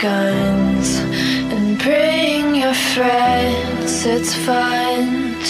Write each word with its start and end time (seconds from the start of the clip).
guns 0.00 0.98
and 1.52 1.76
bring 1.76 2.54
your 2.54 2.72
friends. 2.72 4.06
It's 4.06 4.34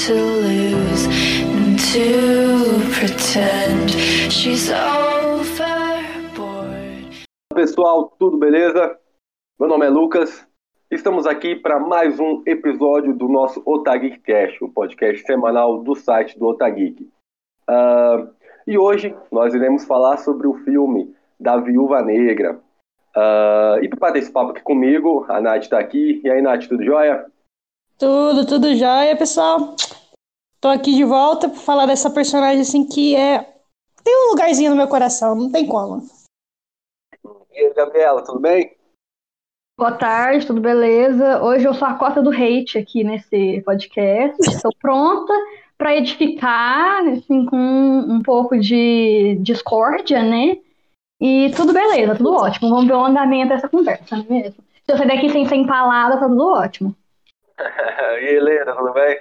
to 0.07 0.15
lose 0.15 1.07
and 1.07 1.79
to 1.93 2.83
pretend 2.91 3.91
she's 4.33 4.69
overboard. 4.71 6.11
Pessoal, 7.55 8.13
tudo 8.19 8.39
beleza? 8.39 8.99
Meu 9.59 9.69
nome 9.69 9.87
é 9.87 9.89
Lucas. 9.89 10.45
Estamos 10.91 11.29
aqui 11.29 11.55
para 11.55 11.79
mais 11.79 12.19
um 12.19 12.43
episódio 12.45 13.15
do 13.15 13.29
nosso 13.29 13.63
Otageek 13.65 14.19
Cast, 14.19 14.65
o 14.65 14.69
podcast 14.69 15.25
semanal 15.25 15.81
do 15.85 15.95
site 15.95 16.37
do 16.37 16.47
Otageek. 16.47 17.09
Uh, 17.69 18.29
e 18.67 18.77
hoje 18.77 19.15
nós 19.31 19.55
iremos 19.55 19.85
falar 19.85 20.17
sobre 20.17 20.49
o 20.49 20.55
filme 20.65 21.15
da 21.39 21.57
Viúva 21.59 22.03
Negra. 22.03 22.61
Uh, 23.17 23.83
e 23.83 23.89
para 23.89 23.99
bater 23.99 24.21
esse 24.21 24.31
papo 24.31 24.51
aqui 24.51 24.63
comigo, 24.63 25.27
a 25.29 25.41
Nath 25.41 25.63
está 25.63 25.79
aqui. 25.79 26.21
E 26.25 26.31
aí, 26.31 26.41
Nath, 26.41 26.69
tudo 26.69 26.85
jóia? 26.85 27.27
Tudo, 27.99 28.47
tudo 28.47 28.75
jóia, 28.75 29.17
pessoal. 29.17 29.75
Tô 30.61 30.69
aqui 30.69 30.95
de 30.95 31.05
volta 31.05 31.49
para 31.49 31.59
falar 31.59 31.87
dessa 31.87 32.11
personagem 32.11 32.61
assim 32.61 32.87
que 32.87 33.17
é. 33.17 33.43
Tem 34.05 34.15
um 34.17 34.31
lugarzinho 34.31 34.71
no 34.71 34.77
meu 34.77 34.89
coração, 34.89 35.35
não 35.35 35.51
tem 35.51 35.67
como. 35.67 36.03
E 37.53 37.59
aí, 37.59 37.75
Gabriela, 37.75 38.25
tudo 38.25 38.39
bem? 38.39 38.75
Boa 39.79 39.93
tarde, 39.93 40.47
tudo 40.47 40.61
beleza? 40.61 41.43
Hoje 41.43 41.65
eu 41.65 41.73
sou 41.73 41.89
a 41.89 41.95
cota 41.95 42.23
do 42.23 42.31
hate 42.31 42.77
aqui 42.79 43.03
nesse 43.03 43.63
podcast. 43.63 44.39
Estou 44.41 44.71
pronta 44.79 45.33
para 45.79 45.97
edificar, 45.97 47.03
assim, 47.09 47.47
com 47.47 47.57
um 47.57 48.23
pouco 48.23 48.59
de 48.59 49.39
discórdia, 49.41 50.23
né? 50.23 50.59
E 51.21 51.51
tudo 51.55 51.73
beleza, 51.73 52.17
tudo 52.17 52.33
ótimo. 52.33 52.71
Vamos 52.71 52.87
ver 52.87 52.95
o 52.95 53.05
andamento 53.05 53.51
dessa 53.51 53.69
conversa, 53.69 54.17
não 54.17 54.25
é 54.25 54.29
mesmo? 54.29 54.65
Se 54.85 54.93
eu 54.93 54.97
sair 54.97 55.09
daqui 55.09 55.29
sem 55.29 55.47
ser 55.47 55.57
empalada, 55.57 56.19
tá 56.19 56.27
tudo 56.27 56.47
ótimo. 56.47 56.97
e 57.59 57.63
aí, 57.63 58.37
Helena, 58.37 58.75
tudo 58.75 58.93
bem? 58.95 59.21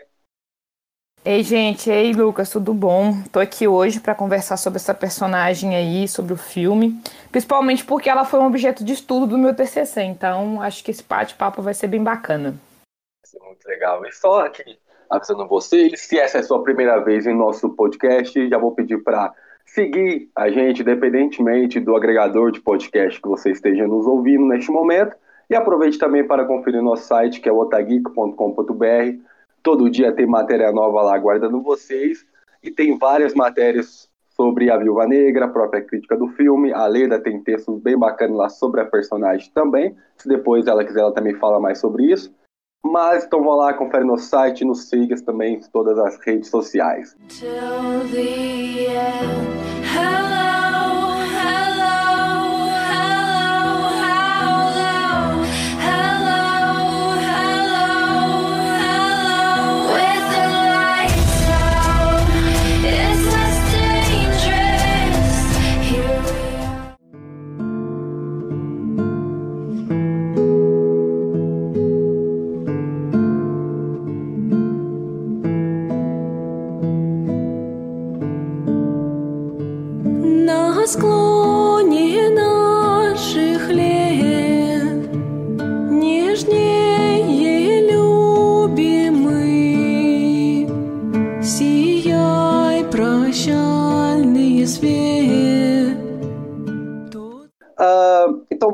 Ei, 1.25 1.43
gente, 1.43 1.91
ei, 1.91 2.13
Lucas, 2.13 2.49
tudo 2.49 2.73
bom? 2.73 3.21
Tô 3.29 3.41
aqui 3.41 3.67
hoje 3.67 3.99
para 3.99 4.15
conversar 4.15 4.55
sobre 4.55 4.77
essa 4.77 4.93
personagem 4.93 5.75
aí, 5.75 6.07
sobre 6.07 6.31
o 6.31 6.37
filme, 6.37 6.97
principalmente 7.29 7.83
porque 7.83 8.09
ela 8.09 8.23
foi 8.23 8.39
um 8.39 8.47
objeto 8.47 8.85
de 8.85 8.93
estudo 8.93 9.27
do 9.27 9.37
meu 9.37 9.53
TCC, 9.53 10.01
então 10.03 10.61
acho 10.61 10.81
que 10.81 10.91
esse 10.91 11.03
bate-papo 11.03 11.61
vai 11.61 11.73
ser 11.73 11.87
bem 11.87 12.01
bacana. 12.01 12.51
Vai 12.51 13.25
ser 13.25 13.39
muito 13.39 13.67
legal. 13.67 14.05
E 14.05 14.13
só 14.13 14.45
aqui, 14.45 14.79
avisando 15.09 15.45
você, 15.45 15.91
se 15.97 16.17
essa 16.17 16.37
é 16.37 16.39
a 16.39 16.43
sua 16.43 16.63
primeira 16.63 17.03
vez 17.03 17.27
em 17.27 17.35
nosso 17.35 17.69
podcast, 17.71 18.47
já 18.47 18.57
vou 18.57 18.73
pedir 18.73 19.03
para 19.03 19.33
seguir 19.73 20.29
a 20.35 20.49
gente, 20.49 20.81
independentemente 20.81 21.79
do 21.79 21.95
agregador 21.95 22.51
de 22.51 22.61
podcast 22.61 23.21
que 23.21 23.27
você 23.27 23.51
esteja 23.51 23.87
nos 23.87 24.05
ouvindo 24.05 24.45
neste 24.45 24.71
momento, 24.71 25.15
e 25.49 25.55
aproveite 25.55 25.97
também 25.97 26.25
para 26.25 26.45
conferir 26.45 26.81
nosso 26.81 27.07
site, 27.07 27.41
que 27.41 27.49
é 27.49 27.51
otageek.com.br, 27.51 29.29
Todo 29.61 29.89
dia 29.89 30.11
tem 30.11 30.25
matéria 30.25 30.71
nova 30.71 31.01
lá 31.01 31.15
aguardando 31.15 31.61
vocês. 31.61 32.25
E 32.63 32.71
tem 32.71 32.97
várias 32.97 33.33
matérias 33.33 34.09
sobre 34.29 34.71
a 34.71 34.77
Viúva 34.77 35.05
Negra, 35.05 35.45
a 35.45 35.49
própria 35.49 35.81
crítica 35.81 36.15
do 36.15 36.27
filme. 36.29 36.73
A 36.73 36.87
Leda 36.87 37.19
tem 37.19 37.41
textos 37.41 37.79
bem 37.81 37.97
bacanas 37.97 38.37
lá 38.37 38.49
sobre 38.49 38.81
a 38.81 38.85
personagem 38.85 39.51
também. 39.53 39.95
Se 40.17 40.27
depois 40.27 40.67
ela 40.67 40.83
quiser, 40.83 41.01
ela 41.01 41.13
também 41.13 41.35
fala 41.35 41.59
mais 41.59 41.79
sobre 41.79 42.11
isso. 42.11 42.33
Mas 42.83 43.25
então 43.25 43.43
vá 43.43 43.55
lá, 43.55 43.73
confere 43.73 44.03
no 44.03 44.17
site 44.17 44.61
e 44.61 44.65
nos 44.65 44.89
siga 44.89 45.15
também 45.21 45.55
em 45.55 45.59
todas 45.59 45.97
as 45.99 46.17
redes 46.25 46.49
sociais. 46.49 47.15
Till 47.27 48.09
the 48.11 48.87
end. 48.95 50.48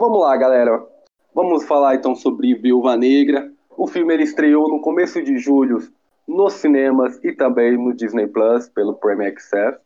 Vamos 0.06 0.20
lá, 0.20 0.38
galera. 0.38 0.86
Vamos 1.34 1.66
falar 1.66 1.96
então 1.96 2.14
sobre 2.14 2.54
Viúva 2.54 2.96
Negra. 2.96 3.52
O 3.76 3.88
filme 3.88 4.14
ele 4.14 4.22
estreou 4.22 4.70
no 4.70 4.80
começo 4.80 5.20
de 5.24 5.40
julho 5.40 5.80
nos 6.28 6.54
cinemas 6.54 7.20
e 7.24 7.34
também 7.34 7.76
no 7.76 7.92
Disney 7.92 8.28
Plus 8.28 8.70
pelo 8.70 8.94
Prime 8.94 9.26
Access. 9.26 9.80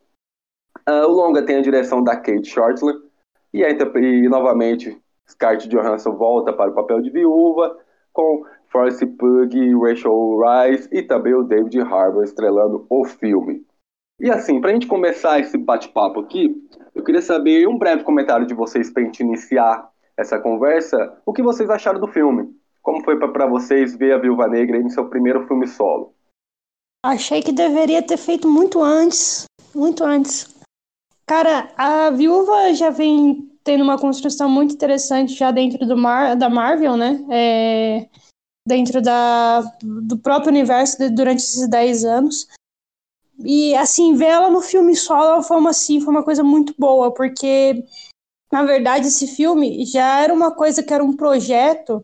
Uh, 0.88 1.08
o 1.08 1.12
longa 1.12 1.42
tem 1.42 1.56
a 1.56 1.62
direção 1.62 2.04
da 2.04 2.18
Kate 2.18 2.44
Shortland 2.46 3.00
e, 3.54 3.64
e 3.64 4.28
novamente 4.28 5.02
Scarlett 5.30 5.70
Johansson 5.70 6.12
volta 6.12 6.52
para 6.52 6.72
o 6.72 6.76
papel 6.76 7.02
de 7.02 7.10
viúva 7.12 7.78
com 8.12 8.44
Forrest 8.68 9.06
Pugh, 9.18 9.82
Rachel 9.82 10.42
Rice 10.42 10.90
e 10.92 11.02
também 11.02 11.34
o 11.34 11.44
David 11.44 11.80
Harbour 11.80 12.26
estrelando 12.26 12.86
o 12.90 13.06
filme. 13.06 13.66
E 14.20 14.30
assim, 14.30 14.60
para 14.60 14.72
a 14.72 14.74
gente 14.74 14.86
começar 14.86 15.40
esse 15.40 15.58
bate-papo 15.58 16.20
aqui, 16.20 16.54
eu 16.94 17.06
queria 17.06 17.22
saber 17.22 17.66
um 17.70 17.78
breve 17.78 18.04
comentário 18.04 18.46
de 18.46 18.54
vocês 18.54 18.92
para 18.92 19.02
a 19.02 19.06
gente 19.06 19.22
iniciar 19.22 19.90
essa 20.20 20.38
conversa. 20.38 21.18
O 21.26 21.34
que 21.34 21.42
vocês 21.42 21.70
acharam 21.70 22.00
do 22.00 22.08
filme? 22.08 22.54
Como 22.82 23.04
foi 23.04 23.18
para 23.18 23.48
vocês 23.48 23.96
ver 23.96 24.14
a 24.14 24.18
Viúva 24.18 24.48
Negra 24.48 24.78
em 24.78 24.90
seu 24.90 25.10
primeiro 25.10 25.48
filme 25.48 25.66
solo? 25.68 26.14
Achei 27.06 27.42
que 27.42 27.54
deveria 27.54 28.04
ter 28.04 28.18
feito 28.18 28.48
muito 28.48 28.82
antes, 28.82 29.46
muito 29.74 30.04
antes. 30.04 30.54
Cara, 31.26 31.72
a 31.78 32.10
Viúva 32.10 32.74
já 32.74 32.90
vem 32.90 33.50
tendo 33.64 33.84
uma 33.84 33.98
construção 33.98 34.50
muito 34.50 34.74
interessante 34.74 35.34
já 35.34 35.52
dentro 35.52 35.86
do 35.86 35.96
Mar, 35.96 36.36
da 36.36 36.50
Marvel, 36.50 36.98
né? 36.98 37.26
É, 37.32 38.10
dentro 38.68 39.02
da, 39.02 39.62
do 39.82 40.18
próprio 40.18 40.50
universo 40.50 40.98
de, 40.98 41.10
durante 41.10 41.40
esses 41.40 41.70
10 41.70 42.04
anos. 42.04 42.48
E, 43.40 43.74
assim, 43.76 44.16
ver 44.16 44.26
ela 44.26 44.50
no 44.50 44.62
filme 44.62 44.96
solo 44.96 45.42
foi 45.44 45.58
uma, 45.58 45.70
assim, 45.70 46.02
foi 46.02 46.14
uma 46.14 46.24
coisa 46.24 46.44
muito 46.44 46.74
boa, 46.78 47.14
porque, 47.14 47.86
na 48.52 48.64
verdade, 48.64 49.08
esse 49.08 49.28
filme 49.28 49.86
já 49.86 50.22
era 50.22 50.34
uma 50.34 50.52
coisa 50.52 50.84
que 50.84 50.94
era 50.94 51.04
um 51.04 51.16
projeto 51.16 52.04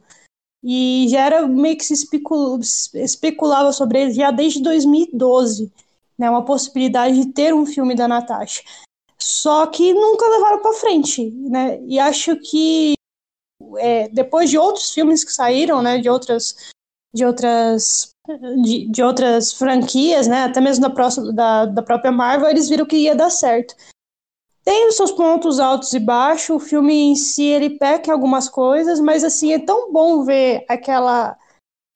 e 0.63 1.07
já 1.09 1.25
era 1.25 1.47
meio 1.47 1.77
que 1.77 1.85
se 1.85 2.07
especulava 2.95 3.71
sobre 3.71 4.01
ele 4.01 4.13
já 4.13 4.31
desde 4.31 4.61
2012, 4.61 5.71
né? 6.17 6.29
Uma 6.29 6.45
possibilidade 6.45 7.19
de 7.19 7.31
ter 7.31 7.53
um 7.53 7.65
filme 7.65 7.95
da 7.95 8.07
Natasha 8.07 8.63
só 9.25 9.65
que 9.67 9.93
nunca 9.93 10.27
levaram 10.27 10.61
para 10.61 10.73
frente, 10.73 11.31
né? 11.31 11.81
E 11.87 11.99
acho 11.99 12.35
que 12.37 12.93
é, 13.77 14.07
depois 14.09 14.49
de 14.49 14.57
outros 14.57 14.91
filmes 14.91 15.23
que 15.23 15.31
saíram, 15.31 15.81
né, 15.81 15.97
de 15.97 16.09
outras 16.09 16.55
de 17.13 17.25
outras 17.25 18.11
de, 18.63 18.87
de 18.89 19.01
outras 19.03 19.53
franquias, 19.53 20.27
né, 20.27 20.43
até 20.43 20.59
mesmo 20.59 20.81
da, 20.81 20.89
próxima, 20.89 21.31
da, 21.31 21.65
da 21.65 21.81
própria 21.81 22.11
Marvel, 22.11 22.49
eles 22.49 22.67
viram 22.67 22.85
que 22.85 22.97
ia 22.97 23.15
dar 23.15 23.29
certo. 23.29 23.75
Tem 24.65 24.87
os 24.87 24.97
seus 24.97 25.11
pontos 25.11 25.59
altos 25.59 25.93
e 25.93 25.99
baixos, 25.99 26.49
o 26.49 26.59
filme 26.59 26.93
em 26.93 27.15
si 27.15 27.43
ele 27.43 27.77
peca 27.77 28.09
em 28.09 28.11
algumas 28.11 28.49
coisas, 28.49 28.99
mas 28.99 29.23
assim, 29.23 29.53
é 29.53 29.59
tão 29.59 29.93
bom 29.93 30.23
ver 30.23 30.65
aquela 30.67 31.37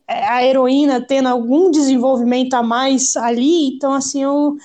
é, 0.08 0.24
a 0.28 0.44
heroína 0.46 1.02
tendo 1.02 1.30
algum 1.30 1.72
desenvolvimento 1.72 2.54
a 2.54 2.62
mais 2.62 3.18
ali, 3.18 3.76
então 3.76 3.92
assim, 3.92 4.24
eu, 4.24 4.56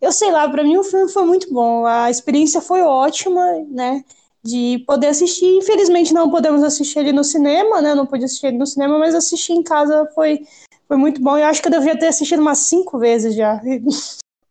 eu 0.00 0.12
sei 0.12 0.30
lá, 0.30 0.48
para 0.48 0.62
mim 0.62 0.76
o 0.76 0.84
filme 0.84 1.10
foi 1.10 1.24
muito 1.24 1.52
bom. 1.52 1.86
A 1.86 2.10
experiência 2.10 2.60
foi 2.60 2.82
ótima, 2.82 3.44
né? 3.68 4.04
De 4.44 4.84
poder 4.86 5.08
assistir. 5.08 5.46
Infelizmente 5.56 6.14
não 6.14 6.30
podemos 6.30 6.62
assistir 6.62 7.00
ele 7.00 7.12
no 7.12 7.24
cinema, 7.24 7.82
né? 7.82 7.94
Não 7.94 8.06
pude 8.06 8.24
assistir 8.24 8.46
ele 8.46 8.58
no 8.58 8.66
cinema, 8.66 8.98
mas 8.98 9.14
assistir 9.14 9.52
em 9.52 9.62
casa 9.62 10.08
foi, 10.14 10.46
foi 10.86 10.96
muito 10.96 11.20
bom. 11.20 11.36
Eu 11.36 11.46
acho 11.46 11.60
que 11.60 11.68
eu 11.68 11.72
devia 11.72 11.98
ter 11.98 12.08
assistido 12.08 12.40
umas 12.40 12.58
cinco 12.58 12.98
vezes 12.98 13.34
já. 13.34 13.60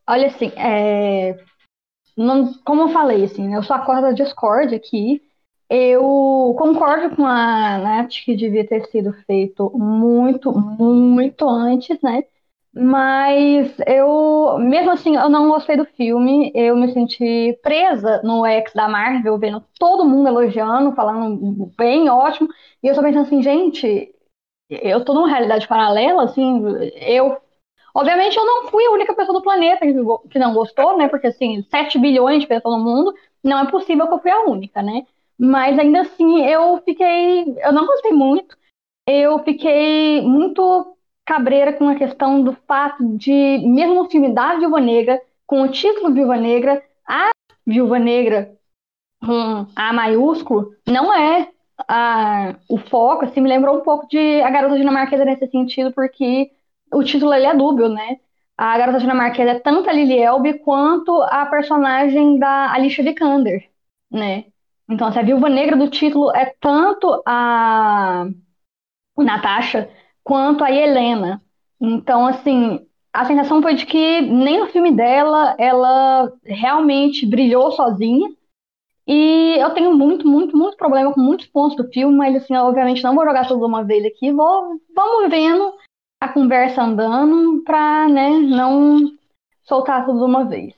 Olha, 0.07 0.27
assim, 0.27 0.51
é... 0.57 1.37
não, 2.17 2.53
como 2.63 2.83
eu 2.83 2.89
falei, 2.89 3.25
assim, 3.25 3.53
eu 3.53 3.63
sou 3.63 3.75
a 3.75 3.79
corda 3.85 4.03
da 4.09 4.11
Discord 4.11 4.73
aqui. 4.75 5.21
Eu 5.69 6.55
concordo 6.57 7.15
com 7.15 7.25
a 7.25 7.77
Nath 7.79 8.11
que 8.23 8.35
devia 8.35 8.65
ter 8.67 8.85
sido 8.87 9.13
feito 9.25 9.71
muito, 9.77 10.51
muito 10.53 11.47
antes, 11.49 11.99
né? 12.01 12.23
Mas 12.73 13.73
eu, 13.87 14.57
mesmo 14.59 14.91
assim, 14.91 15.15
eu 15.15 15.29
não 15.29 15.49
gostei 15.49 15.77
do 15.77 15.85
filme. 15.85 16.51
Eu 16.53 16.75
me 16.75 16.91
senti 16.93 17.57
presa 17.63 18.21
no 18.23 18.45
X 18.45 18.73
da 18.73 18.87
Marvel, 18.87 19.37
vendo 19.39 19.63
todo 19.79 20.05
mundo 20.05 20.27
elogiando, 20.27 20.93
falando 20.95 21.71
bem, 21.77 22.09
ótimo. 22.09 22.49
E 22.83 22.87
eu 22.87 22.93
só 22.95 23.01
pensando 23.01 23.23
assim, 23.25 23.41
gente, 23.41 24.13
eu 24.69 25.03
tô 25.05 25.13
numa 25.13 25.29
realidade 25.29 25.67
paralela, 25.67 26.23
assim, 26.25 26.61
eu. 26.95 27.37
Obviamente 27.95 28.35
eu 28.35 28.45
não 28.45 28.67
fui 28.67 28.85
a 28.85 28.91
única 28.91 29.13
pessoa 29.13 29.37
do 29.37 29.43
planeta 29.43 29.85
que 30.29 30.37
não 30.37 30.53
gostou, 30.53 30.97
né? 30.97 31.07
Porque 31.07 31.27
assim, 31.27 31.65
7 31.71 31.97
bilhões 31.97 32.41
de 32.41 32.47
pessoas 32.47 32.77
no 32.77 32.83
mundo, 32.83 33.13
não 33.41 33.59
é 33.59 33.71
possível 33.71 34.05
que 34.05 34.13
eu 34.13 34.19
fui 34.19 34.31
a 34.31 34.43
única, 34.43 34.83
né? 34.83 35.05
Mas 35.39 35.79
ainda 35.79 36.01
assim, 36.01 36.45
eu 36.45 36.81
fiquei. 36.83 37.55
Eu 37.63 37.71
não 37.71 37.85
gostei 37.85 38.11
muito. 38.11 38.57
Eu 39.07 39.39
fiquei 39.39 40.21
muito 40.21 40.95
cabreira 41.25 41.73
com 41.73 41.87
a 41.87 41.95
questão 41.95 42.43
do 42.43 42.53
fato 42.67 43.03
de, 43.17 43.59
mesmo 43.65 43.95
no 43.95 44.09
filme 44.09 44.33
da 44.33 44.55
Viúva 44.55 44.81
Negra, 44.81 45.21
com 45.47 45.61
o 45.61 45.69
título 45.69 46.13
Viúva 46.13 46.37
Negra, 46.37 46.83
a 47.07 47.29
Viúva 47.65 47.97
Negra 47.97 48.55
com 49.25 49.65
A 49.75 49.93
maiúsculo 49.93 50.71
não 50.85 51.13
é 51.13 51.49
a, 51.87 52.55
o 52.69 52.77
foco, 52.77 53.25
assim, 53.25 53.41
me 53.41 53.49
lembrou 53.49 53.77
um 53.77 53.81
pouco 53.81 54.07
de 54.07 54.41
A 54.41 54.49
Garota 54.49 54.77
Dinamarquesa 54.77 55.25
nesse 55.25 55.47
sentido, 55.47 55.91
porque 55.91 56.51
o 56.91 57.03
título 57.03 57.33
ele 57.33 57.45
é 57.45 57.55
dúbio, 57.55 57.89
né? 57.89 58.19
A 58.57 58.77
Garota 58.77 58.99
Dinamarquesa 58.99 59.51
é 59.51 59.59
tanto 59.59 59.89
a 59.89 59.93
Lily 59.93 60.17
Elbe 60.17 60.59
quanto 60.59 61.21
a 61.23 61.45
personagem 61.45 62.39
da 62.39 62.71
Alicia 62.71 63.03
Vikander, 63.03 63.69
né? 64.09 64.45
Então, 64.89 65.07
assim, 65.07 65.19
a 65.19 65.23
Viúva 65.23 65.49
Negra 65.49 65.75
do 65.75 65.89
título 65.89 66.31
é 66.35 66.53
tanto 66.59 67.21
a 67.25 68.27
Natasha 69.17 69.89
quanto 70.23 70.63
a 70.63 70.71
Helena. 70.71 71.41
Então, 71.81 72.25
assim, 72.25 72.85
a 73.11 73.25
sensação 73.25 73.61
foi 73.61 73.75
de 73.75 73.85
que 73.85 74.21
nem 74.21 74.59
no 74.59 74.67
filme 74.67 74.91
dela 74.91 75.55
ela 75.57 76.31
realmente 76.43 77.25
brilhou 77.25 77.71
sozinha. 77.71 78.29
E 79.07 79.57
eu 79.59 79.69
tenho 79.71 79.93
muito, 79.93 80.27
muito, 80.27 80.57
muito 80.57 80.77
problema 80.77 81.13
com 81.13 81.21
muitos 81.21 81.45
pontos 81.47 81.77
do 81.77 81.87
filme, 81.91 82.15
mas 82.15 82.35
assim, 82.35 82.55
obviamente 82.55 83.03
não 83.03 83.15
vou 83.15 83.23
jogar 83.23 83.47
tudo 83.47 83.59
de 83.59 83.65
uma 83.65 83.83
vez 83.83 84.03
aqui, 84.03 84.31
vou, 84.31 84.79
vamos 84.95 85.29
vendo 85.29 85.73
a 86.25 86.33
conversa 86.33 86.81
andando 86.81 87.61
pra, 87.63 88.07
né, 88.09 88.29
não 88.29 89.11
soltar 89.63 90.05
tudo 90.05 90.19
de 90.19 90.25
uma 90.25 90.45
vez. 90.45 90.73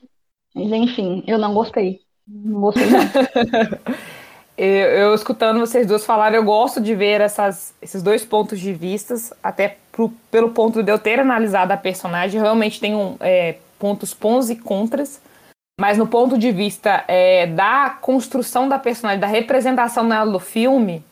Mas 0.53 0.71
enfim, 0.71 1.23
eu 1.27 1.37
não 1.37 1.53
gostei. 1.53 1.99
Não 2.27 2.61
gostei 2.61 2.83
eu, 4.57 4.65
eu, 4.65 5.15
escutando 5.15 5.59
vocês 5.59 5.87
duas 5.87 6.05
falar, 6.05 6.33
eu 6.33 6.43
gosto 6.43 6.81
de 6.81 6.93
ver 6.93 7.21
essas, 7.21 7.73
esses 7.81 8.03
dois 8.03 8.25
pontos 8.25 8.59
de 8.59 8.73
vistas, 8.73 9.33
até 9.41 9.77
pro, 9.91 10.09
pelo 10.29 10.49
ponto 10.49 10.83
de 10.83 10.91
eu 10.91 10.99
ter 10.99 11.19
analisado 11.19 11.71
a 11.71 11.77
personagem, 11.77 12.41
realmente 12.41 12.79
tem 12.79 12.95
um, 12.95 13.15
é, 13.19 13.57
pontos 13.79 14.13
pons 14.13 14.49
e 14.49 14.55
contras, 14.55 15.21
mas 15.79 15.97
no 15.97 16.07
ponto 16.07 16.37
de 16.37 16.51
vista 16.51 17.05
é, 17.07 17.45
da 17.47 17.97
construção 18.01 18.67
da 18.67 18.79
personagem, 18.79 19.21
da 19.21 19.27
representação 19.27 20.09
dela 20.09 20.29
no 20.29 20.39
filme, 20.39 21.03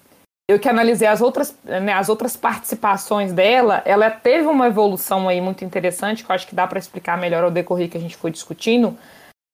eu 0.48 0.60
que 0.60 0.70
analisei 0.70 1.08
as 1.08 1.22
outras, 1.22 1.58
né, 1.64 1.94
as 1.94 2.08
outras 2.08 2.38
participações 2.38 3.34
dela, 3.34 3.82
ela 3.84 4.12
teve 4.12 4.48
uma 4.48 4.68
evolução 4.68 5.28
aí 5.28 5.42
muito 5.42 5.66
interessante, 5.66 6.24
que 6.24 6.30
eu 6.30 6.36
acho 6.36 6.48
que 6.48 6.56
dá 6.56 6.68
para 6.68 6.78
explicar 6.78 7.18
melhor 7.18 7.44
ao 7.44 7.52
decorrer 7.52 7.90
que 7.90 7.98
a 7.98 8.02
gente 8.02 8.16
foi 8.16 8.30
discutindo, 8.30 8.96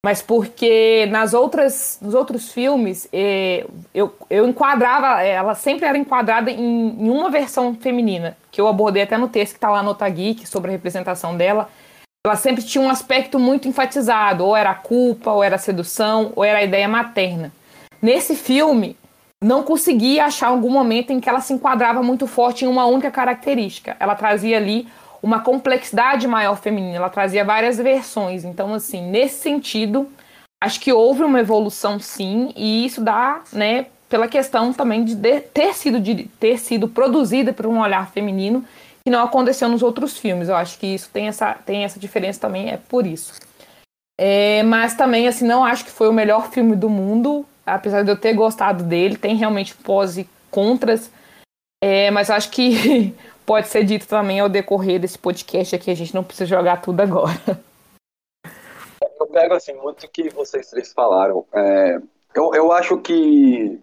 mas 0.03 0.21
porque 0.21 1.05
nas 1.11 1.33
outras, 1.33 1.97
nos 2.01 2.13
outros 2.13 2.51
filmes 2.51 3.07
eh, 3.13 3.65
eu, 3.93 4.13
eu 4.29 4.47
enquadrava, 4.47 5.21
ela 5.21 5.55
sempre 5.55 5.85
era 5.85 5.97
enquadrada 5.97 6.51
em, 6.51 6.89
em, 6.89 7.09
uma 7.09 7.29
versão 7.29 7.75
feminina, 7.75 8.35
que 8.51 8.59
eu 8.59 8.67
abordei 8.67 9.03
até 9.03 9.17
no 9.17 9.29
texto 9.29 9.53
que 9.53 9.57
está 9.57 9.69
lá 9.69 9.81
no 9.81 9.91
Otageek 9.91 10.45
sobre 10.47 10.69
a 10.69 10.73
representação 10.73 11.37
dela. 11.37 11.69
Ela 12.25 12.35
sempre 12.35 12.63
tinha 12.63 12.83
um 12.83 12.89
aspecto 12.89 13.39
muito 13.39 13.67
enfatizado, 13.67 14.45
ou 14.45 14.55
era 14.55 14.71
a 14.71 14.75
culpa, 14.75 15.31
ou 15.31 15.43
era 15.43 15.55
a 15.55 15.59
sedução, 15.59 16.33
ou 16.35 16.43
era 16.43 16.59
a 16.59 16.63
ideia 16.63 16.87
materna. 16.87 17.51
Nesse 18.01 18.35
filme, 18.35 18.97
não 19.43 19.63
conseguia 19.63 20.25
achar 20.25 20.47
algum 20.47 20.69
momento 20.69 21.11
em 21.11 21.19
que 21.19 21.27
ela 21.27 21.41
se 21.41 21.53
enquadrava 21.53 22.03
muito 22.03 22.27
forte 22.27 22.63
em 22.63 22.67
uma 22.67 22.85
única 22.85 23.09
característica. 23.09 23.97
Ela 23.99 24.15
trazia 24.15 24.57
ali 24.57 24.87
uma 25.21 25.39
complexidade 25.39 26.27
maior 26.27 26.57
feminina, 26.57 26.97
ela 26.97 27.09
trazia 27.09 27.43
várias 27.43 27.77
versões. 27.77 28.43
Então, 28.43 28.73
assim, 28.73 29.01
nesse 29.09 29.39
sentido, 29.39 30.07
acho 30.63 30.79
que 30.79 30.93
houve 30.93 31.23
uma 31.23 31.39
evolução 31.39 31.99
sim, 31.99 32.53
e 32.55 32.85
isso 32.85 33.01
dá, 33.01 33.41
né, 33.51 33.87
pela 34.09 34.27
questão 34.27 34.73
também 34.73 35.03
de 35.03 35.15
ter 35.15 35.73
sido, 35.73 35.99
de 35.99 36.25
ter 36.39 36.59
sido 36.59 36.87
produzida 36.87 37.53
por 37.53 37.65
um 37.65 37.79
olhar 37.79 38.11
feminino 38.11 38.65
que 39.03 39.11
não 39.11 39.23
aconteceu 39.23 39.69
nos 39.69 39.81
outros 39.81 40.17
filmes. 40.17 40.49
Eu 40.49 40.55
acho 40.55 40.77
que 40.77 40.87
isso 40.87 41.09
tem 41.11 41.27
essa, 41.27 41.53
tem 41.53 41.83
essa 41.83 41.99
diferença 41.99 42.39
também, 42.39 42.69
é 42.69 42.77
por 42.77 43.07
isso. 43.07 43.33
É, 44.19 44.61
mas 44.63 44.93
também, 44.93 45.27
assim, 45.27 45.47
não 45.47 45.63
acho 45.63 45.85
que 45.85 45.91
foi 45.91 46.07
o 46.07 46.13
melhor 46.13 46.51
filme 46.51 46.75
do 46.75 46.89
mundo, 46.89 47.45
apesar 47.65 48.03
de 48.03 48.11
eu 48.11 48.17
ter 48.17 48.33
gostado 48.33 48.83
dele, 48.83 49.17
tem 49.17 49.35
realmente 49.35 49.75
pós 49.75 50.17
e 50.17 50.29
contras, 50.49 51.11
é, 51.83 52.11
mas 52.11 52.29
acho 52.29 52.51
que 52.51 53.15
pode 53.45 53.67
ser 53.67 53.83
dito 53.83 54.07
também 54.07 54.39
ao 54.39 54.49
decorrer 54.49 54.99
desse 54.99 55.17
podcast 55.17 55.75
aqui, 55.75 55.89
a 55.89 55.95
gente 55.95 56.13
não 56.13 56.23
precisa 56.23 56.45
jogar 56.45 56.81
tudo 56.81 57.01
agora. 57.01 57.59
Eu 59.19 59.27
pego 59.27 59.53
assim 59.53 59.73
muito 59.73 60.05
o 60.05 60.09
que 60.09 60.29
vocês 60.29 60.69
três 60.69 60.93
falaram. 60.93 61.45
É, 61.53 62.01
eu, 62.35 62.53
eu 62.53 62.71
acho 62.71 62.97
que 62.97 63.79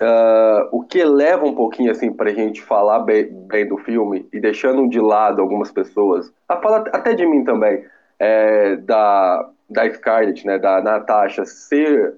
uh, 0.00 0.68
o 0.70 0.82
que 0.82 1.04
leva 1.04 1.44
um 1.44 1.54
pouquinho 1.54 1.90
assim 1.90 2.12
pra 2.12 2.32
gente 2.32 2.62
falar 2.62 3.00
bem, 3.00 3.26
bem, 3.46 3.66
do 3.66 3.78
filme 3.78 4.28
e 4.32 4.40
deixando 4.40 4.88
de 4.88 5.00
lado 5.00 5.40
algumas 5.40 5.70
pessoas, 5.70 6.32
a 6.48 6.56
falar 6.56 6.88
até 6.88 7.14
de 7.14 7.26
mim 7.26 7.44
também, 7.44 7.84
é, 8.18 8.76
da, 8.76 9.48
da 9.68 9.92
Scarlett, 9.92 10.46
né, 10.46 10.58
da 10.58 10.80
Natasha 10.80 11.44
ser 11.44 12.14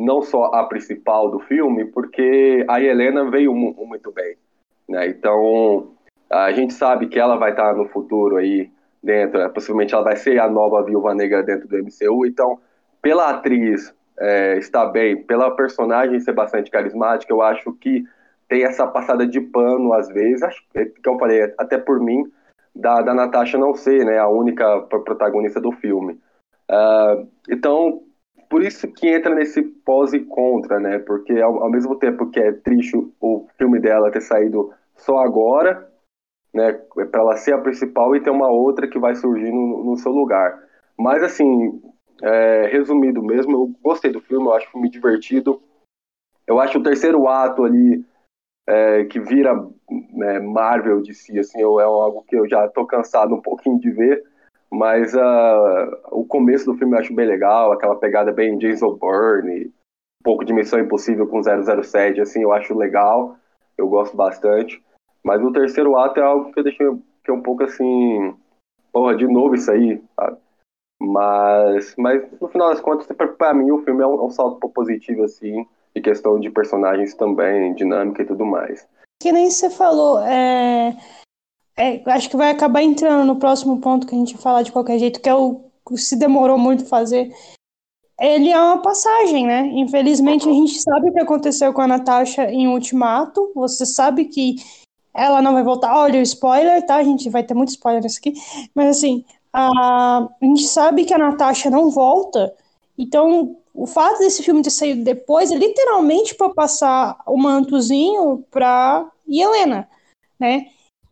não 0.00 0.22
só 0.22 0.46
a 0.46 0.64
principal 0.64 1.30
do 1.30 1.40
filme, 1.40 1.84
porque 1.84 2.64
a 2.68 2.80
Helena 2.80 3.30
veio 3.30 3.54
muito 3.54 4.10
bem. 4.12 4.36
Né? 4.88 5.08
Então, 5.08 5.88
a 6.28 6.50
gente 6.52 6.72
sabe 6.72 7.08
que 7.08 7.18
ela 7.18 7.36
vai 7.36 7.50
estar 7.50 7.74
no 7.74 7.86
futuro 7.88 8.36
aí 8.36 8.70
dentro, 9.02 9.38
né? 9.38 9.48
possivelmente 9.48 9.94
ela 9.94 10.04
vai 10.04 10.16
ser 10.16 10.40
a 10.40 10.48
nova 10.48 10.82
Viúva 10.82 11.14
Negra 11.14 11.42
dentro 11.42 11.68
do 11.68 11.78
MCU. 11.78 12.26
Então, 12.26 12.58
pela 13.02 13.30
atriz 13.30 13.94
é, 14.18 14.58
estar 14.58 14.86
bem, 14.86 15.22
pela 15.22 15.50
personagem 15.50 16.20
ser 16.20 16.32
bastante 16.32 16.70
carismática, 16.70 17.32
eu 17.32 17.42
acho 17.42 17.72
que 17.72 18.04
tem 18.48 18.64
essa 18.64 18.86
passada 18.86 19.26
de 19.26 19.40
pano 19.40 19.92
às 19.92 20.08
vezes, 20.08 20.42
acho 20.42 20.62
que 20.72 21.08
eu 21.08 21.18
falei 21.18 21.54
até 21.56 21.78
por 21.78 22.00
mim, 22.00 22.30
da, 22.74 23.00
da 23.00 23.14
Natasha 23.14 23.56
não 23.56 23.74
ser 23.74 24.04
né, 24.04 24.18
a 24.18 24.28
única 24.28 24.80
protagonista 24.82 25.60
do 25.60 25.72
filme. 25.72 26.18
Uh, 26.70 27.26
então, 27.48 28.02
por 28.50 28.64
isso 28.64 28.92
que 28.92 29.08
entra 29.08 29.32
nesse 29.32 29.62
pós 29.62 30.12
e 30.12 30.18
contra, 30.18 30.80
né? 30.80 30.98
Porque 30.98 31.40
ao, 31.40 31.62
ao 31.62 31.70
mesmo 31.70 31.96
tempo 31.96 32.28
que 32.28 32.40
é 32.40 32.50
triste 32.50 32.96
o 33.20 33.46
filme 33.56 33.78
dela 33.78 34.10
ter 34.10 34.20
saído 34.20 34.74
só 34.96 35.18
agora, 35.18 35.88
né, 36.52 36.72
para 37.10 37.20
ela 37.20 37.36
ser 37.36 37.54
a 37.54 37.58
principal 37.58 38.14
e 38.14 38.20
ter 38.20 38.30
uma 38.30 38.50
outra 38.50 38.88
que 38.88 38.98
vai 38.98 39.14
surgir 39.14 39.52
no, 39.52 39.84
no 39.84 39.96
seu 39.96 40.10
lugar. 40.10 40.62
Mas 40.98 41.22
assim, 41.22 41.80
é, 42.22 42.66
resumido 42.66 43.22
mesmo, 43.22 43.52
eu 43.52 43.74
gostei 43.80 44.10
do 44.10 44.20
filme, 44.20 44.46
eu 44.46 44.52
acho 44.52 44.70
filme 44.72 44.90
divertido. 44.90 45.62
Eu 46.44 46.58
acho 46.58 46.78
o 46.78 46.82
terceiro 46.82 47.28
ato 47.28 47.62
ali 47.62 48.04
é, 48.68 49.04
que 49.04 49.20
vira 49.20 49.54
né, 50.12 50.40
Marvel 50.40 51.00
de 51.02 51.14
si, 51.14 51.38
assim, 51.38 51.60
eu, 51.60 51.78
é 51.78 51.84
algo 51.84 52.24
que 52.24 52.36
eu 52.36 52.48
já 52.48 52.68
tô 52.68 52.84
cansado 52.84 53.32
um 53.32 53.40
pouquinho 53.40 53.78
de 53.78 53.90
ver. 53.92 54.24
Mas 54.70 55.14
uh, 55.14 55.98
o 56.12 56.24
começo 56.24 56.66
do 56.66 56.76
filme 56.76 56.94
eu 56.94 57.00
acho 57.00 57.14
bem 57.14 57.26
legal, 57.26 57.72
aquela 57.72 57.96
pegada 57.96 58.30
bem 58.32 58.56
Jason 58.58 58.94
Bourne, 58.94 59.66
um 59.66 60.22
pouco 60.22 60.44
de 60.44 60.52
Missão 60.52 60.78
Impossível 60.78 61.26
com 61.26 61.42
007, 61.42 62.20
assim, 62.20 62.42
eu 62.42 62.52
acho 62.52 62.76
legal, 62.76 63.36
eu 63.76 63.88
gosto 63.88 64.16
bastante. 64.16 64.82
Mas 65.22 65.42
o 65.42 65.52
terceiro 65.52 65.96
ato 65.96 66.20
é 66.20 66.22
algo 66.22 66.52
que 66.52 66.60
eu 66.60 66.64
deixei 66.64 66.86
que 67.24 67.30
é 67.30 67.34
um 67.34 67.42
pouco 67.42 67.64
assim. 67.64 68.34
Porra, 68.92 69.16
de 69.16 69.26
novo 69.26 69.54
isso 69.54 69.70
aí, 69.70 70.02
sabe? 70.16 70.38
Mas, 71.00 71.94
mas 71.96 72.40
no 72.40 72.48
final 72.48 72.68
das 72.70 72.80
contas, 72.80 73.06
para 73.38 73.54
mim, 73.54 73.70
o 73.70 73.82
filme 73.82 74.02
é 74.02 74.06
um, 74.06 74.26
um 74.26 74.30
salto 74.30 74.68
positivo, 74.68 75.24
assim, 75.24 75.66
e 75.94 76.00
questão 76.00 76.38
de 76.38 76.50
personagens 76.50 77.14
também, 77.14 77.74
dinâmica 77.74 78.22
e 78.22 78.26
tudo 78.26 78.44
mais. 78.44 78.86
Que 79.22 79.32
nem 79.32 79.50
você 79.50 79.70
falou, 79.70 80.20
é... 80.20 80.96
É, 81.76 82.02
acho 82.10 82.28
que 82.28 82.36
vai 82.36 82.50
acabar 82.50 82.82
entrando 82.82 83.26
no 83.26 83.36
próximo 83.36 83.80
ponto 83.80 84.06
que 84.06 84.14
a 84.14 84.18
gente 84.18 84.36
falar 84.36 84.62
de 84.62 84.72
qualquer 84.72 84.98
jeito, 84.98 85.20
que 85.20 85.28
é 85.28 85.34
o 85.34 85.70
se 85.96 86.16
demorou 86.16 86.58
muito 86.58 86.86
fazer. 86.86 87.34
Ele 88.20 88.50
é 88.50 88.60
uma 88.60 88.82
passagem, 88.82 89.46
né? 89.46 89.70
Infelizmente, 89.74 90.48
a 90.48 90.52
gente 90.52 90.78
sabe 90.78 91.08
o 91.08 91.12
que 91.12 91.20
aconteceu 91.20 91.72
com 91.72 91.80
a 91.80 91.86
Natasha 91.86 92.50
em 92.50 92.68
Ultimato. 92.68 93.50
Você 93.54 93.86
sabe 93.86 94.26
que 94.26 94.56
ela 95.14 95.40
não 95.40 95.54
vai 95.54 95.62
voltar. 95.62 95.96
Olha 95.96 96.20
o 96.20 96.22
spoiler, 96.22 96.84
tá? 96.84 96.96
A 96.96 97.02
gente 97.02 97.30
vai 97.30 97.42
ter 97.42 97.54
muito 97.54 97.70
spoiler 97.70 98.02
nesse 98.02 98.18
aqui. 98.18 98.34
Mas 98.74 98.98
assim, 98.98 99.24
a, 99.52 100.28
a 100.40 100.44
gente 100.44 100.66
sabe 100.66 101.04
que 101.04 101.14
a 101.14 101.18
Natasha 101.18 101.70
não 101.70 101.90
volta. 101.90 102.54
Então, 102.98 103.56
o 103.72 103.86
fato 103.86 104.18
desse 104.18 104.42
filme 104.42 104.62
ter 104.62 104.70
saído 104.70 105.02
depois 105.02 105.50
é 105.50 105.56
literalmente 105.56 106.34
para 106.34 106.50
passar 106.50 107.18
o 107.26 107.38
mantozinho 107.38 108.44
para 108.50 109.10
Helena, 109.26 109.88
né? 110.38 110.66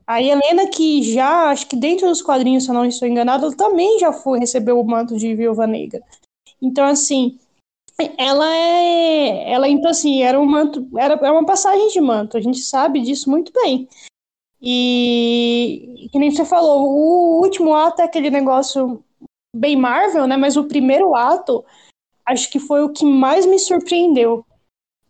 A 0.09 0.23
Helena, 0.23 0.67
que 0.71 1.03
já, 1.03 1.51
acho 1.51 1.69
que 1.69 1.77
dentro 1.77 2.09
dos 2.09 2.23
quadrinhos, 2.23 2.65
se 2.65 2.71
eu 2.71 2.75
não 2.75 2.87
estou 2.87 3.07
enganado, 3.07 3.45
ela 3.45 3.55
também 3.55 3.99
já 3.99 4.11
foi 4.11 4.39
receber 4.39 4.73
o 4.73 4.83
manto 4.83 5.19
de 5.19 5.35
Viúva 5.35 5.67
Negra. 5.67 6.03
Então, 6.63 6.87
assim, 6.87 7.39
ela 8.17 8.47
é. 8.57 9.53
Ela, 9.53 9.69
então, 9.69 9.91
assim, 9.91 10.23
era 10.23 10.41
um 10.41 10.47
manto. 10.47 10.89
Era, 10.97 11.13
era 11.13 11.33
uma 11.33 11.45
passagem 11.45 11.89
de 11.89 12.01
manto. 12.01 12.39
A 12.39 12.41
gente 12.41 12.61
sabe 12.61 13.03
disso 13.03 13.29
muito 13.29 13.53
bem. 13.53 13.87
E, 14.63 16.09
que 16.11 16.19
nem 16.19 16.31
você 16.31 16.43
falou, 16.43 16.89
o 16.89 17.43
último 17.43 17.75
ato 17.75 18.01
é 18.01 18.07
aquele 18.07 18.31
negócio 18.31 19.05
bem 19.55 19.77
Marvel, 19.77 20.27
né? 20.27 20.39
Mas 20.39 20.57
o 20.57 20.65
primeiro 20.65 21.15
ato, 21.15 21.63
acho 22.25 22.51
que 22.51 22.59
foi 22.59 22.83
o 22.83 22.95
que 22.95 23.05
mais 23.05 23.45
me 23.45 23.59
surpreendeu. 23.59 24.43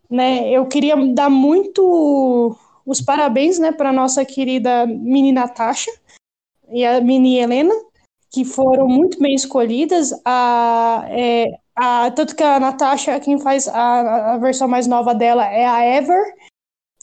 Né? 0.09 0.49
Eu 0.51 0.67
queria 0.67 0.97
dar 1.13 1.29
muito 1.29 2.53
os 2.89 2.99
parabéns, 2.99 3.59
né, 3.59 3.71
para 3.71 3.93
nossa 3.93 4.25
querida 4.25 4.87
mini 4.87 5.31
Natasha 5.31 5.91
e 6.71 6.83
a 6.83 6.99
mini 6.99 7.37
Helena, 7.37 7.73
que 8.31 8.43
foram 8.43 8.87
muito 8.87 9.19
bem 9.19 9.35
escolhidas. 9.35 10.11
A, 10.25 11.05
é, 11.09 11.45
a, 11.75 12.09
tanto 12.09 12.35
que 12.35 12.41
a 12.41 12.59
Natasha, 12.59 13.19
quem 13.19 13.39
faz 13.39 13.67
a, 13.67 14.33
a 14.33 14.37
versão 14.39 14.67
mais 14.67 14.87
nova 14.87 15.13
dela 15.13 15.45
é 15.45 15.67
a 15.67 15.85
Ever, 15.85 16.33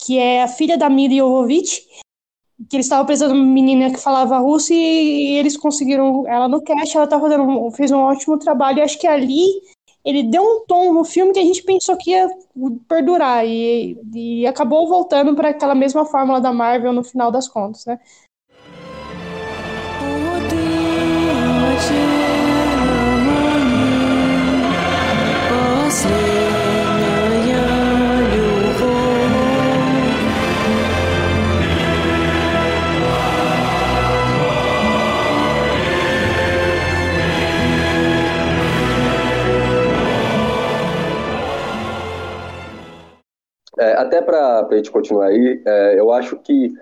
que 0.04 0.18
é 0.18 0.42
a 0.42 0.48
filha 0.48 0.76
da 0.76 0.90
Mila 0.90 1.14
Jovovich, 1.14 1.86
que 2.68 2.74
eles 2.74 2.86
estavam 2.86 3.06
precisando 3.06 3.34
de 3.34 3.38
uma 3.38 3.46
menina 3.46 3.88
que 3.88 4.00
falava 4.00 4.38
russo 4.38 4.72
e, 4.72 4.76
e, 4.76 5.36
eles 5.38 5.56
conseguiram 5.56 6.26
ela 6.26 6.48
no 6.48 6.62
cast, 6.62 6.96
ela 6.96 7.06
tá 7.06 7.20
fazendo, 7.20 7.70
fez 7.70 7.92
um 7.92 8.00
ótimo 8.00 8.40
trabalho. 8.40 8.78
E 8.78 8.82
acho 8.82 8.98
que 8.98 9.06
ali 9.06 9.62
ele 10.06 10.22
deu 10.22 10.40
um 10.40 10.64
tom 10.66 10.92
no 10.92 11.04
filme 11.04 11.32
que 11.32 11.40
a 11.40 11.44
gente 11.44 11.64
pensou 11.64 11.96
que 11.96 12.12
ia 12.12 12.28
perdurar 12.86 13.44
e, 13.44 13.98
e 14.14 14.46
acabou 14.46 14.88
voltando 14.88 15.34
para 15.34 15.48
aquela 15.48 15.74
mesma 15.74 16.06
fórmula 16.06 16.40
da 16.40 16.52
Marvel 16.52 16.92
no 16.92 17.02
final 17.02 17.32
das 17.32 17.48
contas, 17.48 17.84
né? 17.84 17.98
É, 43.78 43.92
até 43.92 44.22
pra, 44.22 44.64
pra 44.64 44.76
gente 44.76 44.90
continuar 44.90 45.26
aí, 45.26 45.62
é, 45.66 46.00
eu 46.00 46.10
acho 46.10 46.36
que, 46.38 46.72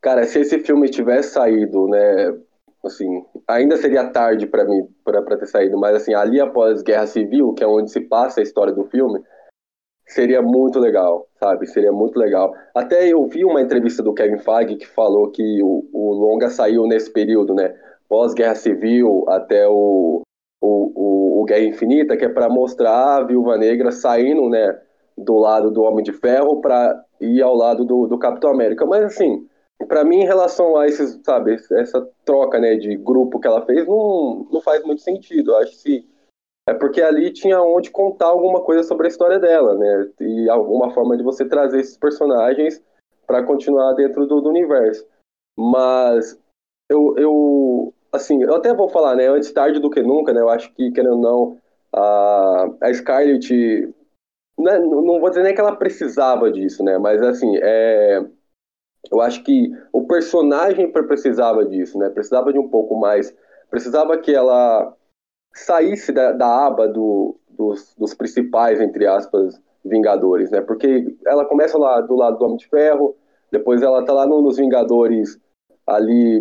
cara, 0.00 0.24
se 0.24 0.40
esse 0.40 0.58
filme 0.58 0.88
tivesse 0.88 1.30
saído, 1.30 1.88
né, 1.88 2.36
assim, 2.84 3.24
ainda 3.48 3.76
seria 3.76 4.10
tarde 4.10 4.46
para 4.46 4.64
mim 4.64 4.86
para 5.04 5.36
ter 5.36 5.46
saído, 5.46 5.78
mas 5.78 5.96
assim, 5.96 6.14
ali 6.14 6.40
após 6.40 6.82
Guerra 6.82 7.06
Civil, 7.06 7.54
que 7.54 7.64
é 7.64 7.66
onde 7.66 7.90
se 7.90 8.00
passa 8.00 8.40
a 8.40 8.42
história 8.42 8.72
do 8.72 8.84
filme, 8.84 9.22
seria 10.06 10.42
muito 10.42 10.78
legal, 10.78 11.26
sabe? 11.40 11.66
Seria 11.66 11.90
muito 11.90 12.18
legal. 12.18 12.54
Até 12.74 13.08
eu 13.08 13.26
vi 13.26 13.44
uma 13.44 13.60
entrevista 13.60 14.02
do 14.02 14.14
Kevin 14.14 14.38
Feige 14.38 14.76
que 14.76 14.86
falou 14.86 15.30
que 15.30 15.62
o, 15.62 15.88
o 15.92 16.12
longa 16.12 16.48
saiu 16.48 16.86
nesse 16.86 17.10
período, 17.10 17.54
né, 17.54 17.74
pós 18.08 18.34
Guerra 18.34 18.54
Civil 18.54 19.24
até 19.28 19.66
o 19.68 20.22
o, 20.60 21.38
o, 21.38 21.42
o 21.42 21.44
Guerra 21.44 21.64
Infinita, 21.64 22.16
que 22.16 22.24
é 22.24 22.28
para 22.28 22.48
mostrar 22.48 23.18
a 23.18 23.24
Viúva 23.24 23.56
Negra 23.56 23.92
saindo, 23.92 24.48
né, 24.48 24.80
do 25.16 25.36
lado 25.36 25.70
do 25.70 25.82
Homem 25.82 26.04
de 26.04 26.12
Ferro 26.12 26.60
para 26.60 27.02
ir 27.20 27.42
ao 27.42 27.54
lado 27.54 27.84
do, 27.84 28.06
do 28.06 28.18
Capitão 28.18 28.50
América. 28.50 28.84
Mas 28.84 29.04
assim, 29.04 29.48
para 29.88 30.04
mim, 30.04 30.20
em 30.20 30.26
relação 30.26 30.76
a 30.76 30.86
esses, 30.86 31.20
sabe, 31.24 31.54
essa 31.54 32.08
troca, 32.24 32.58
né, 32.58 32.76
de 32.76 32.96
grupo 32.96 33.38
que 33.38 33.46
ela 33.46 33.64
fez, 33.64 33.86
não, 33.86 34.46
não 34.50 34.60
faz 34.60 34.82
muito 34.84 35.02
sentido. 35.02 35.52
Eu 35.52 35.56
acho 35.58 35.82
que 35.82 36.06
é 36.68 36.74
porque 36.74 37.00
ali 37.00 37.32
tinha 37.32 37.62
onde 37.62 37.90
contar 37.90 38.26
alguma 38.26 38.60
coisa 38.60 38.82
sobre 38.82 39.06
a 39.06 39.10
história 39.10 39.38
dela, 39.38 39.76
né, 39.76 40.10
e 40.20 40.50
alguma 40.50 40.90
forma 40.90 41.16
de 41.16 41.22
você 41.22 41.44
trazer 41.44 41.80
esses 41.80 41.96
personagens 41.96 42.82
para 43.26 43.44
continuar 43.44 43.92
dentro 43.92 44.26
do, 44.26 44.40
do, 44.40 44.48
universo. 44.48 45.06
Mas 45.56 46.38
eu, 46.90 47.14
eu, 47.16 47.94
assim, 48.12 48.42
eu 48.42 48.54
até 48.54 48.74
vou 48.74 48.88
falar, 48.88 49.14
né, 49.14 49.28
antes 49.28 49.52
tarde 49.52 49.78
do 49.78 49.90
que 49.90 50.02
nunca, 50.02 50.32
né, 50.32 50.40
eu 50.40 50.48
acho 50.48 50.72
que, 50.74 50.90
querendo 50.90 51.16
ou 51.16 51.20
não, 51.20 51.58
a, 51.92 52.68
a 52.82 52.94
Scarlett 52.94 53.94
né, 54.58 54.78
não 54.78 55.20
vou 55.20 55.28
dizer 55.28 55.42
nem 55.42 55.54
que 55.54 55.60
ela 55.60 55.76
precisava 55.76 56.50
disso, 56.50 56.82
né? 56.82 56.98
Mas 56.98 57.22
assim, 57.22 57.56
é, 57.62 58.24
eu 59.10 59.20
acho 59.20 59.42
que 59.42 59.70
o 59.92 60.06
personagem 60.06 60.90
precisava 60.90 61.64
disso, 61.64 61.98
né? 61.98 62.08
Precisava 62.08 62.52
de 62.52 62.58
um 62.58 62.68
pouco 62.68 62.98
mais, 62.98 63.34
precisava 63.70 64.16
que 64.18 64.34
ela 64.34 64.94
saísse 65.54 66.12
da, 66.12 66.32
da 66.32 66.66
aba 66.66 66.88
do, 66.88 67.38
dos, 67.50 67.94
dos, 67.96 68.14
principais, 68.14 68.80
entre 68.80 69.06
aspas, 69.06 69.60
Vingadores, 69.84 70.50
né? 70.50 70.60
Porque 70.60 71.16
ela 71.26 71.44
começa 71.44 71.78
lá 71.78 72.00
do 72.00 72.16
lado 72.16 72.38
do 72.38 72.44
Homem 72.44 72.56
de 72.56 72.68
Ferro, 72.68 73.16
depois 73.52 73.82
ela 73.82 74.04
tá 74.04 74.12
lá 74.12 74.26
no, 74.26 74.42
nos 74.42 74.56
Vingadores 74.56 75.38
ali 75.86 76.40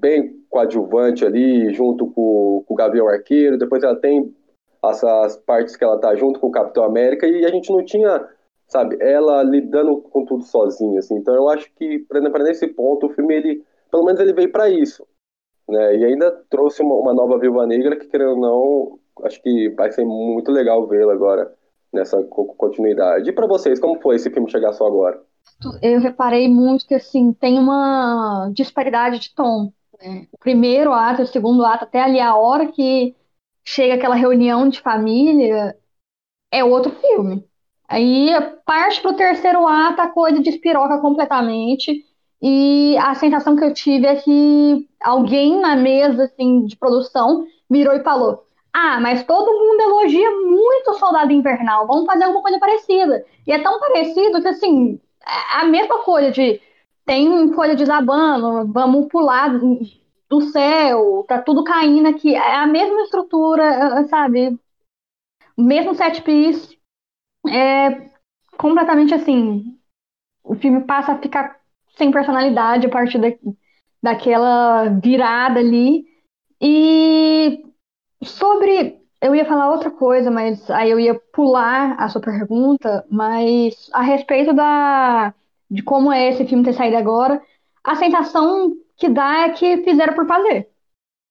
bem 0.00 0.40
coadjuvante 0.48 1.24
ali, 1.24 1.74
junto 1.74 2.06
com, 2.06 2.64
com 2.66 2.74
o 2.74 2.76
Gavião 2.76 3.08
Arqueiro, 3.08 3.58
depois 3.58 3.82
ela 3.82 3.96
tem 3.96 4.32
essas 4.90 5.36
partes 5.36 5.76
que 5.76 5.84
ela 5.84 5.98
tá 5.98 6.14
junto 6.14 6.40
com 6.40 6.48
o 6.48 6.52
Capitão 6.52 6.84
América 6.84 7.26
e 7.26 7.44
a 7.44 7.48
gente 7.48 7.70
não 7.70 7.84
tinha, 7.84 8.26
sabe, 8.66 8.96
ela 9.00 9.42
lidando 9.42 9.98
com 9.98 10.24
tudo 10.24 10.44
sozinha, 10.44 10.98
assim. 10.98 11.16
Então 11.16 11.34
eu 11.34 11.48
acho 11.48 11.70
que, 11.74 12.00
para 12.00 12.20
nesse 12.42 12.66
ponto, 12.68 13.06
o 13.06 13.10
filme, 13.10 13.34
ele, 13.34 13.64
pelo 13.90 14.04
menos 14.04 14.20
ele 14.20 14.32
veio 14.32 14.50
para 14.50 14.68
isso, 14.68 15.06
né? 15.68 15.96
E 15.96 16.04
ainda 16.04 16.30
trouxe 16.48 16.82
uma, 16.82 16.94
uma 16.94 17.14
nova 17.14 17.38
Viúva 17.38 17.66
Negra 17.66 17.96
que, 17.96 18.06
querendo 18.06 18.32
ou 18.32 18.40
não, 18.40 18.98
acho 19.26 19.40
que 19.42 19.68
vai 19.70 19.90
ser 19.92 20.04
muito 20.04 20.50
legal 20.50 20.86
vê-la 20.86 21.12
agora 21.12 21.52
nessa 21.92 22.22
continuidade. 22.22 23.30
E 23.30 23.32
para 23.32 23.46
vocês, 23.46 23.78
como 23.78 24.00
foi 24.00 24.16
esse 24.16 24.30
filme 24.30 24.50
chegar 24.50 24.72
só 24.72 24.86
agora? 24.86 25.22
Eu 25.80 26.00
reparei 26.00 26.48
muito 26.48 26.86
que, 26.86 26.94
assim, 26.94 27.32
tem 27.32 27.58
uma 27.58 28.50
disparidade 28.52 29.18
de 29.20 29.34
tom. 29.34 29.72
Né? 30.02 30.26
O 30.32 30.38
primeiro 30.38 30.92
ato, 30.92 31.22
o 31.22 31.26
segundo 31.26 31.64
ato, 31.64 31.84
até 31.84 32.02
ali 32.02 32.20
a 32.20 32.36
hora 32.36 32.66
que 32.66 33.14
chega 33.64 33.94
aquela 33.94 34.14
reunião 34.14 34.68
de 34.68 34.80
família, 34.80 35.76
é 36.52 36.64
outro 36.64 36.92
filme. 36.92 37.44
Aí 37.88 38.30
parte 38.64 39.00
pro 39.00 39.14
terceiro 39.14 39.66
ato, 39.66 40.00
a 40.00 40.08
coisa 40.08 40.40
despiroca 40.40 40.98
completamente. 40.98 42.04
E 42.42 42.96
a 42.98 43.14
sensação 43.14 43.56
que 43.56 43.64
eu 43.64 43.72
tive 43.72 44.06
é 44.06 44.16
que 44.16 44.88
alguém 45.02 45.60
na 45.60 45.76
mesa 45.76 46.24
assim, 46.24 46.66
de 46.66 46.76
produção 46.76 47.46
virou 47.70 47.94
e 47.94 48.02
falou: 48.02 48.44
Ah, 48.72 49.00
mas 49.00 49.24
todo 49.24 49.58
mundo 49.58 49.80
elogia 49.80 50.30
muito 50.30 50.90
o 50.90 50.94
Soldado 50.94 51.32
Invernal, 51.32 51.86
vamos 51.86 52.06
fazer 52.06 52.24
alguma 52.24 52.42
coisa 52.42 52.58
parecida. 52.58 53.24
E 53.46 53.52
é 53.52 53.62
tão 53.62 53.78
parecido 53.80 54.42
que, 54.42 54.48
assim, 54.48 55.00
é 55.26 55.60
a 55.60 55.64
mesma 55.64 55.98
coisa 56.02 56.30
de 56.30 56.60
tem 57.06 57.52
folha 57.52 57.76
desabando, 57.76 58.70
vamos 58.72 59.08
pular 59.08 59.50
do 60.28 60.40
céu, 60.50 61.24
tá 61.28 61.40
tudo 61.40 61.64
caindo 61.64 62.08
aqui. 62.08 62.34
É 62.34 62.56
a 62.56 62.66
mesma 62.66 63.02
estrutura, 63.02 64.06
sabe? 64.08 64.58
O 65.56 65.62
mesmo 65.62 65.94
set 65.94 66.22
piece. 66.22 66.78
É 67.48 68.10
completamente 68.56 69.14
assim. 69.14 69.78
O 70.42 70.54
filme 70.54 70.84
passa 70.84 71.12
a 71.12 71.18
ficar 71.18 71.58
sem 71.96 72.10
personalidade 72.10 72.86
a 72.86 72.90
partir 72.90 73.18
da, 73.18 73.28
daquela 74.02 74.88
virada 74.88 75.60
ali. 75.60 76.04
E 76.60 77.64
sobre. 78.22 79.02
Eu 79.20 79.34
ia 79.34 79.46
falar 79.46 79.70
outra 79.70 79.90
coisa, 79.90 80.30
mas 80.30 80.70
aí 80.70 80.90
eu 80.90 81.00
ia 81.00 81.14
pular 81.32 81.96
a 81.98 82.08
sua 82.10 82.20
pergunta, 82.20 83.06
mas 83.10 83.88
a 83.94 84.02
respeito 84.02 84.52
da, 84.52 85.32
de 85.70 85.82
como 85.82 86.12
é 86.12 86.28
esse 86.28 86.46
filme 86.46 86.62
ter 86.62 86.74
saído 86.74 86.98
agora, 86.98 87.40
a 87.82 87.94
sensação 87.96 88.76
que 88.96 89.08
dá 89.08 89.46
é 89.46 89.50
que 89.50 89.78
fizeram 89.78 90.14
por 90.14 90.26
fazer. 90.26 90.70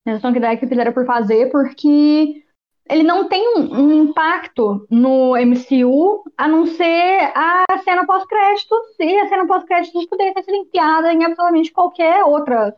A 0.05 0.11
sensação 0.11 0.33
que 0.33 0.39
dá 0.39 0.51
é 0.51 0.57
que 0.57 0.67
fizeram 0.67 0.91
por 0.93 1.05
fazer 1.05 1.49
porque 1.51 2.43
ele 2.89 3.03
não 3.03 3.29
tem 3.29 3.57
um, 3.57 3.79
um 3.79 3.91
impacto 4.03 4.85
no 4.89 5.35
MCU 5.37 6.23
a 6.37 6.47
não 6.47 6.65
ser 6.65 7.31
a 7.33 7.65
cena 7.83 8.05
pós-créditos 8.05 8.99
e 8.99 9.17
a 9.19 9.29
cena 9.29 9.47
pós-créditos 9.47 10.05
poderia 10.05 10.33
ter 10.33 10.43
sido 10.43 10.55
enfiada 10.55 11.13
em 11.13 11.23
absolutamente 11.23 11.71
qualquer 11.71 12.23
outra 12.25 12.75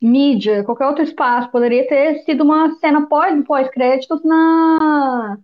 mídia, 0.00 0.62
qualquer 0.64 0.86
outro 0.86 1.02
espaço. 1.02 1.50
Poderia 1.50 1.86
ter 1.88 2.20
sido 2.20 2.44
uma 2.44 2.74
cena 2.76 3.08
pós-créditos 3.08 4.22
na 4.24 5.38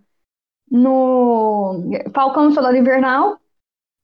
no 0.70 1.82
Falcão 2.14 2.52
Soldado 2.52 2.76
Invernal 2.76 3.38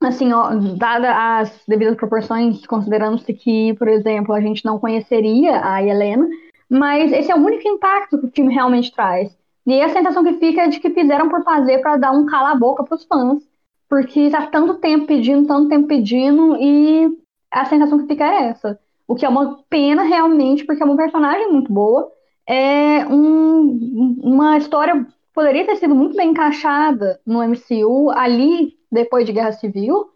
assim, 0.06 0.32
ó, 0.32 0.50
dada 0.76 1.38
as 1.38 1.62
devidas 1.66 1.96
proporções, 1.96 2.66
considerando-se 2.66 3.32
que, 3.32 3.74
por 3.74 3.88
exemplo, 3.88 4.34
a 4.34 4.40
gente 4.40 4.64
não 4.64 4.78
conheceria 4.78 5.64
a 5.64 5.82
Helena, 5.82 6.28
mas 6.68 7.12
esse 7.12 7.30
é 7.30 7.34
o 7.34 7.44
único 7.44 7.66
impacto 7.68 8.18
que 8.18 8.26
o 8.26 8.30
filme 8.30 8.52
realmente 8.52 8.92
traz. 8.92 9.36
E 9.66 9.80
a 9.80 9.88
sensação 9.88 10.22
que 10.22 10.34
fica 10.34 10.62
é 10.62 10.68
de 10.68 10.80
que 10.80 10.90
fizeram 10.90 11.28
por 11.28 11.42
fazer 11.42 11.78
para 11.78 11.96
dar 11.96 12.12
um 12.12 12.26
cala-boca 12.26 12.84
para 12.84 12.94
os 12.96 13.04
fãs, 13.04 13.42
porque 13.88 14.30
tá 14.30 14.46
tanto 14.46 14.74
tempo 14.74 15.06
pedindo, 15.06 15.46
tanto 15.46 15.68
tempo 15.68 15.86
pedindo, 15.86 16.56
e 16.56 17.08
a 17.50 17.64
sensação 17.64 17.98
que 17.98 18.06
fica 18.06 18.24
é 18.24 18.48
essa. 18.48 18.78
o 19.06 19.14
que 19.14 19.24
é 19.24 19.28
uma 19.28 19.58
pena 19.68 20.02
realmente, 20.02 20.64
porque 20.64 20.82
é 20.82 20.86
uma 20.86 20.96
personagem 20.96 21.52
muito 21.52 21.72
boa. 21.72 22.10
É 22.46 23.06
um, 23.06 24.18
uma 24.22 24.58
história 24.58 25.06
poderia 25.34 25.66
ter 25.66 25.76
sido 25.76 25.94
muito 25.94 26.16
bem 26.16 26.30
encaixada 26.30 27.20
no 27.26 27.42
MCU 27.42 28.10
ali 28.10 28.74
depois 28.94 29.26
de 29.26 29.32
Guerra 29.32 29.52
Civil. 29.52 30.10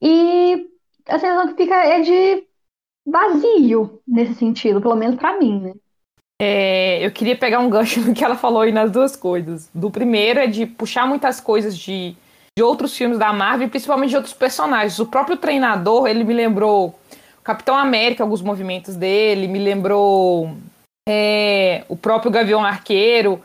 E 0.00 0.68
a 1.06 1.18
sensação 1.18 1.48
que 1.48 1.62
fica 1.62 1.74
é 1.74 2.00
de 2.00 2.46
vazio 3.06 4.00
nesse 4.06 4.34
sentido, 4.34 4.80
pelo 4.80 4.96
menos 4.96 5.16
para 5.16 5.38
mim, 5.38 5.60
né? 5.60 5.72
É, 6.40 7.04
eu 7.04 7.12
queria 7.12 7.36
pegar 7.36 7.60
um 7.60 7.70
gancho 7.70 8.00
no 8.06 8.14
que 8.14 8.24
ela 8.24 8.36
falou 8.36 8.62
aí 8.62 8.72
nas 8.72 8.90
duas 8.90 9.14
coisas. 9.14 9.70
Do 9.74 9.90
primeiro 9.90 10.40
é 10.40 10.46
de 10.46 10.66
puxar 10.66 11.06
muitas 11.06 11.40
coisas 11.40 11.76
de, 11.76 12.16
de 12.56 12.62
outros 12.62 12.96
filmes 12.96 13.18
da 13.18 13.32
Marvel, 13.32 13.68
principalmente 13.68 14.10
de 14.10 14.16
outros 14.16 14.34
personagens. 14.34 14.98
O 14.98 15.06
próprio 15.06 15.36
treinador, 15.36 16.08
ele 16.08 16.24
me 16.24 16.34
lembrou 16.34 16.98
Capitão 17.44 17.76
América, 17.76 18.22
alguns 18.22 18.42
movimentos 18.42 18.96
dele, 18.96 19.48
me 19.48 19.58
lembrou 19.58 20.56
é, 21.08 21.84
o 21.88 21.96
próprio 21.96 22.30
Gavião 22.30 22.64
Arqueiro, 22.64 23.40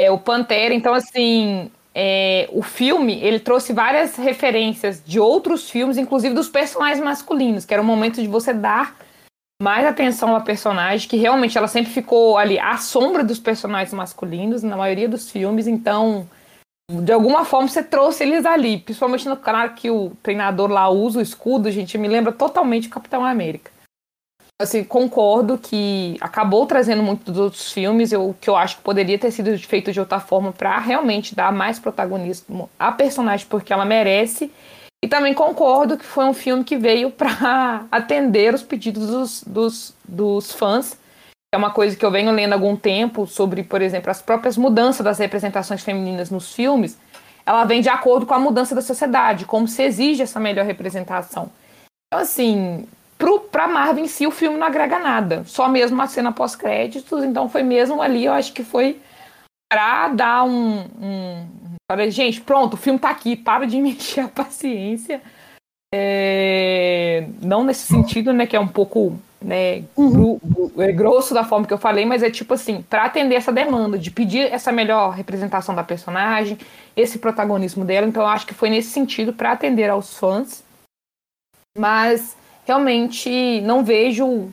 é, 0.00 0.10
o 0.10 0.18
Pantera. 0.18 0.74
Então, 0.74 0.94
assim, 0.94 1.70
é, 1.98 2.46
o 2.52 2.62
filme 2.62 3.18
ele 3.22 3.40
trouxe 3.40 3.72
várias 3.72 4.16
referências 4.16 5.02
de 5.02 5.18
outros 5.18 5.70
filmes, 5.70 5.96
inclusive 5.96 6.34
dos 6.34 6.46
personagens 6.46 7.02
masculinos, 7.02 7.64
que 7.64 7.72
era 7.72 7.82
o 7.82 7.86
momento 7.86 8.20
de 8.20 8.28
você 8.28 8.52
dar 8.52 8.94
mais 9.62 9.86
atenção 9.86 10.36
à 10.36 10.40
personagem, 10.42 11.08
que 11.08 11.16
realmente 11.16 11.56
ela 11.56 11.66
sempre 11.66 11.90
ficou 11.90 12.36
ali 12.36 12.58
à 12.58 12.76
sombra 12.76 13.24
dos 13.24 13.38
personagens 13.38 13.94
masculinos 13.94 14.62
na 14.62 14.76
maioria 14.76 15.08
dos 15.08 15.30
filmes. 15.30 15.66
Então, 15.66 16.28
de 16.90 17.10
alguma 17.10 17.46
forma 17.46 17.66
você 17.66 17.82
trouxe 17.82 18.24
eles 18.24 18.44
ali, 18.44 18.76
principalmente 18.76 19.26
no 19.26 19.36
canal 19.38 19.70
que 19.70 19.90
o 19.90 20.12
treinador 20.22 20.70
lá 20.70 20.90
usa 20.90 21.20
o 21.20 21.22
escudo, 21.22 21.70
gente, 21.70 21.96
me 21.96 22.08
lembra 22.08 22.30
totalmente 22.30 22.88
o 22.88 22.90
Capitão 22.90 23.24
América. 23.24 23.70
Assim, 24.60 24.82
concordo 24.84 25.58
que 25.58 26.16
acabou 26.20 26.66
trazendo 26.66 27.02
muito 27.02 27.30
dos 27.30 27.38
outros 27.38 27.72
filmes, 27.72 28.12
o 28.12 28.34
que 28.40 28.48
eu 28.48 28.56
acho 28.56 28.76
que 28.76 28.82
poderia 28.82 29.18
ter 29.18 29.30
sido 29.30 29.56
feito 29.58 29.92
de 29.92 30.00
outra 30.00 30.18
forma 30.18 30.50
para 30.50 30.78
realmente 30.78 31.34
dar 31.34 31.52
mais 31.52 31.78
protagonismo 31.78 32.70
à 32.78 32.90
personagem 32.90 33.46
porque 33.48 33.72
ela 33.72 33.84
merece. 33.84 34.50
E 35.04 35.08
também 35.08 35.34
concordo 35.34 35.98
que 35.98 36.04
foi 36.04 36.24
um 36.24 36.32
filme 36.32 36.64
que 36.64 36.76
veio 36.76 37.10
para 37.10 37.84
atender 37.92 38.54
os 38.54 38.62
pedidos 38.62 39.06
dos, 39.06 39.44
dos, 39.44 39.94
dos 40.08 40.52
fãs 40.52 40.98
é 41.56 41.58
uma 41.58 41.70
coisa 41.70 41.96
que 41.96 42.04
eu 42.04 42.10
venho 42.10 42.30
lendo 42.30 42.52
há 42.52 42.56
algum 42.56 42.76
tempo 42.76 43.26
sobre, 43.26 43.62
por 43.62 43.80
exemplo, 43.80 44.10
as 44.10 44.20
próprias 44.20 44.56
mudanças 44.56 45.02
das 45.02 45.18
representações 45.18 45.82
femininas 45.82 46.30
nos 46.30 46.52
filmes, 46.52 46.98
ela 47.44 47.64
vem 47.64 47.80
de 47.80 47.88
acordo 47.88 48.26
com 48.26 48.34
a 48.34 48.38
mudança 48.38 48.74
da 48.74 48.82
sociedade, 48.82 49.46
como 49.46 49.66
se 49.66 49.82
exige 49.82 50.22
essa 50.22 50.38
melhor 50.38 50.66
representação. 50.66 51.50
Então, 52.06 52.20
assim, 52.20 52.86
para 53.50 53.66
Marvel 53.66 54.04
em 54.04 54.08
si, 54.08 54.26
o 54.26 54.30
filme 54.30 54.58
não 54.58 54.66
agrega 54.66 54.98
nada, 54.98 55.42
só 55.44 55.68
mesmo 55.68 56.00
a 56.00 56.06
cena 56.06 56.32
pós-créditos, 56.32 57.24
então 57.24 57.48
foi 57.48 57.62
mesmo 57.62 58.02
ali, 58.02 58.24
eu 58.24 58.32
acho 58.32 58.52
que 58.52 58.62
foi 58.62 59.00
para 59.70 60.08
dar 60.08 60.44
um, 60.44 60.84
um. 61.00 61.46
Gente, 62.10 62.40
pronto, 62.40 62.74
o 62.74 62.76
filme 62.76 62.98
tá 62.98 63.10
aqui, 63.10 63.36
para 63.36 63.66
de 63.66 63.80
mexer 63.80 64.20
a 64.20 64.28
paciência. 64.28 65.20
É, 65.94 67.28
não 67.40 67.64
nesse 67.64 67.86
sentido, 67.86 68.32
né, 68.32 68.46
que 68.46 68.56
é 68.56 68.60
um 68.60 68.68
pouco 68.68 69.18
né, 69.40 69.84
uhum. 69.96 70.38
é 70.78 70.90
grosso 70.90 71.32
da 71.32 71.44
forma 71.44 71.66
que 71.66 71.72
eu 71.72 71.78
falei, 71.78 72.04
mas 72.04 72.22
é 72.22 72.30
tipo 72.30 72.54
assim, 72.54 72.82
para 72.82 73.04
atender 73.04 73.36
essa 73.36 73.52
demanda, 73.52 73.96
de 73.96 74.10
pedir 74.10 74.52
essa 74.52 74.72
melhor 74.72 75.10
representação 75.10 75.74
da 75.74 75.84
personagem, 75.84 76.58
esse 76.96 77.18
protagonismo 77.18 77.84
dela, 77.84 78.06
então 78.06 78.22
eu 78.22 78.28
acho 78.28 78.46
que 78.46 78.54
foi 78.54 78.68
nesse 78.68 78.90
sentido 78.90 79.32
para 79.32 79.52
atender 79.52 79.88
aos 79.88 80.18
fãs. 80.18 80.64
Mas 81.78 82.36
realmente 82.66 83.60
não 83.62 83.84
vejo 83.84 84.52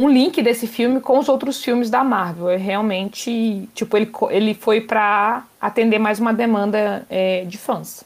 um 0.00 0.08
link 0.08 0.42
desse 0.42 0.66
filme 0.66 1.00
com 1.00 1.18
os 1.18 1.28
outros 1.28 1.62
filmes 1.62 1.90
da 1.90 2.02
Marvel. 2.02 2.48
É 2.48 2.56
realmente, 2.56 3.68
tipo, 3.74 3.96
ele, 3.96 4.10
ele 4.30 4.54
foi 4.54 4.80
para 4.80 5.46
atender 5.60 5.98
mais 5.98 6.18
uma 6.18 6.32
demanda 6.32 7.06
é, 7.08 7.44
de 7.44 7.58
fãs. 7.58 8.02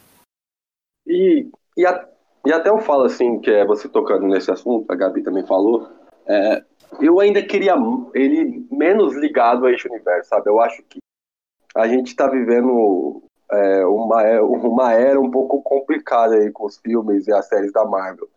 E, 1.06 1.48
e, 1.76 1.86
a, 1.86 2.06
e 2.44 2.52
até 2.52 2.68
eu 2.68 2.78
falo 2.78 3.04
assim, 3.04 3.38
que 3.38 3.50
é 3.50 3.64
você 3.64 3.88
tocando 3.88 4.26
nesse 4.26 4.50
assunto, 4.50 4.90
a 4.90 4.96
Gabi 4.96 5.22
também 5.22 5.46
falou, 5.46 5.88
é, 6.26 6.62
eu 7.00 7.20
ainda 7.20 7.42
queria 7.42 7.76
ele 8.14 8.66
menos 8.70 9.14
ligado 9.14 9.64
a 9.64 9.72
esse 9.72 9.88
universo, 9.88 10.28
sabe? 10.28 10.48
Eu 10.50 10.61
acho 10.61 10.82
que 10.82 10.98
a 11.74 11.87
gente 11.87 12.09
está 12.09 12.26
vivendo 12.26 13.22
é, 13.50 13.87
uma, 13.87 14.22
uma 14.42 14.92
era 14.92 15.20
um 15.20 15.30
pouco 15.30 15.62
complicada 15.62 16.35
aí 16.35 16.50
com 16.50 16.66
os 16.66 16.78
filmes 16.78 17.26
e 17.26 17.32
as 17.32 17.46
séries 17.46 17.72
da 17.72 17.85
Marvel. 17.85 18.28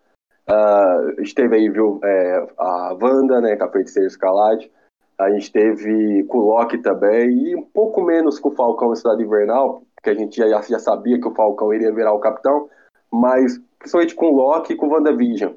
Uh, 0.49 1.13
a 1.15 1.15
gente 1.19 1.35
teve 1.35 1.55
aí, 1.55 1.69
viu, 1.69 1.99
é, 2.03 2.47
a 2.57 2.97
Wanda, 2.99 3.39
né, 3.39 3.55
com 3.55 3.65
a 3.65 3.71
Feiticeira 3.71 4.07
Escalade. 4.07 4.71
A 5.19 5.29
gente 5.29 5.51
teve 5.51 6.23
com 6.23 6.39
o 6.39 6.47
Loki 6.47 6.79
também, 6.79 7.29
e 7.29 7.55
um 7.55 7.61
pouco 7.61 8.01
menos 8.01 8.39
com 8.39 8.49
o 8.49 8.55
Falcão 8.55 8.91
e 8.91 8.97
Cidade 8.97 9.21
Invernal, 9.21 9.83
porque 9.95 10.09
a 10.09 10.15
gente 10.15 10.37
já, 10.37 10.61
já 10.61 10.79
sabia 10.79 11.19
que 11.19 11.27
o 11.27 11.35
Falcão 11.35 11.73
iria 11.73 11.93
virar 11.93 12.13
o 12.13 12.19
Capitão, 12.19 12.69
mas 13.11 13.59
principalmente 13.77 14.15
com 14.15 14.31
o 14.31 14.35
Loki 14.35 14.73
e 14.73 14.75
com 14.75 14.87
o 14.87 14.91
WandaVision. 14.91 15.53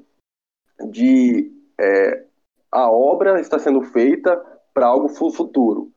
De 0.91 1.51
é, 1.81 2.25
a 2.71 2.91
obra 2.91 3.41
está 3.41 3.59
sendo 3.59 3.83
feita 3.83 4.43
para 4.75 4.87
algo 4.87 5.09
futuro, 5.09 5.91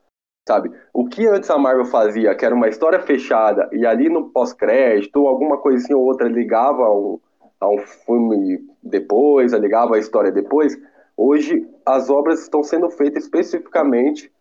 sabe? 0.48 0.72
O 0.94 1.08
que 1.08 1.26
antes 1.26 1.50
a 1.50 1.58
Marvel 1.58 1.86
fazia, 1.86 2.36
que 2.36 2.46
era 2.46 2.54
uma 2.54 2.70
história 2.70 3.00
fechada 3.00 3.70
e 3.72 3.86
ali 3.86 4.10
no 4.10 4.30
pós-crédito 4.30 5.28
alguma 5.28 5.58
coisinha 5.58 5.98
ou 5.98 6.06
outra 6.06 6.28
ligava 6.28 6.84
a 6.84 6.94
um, 6.94 7.20
a 7.66 7.70
um 7.70 7.80
filme 7.80 8.60
depois, 8.82 9.54
ligava 9.54 9.96
a 9.96 10.00
história 10.00 10.32
depois, 10.32 10.78
hoje 11.18 11.68
as 11.86 12.10
obras 12.10 12.42
estão 12.42 12.64
sendo 12.64 12.90
feitas 12.90 13.24
especificamente 13.24 14.32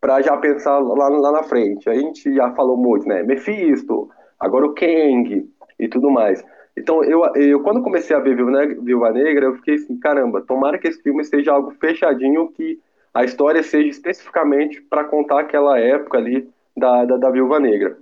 para 0.00 0.20
já 0.20 0.36
pensar 0.36 0.78
lá, 0.78 1.08
lá 1.08 1.32
na 1.32 1.42
frente. 1.42 1.88
A 1.88 1.94
gente 1.94 2.32
já 2.34 2.52
falou 2.54 2.76
muito, 2.76 3.08
né? 3.08 3.22
Mephisto, 3.22 4.10
agora 4.38 4.66
o 4.66 4.74
Kang 4.74 5.50
e 5.78 5.88
tudo 5.88 6.10
mais. 6.10 6.44
Então, 6.76 7.02
eu, 7.02 7.24
eu 7.34 7.62
quando 7.62 7.82
comecei 7.82 8.14
a 8.14 8.20
ver 8.20 8.36
Viúva 8.36 9.10
Negra, 9.10 9.46
eu 9.46 9.54
fiquei 9.54 9.76
assim, 9.76 9.98
caramba, 9.98 10.42
tomara 10.42 10.78
que 10.78 10.86
esse 10.86 11.02
filme 11.02 11.24
seja 11.24 11.52
algo 11.52 11.70
fechadinho, 11.80 12.48
que 12.52 12.78
a 13.14 13.24
história 13.24 13.62
seja 13.62 13.88
especificamente 13.88 14.82
para 14.82 15.04
contar 15.04 15.40
aquela 15.40 15.78
época 15.78 16.18
ali 16.18 16.50
da, 16.76 17.06
da, 17.06 17.16
da 17.16 17.30
Viúva 17.30 17.58
Negra. 17.58 17.98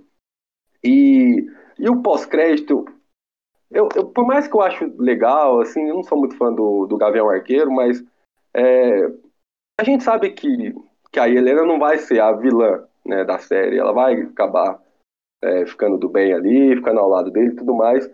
E, 0.83 1.47
e 1.79 1.89
o 1.89 2.01
pós-crédito, 2.01 2.85
eu, 3.71 3.89
eu, 3.95 4.05
por 4.05 4.25
mais 4.25 4.47
que 4.47 4.55
eu 4.55 4.61
acho 4.61 4.93
legal, 4.97 5.59
assim, 5.61 5.87
eu 5.87 5.95
não 5.95 6.03
sou 6.03 6.17
muito 6.17 6.37
fã 6.37 6.51
do, 6.53 6.85
do 6.85 6.97
Gavião 6.97 7.29
Arqueiro, 7.29 7.71
mas 7.71 8.03
é, 8.53 9.07
a 9.79 9.83
gente 9.83 10.03
sabe 10.03 10.31
que, 10.31 10.73
que 11.11 11.19
a 11.19 11.27
Helena 11.27 11.63
não 11.63 11.79
vai 11.79 11.97
ser 11.97 12.19
a 12.19 12.31
vilã 12.31 12.83
né, 13.05 13.23
da 13.23 13.37
série, 13.37 13.77
ela 13.77 13.91
vai 13.91 14.21
acabar 14.21 14.81
é, 15.43 15.65
ficando 15.65 15.97
do 15.97 16.09
bem 16.09 16.33
ali, 16.33 16.75
ficando 16.75 16.99
ao 16.99 17.09
lado 17.09 17.31
dele 17.31 17.49
e 17.49 17.55
tudo 17.55 17.73
mais 17.73 18.09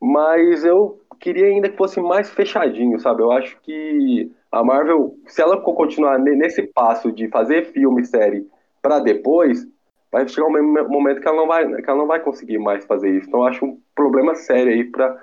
mas 0.00 0.64
eu 0.64 0.98
queria 1.20 1.46
ainda 1.46 1.68
que 1.68 1.76
fosse 1.76 2.00
mais 2.00 2.30
fechadinho, 2.30 2.98
sabe? 2.98 3.22
Eu 3.22 3.30
acho 3.30 3.60
que 3.60 4.32
a 4.50 4.64
Marvel, 4.64 5.14
se 5.26 5.42
ela 5.42 5.60
continuar 5.60 6.18
nesse 6.18 6.62
passo 6.62 7.12
de 7.12 7.28
fazer 7.28 7.66
filme 7.66 8.04
série 8.06 8.48
para 8.80 8.98
depois, 8.98 9.68
vai 10.12 10.26
chegar 10.28 10.46
um 10.46 10.88
momento 10.88 11.20
que 11.20 11.28
ela 11.28 11.36
não 11.36 11.46
vai, 11.46 11.66
que 11.66 11.88
ela 11.88 11.98
não 11.98 12.06
vai 12.06 12.20
conseguir 12.20 12.58
mais 12.58 12.84
fazer 12.84 13.10
isso. 13.10 13.28
Então 13.28 13.44
acho 13.44 13.64
um 13.64 13.80
problema 13.94 14.34
sério 14.34 14.72
aí 14.72 14.84
para 14.84 15.16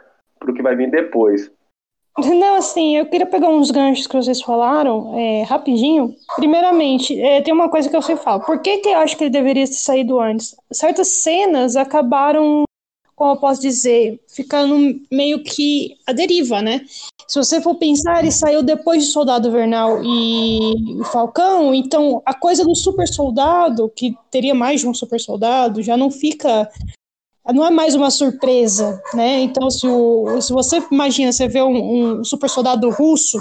o 0.43 0.53
que 0.53 0.61
vai 0.61 0.75
vir 0.75 0.89
depois. 0.89 1.51
Não, 2.17 2.55
assim, 2.55 2.97
eu 2.97 3.05
queria 3.05 3.27
pegar 3.27 3.49
uns 3.49 3.69
ganchos 3.69 4.07
que 4.07 4.15
vocês 4.15 4.41
falaram, 4.41 5.15
é, 5.15 5.43
rapidinho. 5.43 6.15
Primeiramente, 6.35 7.19
é, 7.21 7.41
tem 7.41 7.53
uma 7.53 7.69
coisa 7.69 7.87
que 7.87 7.95
eu 7.95 8.01
sempre 8.01 8.23
falo. 8.23 8.43
Por 8.43 8.59
que, 8.59 8.77
que 8.77 8.89
eu 8.89 8.97
acho 8.97 9.15
que 9.15 9.25
ele 9.25 9.29
deveria 9.29 9.65
ter 9.65 9.73
saído 9.73 10.19
antes? 10.19 10.55
Certas 10.71 11.09
cenas 11.09 11.75
acabaram 11.75 12.63
como 13.17 13.31
eu 13.31 13.37
posso 13.37 13.59
dizer, 13.59 14.21
ficando 14.27 14.77
meio 15.11 15.43
que 15.43 15.97
a 16.05 16.13
deriva, 16.13 16.61
né? 16.61 16.85
Se 17.27 17.39
você 17.39 17.59
for 17.59 17.73
pensar, 17.73 18.19
ele 18.19 18.31
saiu 18.31 18.61
depois 18.61 19.03
de 19.03 19.11
Soldado 19.11 19.51
Vernal 19.51 20.03
e 20.03 21.03
Falcão, 21.11 21.73
então 21.73 22.21
a 22.23 22.33
coisa 22.35 22.63
do 22.63 22.75
super 22.75 23.07
soldado, 23.07 23.91
que 23.95 24.15
teria 24.29 24.53
mais 24.53 24.81
de 24.81 24.87
um 24.87 24.93
super 24.93 25.19
soldado, 25.19 25.81
já 25.81 25.97
não 25.97 26.11
fica. 26.11 26.69
Não 27.51 27.65
é 27.65 27.71
mais 27.71 27.95
uma 27.95 28.11
surpresa, 28.11 29.01
né? 29.15 29.39
Então, 29.39 29.67
se, 29.71 29.87
o, 29.87 30.39
se 30.39 30.53
você 30.53 30.77
imagina, 30.91 31.31
você 31.31 31.47
vê 31.47 31.63
um, 31.63 32.19
um 32.19 32.23
super 32.23 32.49
soldado 32.49 32.87
russo 32.91 33.39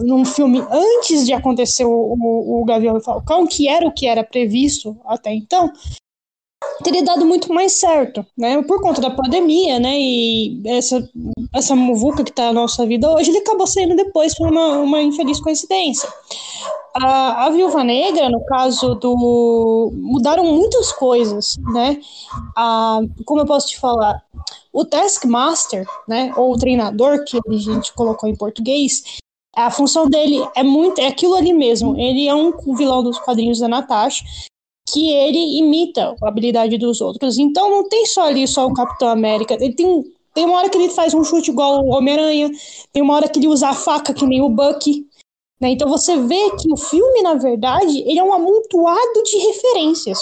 num 0.00 0.24
filme 0.24 0.60
antes 0.70 1.26
de 1.26 1.34
acontecer 1.34 1.84
o, 1.84 1.90
o, 1.90 2.62
o 2.62 2.64
Gavião 2.64 2.96
e 2.96 3.04
Falcão, 3.04 3.46
que 3.46 3.68
era 3.68 3.86
o 3.86 3.92
que 3.92 4.06
era 4.06 4.24
previsto 4.24 4.96
até 5.04 5.34
então, 5.34 5.70
teria 6.82 7.02
dado 7.02 7.24
muito 7.24 7.52
mais 7.52 7.72
certo, 7.74 8.24
né? 8.36 8.62
Por 8.62 8.80
conta 8.80 9.00
da 9.00 9.10
pandemia, 9.10 9.78
né? 9.78 9.98
E 9.98 10.62
essa, 10.66 11.08
essa 11.52 11.74
muvuca 11.74 12.24
que 12.24 12.30
está 12.30 12.46
na 12.46 12.52
nossa 12.52 12.86
vida 12.86 13.10
hoje, 13.10 13.30
ele 13.30 13.38
acabou 13.38 13.66
saindo 13.66 13.96
depois 13.96 14.34
por 14.36 14.50
uma, 14.50 14.78
uma 14.78 15.02
infeliz 15.02 15.40
coincidência. 15.40 16.08
A, 16.94 17.46
a 17.46 17.50
Viúva 17.50 17.82
Negra, 17.82 18.28
no 18.28 18.44
caso 18.46 18.94
do. 18.94 19.90
mudaram 19.94 20.44
muitas 20.44 20.92
coisas, 20.92 21.56
né? 21.72 21.98
A, 22.56 23.00
como 23.24 23.40
eu 23.40 23.46
posso 23.46 23.68
te 23.68 23.78
falar? 23.78 24.22
O 24.72 24.84
Taskmaster, 24.84 25.86
né? 26.08 26.32
Ou 26.36 26.52
o 26.52 26.58
treinador, 26.58 27.24
que 27.24 27.38
a 27.38 27.52
gente 27.52 27.92
colocou 27.94 28.28
em 28.28 28.36
português, 28.36 29.02
A 29.56 29.70
função 29.70 30.08
dele 30.08 30.44
é 30.56 30.62
muito, 30.64 31.00
é 31.00 31.06
aquilo 31.06 31.34
ali 31.34 31.52
mesmo. 31.52 31.96
Ele 31.96 32.26
é 32.26 32.34
um 32.34 32.52
vilão 32.74 33.02
dos 33.02 33.18
quadrinhos 33.18 33.60
da 33.60 33.68
Natasha, 33.68 34.24
que 34.86 35.10
ele 35.10 35.58
imita 35.58 36.14
a 36.22 36.28
habilidade 36.28 36.76
dos 36.78 37.00
outros. 37.00 37.38
Então 37.38 37.70
não 37.70 37.88
tem 37.88 38.06
só 38.06 38.26
ali 38.26 38.46
só 38.46 38.66
o 38.66 38.74
Capitão 38.74 39.08
América. 39.08 39.54
Ele 39.54 39.74
tem, 39.74 40.04
tem 40.34 40.44
uma 40.44 40.58
hora 40.58 40.68
que 40.68 40.76
ele 40.76 40.90
faz 40.90 41.14
um 41.14 41.24
chute 41.24 41.50
igual 41.50 41.84
o 41.84 41.90
Homem-Aranha, 41.90 42.50
tem 42.92 43.02
uma 43.02 43.14
hora 43.14 43.28
que 43.28 43.38
ele 43.38 43.48
usa 43.48 43.68
a 43.68 43.74
faca 43.74 44.12
que 44.12 44.26
nem 44.26 44.42
o 44.42 44.48
Bucky. 44.48 45.06
Né? 45.60 45.70
Então 45.70 45.88
você 45.88 46.16
vê 46.16 46.50
que 46.56 46.72
o 46.72 46.76
filme, 46.76 47.22
na 47.22 47.34
verdade, 47.34 47.98
ele 48.00 48.18
é 48.18 48.24
um 48.24 48.32
amontoado 48.32 49.22
de 49.24 49.38
referências. 49.38 50.18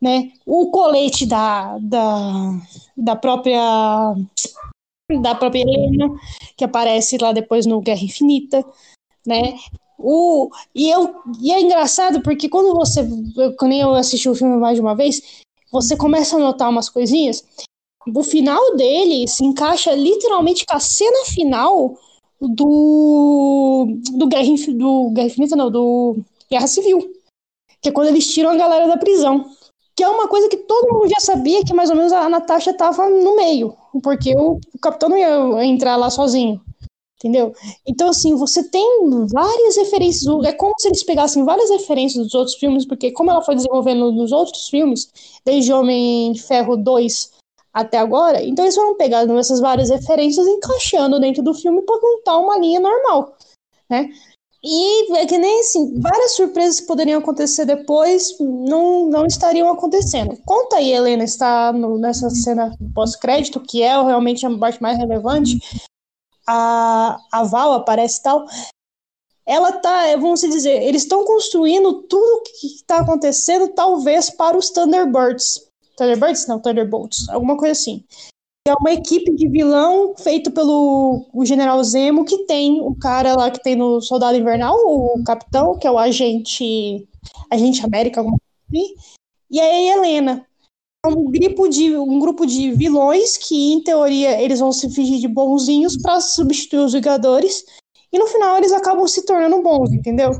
Né? 0.00 0.30
O 0.44 0.70
colete 0.70 1.24
da, 1.24 1.78
da, 1.78 2.60
da 2.96 3.16
própria 3.16 4.14
da 5.22 5.34
própria 5.36 5.62
Helena, 5.62 6.10
que 6.56 6.64
aparece 6.64 7.16
lá 7.16 7.32
depois 7.32 7.64
no 7.64 7.80
Guerra 7.80 8.02
Infinita, 8.02 8.64
né? 9.24 9.54
O, 9.98 10.50
e, 10.74 10.90
eu, 10.90 11.14
e 11.40 11.52
é 11.52 11.60
engraçado 11.60 12.20
porque 12.20 12.48
quando 12.48 12.74
você, 12.74 13.06
quando 13.58 13.72
eu 13.72 13.94
assisti 13.94 14.28
o 14.28 14.34
filme 14.34 14.56
mais 14.56 14.76
de 14.76 14.80
uma 14.80 14.94
vez, 14.94 15.22
você 15.72 15.96
começa 15.96 16.36
a 16.36 16.38
notar 16.38 16.70
umas 16.70 16.88
coisinhas. 16.88 17.44
O 18.14 18.22
final 18.22 18.76
dele 18.76 19.26
se 19.26 19.44
encaixa 19.44 19.92
literalmente 19.92 20.64
com 20.64 20.76
a 20.76 20.80
cena 20.80 21.24
final 21.24 21.98
do 22.40 23.86
do 24.12 24.26
Guerra, 24.26 24.48
do 24.68 25.10
Guerra 25.10 25.26
Infinita, 25.26 25.56
não, 25.56 25.70
do 25.70 26.18
Guerra 26.50 26.66
Civil, 26.66 27.10
que 27.80 27.88
é 27.88 27.92
quando 27.92 28.08
eles 28.08 28.32
tiram 28.32 28.50
a 28.50 28.56
galera 28.56 28.86
da 28.86 28.96
prisão. 28.96 29.46
Que 29.96 30.04
é 30.04 30.08
uma 30.08 30.28
coisa 30.28 30.48
que 30.48 30.58
todo 30.58 30.92
mundo 30.92 31.08
já 31.08 31.20
sabia 31.20 31.64
que 31.64 31.72
mais 31.72 31.88
ou 31.88 31.96
menos 31.96 32.12
a 32.12 32.28
Natasha 32.28 32.70
estava 32.70 33.08
no 33.08 33.34
meio, 33.34 33.74
porque 34.02 34.34
o, 34.36 34.60
o 34.74 34.78
capitão 34.78 35.08
não 35.08 35.16
ia 35.16 35.64
entrar 35.64 35.96
lá 35.96 36.10
sozinho. 36.10 36.60
Entendeu? 37.18 37.54
Então, 37.86 38.10
assim, 38.10 38.34
você 38.34 38.62
tem 38.68 39.26
várias 39.32 39.76
referências. 39.76 40.26
É 40.44 40.52
como 40.52 40.74
se 40.78 40.88
eles 40.88 41.02
pegassem 41.02 41.44
várias 41.44 41.70
referências 41.70 42.22
dos 42.24 42.34
outros 42.34 42.56
filmes, 42.56 42.86
porque 42.86 43.10
como 43.10 43.30
ela 43.30 43.42
foi 43.42 43.54
desenvolvendo 43.54 44.12
nos 44.12 44.32
outros 44.32 44.68
filmes, 44.68 45.10
desde 45.44 45.72
Homem 45.72 46.32
de 46.32 46.42
Ferro 46.42 46.76
2 46.76 47.32
até 47.72 47.98
agora, 47.98 48.42
então 48.42 48.64
eles 48.64 48.74
foram 48.74 48.96
pegando 48.96 49.38
essas 49.38 49.60
várias 49.60 49.90
referências 49.90 50.46
e 50.46 50.50
encaixando 50.50 51.20
dentro 51.20 51.42
do 51.42 51.52
filme 51.52 51.82
para 51.82 52.00
montar 52.00 52.38
uma 52.38 52.58
linha 52.58 52.80
normal, 52.80 53.36
né? 53.88 54.08
E 54.64 55.12
é 55.16 55.26
que 55.26 55.38
nem 55.38 55.60
assim, 55.60 56.00
várias 56.00 56.32
surpresas 56.32 56.80
que 56.80 56.86
poderiam 56.86 57.20
acontecer 57.20 57.64
depois 57.66 58.34
não, 58.40 59.06
não 59.10 59.26
estariam 59.26 59.70
acontecendo. 59.70 60.36
Conta 60.44 60.76
aí, 60.76 60.92
Helena, 60.92 61.22
está 61.22 61.72
no, 61.72 61.98
nessa 61.98 62.30
cena 62.30 62.74
pós-crédito, 62.94 63.60
que 63.60 63.82
é 63.82 63.92
realmente 64.02 64.44
a 64.44 64.58
parte 64.58 64.82
mais 64.82 64.98
relevante, 64.98 65.58
a, 66.46 67.18
a 67.32 67.42
Val 67.42 67.72
aparece 67.72 68.22
tal, 68.22 68.46
ela 69.46 69.72
tá, 69.72 70.16
vamos 70.16 70.40
dizer, 70.40 70.82
eles 70.82 71.02
estão 71.02 71.24
construindo 71.24 72.02
tudo 72.02 72.42
que 72.42 72.66
está 72.66 72.98
acontecendo, 72.98 73.68
talvez 73.68 74.28
para 74.28 74.56
os 74.58 74.70
Thunderbirds. 74.70 75.66
Thunderbirds? 75.96 76.46
Não, 76.48 76.60
Thunderbolts, 76.60 77.28
alguma 77.28 77.56
coisa 77.56 77.72
assim. 77.72 78.04
É 78.66 78.74
uma 78.80 78.92
equipe 78.92 79.32
de 79.36 79.48
vilão 79.48 80.14
feito 80.18 80.50
pelo 80.50 81.28
o 81.32 81.44
General 81.46 81.82
Zemo, 81.84 82.24
que 82.24 82.38
tem 82.46 82.80
o 82.80 82.96
cara 82.96 83.36
lá 83.36 83.48
que 83.48 83.62
tem 83.62 83.76
no 83.76 84.00
Soldado 84.00 84.36
Invernal, 84.36 84.76
o 84.76 85.22
capitão, 85.24 85.78
que 85.78 85.86
é 85.86 85.90
o 85.90 85.98
agente. 85.98 87.08
Agente 87.48 87.84
América, 87.84 88.20
alguma 88.20 88.38
coisa 88.38 88.84
assim. 88.84 88.94
E 89.48 89.60
a 89.60 89.96
Helena 89.96 90.44
um 91.06 91.30
grupo 91.30 91.68
de 91.68 91.96
um 91.96 92.18
grupo 92.18 92.46
de 92.46 92.72
vilões 92.72 93.36
que 93.36 93.72
em 93.72 93.82
teoria 93.82 94.40
eles 94.40 94.60
vão 94.60 94.72
se 94.72 94.90
fingir 94.90 95.18
de 95.18 95.28
bonzinhos 95.28 95.96
para 95.96 96.20
substituir 96.20 96.80
os 96.80 96.92
Vingadores 96.92 97.64
e 98.12 98.18
no 98.18 98.26
final 98.26 98.56
eles 98.56 98.72
acabam 98.72 99.06
se 99.06 99.24
tornando 99.24 99.62
bons, 99.62 99.92
entendeu? 99.92 100.30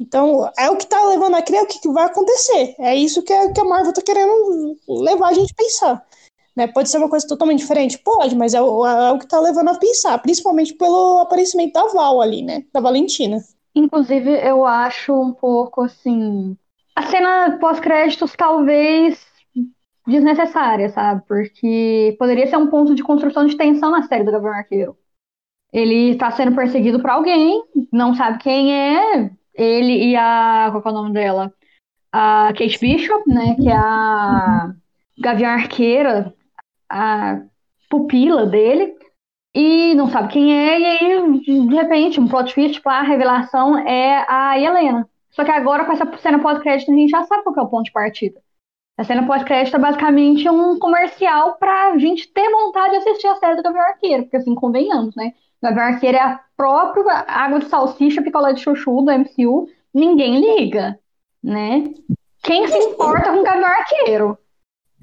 Então 0.00 0.50
é 0.56 0.70
o 0.70 0.76
que 0.76 0.86
tá 0.86 1.04
levando 1.06 1.34
a 1.34 1.42
crer 1.42 1.62
o 1.62 1.66
que 1.66 1.88
vai 1.88 2.04
acontecer. 2.04 2.74
É 2.78 2.94
isso 2.94 3.22
que 3.22 3.32
a, 3.32 3.52
que 3.52 3.60
a 3.60 3.64
Marvel 3.64 3.92
tá 3.92 4.02
querendo 4.02 4.76
levar 4.88 5.28
a 5.28 5.32
gente 5.32 5.52
a 5.52 5.62
pensar. 5.62 6.06
Né? 6.56 6.66
Pode 6.66 6.88
ser 6.88 6.98
uma 6.98 7.08
coisa 7.08 7.26
totalmente 7.26 7.60
diferente? 7.60 7.98
Pode, 7.98 8.34
mas 8.34 8.54
é 8.54 8.60
o, 8.60 8.86
é 8.86 9.12
o 9.12 9.18
que 9.18 9.28
tá 9.28 9.38
levando 9.40 9.68
a 9.68 9.78
pensar, 9.78 10.18
principalmente 10.18 10.74
pelo 10.74 11.20
aparecimento 11.20 11.72
da 11.72 11.86
Val 11.86 12.20
ali, 12.20 12.42
né? 12.42 12.64
Da 12.72 12.80
Valentina. 12.80 13.38
Inclusive, 13.74 14.30
eu 14.44 14.64
acho 14.64 15.12
um 15.12 15.32
pouco 15.32 15.82
assim. 15.82 16.56
A 16.96 17.06
cena 17.06 17.58
pós-créditos 17.60 18.32
talvez 18.36 19.20
desnecessária, 20.08 20.88
sabe? 20.88 21.22
Porque 21.26 22.16
poderia 22.18 22.46
ser 22.46 22.56
um 22.56 22.68
ponto 22.68 22.94
de 22.94 23.02
construção 23.02 23.46
de 23.46 23.56
tensão 23.56 23.90
na 23.90 24.02
série 24.02 24.24
do 24.24 24.32
Gavião 24.32 24.52
Arqueiro. 24.52 24.96
Ele 25.72 26.10
está 26.10 26.30
sendo 26.30 26.54
perseguido 26.54 27.00
por 27.00 27.10
alguém, 27.10 27.62
não 27.92 28.14
sabe 28.14 28.38
quem 28.38 28.74
é, 28.74 29.30
ele 29.54 30.10
e 30.10 30.16
a. 30.16 30.68
Qual 30.72 30.82
é 30.84 30.88
o 30.88 31.02
nome 31.02 31.12
dela? 31.12 31.52
A 32.10 32.48
Kate 32.56 32.78
Bishop, 32.80 33.28
né? 33.28 33.54
Que 33.54 33.68
é 33.68 33.76
a 33.76 34.72
Gavião 35.18 35.50
Arqueira, 35.50 36.34
a 36.88 37.42
pupila 37.90 38.46
dele, 38.46 38.96
e 39.54 39.94
não 39.94 40.08
sabe 40.08 40.32
quem 40.32 40.54
é, 40.54 40.80
e 40.80 40.84
aí, 40.86 41.40
de 41.40 41.74
repente, 41.74 42.20
um 42.20 42.28
plot 42.28 42.54
twist, 42.54 42.74
tipo, 42.74 42.88
a 42.88 43.02
revelação 43.02 43.76
é 43.78 44.24
a 44.28 44.58
Helena. 44.58 45.08
Só 45.30 45.44
que 45.44 45.50
agora, 45.50 45.84
com 45.84 45.92
essa 45.92 46.10
cena 46.18 46.38
pós-crédito, 46.38 46.90
a 46.90 46.94
gente 46.94 47.10
já 47.10 47.24
sabe 47.24 47.44
qual 47.44 47.56
é 47.56 47.62
o 47.62 47.68
ponto 47.68 47.84
de 47.84 47.92
partida. 47.92 48.40
A 48.98 49.04
cena 49.04 49.24
pós-crédito 49.24 49.76
é 49.76 49.78
basicamente 49.78 50.50
um 50.50 50.76
comercial 50.76 51.54
pra 51.54 51.96
gente 51.98 52.26
ter 52.32 52.50
vontade 52.50 52.90
de 52.90 52.96
assistir 52.96 53.28
a 53.28 53.36
série 53.36 53.54
do 53.54 53.62
Gavião 53.62 53.84
Arqueiro, 53.84 54.24
porque 54.24 54.38
assim, 54.38 54.56
convenhamos, 54.56 55.14
né? 55.14 55.34
O 55.62 55.66
Gavião 55.66 55.86
Arqueiro 55.86 56.16
é 56.16 56.20
a 56.20 56.40
própria 56.56 57.24
água 57.28 57.60
de 57.60 57.66
salsicha, 57.66 58.20
picolé 58.20 58.52
de 58.52 58.60
chuchu 58.60 59.00
do 59.02 59.12
MCU, 59.12 59.68
ninguém 59.94 60.40
liga, 60.40 60.98
né? 61.40 61.84
Quem 62.42 62.66
se 62.66 62.76
importa 62.76 63.30
com 63.30 63.38
o 63.38 63.44
Gavião 63.44 63.68
Arqueiro? 63.68 64.38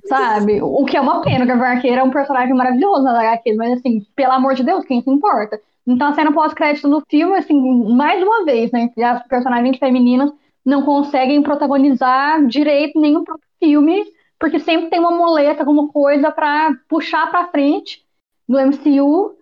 Sabe? 0.08 0.62
O 0.62 0.84
que 0.84 0.98
é 0.98 1.02
uma 1.02 1.22
pena, 1.22 1.46
o 1.46 1.48
Gavião 1.48 1.68
Arqueiro 1.68 2.02
é 2.02 2.04
um 2.04 2.12
personagem 2.12 2.54
maravilhoso 2.54 3.02
na 3.02 3.18
HQ, 3.18 3.56
mas 3.56 3.80
assim, 3.80 4.06
pelo 4.14 4.34
amor 4.34 4.56
de 4.56 4.64
Deus, 4.64 4.84
quem 4.84 5.02
se 5.02 5.10
importa? 5.10 5.58
Então 5.88 6.10
a 6.10 6.14
cena 6.14 6.34
pós-crédito 6.34 6.90
do 6.90 7.02
filme, 7.10 7.38
assim, 7.38 7.96
mais 7.96 8.22
uma 8.22 8.44
vez, 8.44 8.74
né? 8.74 8.90
As 9.02 9.26
personagens 9.26 9.78
femininas 9.78 10.34
não 10.66 10.82
conseguem 10.82 11.42
protagonizar 11.42 12.46
direito 12.46 13.00
nenhum 13.00 13.24
filme, 13.66 14.06
porque 14.40 14.60
sempre 14.60 14.90
tem 14.90 15.00
uma 15.00 15.12
muleta, 15.12 15.62
alguma 15.64 15.88
coisa 15.88 16.32
para 16.32 16.72
puxar 16.88 17.30
para 17.32 17.48
frente 17.48 18.06
no 18.48 18.60
MCU. 18.60 19.36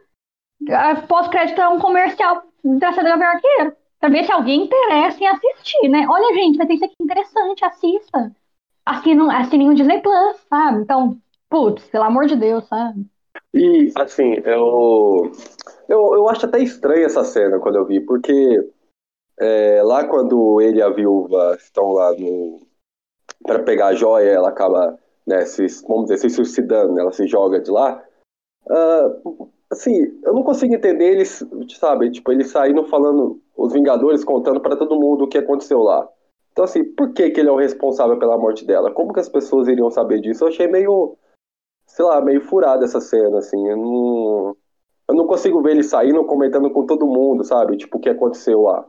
Pós-crédito 1.07 1.59
é 1.59 1.67
um 1.67 1.79
comercial 1.79 2.43
da 2.63 2.91
do 2.91 3.23
Arqueiro. 3.23 3.75
Pra 3.99 4.09
ver 4.09 4.25
se 4.25 4.31
alguém 4.31 4.63
interessa 4.63 5.21
em 5.21 5.27
assistir, 5.27 5.89
né? 5.89 6.05
Olha, 6.09 6.33
gente, 6.35 6.57
vai 6.57 6.67
ter 6.67 6.73
isso 6.75 6.85
aqui 6.85 6.95
interessante, 7.01 7.65
assista. 7.65 8.35
Assina, 8.85 9.39
assinem 9.39 9.69
o 9.69 9.75
Disney 9.75 10.01
Plus, 10.01 10.37
sabe? 10.49 10.81
Então, 10.81 11.17
putz, 11.49 11.85
pelo 11.87 12.03
amor 12.03 12.25
de 12.25 12.35
Deus, 12.35 12.67
sabe? 12.67 13.05
E, 13.53 13.91
assim, 13.95 14.33
eu, 14.45 15.31
eu, 15.87 16.15
eu 16.15 16.29
acho 16.29 16.45
até 16.45 16.59
estranha 16.59 17.05
essa 17.05 17.23
cena 17.23 17.59
quando 17.59 17.77
eu 17.77 17.85
vi, 17.85 18.01
porque 18.01 18.69
é, 19.39 19.81
lá 19.83 20.05
quando 20.05 20.59
ele 20.59 20.79
e 20.79 20.81
a 20.81 20.89
viúva 20.89 21.55
estão 21.57 21.93
lá 21.93 22.11
no, 22.11 22.59
para 23.43 23.59
pegar 23.63 23.87
a 23.87 23.93
joia, 23.93 24.29
ela 24.29 24.49
acaba, 24.49 24.97
né, 25.25 25.45
se, 25.45 25.65
vamos 25.87 26.05
dizer, 26.05 26.17
se 26.17 26.29
suicidando, 26.29 26.99
ela 26.99 27.11
se 27.11 27.27
joga 27.27 27.59
de 27.59 27.69
lá. 27.69 28.03
Uh, 28.65 29.49
assim, 29.69 30.19
eu 30.23 30.33
não 30.33 30.43
consigo 30.43 30.73
entender 30.73 31.11
eles, 31.11 31.43
sabe, 31.77 32.11
tipo, 32.11 32.31
eles 32.31 32.51
saindo 32.51 32.85
falando, 32.85 33.41
os 33.55 33.73
Vingadores 33.73 34.23
contando 34.23 34.61
para 34.61 34.77
todo 34.77 34.99
mundo 34.99 35.25
o 35.25 35.27
que 35.27 35.37
aconteceu 35.37 35.81
lá. 35.81 36.07
Então, 36.51 36.65
assim, 36.65 36.83
por 36.83 37.13
que, 37.13 37.31
que 37.31 37.39
ele 37.39 37.49
é 37.49 37.51
o 37.51 37.57
responsável 37.57 38.17
pela 38.17 38.37
morte 38.37 38.63
dela? 38.65 38.91
Como 38.91 39.11
que 39.11 39.19
as 39.19 39.27
pessoas 39.27 39.67
iriam 39.67 39.89
saber 39.89 40.21
disso? 40.21 40.43
Eu 40.43 40.49
achei 40.49 40.67
meio, 40.67 41.17
sei 41.87 42.05
lá, 42.05 42.21
meio 42.21 42.41
furada 42.41 42.85
essa 42.85 43.01
cena, 43.01 43.39
assim. 43.39 43.67
Eu 43.67 43.75
não, 43.75 44.57
eu 45.09 45.15
não 45.15 45.25
consigo 45.25 45.63
ver 45.63 45.71
ele 45.71 45.83
saindo 45.83 46.23
comentando 46.25 46.69
com 46.69 46.85
todo 46.85 47.07
mundo, 47.07 47.43
sabe? 47.43 47.75
Tipo, 47.75 47.97
o 47.97 47.99
que 47.99 48.09
aconteceu 48.09 48.61
lá. 48.61 48.87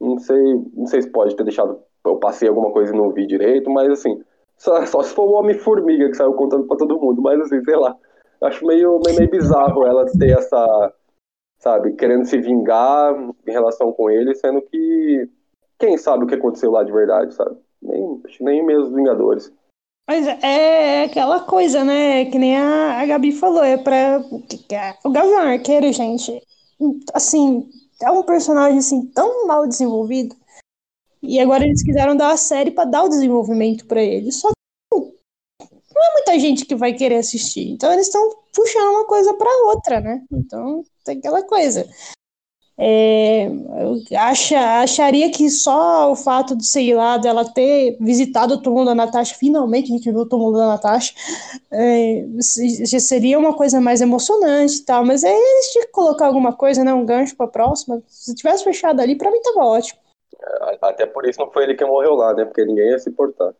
Não 0.00 0.18
sei, 0.18 0.54
não 0.74 0.86
sei 0.86 1.02
se 1.02 1.10
pode 1.10 1.36
ter 1.36 1.44
deixado 1.44 1.80
eu 2.04 2.16
passei 2.16 2.48
alguma 2.48 2.70
coisa 2.72 2.94
e 2.94 2.96
não 2.96 3.10
vi 3.10 3.26
direito, 3.26 3.70
mas 3.70 3.90
assim, 3.90 4.22
só, 4.56 4.84
só 4.86 5.02
se 5.02 5.14
for 5.14 5.24
o 5.24 5.32
Homem-Formiga 5.32 6.08
que 6.08 6.16
saiu 6.16 6.34
contando 6.34 6.66
pra 6.66 6.76
todo 6.76 7.00
mundo, 7.00 7.22
mas 7.22 7.40
assim, 7.40 7.62
sei 7.64 7.76
lá. 7.76 7.96
Acho 8.42 8.66
meio, 8.66 9.00
meio, 9.00 9.16
meio 9.16 9.30
bizarro 9.30 9.86
ela 9.86 10.06
ter 10.18 10.30
essa, 10.30 10.94
sabe, 11.58 11.92
querendo 11.92 12.24
se 12.24 12.38
vingar 12.38 13.14
em 13.46 13.50
relação 13.50 13.92
com 13.92 14.10
ele, 14.10 14.34
sendo 14.34 14.62
que 14.62 15.28
quem 15.78 15.96
sabe 15.96 16.24
o 16.24 16.26
que 16.26 16.34
aconteceu 16.34 16.70
lá 16.70 16.82
de 16.82 16.92
verdade, 16.92 17.34
sabe? 17.34 17.56
Nem, 17.82 18.22
nem 18.40 18.64
mesmo 18.64 18.84
os 18.84 18.94
Vingadores. 18.94 19.52
Mas 20.08 20.26
é 20.26 21.04
aquela 21.04 21.40
coisa, 21.40 21.84
né? 21.84 22.24
Que 22.26 22.38
nem 22.38 22.58
a, 22.58 23.00
a 23.00 23.06
Gabi 23.06 23.32
falou, 23.32 23.62
é 23.62 23.76
pra. 23.76 24.20
O 25.04 25.10
Gavião 25.10 25.40
Arqueiro, 25.40 25.92
gente, 25.92 26.42
assim, 27.14 27.68
é 28.02 28.10
um 28.10 28.22
personagem 28.22 28.78
assim 28.78 29.06
tão 29.06 29.46
mal 29.46 29.66
desenvolvido 29.66 30.34
e 31.22 31.38
agora 31.38 31.64
eles 31.64 31.82
quiseram 31.82 32.16
dar 32.16 32.32
a 32.32 32.36
série 32.36 32.70
para 32.70 32.88
dar 32.88 33.04
o 33.04 33.08
desenvolvimento 33.08 33.86
para 33.86 34.02
ele. 34.02 34.32
Só 34.32 34.48
que 34.48 34.54
não 34.92 36.02
é 36.02 36.12
muita 36.14 36.38
gente 36.38 36.64
que 36.64 36.74
vai 36.74 36.92
querer 36.92 37.16
assistir. 37.16 37.68
Então 37.70 37.92
eles 37.92 38.06
estão 38.06 38.36
puxando 38.54 38.90
uma 38.90 39.06
coisa 39.06 39.34
para 39.34 39.66
outra, 39.66 40.00
né? 40.00 40.22
Então 40.32 40.82
tem 41.04 41.18
aquela 41.18 41.42
coisa. 41.42 41.86
É, 42.82 43.46
eu 43.46 44.18
acha, 44.18 44.80
acharia 44.80 45.30
que 45.30 45.50
só 45.50 46.10
o 46.10 46.16
fato 46.16 46.56
de, 46.56 46.66
sei 46.66 46.94
lá, 46.94 47.18
dela 47.18 47.44
ter 47.44 47.98
visitado 48.00 48.54
o 48.54 48.62
túmulo 48.62 48.86
da 48.86 48.94
Natasha, 48.94 49.34
finalmente 49.34 49.92
a 49.92 49.96
gente 49.96 50.10
viu 50.10 50.20
o 50.20 50.26
túmulo 50.26 50.56
da 50.56 50.66
Natasha, 50.66 51.12
é, 51.70 52.24
já 52.86 52.98
seria 52.98 53.38
uma 53.38 53.52
coisa 53.52 53.82
mais 53.82 54.00
emocionante 54.00 54.78
e 54.78 54.82
tal, 54.82 55.04
mas 55.04 55.24
aí 55.24 55.30
eles 55.30 55.72
tinham 55.72 55.84
que 55.84 55.92
colocar 55.92 56.24
alguma 56.24 56.54
coisa, 56.54 56.82
né, 56.82 56.94
um 56.94 57.04
gancho 57.04 57.36
pra 57.36 57.46
próxima. 57.46 58.02
Se 58.08 58.34
tivesse 58.34 58.64
fechado 58.64 59.00
ali, 59.00 59.14
pra 59.14 59.30
mim 59.30 59.42
tava 59.42 59.62
ótimo. 59.62 60.00
Até 60.80 61.06
por 61.06 61.26
isso 61.26 61.40
não 61.40 61.50
foi 61.50 61.64
ele 61.64 61.74
que 61.74 61.84
morreu 61.84 62.14
lá, 62.14 62.34
né? 62.34 62.44
Porque 62.44 62.64
ninguém 62.64 62.90
ia 62.90 62.98
se 62.98 63.10
importar. 63.10 63.52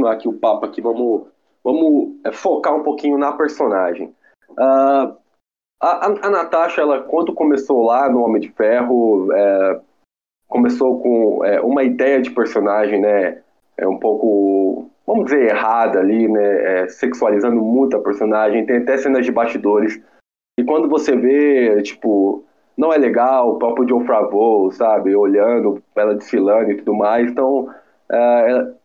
Continuar 0.00 0.12
aqui 0.12 0.28
o 0.28 0.32
papo 0.32 0.66
aqui, 0.66 0.80
vamos, 0.80 1.26
vamos 1.62 2.16
é, 2.24 2.32
focar 2.32 2.74
um 2.74 2.82
pouquinho 2.82 3.18
na 3.18 3.32
personagem. 3.32 4.14
Uh, 4.50 5.14
a, 5.80 6.06
a, 6.06 6.30
Natasha, 6.30 6.80
ela, 6.80 7.02
quando 7.02 7.34
começou 7.34 7.82
lá 7.82 8.08
no 8.08 8.22
Homem 8.22 8.40
de 8.40 8.50
Ferro, 8.50 9.32
é, 9.32 9.80
começou 10.48 11.00
com 11.00 11.44
é, 11.44 11.60
uma 11.60 11.82
ideia 11.82 12.20
de 12.20 12.30
personagem, 12.30 13.00
né, 13.00 13.40
é 13.78 13.88
um 13.88 13.98
pouco, 13.98 14.90
vamos 15.06 15.24
dizer, 15.26 15.48
errada 15.48 15.98
ali, 15.98 16.28
né, 16.28 16.82
é, 16.82 16.88
sexualizando 16.88 17.60
muito 17.62 17.96
a 17.96 18.00
personagem, 18.00 18.66
tem 18.66 18.78
até 18.78 18.98
cenas 18.98 19.24
de 19.24 19.32
bastidores, 19.32 19.98
e 20.58 20.64
quando 20.64 20.88
você 20.88 21.16
vê, 21.16 21.80
tipo, 21.82 22.44
não 22.76 22.92
é 22.92 22.98
legal, 22.98 23.52
o 23.52 23.58
próprio 23.58 23.88
Joe 23.88 24.04
Favreau, 24.04 24.70
sabe, 24.70 25.16
olhando 25.16 25.82
ela 25.96 26.14
desfilando 26.14 26.72
e 26.72 26.76
tudo 26.76 26.94
mais, 26.94 27.30
então... 27.30 27.68
Uh, 28.10 28.79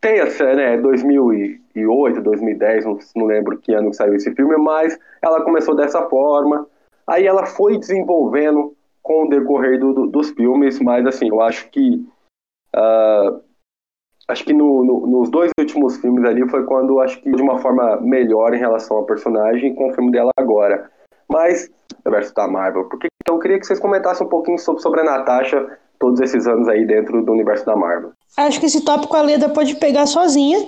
tem 0.00 0.18
essa, 0.18 0.54
né, 0.54 0.78
2008, 0.78 2.22
2010, 2.22 2.84
não, 2.84 2.98
não 3.16 3.26
lembro 3.26 3.58
que 3.58 3.74
ano 3.74 3.90
que 3.90 3.96
saiu 3.96 4.14
esse 4.14 4.34
filme, 4.34 4.56
mas 4.56 4.98
ela 5.22 5.42
começou 5.42 5.74
dessa 5.76 6.02
forma. 6.08 6.66
Aí 7.06 7.26
ela 7.26 7.44
foi 7.44 7.78
desenvolvendo 7.78 8.74
com 9.02 9.24
o 9.24 9.28
decorrer 9.28 9.78
do, 9.78 9.92
do, 9.92 10.06
dos 10.06 10.30
filmes, 10.30 10.80
mas 10.80 11.06
assim, 11.06 11.28
eu 11.28 11.40
acho 11.40 11.68
que 11.70 12.06
uh, 12.74 13.40
acho 14.28 14.44
que 14.44 14.52
no, 14.52 14.84
no, 14.84 15.06
nos 15.06 15.30
dois 15.30 15.50
últimos 15.58 15.96
filmes 15.96 16.24
ali 16.24 16.48
foi 16.48 16.64
quando 16.64 17.00
acho 17.00 17.20
que 17.20 17.30
de 17.30 17.42
uma 17.42 17.58
forma 17.58 18.00
melhor 18.00 18.54
em 18.54 18.58
relação 18.58 18.98
ao 18.98 19.06
personagem 19.06 19.74
com 19.74 19.90
o 19.90 19.94
filme 19.94 20.12
dela 20.12 20.30
agora. 20.36 20.90
Mas 21.28 21.70
verso 22.08 22.34
da 22.34 22.48
Marvel, 22.48 22.88
porque 22.88 23.08
então 23.22 23.36
eu 23.36 23.40
queria 23.40 23.58
que 23.58 23.66
vocês 23.66 23.78
comentassem 23.78 24.26
um 24.26 24.30
pouquinho 24.30 24.58
sobre, 24.58 24.82
sobre 24.82 25.00
a 25.00 25.04
Natasha 25.04 25.78
todos 25.98 26.20
esses 26.20 26.46
anos 26.46 26.68
aí 26.68 26.86
dentro 26.86 27.22
do 27.22 27.32
universo 27.32 27.66
da 27.66 27.76
Marvel. 27.76 28.12
Acho 28.36 28.60
que 28.60 28.66
esse 28.66 28.82
tópico 28.82 29.16
a 29.16 29.22
Leda 29.22 29.48
pode 29.48 29.74
pegar 29.76 30.06
sozinha. 30.06 30.58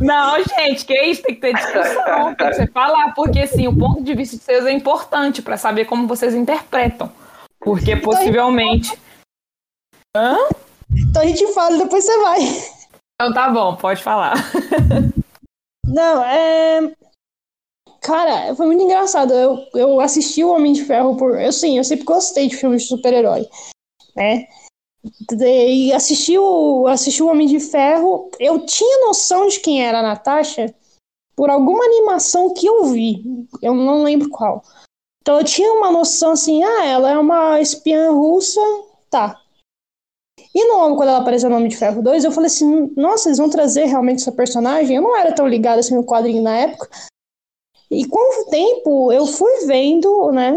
Não, 0.00 0.36
gente, 0.42 0.84
que 0.84 0.94
isso? 1.00 1.22
Tem 1.22 1.34
que 1.34 1.40
ter 1.40 1.54
discussão, 1.54 2.34
tem 2.34 2.48
que 2.48 2.54
você 2.54 2.66
falar, 2.66 3.14
porque 3.14 3.40
assim, 3.40 3.66
o 3.66 3.76
ponto 3.76 4.02
de 4.02 4.14
vista 4.14 4.36
de 4.36 4.42
vocês 4.42 4.66
é 4.66 4.72
importante 4.72 5.40
para 5.40 5.56
saber 5.56 5.86
como 5.86 6.06
vocês 6.06 6.34
interpretam. 6.34 7.10
Porque 7.60 7.96
possivelmente. 7.96 8.98
Hã? 10.14 10.36
Então 10.92 11.22
a 11.22 11.26
gente 11.26 11.46
fala, 11.54 11.78
depois 11.78 12.04
você 12.04 12.18
vai. 12.20 12.40
Então 13.14 13.32
tá 13.32 13.48
bom, 13.50 13.76
pode 13.76 14.02
falar. 14.02 14.34
Não, 15.86 16.24
é. 16.24 16.92
Cara, 18.02 18.54
foi 18.54 18.66
muito 18.66 18.82
engraçado. 18.82 19.32
Eu, 19.32 19.66
eu 19.74 20.00
assisti 20.00 20.44
o 20.44 20.50
Homem 20.50 20.72
de 20.72 20.84
Ferro 20.84 21.16
por. 21.16 21.40
Eu 21.40 21.52
sim, 21.52 21.78
eu 21.78 21.84
sempre 21.84 22.04
gostei 22.04 22.48
de 22.48 22.56
filmes 22.56 22.82
de 22.82 22.88
super-herói. 22.88 23.48
Né? 24.16 24.46
E 25.46 25.92
assisti 25.92 26.38
o, 26.38 26.86
assisti 26.86 27.22
o 27.22 27.28
Homem 27.28 27.46
de 27.46 27.60
Ferro. 27.60 28.30
Eu 28.38 28.64
tinha 28.64 29.06
noção 29.06 29.48
de 29.48 29.60
quem 29.60 29.84
era 29.84 29.98
a 29.98 30.02
Natasha 30.02 30.74
por 31.36 31.50
alguma 31.50 31.84
animação 31.84 32.54
que 32.54 32.66
eu 32.66 32.84
vi. 32.86 33.46
Eu 33.60 33.74
não 33.74 34.02
lembro 34.02 34.30
qual. 34.30 34.62
Então 35.20 35.38
eu 35.38 35.44
tinha 35.44 35.72
uma 35.72 35.90
noção 35.90 36.32
assim, 36.32 36.62
ah, 36.62 36.84
ela 36.84 37.10
é 37.10 37.18
uma 37.18 37.60
espiã 37.60 38.10
russa, 38.10 38.60
tá. 39.10 39.40
E 40.54 40.64
no 40.66 40.96
quando 40.96 41.08
ela 41.08 41.18
apareceu 41.18 41.48
no 41.50 41.56
Homem 41.56 41.68
de 41.68 41.76
Ferro 41.76 42.02
2, 42.02 42.24
eu 42.24 42.32
falei 42.32 42.46
assim, 42.46 42.92
nossa, 42.96 43.28
eles 43.28 43.38
vão 43.38 43.48
trazer 43.48 43.86
realmente 43.86 44.20
essa 44.20 44.30
personagem? 44.30 44.96
Eu 44.96 45.02
não 45.02 45.16
era 45.16 45.34
tão 45.34 45.48
ligada 45.48 45.80
assim 45.80 45.94
no 45.94 46.04
quadrinho 46.04 46.42
na 46.42 46.56
época, 46.56 46.88
e 47.90 48.06
com 48.06 48.42
o 48.42 48.50
tempo 48.50 49.12
eu 49.12 49.26
fui 49.26 49.66
vendo, 49.66 50.30
né, 50.32 50.52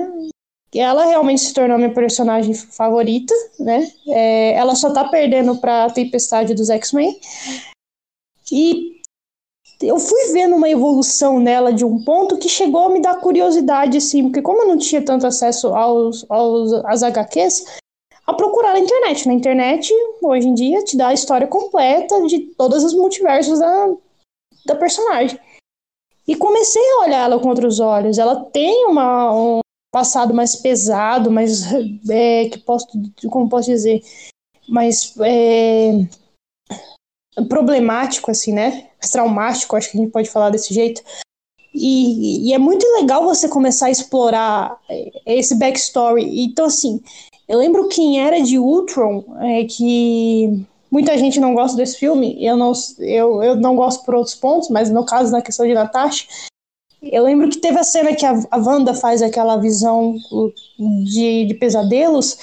que 0.77 0.81
ela 0.81 1.05
realmente 1.05 1.41
se 1.41 1.55
tornou 1.55 1.75
minha 1.75 1.91
personagem 1.91 2.53
favorita, 2.53 3.33
né? 3.59 3.91
É, 4.09 4.53
ela 4.53 4.75
só 4.75 4.93
tá 4.93 5.09
perdendo 5.09 5.57
pra 5.57 5.89
Tempestade 5.89 6.53
dos 6.53 6.69
X-Men. 6.69 7.19
E 8.51 9.01
eu 9.81 9.97
fui 9.97 10.33
vendo 10.33 10.55
uma 10.55 10.69
evolução 10.69 11.39
nela 11.39 11.73
de 11.73 11.83
um 11.83 12.03
ponto 12.03 12.37
que 12.37 12.47
chegou 12.47 12.85
a 12.85 12.89
me 12.91 13.01
dar 13.01 13.19
curiosidade, 13.19 13.97
assim, 13.97 14.25
porque 14.25 14.43
como 14.43 14.61
eu 14.61 14.67
não 14.67 14.77
tinha 14.77 15.03
tanto 15.03 15.25
acesso 15.25 15.69
aos, 15.73 16.23
aos 16.29 16.71
às 16.85 17.01
HQs, 17.01 17.79
a 18.27 18.33
procurar 18.35 18.73
na 18.73 18.79
internet. 18.79 19.27
Na 19.27 19.33
internet, 19.33 19.91
hoje 20.21 20.47
em 20.47 20.53
dia, 20.53 20.83
te 20.83 20.95
dá 20.95 21.07
a 21.07 21.13
história 21.15 21.47
completa 21.47 22.21
de 22.27 22.37
todas 22.55 22.85
as 22.85 22.93
multiversos 22.93 23.57
da, 23.57 23.95
da 24.63 24.75
personagem. 24.75 25.39
E 26.27 26.35
comecei 26.35 26.83
a 26.83 27.05
olhar 27.05 27.23
ela 27.23 27.39
com 27.39 27.49
outros 27.49 27.79
olhos. 27.79 28.19
Ela 28.19 28.45
tem 28.51 28.85
uma, 28.85 29.33
um 29.33 29.59
passado 29.97 30.33
mais 30.33 30.55
pesado, 30.55 31.31
mais. 31.31 31.63
É, 32.09 32.49
que 32.49 32.59
posso, 32.59 32.87
como 33.29 33.49
posso 33.49 33.69
dizer? 33.69 34.01
Mais. 34.69 35.13
É, 35.21 36.05
problemático, 37.49 38.31
assim, 38.31 38.53
né? 38.53 38.89
Traumático, 39.11 39.75
acho 39.75 39.91
que 39.91 39.97
a 39.97 40.01
gente 40.01 40.11
pode 40.11 40.29
falar 40.29 40.49
desse 40.49 40.73
jeito. 40.73 41.01
E, 41.73 42.49
e, 42.49 42.53
é 42.53 42.57
muito 42.57 42.85
legal 42.99 43.23
você 43.23 43.47
começar 43.47 43.87
a 43.87 43.91
explorar 43.91 44.79
esse 45.25 45.55
backstory. 45.55 46.43
Então, 46.45 46.65
assim, 46.65 47.01
eu 47.47 47.59
lembro 47.59 47.87
quem 47.87 48.19
era 48.19 48.41
de 48.41 48.57
Ultron, 48.57 49.23
é, 49.39 49.63
que 49.65 50.65
Muita 50.89 51.17
gente 51.17 51.39
não 51.39 51.53
gosta 51.53 51.75
desse 51.75 51.97
filme, 51.97 52.37
eu 52.43 52.55
não, 52.55 52.71
eu, 52.99 53.43
eu 53.43 53.55
não 53.57 53.75
gosto 53.75 54.05
por 54.05 54.15
outros 54.15 54.35
pontos, 54.35 54.69
mas 54.69 54.89
no 54.89 55.05
caso, 55.05 55.33
na 55.33 55.41
questão 55.41 55.67
de 55.67 55.73
Natasha, 55.73 56.25
eu 57.01 57.23
lembro 57.23 57.49
que 57.49 57.57
teve 57.57 57.77
a 57.77 57.83
cena 57.83 58.15
que 58.15 58.25
a, 58.25 58.33
a 58.51 58.57
Wanda 58.57 58.93
faz 58.93 59.21
aquela 59.21 59.57
visão 59.57 60.15
de, 61.05 61.45
de 61.45 61.53
pesadelos 61.53 62.37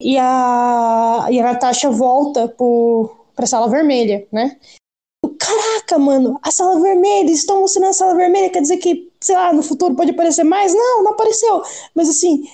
e 0.00 0.16
a, 0.18 1.26
e 1.30 1.40
a 1.40 1.42
Natasha 1.42 1.90
volta 1.90 2.48
para 2.48 3.44
a 3.44 3.46
sala 3.46 3.68
vermelha, 3.68 4.26
né? 4.32 4.58
Caraca, 5.38 5.98
mano, 5.98 6.38
a 6.42 6.50
sala 6.50 6.80
vermelha, 6.80 7.30
estão 7.30 7.60
mostrando 7.60 7.88
a 7.88 7.92
sala 7.92 8.14
vermelha, 8.14 8.50
quer 8.50 8.62
dizer 8.62 8.78
que, 8.78 9.12
sei 9.20 9.34
lá, 9.34 9.52
no 9.52 9.62
futuro 9.62 9.94
pode 9.94 10.10
aparecer 10.12 10.44
mais? 10.44 10.74
Não, 10.74 11.02
não 11.02 11.12
apareceu. 11.12 11.62
Mas 11.94 12.08
assim, 12.08 12.48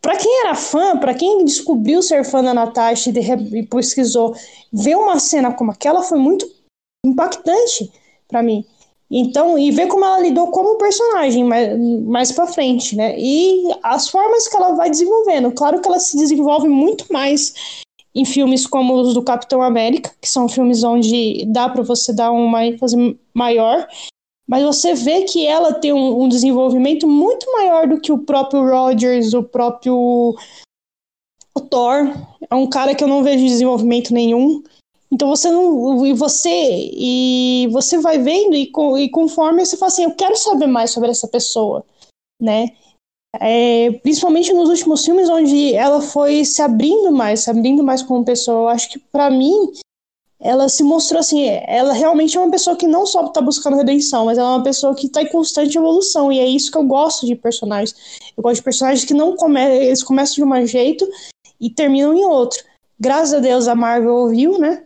para 0.00 0.16
quem 0.16 0.40
era 0.40 0.54
fã, 0.54 0.98
para 0.98 1.14
quem 1.14 1.44
descobriu 1.44 2.02
ser 2.02 2.24
fã 2.24 2.42
da 2.42 2.52
Natasha 2.52 3.10
e, 3.10 3.58
e 3.58 3.66
pesquisou, 3.66 4.34
ver 4.72 4.96
uma 4.96 5.18
cena 5.18 5.52
como 5.54 5.70
aquela 5.70 6.02
foi 6.02 6.18
muito 6.18 6.46
impactante 7.04 7.90
para 8.28 8.42
mim. 8.42 8.64
Então, 9.14 9.58
e 9.58 9.70
ver 9.70 9.88
como 9.88 10.04
ela 10.04 10.20
lidou 10.20 10.46
como 10.46 10.78
personagem 10.78 11.44
mais, 11.44 11.78
mais 12.04 12.32
para 12.32 12.46
frente, 12.46 12.96
né? 12.96 13.14
E 13.18 13.70
as 13.82 14.08
formas 14.08 14.48
que 14.48 14.56
ela 14.56 14.72
vai 14.72 14.88
desenvolvendo. 14.88 15.52
Claro 15.52 15.80
que 15.80 15.86
ela 15.86 16.00
se 16.00 16.16
desenvolve 16.16 16.66
muito 16.66 17.12
mais 17.12 17.52
em 18.14 18.24
filmes 18.24 18.66
como 18.66 18.94
os 18.94 19.12
do 19.12 19.22
Capitão 19.22 19.60
América, 19.60 20.10
que 20.20 20.28
são 20.28 20.48
filmes 20.48 20.82
onde 20.82 21.44
dá 21.46 21.68
para 21.68 21.82
você 21.82 22.12
dar 22.12 22.30
uma 22.32 22.64
ênfase 22.64 22.96
maior 23.34 23.86
mas 24.52 24.64
você 24.64 24.94
vê 24.94 25.22
que 25.22 25.46
ela 25.46 25.72
tem 25.72 25.92
um, 25.92 26.22
um, 26.22 26.28
desenvolvimento 26.28 27.08
muito 27.08 27.50
maior 27.52 27.86
do 27.86 28.00
que 28.00 28.12
o 28.12 28.18
próprio 28.18 28.62
Rogers, 28.62 29.32
o 29.34 29.42
próprio 29.42 29.94
o 31.54 31.60
Thor. 31.60 32.12
É 32.50 32.54
um 32.54 32.68
cara 32.68 32.94
que 32.94 33.02
eu 33.02 33.08
não 33.08 33.22
vejo 33.22 33.46
desenvolvimento 33.46 34.12
nenhum. 34.12 34.62
Então 35.12 35.28
você 35.28 35.50
não. 35.50 36.06
E 36.06 36.14
você. 36.14 36.48
E 36.94 37.68
você 37.70 37.98
vai 37.98 38.18
vendo, 38.18 38.56
e, 38.56 38.72
e 38.98 39.10
conforme 39.10 39.64
você 39.64 39.76
fala 39.76 39.92
assim, 39.92 40.04
eu 40.04 40.14
quero 40.14 40.34
saber 40.36 40.66
mais 40.66 40.90
sobre 40.90 41.10
essa 41.10 41.28
pessoa, 41.28 41.84
né? 42.40 42.70
É, 43.38 43.90
principalmente 44.02 44.52
nos 44.52 44.70
últimos 44.70 45.04
filmes, 45.04 45.28
onde 45.28 45.74
ela 45.74 46.00
foi 46.00 46.44
se 46.44 46.62
abrindo 46.62 47.12
mais, 47.12 47.40
se 47.40 47.50
abrindo 47.50 47.84
mais 47.84 48.02
como 48.02 48.24
pessoa. 48.24 48.62
Eu 48.62 48.68
acho 48.68 48.90
que, 48.90 48.98
para 48.98 49.30
mim, 49.30 49.72
ela 50.40 50.68
se 50.68 50.82
mostrou 50.82 51.20
assim, 51.20 51.46
ela 51.66 51.92
realmente 51.92 52.36
é 52.36 52.40
uma 52.40 52.50
pessoa 52.50 52.74
que 52.74 52.86
não 52.86 53.04
só 53.04 53.26
está 53.26 53.40
buscando 53.40 53.76
redenção, 53.76 54.24
mas 54.24 54.38
ela 54.38 54.48
é 54.48 54.56
uma 54.56 54.62
pessoa 54.62 54.94
que 54.94 55.06
está 55.06 55.22
em 55.22 55.28
constante 55.28 55.76
evolução, 55.76 56.32
e 56.32 56.38
é 56.40 56.46
isso 56.46 56.70
que 56.70 56.78
eu 56.78 56.84
gosto 56.84 57.26
de 57.26 57.36
personagens. 57.36 57.94
Eu 58.36 58.42
gosto 58.42 58.56
de 58.56 58.62
personagens 58.62 59.04
que 59.04 59.14
não 59.14 59.36
come 59.36 59.60
eles 59.60 60.02
começam 60.02 60.34
de 60.34 60.44
um 60.44 60.66
jeito 60.66 61.06
e 61.60 61.70
terminam 61.70 62.14
em 62.14 62.24
outro. 62.24 62.62
Graças 62.98 63.34
a 63.34 63.38
Deus 63.40 63.68
a 63.68 63.74
Marvel 63.74 64.14
ouviu, 64.14 64.58
né? 64.58 64.84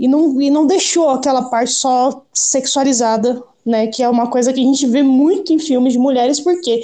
E 0.00 0.08
não, 0.08 0.40
e 0.40 0.48
não 0.50 0.66
deixou 0.66 1.10
aquela 1.10 1.50
parte 1.50 1.72
só 1.72 2.24
sexualizada, 2.32 3.42
né? 3.66 3.86
Que 3.88 4.02
é 4.02 4.08
uma 4.08 4.30
coisa 4.30 4.50
que 4.50 4.58
a 4.58 4.64
gente 4.64 4.86
vê 4.86 5.02
muito 5.02 5.52
em 5.52 5.58
filmes 5.58 5.92
de 5.92 5.98
mulheres, 5.98 6.40
porque 6.40 6.82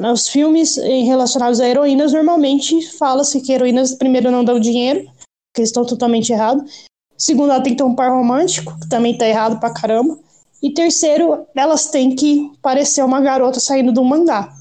nos 0.00 0.28
filmes 0.28 0.76
relacionados 0.76 1.58
a 1.58 1.68
heroínas, 1.68 2.12
normalmente 2.12 2.86
fala-se 2.98 3.40
que 3.40 3.50
heroínas, 3.50 3.96
primeiro, 3.96 4.30
não 4.30 4.44
dão 4.44 4.60
dinheiro, 4.60 5.10
que 5.52 5.62
estão 5.62 5.84
totalmente 5.84 6.32
errados. 6.32 6.86
Segundo, 7.18 7.50
ela 7.50 7.60
tem 7.60 7.72
que 7.72 7.78
ter 7.78 7.82
um 7.82 7.96
par 7.96 8.12
romântico, 8.12 8.78
que 8.78 8.88
também 8.88 9.18
tá 9.18 9.26
errado 9.26 9.58
pra 9.58 9.74
caramba. 9.74 10.16
E 10.62 10.72
terceiro, 10.72 11.48
elas 11.52 11.86
têm 11.86 12.14
que 12.14 12.52
parecer 12.62 13.04
uma 13.04 13.20
garota 13.20 13.58
saindo 13.58 13.90
do 13.90 14.04
mangá, 14.04 14.54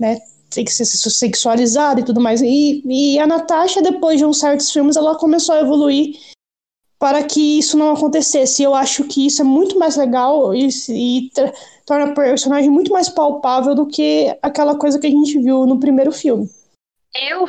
né? 0.00 0.18
Tem 0.50 0.64
que 0.64 0.72
ser 0.72 0.84
sexualizada 0.84 2.00
e 2.00 2.04
tudo 2.04 2.20
mais. 2.20 2.42
E, 2.42 2.82
e 2.84 3.20
a 3.20 3.26
Natasha, 3.26 3.80
depois 3.80 4.18
de 4.18 4.26
uns 4.26 4.40
certos 4.40 4.72
filmes, 4.72 4.96
ela 4.96 5.14
começou 5.14 5.54
a 5.54 5.60
evoluir 5.60 6.18
para 7.00 7.24
que 7.24 7.58
isso 7.58 7.78
não 7.78 7.94
acontecesse. 7.94 8.62
Eu 8.62 8.74
acho 8.74 9.04
que 9.04 9.26
isso 9.26 9.40
é 9.40 9.44
muito 9.44 9.78
mais 9.78 9.96
legal 9.96 10.54
e, 10.54 10.68
e 10.90 11.30
torna 11.86 12.12
a 12.12 12.14
personagem 12.14 12.68
muito 12.68 12.92
mais 12.92 13.08
palpável 13.08 13.74
do 13.74 13.86
que 13.86 14.36
aquela 14.42 14.76
coisa 14.76 15.00
que 15.00 15.06
a 15.06 15.10
gente 15.10 15.40
viu 15.40 15.64
no 15.64 15.80
primeiro 15.80 16.12
filme. 16.12 16.46
Eu 17.16 17.48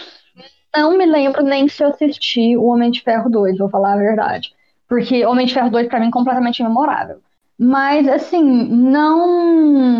não 0.73 0.97
me 0.97 1.05
lembro 1.05 1.43
nem 1.43 1.67
se 1.67 1.83
eu 1.83 1.89
assisti 1.89 2.55
o 2.55 2.63
Homem 2.63 2.89
de 2.89 3.01
Ferro 3.01 3.29
2, 3.29 3.57
vou 3.57 3.69
falar 3.69 3.93
a 3.93 3.97
verdade. 3.97 4.53
Porque 4.87 5.25
Homem 5.25 5.45
de 5.45 5.53
Ferro 5.53 5.69
2 5.69 5.89
para 5.89 5.99
mim 5.99 6.07
é 6.07 6.11
completamente 6.11 6.63
memorável. 6.63 7.19
Mas 7.59 8.07
assim, 8.07 8.41
não 8.41 9.99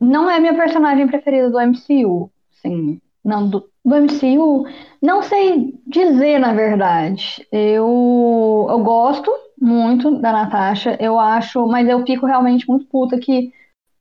não 0.00 0.30
é 0.30 0.38
minha 0.38 0.54
personagem 0.54 1.08
preferida 1.08 1.50
do 1.50 1.60
MCU, 1.60 2.30
assim, 2.52 3.00
não 3.24 3.48
do, 3.48 3.68
do 3.84 3.94
MCU, 3.96 4.66
não 5.00 5.22
sei 5.22 5.74
dizer 5.86 6.38
na 6.38 6.52
verdade. 6.52 7.46
Eu 7.50 8.66
eu 8.68 8.78
gosto 8.80 9.30
muito 9.60 10.10
da 10.20 10.32
Natasha, 10.32 10.96
eu 11.00 11.18
acho, 11.20 11.66
mas 11.66 11.88
eu 11.88 12.04
fico 12.04 12.26
realmente 12.26 12.68
muito 12.68 12.86
puta 12.86 13.18
que 13.18 13.52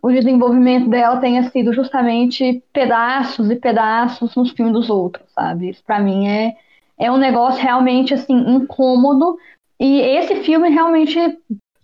o 0.02 0.12
desenvolvimento 0.12 0.90
dela 0.90 1.18
tenha 1.18 1.44
sido 1.52 1.72
justamente 1.72 2.64
pedaços 2.74 3.52
e 3.52 3.56
pedaços 3.56 4.36
nos 4.36 4.52
filmes 4.52 4.74
dos 4.74 4.90
outros, 4.90 5.30
sabe? 5.32 5.70
Isso 5.70 5.84
pra 5.86 6.00
mim 6.00 6.28
é, 6.28 6.56
é 6.98 7.12
um 7.12 7.18
negócio 7.18 7.62
realmente, 7.62 8.14
assim, 8.14 8.34
incômodo. 8.34 9.38
E 9.80 10.02
esse 10.02 10.36
filme 10.44 10.70
realmente. 10.70 11.20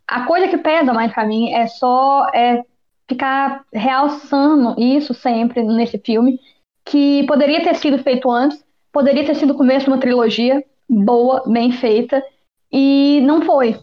A 0.09 0.21
coisa 0.21 0.47
que 0.47 0.57
pesa 0.57 0.93
mais 0.93 1.11
pra 1.11 1.25
mim 1.25 1.51
é 1.51 1.67
só 1.67 2.27
é 2.33 2.63
ficar 3.09 3.65
realçando 3.73 4.73
isso 4.81 5.13
sempre 5.13 5.61
nesse 5.63 5.97
filme, 5.97 6.39
que 6.89 7.25
poderia 7.27 7.63
ter 7.63 7.75
sido 7.75 7.97
feito 7.99 8.29
antes, 8.29 8.63
poderia 8.91 9.25
ter 9.25 9.35
sido 9.35 9.53
o 9.53 9.57
começo 9.57 9.85
de 9.85 9.91
uma 9.91 9.99
trilogia 9.99 10.63
boa, 10.89 11.43
bem 11.47 11.71
feita, 11.71 12.23
e 12.71 13.21
não 13.21 13.41
foi 13.41 13.77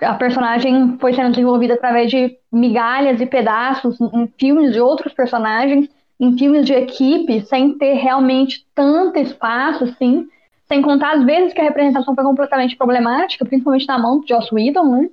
a 0.00 0.14
personagem 0.14 0.98
foi 0.98 1.14
sendo 1.14 1.30
desenvolvida 1.30 1.74
através 1.74 2.10
de 2.10 2.36
migalhas 2.52 3.20
e 3.20 3.26
pedaços 3.26 4.00
em 4.00 4.26
filmes 4.38 4.72
de 4.72 4.80
outros 4.80 5.12
personagens, 5.12 5.88
em 6.18 6.36
filmes 6.36 6.66
de 6.66 6.72
equipe, 6.72 7.44
sem 7.46 7.76
ter 7.76 7.94
realmente 7.94 8.66
tanto 8.74 9.18
espaço, 9.18 9.84
assim, 9.84 10.28
sem 10.66 10.82
contar 10.82 11.16
as 11.16 11.24
vezes 11.24 11.52
que 11.52 11.60
a 11.60 11.64
representação 11.64 12.14
foi 12.14 12.24
completamente 12.24 12.76
problemática, 12.76 13.44
principalmente 13.44 13.86
na 13.86 13.98
mão 13.98 14.20
do 14.20 14.26
Joss 14.26 14.52
Whedon, 14.52 14.84
né? 14.84 15.10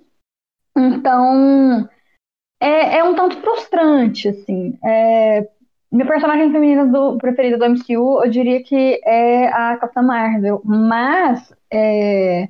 Então, 0.77 1.89
é, 2.59 2.99
é 2.99 3.03
um 3.03 3.13
tanto 3.15 3.37
frustrante, 3.37 4.29
assim. 4.29 4.77
É, 4.83 5.47
minha 5.91 6.05
personagem 6.05 6.51
feminina 6.51 6.85
do, 6.85 7.17
preferida 7.17 7.57
do 7.57 7.69
MCU, 7.69 8.23
eu 8.23 8.29
diria 8.29 8.63
que 8.63 9.01
é 9.05 9.47
a 9.47 9.77
Capitã 9.77 10.01
Marvel, 10.01 10.61
mas... 10.63 11.53
É, 11.69 12.47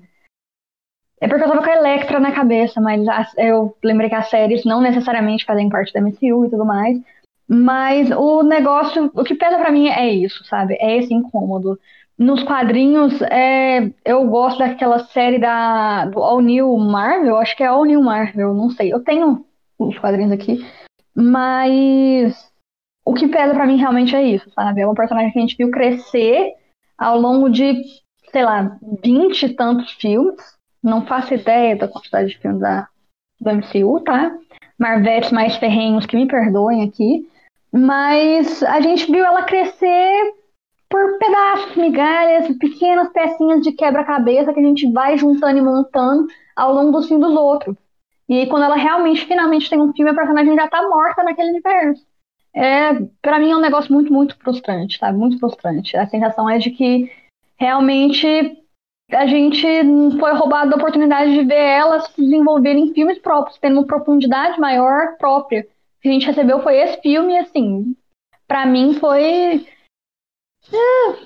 é 1.20 1.28
porque 1.28 1.44
eu 1.44 1.48
tava 1.50 1.64
com 1.64 1.70
a 1.70 1.76
Electra 1.76 2.20
na 2.20 2.32
cabeça, 2.32 2.82
mas 2.82 3.00
eu 3.38 3.76
lembrei 3.84 4.10
que 4.10 4.16
as 4.16 4.30
séries 4.30 4.66
não 4.66 4.82
necessariamente 4.82 5.46
fazem 5.46 5.70
parte 5.70 5.94
da 5.94 6.02
MCU 6.02 6.46
e 6.46 6.50
tudo 6.50 6.66
mais. 6.66 7.00
Mas 7.48 8.10
o 8.12 8.44
negócio, 8.44 9.12
o 9.14 9.24
que 9.24 9.36
pesa 9.36 9.58
para 9.58 9.72
mim 9.72 9.88
é 9.88 10.10
isso, 10.10 10.44
sabe? 10.46 10.76
É 10.80 10.98
esse 10.98 11.14
incômodo. 11.14 11.80
Nos 12.18 12.44
quadrinhos, 12.44 13.22
é, 13.24 13.92
eu 14.06 14.26
gosto 14.28 14.60
daquela 14.60 15.00
série 15.00 15.38
da, 15.38 16.06
do 16.06 16.20
All 16.20 16.42
New 16.42 16.76
Marvel, 16.78 17.38
acho 17.38 17.56
que 17.56 17.64
é 17.64 17.68
All 17.68 17.86
New 17.86 18.02
Marvel, 18.02 18.54
não 18.54 18.70
sei. 18.70 18.94
Eu 18.94 19.04
tenho 19.04 19.46
os 19.78 19.98
quadrinhos 20.00 20.32
aqui, 20.32 20.66
mas 21.16 22.51
o 23.06 23.14
que 23.14 23.28
pesa 23.28 23.54
para 23.54 23.66
mim 23.66 23.78
realmente 23.78 24.16
é 24.16 24.22
isso, 24.22 24.50
sabe? 24.52 24.82
É 24.82 24.86
uma 24.86 24.96
personagem 24.96 25.32
que 25.32 25.38
a 25.38 25.42
gente 25.42 25.58
viu 25.58 25.72
crescer 25.72 26.54
ao 26.98 27.20
longo 27.20 27.50
de, 27.50 27.82
sei 28.32 28.44
lá, 28.44 28.78
vinte 29.04 29.44
e 29.44 29.50
tantos 29.50 29.92
filmes 29.94 30.42
não 30.84 31.06
faço 31.06 31.34
ideia 31.34 31.76
da 31.76 31.88
quantidade 31.88 32.30
de 32.30 32.38
filmes 32.40 32.60
da, 32.60 32.88
do 33.40 33.52
MCU, 33.52 34.02
tá? 34.02 34.36
Marvetes 34.78 35.32
mais 35.32 35.56
ferrenhos 35.58 36.06
que 36.06 36.16
me 36.16 36.28
perdoem 36.28 36.84
aqui. 36.84 37.30
Mas 37.72 38.64
a 38.64 38.82
gente 38.82 39.10
viu 39.12 39.24
ela 39.24 39.44
crescer 39.44 40.34
por 40.90 41.18
pedaços, 41.20 41.76
migalhas, 41.76 42.58
pequenas 42.58 43.10
pecinhas 43.10 43.62
de 43.62 43.72
quebra-cabeça 43.72 44.54
que 44.54 44.60
a 44.60 44.64
gente 44.64 44.92
vai 44.92 45.18
juntando 45.18 45.58
e 45.58 45.62
montando 45.62 46.28
ao 46.56 46.74
longo 46.74 46.92
dos 46.92 47.08
filmes 47.08 47.28
dos 47.28 47.38
outros. 47.38 47.76
E 48.28 48.40
aí, 48.40 48.48
quando 48.48 48.64
ela 48.64 48.76
realmente, 48.76 49.26
finalmente 49.26 49.70
tem 49.70 49.80
um 49.80 49.94
filme, 49.94 50.12
a 50.12 50.16
personagem 50.16 50.56
já 50.56 50.68
tá 50.68 50.82
morta 50.88 51.24
naquele 51.24 51.52
universo. 51.52 52.06
É, 52.54 52.94
para 53.22 53.40
mim 53.40 53.52
é 53.52 53.56
um 53.56 53.62
negócio 53.62 53.94
muito, 53.94 54.12
muito 54.12 54.38
frustrante, 54.38 55.00
tá? 55.00 55.12
Muito 55.12 55.40
frustrante. 55.40 55.96
A 55.96 56.08
sensação 56.08 56.50
é 56.50 56.58
de 56.58 56.72
que 56.72 57.12
realmente 57.58 58.28
a 59.12 59.26
gente 59.26 59.66
foi 60.20 60.34
roubado 60.34 60.74
a 60.74 60.78
oportunidade 60.78 61.34
de 61.34 61.44
ver 61.44 61.60
ela 61.60 62.02
se 62.02 62.22
desenvolver 62.22 62.74
em 62.74 62.94
filmes 62.94 63.20
próprios, 63.20 63.58
tendo 63.60 63.80
uma 63.80 63.88
profundidade 63.88 64.60
maior 64.60 65.18
própria. 65.18 65.62
O 65.62 66.02
que 66.02 66.10
a 66.10 66.12
gente 66.12 66.26
recebeu 66.26 66.62
foi 66.62 66.78
esse 66.78 67.02
filme, 67.02 67.38
assim, 67.38 67.96
para 68.48 68.66
mim 68.66 68.96
foi. 68.96 69.66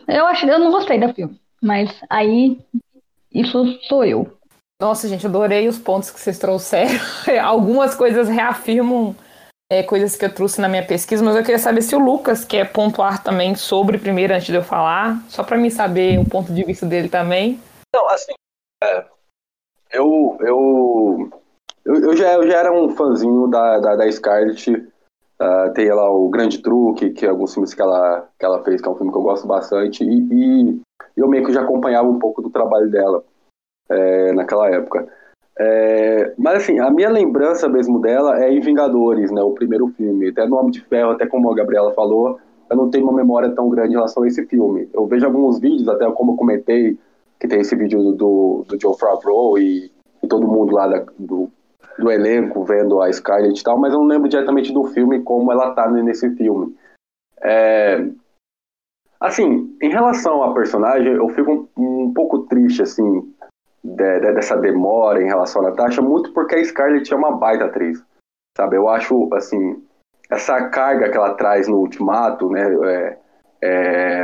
É, 0.08 0.20
eu 0.20 0.26
acho, 0.28 0.46
eu 0.46 0.60
não 0.60 0.72
gostei 0.72 1.00
do 1.00 1.14
filme, 1.14 1.40
mas 1.62 2.02
aí 2.10 2.60
isso 3.34 3.80
sou 3.84 4.04
eu. 4.04 4.38
Nossa, 4.82 5.08
gente, 5.08 5.26
adorei 5.26 5.68
os 5.68 5.80
pontos 5.80 6.12
que 6.12 6.20
vocês 6.20 6.38
trouxeram. 6.38 7.00
Algumas 7.42 7.96
coisas 7.96 8.28
reafirmam 8.28 9.16
é, 9.70 9.84
coisas 9.84 10.16
que 10.16 10.26
eu 10.26 10.34
trouxe 10.34 10.62
na 10.62 10.70
minha 10.70 10.86
pesquisa, 10.86 11.24
mas 11.24 11.36
eu 11.36 11.42
queria 11.42 11.60
saber 11.60 11.82
se 11.82 11.96
o 11.96 12.00
Lucas 12.00 12.46
quer 12.46 12.72
pontuar 12.72 13.24
também 13.24 13.56
sobre 13.56 13.98
primeiro 13.98 14.34
antes 14.34 14.48
de 14.48 14.56
eu 14.56 14.64
falar, 14.64 15.24
só 15.28 15.44
para 15.44 15.58
mim 15.58 15.70
saber 15.70 16.20
o 16.20 16.30
ponto 16.30 16.54
de 16.54 16.64
vista 16.64 16.86
dele 16.86 17.10
também. 17.10 17.60
Não, 17.94 18.08
assim, 18.10 18.34
é, 18.84 19.06
eu, 19.92 20.38
eu, 20.42 21.30
eu, 21.86 21.96
eu, 21.96 22.18
já, 22.18 22.34
eu 22.34 22.48
já 22.48 22.60
era 22.60 22.72
um 22.72 22.90
fãzinho 22.90 23.48
da, 23.48 23.80
da, 23.80 23.96
da 23.96 24.12
Scarlett. 24.12 24.72
Uh, 25.38 25.74
tem 25.74 25.92
lá 25.92 26.10
o 26.10 26.30
Grande 26.30 26.60
Truque, 26.60 27.10
que 27.10 27.26
é 27.26 27.30
alguns 27.30 27.54
filmes 27.54 27.74
que 27.74 27.82
ela, 27.82 28.30
que 28.40 28.46
ela 28.46 28.64
fez, 28.64 28.82
que 28.82 28.88
é 28.88 28.92
um 28.92 28.96
filme 28.96 29.12
que 29.12 29.18
eu 29.18 29.24
gosto 29.24 29.46
bastante. 29.46 30.04
E, 30.04 30.18
e 30.32 30.82
eu 31.18 31.28
meio 31.28 31.46
que 31.46 31.54
já 31.54 31.62
acompanhava 31.62 32.08
um 32.08 32.20
pouco 32.20 32.42
do 32.42 32.50
trabalho 32.50 32.90
dela 32.90 33.24
é, 33.90 34.32
naquela 34.34 34.70
época. 34.70 35.08
É, 35.58 36.34
mas 36.38 36.64
assim, 36.64 36.80
a 36.80 36.92
minha 36.92 37.10
lembrança 37.10 37.70
mesmo 37.70 38.00
dela 38.00 38.44
é 38.44 38.52
em 38.52 38.60
Vingadores, 38.60 39.32
né? 39.32 39.42
O 39.42 39.52
primeiro 39.52 39.88
filme. 39.90 40.30
Até 40.30 40.46
no 40.46 40.58
Homem 40.58 40.72
de 40.72 40.82
Ferro, 40.82 41.12
até 41.12 41.26
como 41.26 41.52
a 41.52 41.56
Gabriela 41.56 41.94
falou, 41.94 42.40
eu 42.70 42.76
não 42.76 42.90
tenho 42.90 43.06
uma 43.06 43.14
memória 43.14 43.50
tão 43.52 43.70
grande 43.70 43.90
em 43.90 43.96
relação 43.96 44.24
a 44.24 44.28
esse 44.28 44.46
filme. 44.46 44.90
Eu 44.94 45.06
vejo 45.06 45.26
alguns 45.26 45.60
vídeos, 45.60 45.88
até 45.88 46.10
como 46.12 46.34
eu 46.34 46.36
comentei, 46.38 46.98
que 47.40 47.48
tem 47.48 47.62
esse 47.62 47.76
vídeo 47.76 48.12
do, 48.12 48.66
do 48.68 48.80
Joe 48.80 48.98
Favreau 48.98 49.58
e, 49.58 49.92
e 50.22 50.28
todo 50.28 50.48
mundo 50.48 50.74
lá 50.74 50.88
da, 50.88 51.06
do, 51.18 51.50
do 51.98 52.12
elenco 52.12 52.64
vendo 52.64 53.02
a 53.02 53.12
Scarlett 53.12 53.60
e 53.60 53.64
tal, 53.64 53.78
mas 53.78 53.94
eu 53.94 54.00
não 54.00 54.08
lembro 54.08 54.28
diretamente 54.28 54.74
do 54.74 54.84
filme 54.86 55.22
como 55.22 55.52
ela 55.52 55.72
tá 55.72 55.90
nesse 55.90 56.30
filme. 56.36 56.76
É, 57.42 58.06
assim, 59.20 59.76
em 59.82 59.90
relação 59.90 60.44
à 60.44 60.54
personagem, 60.54 61.14
eu 61.14 61.30
fico 61.30 61.70
um, 61.78 62.06
um 62.06 62.14
pouco 62.14 62.40
triste, 62.40 62.82
assim, 62.82 63.34
de, 63.86 64.20
de, 64.20 64.34
dessa 64.34 64.58
demora 64.58 65.22
em 65.22 65.28
relação 65.28 65.62
à 65.62 65.70
Natasha, 65.70 66.02
muito 66.02 66.34
porque 66.34 66.56
a 66.56 66.64
Scarlett 66.64 67.14
é 67.14 67.16
uma 67.16 67.38
baita 67.38 67.66
atriz, 67.66 68.04
sabe? 68.58 68.78
Eu 68.78 68.90
acho, 68.90 69.30
assim, 69.34 69.84
essa 70.30 70.70
carga 70.70 71.10
que 71.10 71.18
ela 71.18 71.36
traz 71.36 71.68
no 71.68 71.78
Ultimato, 71.78 72.50
né, 72.50 72.64
é, 72.64 73.18
é, 73.62 74.24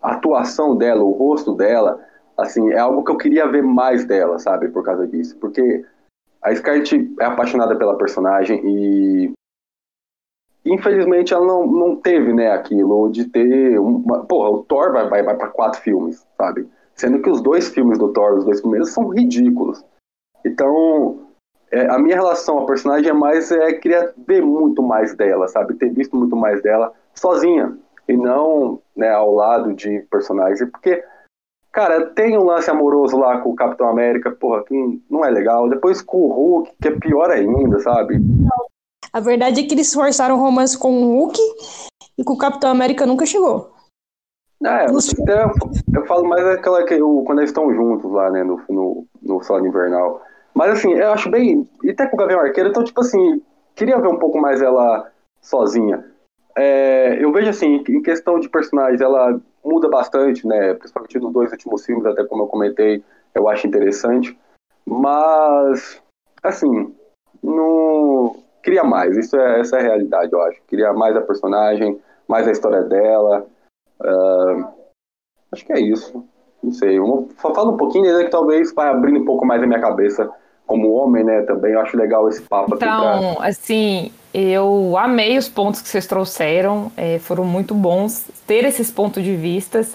a 0.00 0.12
atuação 0.12 0.74
dela, 0.76 1.04
o 1.04 1.10
rosto 1.10 1.54
dela, 1.54 2.00
assim, 2.36 2.70
é 2.70 2.78
algo 2.78 3.04
que 3.04 3.10
eu 3.10 3.18
queria 3.18 3.46
ver 3.46 3.62
mais 3.62 4.06
dela, 4.06 4.38
sabe, 4.38 4.68
por 4.68 4.82
causa 4.82 5.06
disso. 5.06 5.36
Porque 5.38 5.84
a 6.40 6.54
Scarlett 6.54 7.14
é 7.20 7.24
apaixonada 7.24 7.76
pela 7.76 7.98
personagem 7.98 8.62
e 8.64 9.32
infelizmente 10.64 11.34
ela 11.34 11.46
não, 11.46 11.66
não 11.66 11.96
teve, 11.96 12.32
né, 12.32 12.52
aquilo 12.52 13.10
de 13.10 13.26
ter 13.26 13.78
uma... 13.78 14.24
Porra, 14.24 14.50
o 14.50 14.62
Thor 14.62 14.92
vai, 14.92 15.08
vai, 15.08 15.22
vai 15.22 15.36
para 15.36 15.48
quatro 15.48 15.80
filmes, 15.80 16.26
sabe? 16.38 16.66
Sendo 16.98 17.22
que 17.22 17.30
os 17.30 17.40
dois 17.40 17.68
filmes 17.68 17.98
do 17.98 18.12
Thor, 18.12 18.38
os 18.38 18.44
dois 18.44 18.60
primeiros, 18.60 18.90
são 18.90 19.08
ridículos. 19.08 19.84
Então, 20.44 21.28
é, 21.70 21.86
a 21.86 21.98
minha 21.98 22.16
relação 22.16 22.58
à 22.58 22.66
personagem 22.66 23.10
é 23.10 23.12
mais 23.12 23.52
é 23.52 23.72
queria 23.74 24.12
ver 24.26 24.42
muito 24.42 24.82
mais 24.82 25.14
dela, 25.14 25.46
sabe? 25.48 25.74
Ter 25.74 25.90
visto 25.90 26.16
muito 26.16 26.34
mais 26.34 26.62
dela 26.62 26.92
sozinha 27.14 27.76
e 28.08 28.16
não 28.16 28.80
né, 28.96 29.10
ao 29.10 29.34
lado 29.34 29.74
de 29.74 30.00
personagens, 30.10 30.68
porque 30.70 31.04
cara, 31.70 32.06
tem 32.06 32.36
um 32.36 32.44
lance 32.44 32.70
amoroso 32.70 33.16
lá 33.16 33.38
com 33.40 33.50
o 33.50 33.56
Capitão 33.56 33.88
América, 33.88 34.30
porra, 34.30 34.64
que 34.64 35.00
não 35.08 35.24
é 35.24 35.30
legal. 35.30 35.68
Depois 35.68 36.00
com 36.00 36.18
o 36.18 36.32
Hulk, 36.32 36.72
que 36.80 36.88
é 36.88 36.98
pior 36.98 37.30
ainda, 37.30 37.78
sabe? 37.80 38.16
A 39.12 39.20
verdade 39.20 39.60
é 39.60 39.62
que 39.64 39.74
eles 39.74 39.92
forçaram 39.92 40.36
o 40.36 40.40
romance 40.40 40.76
com 40.76 40.90
o 40.90 41.18
Hulk 41.18 41.38
e 42.18 42.24
com 42.24 42.32
o 42.32 42.38
Capitão 42.38 42.70
América 42.70 43.06
nunca 43.06 43.26
chegou. 43.26 43.77
É, 44.64 44.86
até, 44.86 45.44
eu 45.94 46.06
falo 46.06 46.28
mais 46.28 46.44
aquela 46.46 46.84
que 46.84 46.94
eu, 46.94 47.22
quando 47.24 47.38
eles 47.38 47.50
estão 47.50 47.72
juntos 47.72 48.10
lá, 48.10 48.28
né, 48.30 48.42
no, 48.42 48.60
no, 48.68 49.06
no 49.22 49.42
Soldado 49.42 49.68
Invernal. 49.68 50.20
Mas 50.52 50.72
assim, 50.72 50.92
eu 50.94 51.12
acho 51.12 51.30
bem. 51.30 51.68
E 51.84 51.90
até 51.90 52.06
com 52.06 52.16
o 52.16 52.18
Gavião 52.18 52.40
Arqueiro, 52.40 52.70
então, 52.70 52.82
tipo 52.82 53.00
assim, 53.00 53.40
queria 53.76 54.00
ver 54.00 54.08
um 54.08 54.18
pouco 54.18 54.40
mais 54.40 54.60
ela 54.60 55.10
sozinha. 55.40 56.04
É, 56.56 57.22
eu 57.22 57.30
vejo 57.32 57.50
assim, 57.50 57.84
em 57.88 58.02
questão 58.02 58.40
de 58.40 58.48
personagens, 58.48 59.00
ela 59.00 59.40
muda 59.64 59.88
bastante, 59.88 60.44
né? 60.44 60.74
Principalmente 60.74 61.18
nos 61.20 61.32
dois 61.32 61.52
últimos 61.52 61.86
filmes, 61.86 62.04
até 62.04 62.24
como 62.24 62.42
eu 62.42 62.48
comentei, 62.48 63.04
eu 63.34 63.48
acho 63.48 63.66
interessante. 63.66 64.36
Mas, 64.84 66.02
assim, 66.42 66.92
não. 67.42 68.36
Queria 68.60 68.82
mais, 68.82 69.16
isso 69.16 69.36
é, 69.36 69.60
essa 69.60 69.76
é 69.76 69.80
a 69.80 69.82
realidade, 69.82 70.32
eu 70.32 70.42
acho. 70.42 70.60
Queria 70.66 70.92
mais 70.92 71.16
a 71.16 71.20
personagem, 71.20 71.98
mais 72.26 72.48
a 72.48 72.50
história 72.50 72.82
dela. 72.82 73.46
Uh, 74.00 74.68
acho 75.52 75.64
que 75.64 75.72
é 75.72 75.80
isso. 75.80 76.24
Não 76.62 76.72
sei. 76.72 76.98
Eu 76.98 77.28
falo 77.38 77.72
um 77.72 77.76
pouquinho, 77.76 78.16
né, 78.16 78.24
que 78.24 78.30
talvez 78.30 78.72
vai 78.74 78.88
abrindo 78.88 79.20
um 79.20 79.24
pouco 79.24 79.46
mais 79.46 79.62
a 79.62 79.66
minha 79.66 79.80
cabeça 79.80 80.30
como 80.66 80.92
homem, 80.92 81.24
né? 81.24 81.42
Também 81.42 81.72
eu 81.72 81.80
acho 81.80 81.96
legal 81.96 82.28
esse 82.28 82.42
papo. 82.42 82.74
Então, 82.74 83.34
pra... 83.36 83.46
assim, 83.46 84.12
eu 84.34 84.96
amei 84.98 85.38
os 85.38 85.48
pontos 85.48 85.80
que 85.80 85.88
vocês 85.88 86.06
trouxeram, 86.06 86.92
é, 86.96 87.18
foram 87.18 87.44
muito 87.44 87.74
bons 87.74 88.26
ter 88.46 88.64
esses 88.64 88.90
pontos 88.90 89.22
de 89.22 89.34
vistas. 89.34 89.94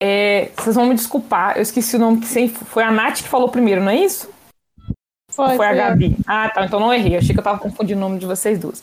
É, 0.00 0.50
vocês 0.56 0.74
vão 0.74 0.86
me 0.86 0.94
desculpar, 0.94 1.56
eu 1.56 1.62
esqueci 1.62 1.96
o 1.96 1.98
nome 1.98 2.20
que 2.20 2.26
sempre 2.26 2.64
foi 2.64 2.82
a 2.82 2.90
Nath 2.90 3.22
que 3.22 3.28
falou 3.28 3.48
primeiro, 3.48 3.80
não 3.80 3.90
é 3.90 3.96
isso? 3.96 4.28
Foi, 5.30 5.46
foi, 5.46 5.56
foi 5.56 5.66
a 5.66 5.74
Gabi. 5.74 6.16
Ah, 6.26 6.50
tá, 6.50 6.64
então 6.64 6.80
não 6.80 6.92
errei, 6.92 7.16
achei 7.16 7.34
que 7.34 7.40
eu 7.40 7.44
tava 7.44 7.58
confundindo 7.58 7.98
o 7.98 8.02
nome 8.02 8.18
de 8.18 8.26
vocês 8.26 8.58
duas. 8.58 8.82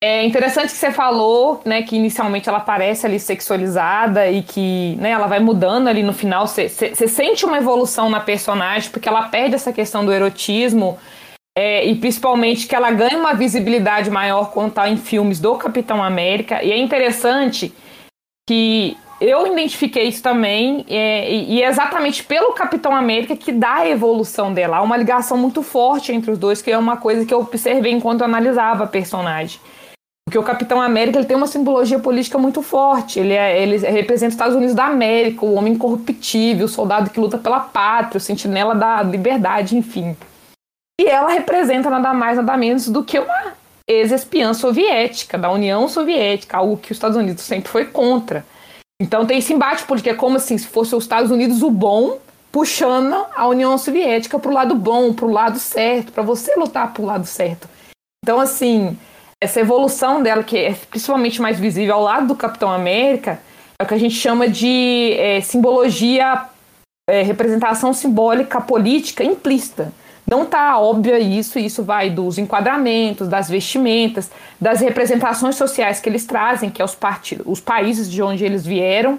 É 0.00 0.24
interessante 0.24 0.70
que 0.70 0.76
você 0.76 0.92
falou, 0.92 1.60
né, 1.64 1.82
que 1.82 1.96
inicialmente 1.96 2.48
ela 2.48 2.60
parece 2.60 3.04
ali 3.04 3.18
sexualizada 3.18 4.30
e 4.30 4.42
que, 4.42 4.96
né, 5.00 5.10
ela 5.10 5.26
vai 5.26 5.40
mudando 5.40 5.88
ali 5.88 6.04
no 6.04 6.12
final. 6.12 6.46
Você 6.46 6.68
sente 7.08 7.44
uma 7.44 7.58
evolução 7.58 8.08
na 8.08 8.20
personagem 8.20 8.90
porque 8.90 9.08
ela 9.08 9.28
perde 9.28 9.56
essa 9.56 9.72
questão 9.72 10.06
do 10.06 10.12
erotismo 10.12 10.96
é, 11.56 11.84
e 11.84 11.96
principalmente 11.96 12.68
que 12.68 12.76
ela 12.76 12.92
ganha 12.92 13.18
uma 13.18 13.34
visibilidade 13.34 14.08
maior 14.08 14.52
quando 14.52 14.74
tá 14.74 14.88
em 14.88 14.96
filmes 14.96 15.40
do 15.40 15.56
Capitão 15.56 16.00
América. 16.00 16.62
E 16.62 16.70
é 16.70 16.78
interessante 16.78 17.74
que 18.48 18.96
eu 19.20 19.48
identifiquei 19.48 20.04
isso 20.04 20.22
também 20.22 20.86
é, 20.88 21.28
e 21.28 21.60
é 21.60 21.66
exatamente 21.66 22.22
pelo 22.22 22.52
Capitão 22.52 22.94
América 22.94 23.36
que 23.36 23.50
dá 23.50 23.78
a 23.78 23.88
evolução 23.88 24.54
dela. 24.54 24.76
Há 24.76 24.82
uma 24.82 24.96
ligação 24.96 25.36
muito 25.36 25.60
forte 25.60 26.12
entre 26.12 26.30
os 26.30 26.38
dois, 26.38 26.62
que 26.62 26.70
é 26.70 26.78
uma 26.78 26.98
coisa 26.98 27.26
que 27.26 27.34
eu 27.34 27.40
observei 27.40 27.90
enquanto 27.90 28.22
analisava 28.22 28.84
a 28.84 28.86
personagem. 28.86 29.58
Porque 30.28 30.38
o 30.38 30.42
Capitão 30.42 30.78
América 30.78 31.18
ele 31.18 31.26
tem 31.26 31.38
uma 31.38 31.46
simbologia 31.46 31.98
política 31.98 32.36
muito 32.36 32.60
forte. 32.60 33.18
Ele, 33.18 33.32
é, 33.32 33.62
ele 33.62 33.78
representa 33.78 34.28
os 34.28 34.34
Estados 34.34 34.54
Unidos 34.54 34.74
da 34.74 34.84
América, 34.84 35.46
o 35.46 35.54
homem 35.54 35.72
incorruptível, 35.72 36.66
o 36.66 36.68
soldado 36.68 37.08
que 37.08 37.18
luta 37.18 37.38
pela 37.38 37.60
pátria, 37.60 38.18
o 38.18 38.20
sentinela 38.20 38.74
da 38.74 39.02
liberdade, 39.02 39.74
enfim. 39.74 40.14
E 41.00 41.06
ela 41.06 41.30
representa 41.30 41.88
nada 41.88 42.12
mais, 42.12 42.36
nada 42.36 42.54
menos 42.58 42.90
do 42.90 43.02
que 43.02 43.18
uma 43.18 43.54
ex-espiã 43.86 44.52
soviética, 44.52 45.38
da 45.38 45.50
União 45.50 45.88
Soviética, 45.88 46.58
algo 46.58 46.76
que 46.76 46.92
os 46.92 46.98
Estados 46.98 47.16
Unidos 47.16 47.42
sempre 47.42 47.70
foi 47.70 47.86
contra. 47.86 48.44
Então 49.00 49.24
tem 49.24 49.38
esse 49.38 49.54
embate, 49.54 49.84
porque 49.84 50.10
é 50.10 50.14
como 50.14 50.36
assim, 50.36 50.58
se 50.58 50.66
fosse 50.66 50.94
os 50.94 51.04
Estados 51.04 51.30
Unidos 51.30 51.62
o 51.62 51.70
bom, 51.70 52.18
puxando 52.52 53.16
a 53.34 53.48
União 53.48 53.78
Soviética 53.78 54.38
para 54.38 54.50
o 54.50 54.54
lado 54.54 54.74
bom, 54.74 55.14
para 55.14 55.24
o 55.24 55.32
lado 55.32 55.58
certo, 55.58 56.12
para 56.12 56.22
você 56.22 56.54
lutar 56.54 56.92
para 56.92 57.02
o 57.02 57.06
lado 57.06 57.24
certo. 57.24 57.66
Então, 58.22 58.38
assim, 58.38 58.94
essa 59.42 59.60
evolução 59.60 60.22
dela, 60.22 60.42
que 60.42 60.56
é 60.56 60.74
principalmente 60.90 61.40
mais 61.40 61.58
visível 61.58 61.94
ao 61.94 62.02
lado 62.02 62.26
do 62.26 62.34
Capitão 62.34 62.70
América, 62.70 63.40
é 63.78 63.84
o 63.84 63.86
que 63.86 63.94
a 63.94 63.98
gente 63.98 64.14
chama 64.14 64.48
de 64.48 65.14
é, 65.16 65.40
simbologia, 65.40 66.44
é, 67.08 67.22
representação 67.22 67.92
simbólica 67.92 68.60
política 68.60 69.22
implícita. 69.22 69.92
Não 70.28 70.42
está 70.42 70.78
óbvia 70.78 71.18
isso, 71.18 71.58
isso 71.58 71.82
vai 71.82 72.10
dos 72.10 72.36
enquadramentos, 72.36 73.28
das 73.28 73.48
vestimentas, 73.48 74.30
das 74.60 74.80
representações 74.80 75.54
sociais 75.54 76.00
que 76.00 76.08
eles 76.08 76.26
trazem, 76.26 76.68
que 76.68 76.82
é 76.82 76.84
os, 76.84 76.94
partidos, 76.94 77.46
os 77.48 77.60
países 77.60 78.10
de 78.10 78.20
onde 78.20 78.44
eles 78.44 78.66
vieram, 78.66 79.18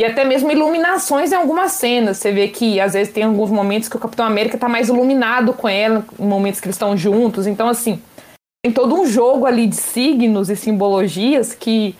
e 0.00 0.04
até 0.04 0.24
mesmo 0.24 0.50
iluminações 0.50 1.30
em 1.30 1.34
algumas 1.34 1.72
cenas. 1.72 2.16
Você 2.16 2.32
vê 2.32 2.48
que 2.48 2.80
às 2.80 2.94
vezes 2.94 3.12
tem 3.12 3.24
alguns 3.24 3.50
momentos 3.50 3.86
que 3.86 3.96
o 3.96 4.00
Capitão 4.00 4.24
América 4.24 4.56
está 4.56 4.66
mais 4.66 4.88
iluminado 4.88 5.52
com 5.52 5.68
ela, 5.68 6.06
momentos 6.18 6.58
que 6.58 6.66
eles 6.66 6.76
estão 6.76 6.96
juntos. 6.96 7.46
Então, 7.46 7.68
assim, 7.68 8.00
tem 8.62 8.72
todo 8.72 8.94
um 8.94 9.06
jogo 9.06 9.46
ali 9.46 9.66
de 9.66 9.76
signos 9.76 10.50
e 10.50 10.56
simbologias 10.56 11.54
que 11.54 11.94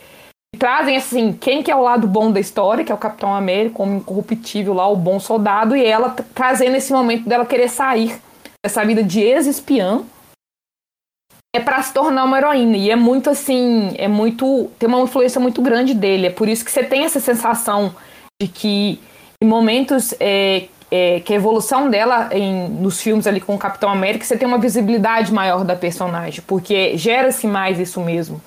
trazem 0.58 0.96
assim 0.96 1.32
quem 1.32 1.62
que 1.62 1.70
é 1.70 1.76
o 1.76 1.82
lado 1.82 2.06
bom 2.06 2.30
da 2.30 2.40
história, 2.40 2.84
que 2.84 2.92
é 2.92 2.94
o 2.94 2.98
Capitão 2.98 3.34
América, 3.34 3.82
o 3.82 3.96
incorruptível 3.96 4.74
lá, 4.74 4.86
o 4.88 4.96
bom 4.96 5.18
soldado, 5.18 5.74
e 5.74 5.84
ela 5.84 6.10
trazendo 6.34 6.76
esse 6.76 6.92
momento 6.92 7.28
dela 7.28 7.46
querer 7.46 7.68
sair 7.68 8.20
dessa 8.64 8.84
vida 8.84 9.02
de 9.02 9.20
ex-espiã 9.20 10.02
é 11.54 11.58
para 11.58 11.82
se 11.82 11.92
tornar 11.92 12.24
uma 12.24 12.38
heroína 12.38 12.76
e 12.76 12.90
é 12.90 12.96
muito 12.96 13.28
assim, 13.28 13.92
é 13.96 14.06
muito 14.06 14.70
tem 14.78 14.88
uma 14.88 15.00
influência 15.00 15.40
muito 15.40 15.60
grande 15.60 15.94
dele. 15.94 16.28
É 16.28 16.30
por 16.30 16.48
isso 16.48 16.64
que 16.64 16.70
você 16.70 16.84
tem 16.84 17.04
essa 17.04 17.18
sensação 17.18 17.94
de 18.40 18.46
que 18.46 19.00
em 19.42 19.46
momentos 19.46 20.14
é, 20.20 20.68
é, 20.90 21.20
que 21.20 21.32
a 21.32 21.36
evolução 21.36 21.88
dela 21.88 22.28
em, 22.32 22.68
nos 22.68 23.00
filmes 23.00 23.26
ali 23.26 23.40
com 23.40 23.54
o 23.54 23.58
Capitão 23.58 23.90
América, 23.90 24.24
você 24.24 24.36
tem 24.36 24.48
uma 24.48 24.58
visibilidade 24.58 25.32
maior 25.32 25.64
da 25.64 25.76
personagem, 25.76 26.42
porque 26.46 26.96
gera-se 26.96 27.46
mais 27.46 27.78
isso 27.78 28.00
mesmo. 28.00 28.40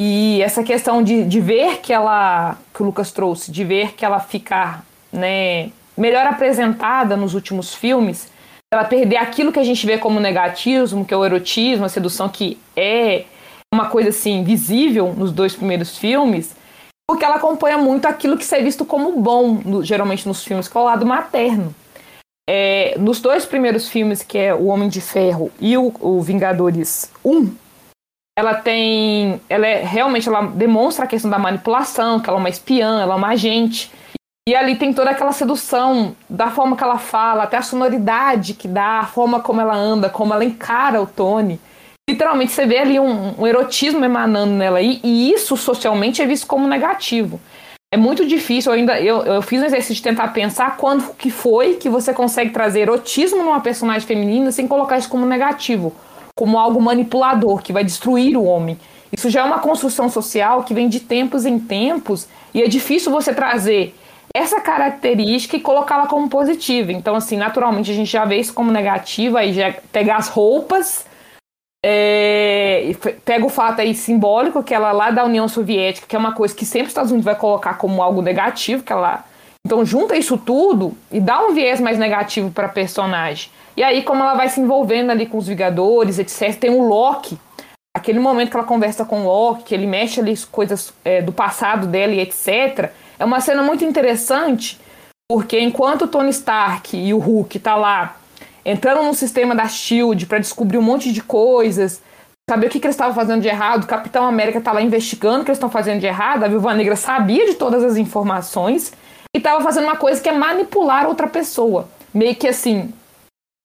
E 0.00 0.42
essa 0.42 0.62
questão 0.62 1.02
de, 1.02 1.24
de 1.24 1.40
ver 1.40 1.78
que 1.78 1.92
ela, 1.92 2.58
que 2.74 2.82
o 2.82 2.86
Lucas 2.86 3.12
trouxe, 3.12 3.50
de 3.50 3.64
ver 3.64 3.94
que 3.94 4.04
ela 4.04 4.20
ficar 4.20 4.84
né, 5.12 5.70
melhor 5.96 6.26
apresentada 6.26 7.16
nos 7.16 7.34
últimos 7.34 7.74
filmes, 7.74 8.30
ela 8.72 8.84
perder 8.84 9.16
aquilo 9.16 9.52
que 9.52 9.58
a 9.58 9.64
gente 9.64 9.86
vê 9.86 9.96
como 9.96 10.20
negatismo, 10.20 11.04
que 11.04 11.14
é 11.14 11.16
o 11.16 11.24
erotismo, 11.24 11.84
a 11.84 11.88
sedução, 11.88 12.28
que 12.28 12.58
é 12.76 13.24
uma 13.72 13.88
coisa 13.88 14.10
assim 14.10 14.44
visível 14.44 15.14
nos 15.16 15.32
dois 15.32 15.54
primeiros 15.54 15.96
filmes, 15.96 16.54
porque 17.08 17.24
ela 17.24 17.36
acompanha 17.36 17.78
muito 17.78 18.06
aquilo 18.06 18.36
que 18.36 18.54
é 18.54 18.62
visto 18.62 18.84
como 18.84 19.20
bom, 19.20 19.60
no, 19.64 19.84
geralmente 19.84 20.26
nos 20.26 20.44
filmes, 20.44 20.66
que 20.66 20.76
é 20.76 20.80
o 20.80 20.84
lado 20.84 21.06
materno. 21.06 21.74
É, 22.48 22.96
nos 22.98 23.20
dois 23.20 23.46
primeiros 23.46 23.88
filmes, 23.88 24.22
que 24.22 24.38
é 24.38 24.54
O 24.54 24.66
Homem 24.66 24.88
de 24.88 25.00
Ferro 25.00 25.50
e 25.60 25.76
o, 25.76 25.92
o 26.00 26.20
Vingadores 26.20 27.10
1, 27.24 27.52
ela 28.38 28.54
tem. 28.54 29.40
Ela 29.48 29.66
é 29.66 29.84
realmente 29.84 30.28
ela 30.28 30.42
demonstra 30.42 31.04
a 31.04 31.08
questão 31.08 31.30
da 31.30 31.38
manipulação, 31.38 32.20
que 32.20 32.28
ela 32.28 32.38
é 32.38 32.40
uma 32.40 32.50
espiã, 32.50 33.00
ela 33.00 33.14
é 33.14 33.16
uma 33.16 33.28
agente. 33.28 33.90
E 34.48 34.54
ali 34.54 34.76
tem 34.76 34.92
toda 34.92 35.10
aquela 35.10 35.32
sedução, 35.32 36.14
da 36.30 36.50
forma 36.50 36.76
que 36.76 36.84
ela 36.84 36.98
fala, 36.98 37.42
até 37.42 37.56
a 37.56 37.62
sonoridade 37.62 38.54
que 38.54 38.68
dá, 38.68 39.00
a 39.00 39.06
forma 39.06 39.40
como 39.40 39.60
ela 39.60 39.74
anda, 39.74 40.08
como 40.08 40.32
ela 40.32 40.44
encara 40.44 41.02
o 41.02 41.06
Tony 41.06 41.58
literalmente 42.08 42.52
você 42.52 42.66
vê 42.66 42.78
ali 42.78 43.00
um, 43.00 43.34
um 43.40 43.46
erotismo 43.46 44.04
emanando 44.04 44.52
nela 44.52 44.78
aí, 44.78 45.00
e 45.02 45.32
isso 45.32 45.56
socialmente 45.56 46.22
é 46.22 46.26
visto 46.26 46.46
como 46.46 46.68
negativo. 46.68 47.40
É 47.92 47.96
muito 47.96 48.26
difícil, 48.26 48.72
eu 48.72 48.78
ainda 48.78 49.00
eu, 49.00 49.22
eu 49.22 49.42
fiz 49.42 49.60
um 49.60 49.64
exercício 49.64 49.96
de 49.96 50.02
tentar 50.02 50.28
pensar 50.28 50.76
quando 50.76 51.14
que 51.14 51.30
foi 51.30 51.74
que 51.74 51.88
você 51.88 52.12
consegue 52.12 52.50
trazer 52.50 52.80
erotismo 52.80 53.42
numa 53.42 53.60
personagem 53.60 54.06
feminina 54.06 54.52
sem 54.52 54.66
colocar 54.68 54.98
isso 54.98 55.08
como 55.08 55.26
negativo, 55.26 55.92
como 56.34 56.58
algo 56.58 56.80
manipulador 56.80 57.62
que 57.62 57.72
vai 57.72 57.84
destruir 57.84 58.36
o 58.36 58.44
homem. 58.44 58.78
Isso 59.12 59.30
já 59.30 59.40
é 59.40 59.44
uma 59.44 59.60
construção 59.60 60.08
social 60.08 60.62
que 60.64 60.74
vem 60.74 60.88
de 60.88 61.00
tempos 61.00 61.46
em 61.46 61.58
tempos 61.58 62.28
e 62.52 62.62
é 62.62 62.68
difícil 62.68 63.10
você 63.10 63.32
trazer 63.32 63.94
essa 64.34 64.60
característica 64.60 65.56
e 65.56 65.60
colocá-la 65.60 66.06
como 66.06 66.28
positiva. 66.28 66.92
Então, 66.92 67.14
assim, 67.14 67.36
naturalmente 67.36 67.90
a 67.90 67.94
gente 67.94 68.10
já 68.10 68.24
vê 68.24 68.36
isso 68.36 68.52
como 68.52 68.70
negativa 68.70 69.44
e 69.44 69.52
já 69.52 69.72
pegar 69.92 70.16
as 70.16 70.28
roupas 70.28 71.06
é, 71.88 72.96
pega 73.24 73.46
o 73.46 73.48
fato 73.48 73.80
aí 73.80 73.94
simbólico, 73.94 74.60
que 74.60 74.74
ela 74.74 74.90
lá 74.90 75.12
da 75.12 75.24
União 75.24 75.46
Soviética, 75.46 76.04
que 76.04 76.16
é 76.16 76.18
uma 76.18 76.32
coisa 76.32 76.52
que 76.52 76.66
sempre 76.66 76.86
os 76.86 76.90
Estados 76.90 77.12
Unidos 77.12 77.24
vai 77.24 77.36
colocar 77.36 77.74
como 77.74 78.02
algo 78.02 78.20
negativo, 78.20 78.82
que 78.82 78.92
ela. 78.92 79.24
Então 79.64 79.84
junta 79.84 80.16
isso 80.16 80.36
tudo 80.36 80.96
e 81.12 81.20
dá 81.20 81.40
um 81.46 81.54
viés 81.54 81.80
mais 81.80 81.96
negativo 81.96 82.50
para 82.50 82.68
personagem. 82.68 83.50
E 83.76 83.84
aí, 83.84 84.02
como 84.02 84.20
ela 84.20 84.34
vai 84.34 84.48
se 84.48 84.60
envolvendo 84.60 85.10
ali 85.10 85.26
com 85.26 85.38
os 85.38 85.46
Vingadores, 85.46 86.18
etc., 86.18 86.58
tem 86.58 86.70
o 86.70 86.82
Loki. 86.82 87.38
Aquele 87.96 88.18
momento 88.18 88.50
que 88.50 88.56
ela 88.56 88.66
conversa 88.66 89.04
com 89.04 89.20
o 89.20 89.24
Loki, 89.24 89.62
que 89.62 89.74
ele 89.74 89.86
mexe 89.86 90.18
ali 90.18 90.36
coisas 90.50 90.92
é, 91.04 91.22
do 91.22 91.30
passado 91.30 91.86
dela 91.86 92.12
e 92.12 92.18
etc. 92.18 92.90
É 93.16 93.24
uma 93.24 93.40
cena 93.40 93.62
muito 93.62 93.84
interessante, 93.84 94.80
Porque 95.28 95.58
enquanto 95.60 96.02
o 96.02 96.08
Tony 96.08 96.30
Stark 96.30 96.96
e 96.96 97.14
o 97.14 97.18
Hulk 97.18 97.58
tá 97.58 97.76
lá 97.76 98.16
entrando 98.66 99.04
no 99.04 99.14
sistema 99.14 99.54
da 99.54 99.68
Shield 99.68 100.26
para 100.26 100.40
descobrir 100.40 100.76
um 100.76 100.82
monte 100.82 101.12
de 101.12 101.22
coisas, 101.22 102.02
saber 102.50 102.66
o 102.66 102.70
que, 102.70 102.80
que 102.80 102.86
eles 102.86 102.96
estavam 102.96 103.14
fazendo 103.14 103.40
de 103.40 103.46
errado, 103.46 103.84
o 103.84 103.86
Capitão 103.86 104.26
América 104.26 104.60
tá 104.60 104.72
lá 104.72 104.82
investigando 104.82 105.42
o 105.42 105.44
que 105.44 105.50
eles 105.52 105.58
estão 105.58 105.70
fazendo 105.70 106.00
de 106.00 106.06
errado, 106.06 106.42
a 106.42 106.48
Viúva 106.48 106.74
Negra 106.74 106.96
sabia 106.96 107.46
de 107.46 107.54
todas 107.54 107.84
as 107.84 107.96
informações 107.96 108.92
e 109.32 109.38
estava 109.38 109.62
fazendo 109.62 109.84
uma 109.84 109.96
coisa 109.96 110.20
que 110.20 110.28
é 110.28 110.32
manipular 110.32 111.06
outra 111.06 111.28
pessoa. 111.28 111.88
Meio 112.12 112.34
que 112.34 112.48
assim, 112.48 112.92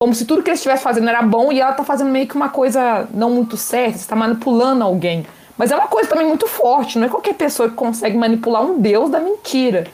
como 0.00 0.14
se 0.14 0.24
tudo 0.24 0.40
que 0.40 0.50
eles 0.50 0.60
estivessem 0.60 0.84
fazendo 0.84 1.08
era 1.08 1.22
bom 1.22 1.50
e 1.50 1.60
ela 1.60 1.72
tá 1.72 1.82
fazendo 1.82 2.10
meio 2.10 2.28
que 2.28 2.36
uma 2.36 2.48
coisa 2.48 3.08
não 3.12 3.30
muito 3.30 3.56
certa, 3.56 3.96
está 3.96 4.14
manipulando 4.14 4.84
alguém. 4.84 5.26
Mas 5.58 5.72
é 5.72 5.76
uma 5.76 5.88
coisa 5.88 6.08
também 6.08 6.28
muito 6.28 6.46
forte, 6.46 6.96
não 6.96 7.06
é 7.06 7.10
qualquer 7.10 7.34
pessoa 7.34 7.68
que 7.68 7.74
consegue 7.74 8.16
manipular 8.16 8.62
um 8.62 8.78
deus 8.78 9.10
da 9.10 9.18
mentira. 9.18 9.88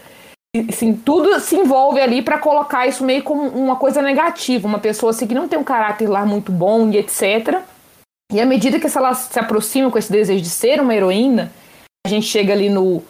Assim, 0.68 0.94
tudo 0.94 1.38
se 1.40 1.57
envolve 1.57 2.01
ali 2.01 2.22
para 2.22 2.38
colocar 2.38 2.86
isso 2.86 3.05
meio 3.05 3.22
como 3.22 3.49
uma 3.49 3.76
coisa 3.76 4.01
negativa, 4.01 4.66
uma 4.66 4.78
pessoa 4.78 5.11
assim, 5.11 5.26
que 5.26 5.34
não 5.34 5.46
tem 5.46 5.59
um 5.59 5.64
caráter 5.64 6.09
lá 6.09 6.24
muito 6.24 6.51
bom 6.51 6.88
e 6.90 6.96
etc. 6.96 7.61
E 8.32 8.40
à 8.40 8.46
medida 8.46 8.80
que 8.80 8.86
ela 8.96 9.14
se 9.14 9.38
aproxima 9.38 9.90
com 9.90 9.99
esse 9.99 10.11
desejo 10.11 10.42
de 10.42 10.49
ser 10.49 10.80
uma 10.80 10.94
heroína, 10.94 11.53
a 12.07 12.09
gente 12.09 12.26
chega 12.26 12.53
ali 12.53 12.70
no, 12.70 13.03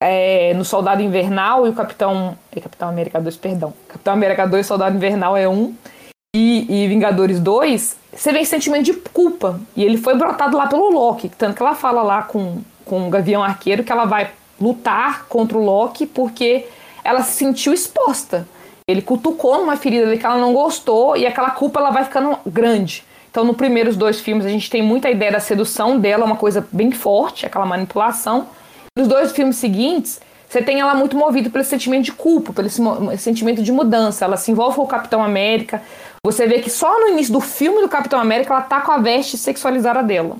é, 0.00 0.54
no 0.54 0.64
Soldado 0.64 1.02
Invernal 1.02 1.66
e 1.66 1.70
o 1.70 1.74
Capitão. 1.74 2.38
É 2.54 2.60
Capitão 2.60 2.88
América 2.88 3.20
2, 3.20 3.36
perdão. 3.36 3.74
Capitão 3.88 4.14
América 4.14 4.46
2, 4.46 4.64
Soldado 4.64 4.96
Invernal 4.96 5.36
é 5.36 5.48
um 5.48 5.74
e, 6.34 6.66
e, 6.68 6.88
Vingadores 6.88 7.38
2, 7.38 7.96
você 8.12 8.32
vê 8.32 8.40
esse 8.40 8.50
sentimento 8.50 8.84
de 8.84 8.94
culpa. 8.94 9.60
E 9.76 9.84
ele 9.84 9.96
foi 9.96 10.16
brotado 10.16 10.56
lá 10.56 10.66
pelo 10.66 10.90
Loki. 10.90 11.28
Tanto 11.28 11.56
que 11.56 11.62
ela 11.62 11.74
fala 11.74 12.02
lá 12.02 12.22
com, 12.22 12.60
com 12.84 13.06
o 13.06 13.10
Gavião 13.10 13.42
Arqueiro 13.42 13.84
que 13.84 13.92
ela 13.92 14.04
vai 14.04 14.30
lutar 14.60 15.26
contra 15.26 15.56
o 15.56 15.64
Loki 15.64 16.06
porque 16.06 16.66
ela 17.04 17.22
se 17.22 17.32
sentiu 17.32 17.72
exposta. 17.72 18.48
Ele 18.88 19.02
cutucou 19.02 19.58
numa 19.58 19.76
ferida 19.76 20.16
que 20.16 20.26
ela 20.26 20.38
não 20.38 20.52
gostou 20.52 21.16
e 21.16 21.26
aquela 21.26 21.50
culpa 21.50 21.80
ela 21.80 21.90
vai 21.90 22.04
ficando 22.04 22.38
grande. 22.46 23.04
Então, 23.30 23.44
nos 23.44 23.56
primeiros 23.56 23.96
dois 23.96 24.20
filmes, 24.20 24.46
a 24.46 24.48
gente 24.48 24.70
tem 24.70 24.82
muita 24.82 25.10
ideia 25.10 25.32
da 25.32 25.40
sedução 25.40 25.98
dela, 25.98 26.24
uma 26.24 26.36
coisa 26.36 26.66
bem 26.70 26.92
forte, 26.92 27.44
aquela 27.44 27.66
manipulação. 27.66 28.48
Nos 28.96 29.08
dois 29.08 29.32
filmes 29.32 29.56
seguintes, 29.56 30.20
você 30.48 30.62
tem 30.62 30.80
ela 30.80 30.94
muito 30.94 31.16
movida 31.16 31.50
pelo 31.50 31.64
sentimento 31.64 32.04
de 32.04 32.12
culpa, 32.12 32.52
pelo 32.52 32.68
sentimento 33.18 33.62
de 33.62 33.72
mudança. 33.72 34.24
Ela 34.24 34.36
se 34.36 34.52
envolve 34.52 34.76
com 34.76 34.82
o 34.82 34.86
Capitão 34.86 35.22
América, 35.22 35.82
você 36.24 36.46
vê 36.46 36.60
que 36.60 36.70
só 36.70 37.00
no 37.00 37.08
início 37.08 37.32
do 37.32 37.40
filme 37.40 37.82
do 37.82 37.88
Capitão 37.88 38.20
América 38.20 38.54
ela 38.54 38.62
tá 38.62 38.80
com 38.80 38.92
a 38.92 38.98
veste 38.98 39.36
sexualizada 39.36 40.02
dela. 40.02 40.36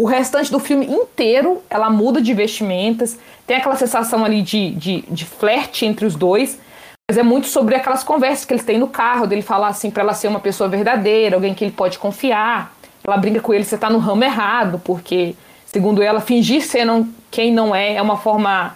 O 0.00 0.06
restante 0.06 0.50
do 0.50 0.58
filme 0.58 0.86
inteiro 0.86 1.62
ela 1.68 1.90
muda 1.90 2.22
de 2.22 2.32
vestimentas, 2.32 3.18
tem 3.46 3.58
aquela 3.58 3.76
sensação 3.76 4.24
ali 4.24 4.40
de, 4.40 4.70
de, 4.70 5.02
de 5.02 5.26
flerte 5.26 5.84
entre 5.84 6.06
os 6.06 6.16
dois, 6.16 6.58
mas 7.06 7.18
é 7.18 7.22
muito 7.22 7.48
sobre 7.48 7.74
aquelas 7.74 8.02
conversas 8.02 8.46
que 8.46 8.54
eles 8.54 8.64
têm 8.64 8.78
no 8.78 8.88
carro, 8.88 9.26
dele 9.26 9.42
falar 9.42 9.68
assim 9.68 9.90
para 9.90 10.02
ela 10.02 10.14
ser 10.14 10.28
uma 10.28 10.40
pessoa 10.40 10.70
verdadeira, 10.70 11.36
alguém 11.36 11.52
que 11.52 11.62
ele 11.62 11.70
pode 11.70 11.98
confiar. 11.98 12.74
Ela 13.04 13.18
brinca 13.18 13.42
com 13.42 13.52
ele, 13.52 13.62
você 13.62 13.76
tá 13.76 13.90
no 13.90 13.98
ramo 13.98 14.24
errado, 14.24 14.80
porque, 14.82 15.34
segundo 15.66 16.02
ela, 16.02 16.22
fingir 16.22 16.62
ser 16.62 16.86
não, 16.86 17.06
quem 17.30 17.52
não 17.52 17.74
é 17.74 17.96
é 17.96 18.00
uma 18.00 18.16
forma 18.16 18.74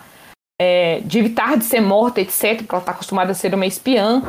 é, 0.60 1.00
de 1.06 1.20
evitar 1.20 1.56
de 1.56 1.64
ser 1.64 1.80
morta, 1.80 2.20
etc., 2.20 2.58
porque 2.58 2.74
ela 2.74 2.84
tá 2.84 2.92
acostumada 2.92 3.32
a 3.32 3.34
ser 3.34 3.54
uma 3.54 3.64
espiã 3.64 4.22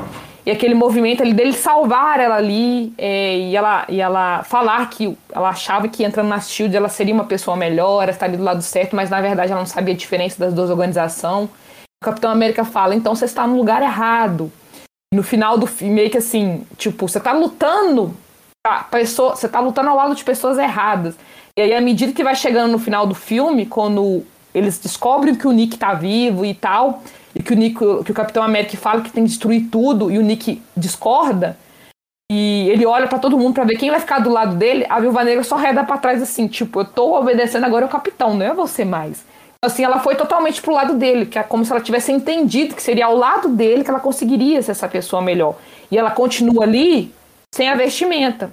e 0.46 0.52
aquele 0.52 0.76
movimento 0.76 1.24
ali 1.24 1.34
dele 1.34 1.54
salvar 1.54 2.20
ela 2.20 2.36
ali 2.36 2.94
é, 2.98 3.38
e, 3.38 3.56
ela, 3.56 3.86
e 3.90 4.00
ela 4.00 4.44
falar 4.44 4.88
que 4.90 5.18
ela 5.34 5.50
achava 5.50 5.88
que 5.88 6.04
entrando 6.04 6.28
na 6.28 6.40
SHIELD 6.40 6.76
ela 6.76 6.90
seria 6.90 7.14
uma 7.14 7.24
pessoa 7.24 7.58
melhor, 7.58 8.08
estaria 8.08 8.38
do 8.38 8.44
lado 8.44 8.62
certo, 8.62 8.96
mas 8.96 9.10
na 9.10 9.20
verdade 9.20 9.52
ela 9.52 9.62
não 9.62 9.68
sabia 9.68 9.96
a 9.96 9.98
diferença 9.98 10.38
das 10.38 10.54
duas 10.54 10.70
organizações. 10.70 11.50
O 12.04 12.06
Capitão 12.06 12.30
América 12.30 12.64
fala, 12.64 12.94
então 12.94 13.16
você 13.16 13.26
está 13.26 13.48
no 13.48 13.58
lugar 13.58 13.82
errado. 13.82 14.52
No 15.12 15.24
final 15.24 15.58
do 15.58 15.66
filme, 15.66 15.96
meio 15.96 16.10
que 16.12 16.18
assim, 16.18 16.64
tipo, 16.78 17.08
você 17.08 17.18
está 17.18 17.32
lutando 17.32 18.16
pra 18.62 18.84
pessoa, 18.84 19.36
você 19.36 19.48
está 19.48 19.60
lutando 19.60 19.90
ao 19.90 19.96
lado 19.96 20.14
de 20.14 20.24
pessoas 20.24 20.60
erradas. 20.60 21.16
E 21.58 21.62
aí, 21.62 21.74
à 21.74 21.82
medida 21.82 22.12
que 22.12 22.24
vai 22.24 22.36
chegando 22.36 22.72
no 22.72 22.78
final 22.78 23.08
do 23.08 23.16
filme, 23.16 23.66
quando 23.66 24.24
eles 24.54 24.78
descobrem 24.78 25.34
que 25.34 25.48
o 25.48 25.52
Nick 25.52 25.76
está 25.76 25.94
vivo 25.94 26.46
e 26.46 26.54
tal, 26.54 27.02
e 27.36 27.44
que 27.44 27.54
o, 27.54 27.56
Nick, 27.56 27.78
que 27.78 28.12
o 28.12 28.16
Capitão 28.16 28.42
América 28.42 28.78
fala 28.78 29.02
que 29.02 29.12
tem 29.12 29.24
que 29.24 29.30
destruir 29.30 29.68
tudo 29.70 30.10
e 30.10 30.18
o 30.18 30.22
Nick 30.22 30.62
discorda, 30.76 31.58
e 32.32 32.70
ele 32.70 32.86
olha 32.86 33.08
para 33.08 33.20
todo 33.20 33.38
mundo 33.38 33.54
para 33.54 33.66
ver 33.66 33.78
quem 33.78 33.92
vai 33.92 34.00
ficar 34.00 34.20
do 34.20 34.32
lado 34.32 34.56
dele, 34.56 34.86
a 34.90 35.00
Viúva 35.00 35.24
Negra 35.24 35.44
só 35.44 35.58
reda 35.58 35.84
para 35.84 35.98
trás 35.98 36.22
assim, 36.24 36.48
tipo, 36.48 36.80
eu 36.80 36.86
tô 36.86 37.20
obedecendo 37.20 37.66
agora 37.66 37.86
o 37.86 37.90
capitão, 37.90 38.34
não 38.34 38.46
é 38.46 38.54
você 38.54 38.84
mais. 38.84 39.24
Então, 39.58 39.72
assim, 39.72 39.84
ela 39.84 40.00
foi 40.00 40.16
totalmente 40.16 40.62
pro 40.62 40.74
lado 40.74 40.96
dele, 40.96 41.26
que 41.26 41.38
é 41.38 41.44
como 41.44 41.64
se 41.64 41.72
ela 41.72 41.82
tivesse 41.82 42.12
entendido 42.12 42.76
que 42.76 42.82
seria 42.82 43.06
ao 43.06 43.16
lado 43.16 43.50
dele 43.50 43.84
que 43.84 43.90
ela 43.90 44.00
conseguiria 44.00 44.62
ser 44.62 44.72
essa 44.72 44.88
pessoa 44.88 45.22
melhor. 45.22 45.56
E 45.92 45.98
ela 45.98 46.12
continua 46.12 46.64
ali 46.64 47.14
sem 47.54 47.70
a 47.70 47.76
vestimenta. 47.76 48.52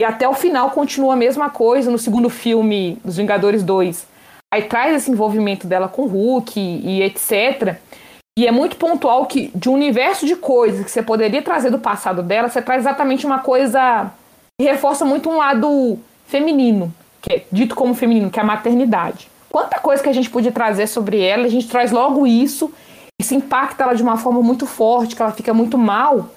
E 0.00 0.04
até 0.04 0.28
o 0.28 0.34
final 0.34 0.70
continua 0.70 1.14
a 1.14 1.16
mesma 1.16 1.50
coisa 1.50 1.90
no 1.90 1.98
segundo 1.98 2.28
filme 2.28 2.98
dos 3.04 3.16
Vingadores 3.16 3.62
2. 3.62 4.06
Aí 4.52 4.62
traz 4.62 4.96
esse 4.96 5.10
envolvimento 5.10 5.66
dela 5.66 5.88
com 5.88 6.02
o 6.02 6.06
Hulk 6.06 6.58
e, 6.58 6.98
e 6.98 7.02
etc. 7.02 7.78
E 8.36 8.48
é 8.48 8.50
muito 8.50 8.76
pontual 8.76 9.26
que, 9.26 9.50
de 9.54 9.68
um 9.68 9.74
universo 9.74 10.26
de 10.26 10.34
coisas 10.34 10.84
que 10.84 10.90
você 10.90 11.02
poderia 11.02 11.40
trazer 11.40 11.70
do 11.70 11.78
passado 11.78 12.20
dela, 12.20 12.48
você 12.48 12.60
traz 12.60 12.82
exatamente 12.82 13.24
uma 13.24 13.38
coisa 13.38 14.10
que 14.60 14.66
reforça 14.66 15.04
muito 15.04 15.30
um 15.30 15.36
lado 15.36 15.98
feminino, 16.26 16.92
que 17.22 17.32
é 17.32 17.42
dito 17.52 17.76
como 17.76 17.94
feminino, 17.94 18.30
que 18.30 18.40
é 18.40 18.42
a 18.42 18.46
maternidade. 18.46 19.30
Quanta 19.48 19.78
coisa 19.78 20.02
que 20.02 20.08
a 20.08 20.12
gente 20.12 20.28
podia 20.28 20.50
trazer 20.50 20.88
sobre 20.88 21.20
ela, 21.20 21.44
a 21.44 21.48
gente 21.48 21.68
traz 21.68 21.92
logo 21.92 22.26
isso, 22.26 22.72
isso 23.20 23.36
impacta 23.36 23.84
ela 23.84 23.94
de 23.94 24.02
uma 24.02 24.16
forma 24.16 24.42
muito 24.42 24.66
forte, 24.66 25.14
que 25.14 25.22
ela 25.22 25.30
fica 25.30 25.54
muito 25.54 25.78
mal. 25.78 26.28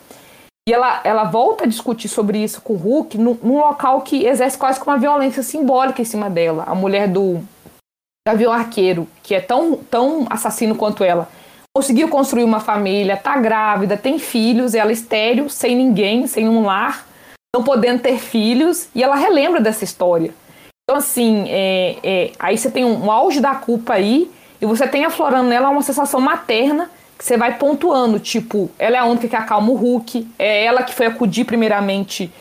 E 0.69 0.73
ela, 0.73 1.01
ela 1.03 1.23
volta 1.23 1.63
a 1.63 1.67
discutir 1.67 2.09
sobre 2.09 2.43
isso 2.43 2.61
com 2.61 2.73
o 2.73 2.77
Hulk 2.77 3.17
num, 3.17 3.39
num 3.41 3.57
local 3.57 4.01
que 4.01 4.23
exerce 4.23 4.55
quase 4.55 4.79
como 4.79 4.91
uma 4.91 4.99
violência 4.99 5.41
simbólica 5.41 5.99
em 5.99 6.05
cima 6.05 6.29
dela. 6.29 6.63
A 6.67 6.75
mulher 6.75 7.07
do 7.07 7.41
Gavião 8.27 8.53
Arqueiro, 8.53 9.07
que 9.23 9.33
é 9.33 9.39
tão, 9.39 9.77
tão 9.77 10.27
assassino 10.29 10.75
quanto 10.75 11.03
ela, 11.03 11.27
conseguiu 11.77 12.09
construir 12.09 12.43
uma 12.43 12.59
família, 12.59 13.15
tá 13.15 13.37
grávida, 13.37 13.95
tem 13.95 14.17
filhos, 14.17 14.73
ela 14.73 14.91
estéreo, 14.91 15.47
sem 15.47 15.75
ninguém, 15.75 16.25
sem 16.25 16.49
um 16.49 16.65
lar, 16.65 17.05
não 17.55 17.63
podendo 17.63 18.01
ter 18.01 18.17
filhos, 18.17 18.89
e 18.95 19.03
ela 19.03 19.15
relembra 19.15 19.61
dessa 19.61 19.83
história. 19.83 20.33
Então, 20.83 20.97
assim, 20.97 21.45
é, 21.47 21.97
é, 22.01 22.31
aí 22.39 22.57
você 22.57 22.71
tem 22.71 22.83
um, 22.83 23.05
um, 23.05 23.11
auge 23.11 23.39
da 23.39 23.53
culpa 23.53 23.93
aí, 23.93 24.31
e 24.59 24.65
você 24.65 24.87
tem 24.87 25.05
aflorando 25.05 25.49
nela 25.49 25.69
uma 25.69 25.83
sensação 25.83 26.19
materna 26.19 26.89
que 27.15 27.23
você 27.23 27.37
vai 27.37 27.59
pontuando, 27.59 28.19
tipo, 28.19 28.71
ela 28.79 28.95
é 28.95 28.99
a 28.99 29.05
única 29.05 29.27
que 29.27 29.35
acalma 29.35 29.69
o 29.69 29.75
Hulk, 29.75 30.27
é 30.39 30.65
ela 30.65 30.81
que 30.81 30.95
foi 30.95 31.05
acudir 31.05 31.45
primeiramente 31.45 32.31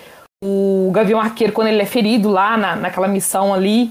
o 0.42 0.90
Gavião 0.94 1.20
Arqueiro 1.20 1.52
quando 1.52 1.68
ele 1.68 1.82
é 1.82 1.86
ferido 1.86 2.30
lá 2.30 2.56
na, 2.56 2.74
naquela 2.74 3.06
missão 3.06 3.52
ali 3.52 3.90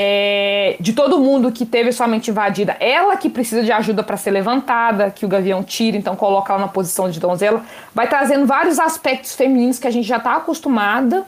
é, 0.00 0.76
de 0.78 0.92
todo 0.92 1.18
mundo 1.18 1.50
que 1.50 1.66
teve 1.66 1.90
sua 1.90 2.06
mente 2.06 2.30
invadida, 2.30 2.76
ela 2.78 3.16
que 3.16 3.28
precisa 3.28 3.64
de 3.64 3.72
ajuda 3.72 4.04
para 4.04 4.16
ser 4.16 4.30
levantada, 4.30 5.10
que 5.10 5.24
o 5.24 5.28
Gavião 5.28 5.62
tira, 5.64 5.96
então 5.96 6.14
coloca 6.14 6.52
ela 6.52 6.62
na 6.62 6.68
posição 6.68 7.10
de 7.10 7.18
donzela, 7.18 7.64
vai 7.92 8.08
trazendo 8.08 8.46
vários 8.46 8.78
aspectos 8.78 9.34
femininos 9.34 9.78
que 9.78 9.88
a 9.88 9.90
gente 9.90 10.06
já 10.06 10.18
está 10.18 10.36
acostumada, 10.36 11.26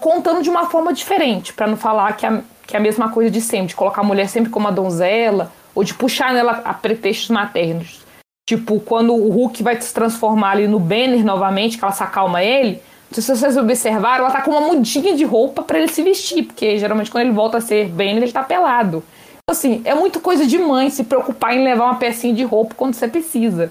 contando 0.00 0.42
de 0.42 0.48
uma 0.48 0.70
forma 0.70 0.94
diferente, 0.94 1.52
para 1.52 1.66
não 1.66 1.76
falar 1.76 2.16
que 2.16 2.24
é, 2.24 2.40
que 2.66 2.74
é 2.74 2.78
a 2.78 2.82
mesma 2.82 3.10
coisa 3.10 3.30
de 3.30 3.40
sempre, 3.40 3.68
de 3.68 3.76
colocar 3.76 4.00
a 4.00 4.04
mulher 4.04 4.28
sempre 4.28 4.50
como 4.50 4.66
a 4.66 4.70
donzela, 4.70 5.52
ou 5.74 5.84
de 5.84 5.92
puxar 5.92 6.32
nela 6.32 6.62
a 6.64 6.72
pretextos 6.72 7.28
maternos. 7.28 8.00
Tipo, 8.48 8.80
quando 8.80 9.12
o 9.12 9.28
Hulk 9.28 9.62
vai 9.62 9.80
se 9.80 9.92
transformar 9.92 10.52
ali 10.52 10.66
no 10.66 10.80
Banner 10.80 11.22
novamente, 11.24 11.76
que 11.76 11.84
ela 11.84 11.92
se 11.92 12.02
acalma 12.02 12.42
ele, 12.42 12.80
se 13.22 13.36
vocês 13.36 13.56
observaram, 13.56 14.24
ela 14.24 14.32
tá 14.32 14.42
com 14.42 14.50
uma 14.50 14.60
mudinha 14.60 15.16
de 15.16 15.24
roupa 15.24 15.62
para 15.62 15.78
ele 15.78 15.88
se 15.88 16.02
vestir, 16.02 16.44
porque 16.44 16.78
geralmente 16.78 17.10
quando 17.10 17.24
ele 17.24 17.32
volta 17.32 17.58
a 17.58 17.60
ser 17.60 17.88
bem, 17.88 18.16
ele 18.16 18.32
tá 18.32 18.42
pelado. 18.42 19.02
Então, 19.48 19.56
assim, 19.56 19.82
é 19.84 19.94
muito 19.94 20.20
coisa 20.20 20.46
de 20.46 20.58
mãe 20.58 20.90
se 20.90 21.04
preocupar 21.04 21.54
em 21.54 21.62
levar 21.62 21.84
uma 21.84 21.96
pecinha 21.96 22.34
de 22.34 22.42
roupa 22.42 22.74
quando 22.74 22.94
você 22.94 23.06
precisa. 23.06 23.70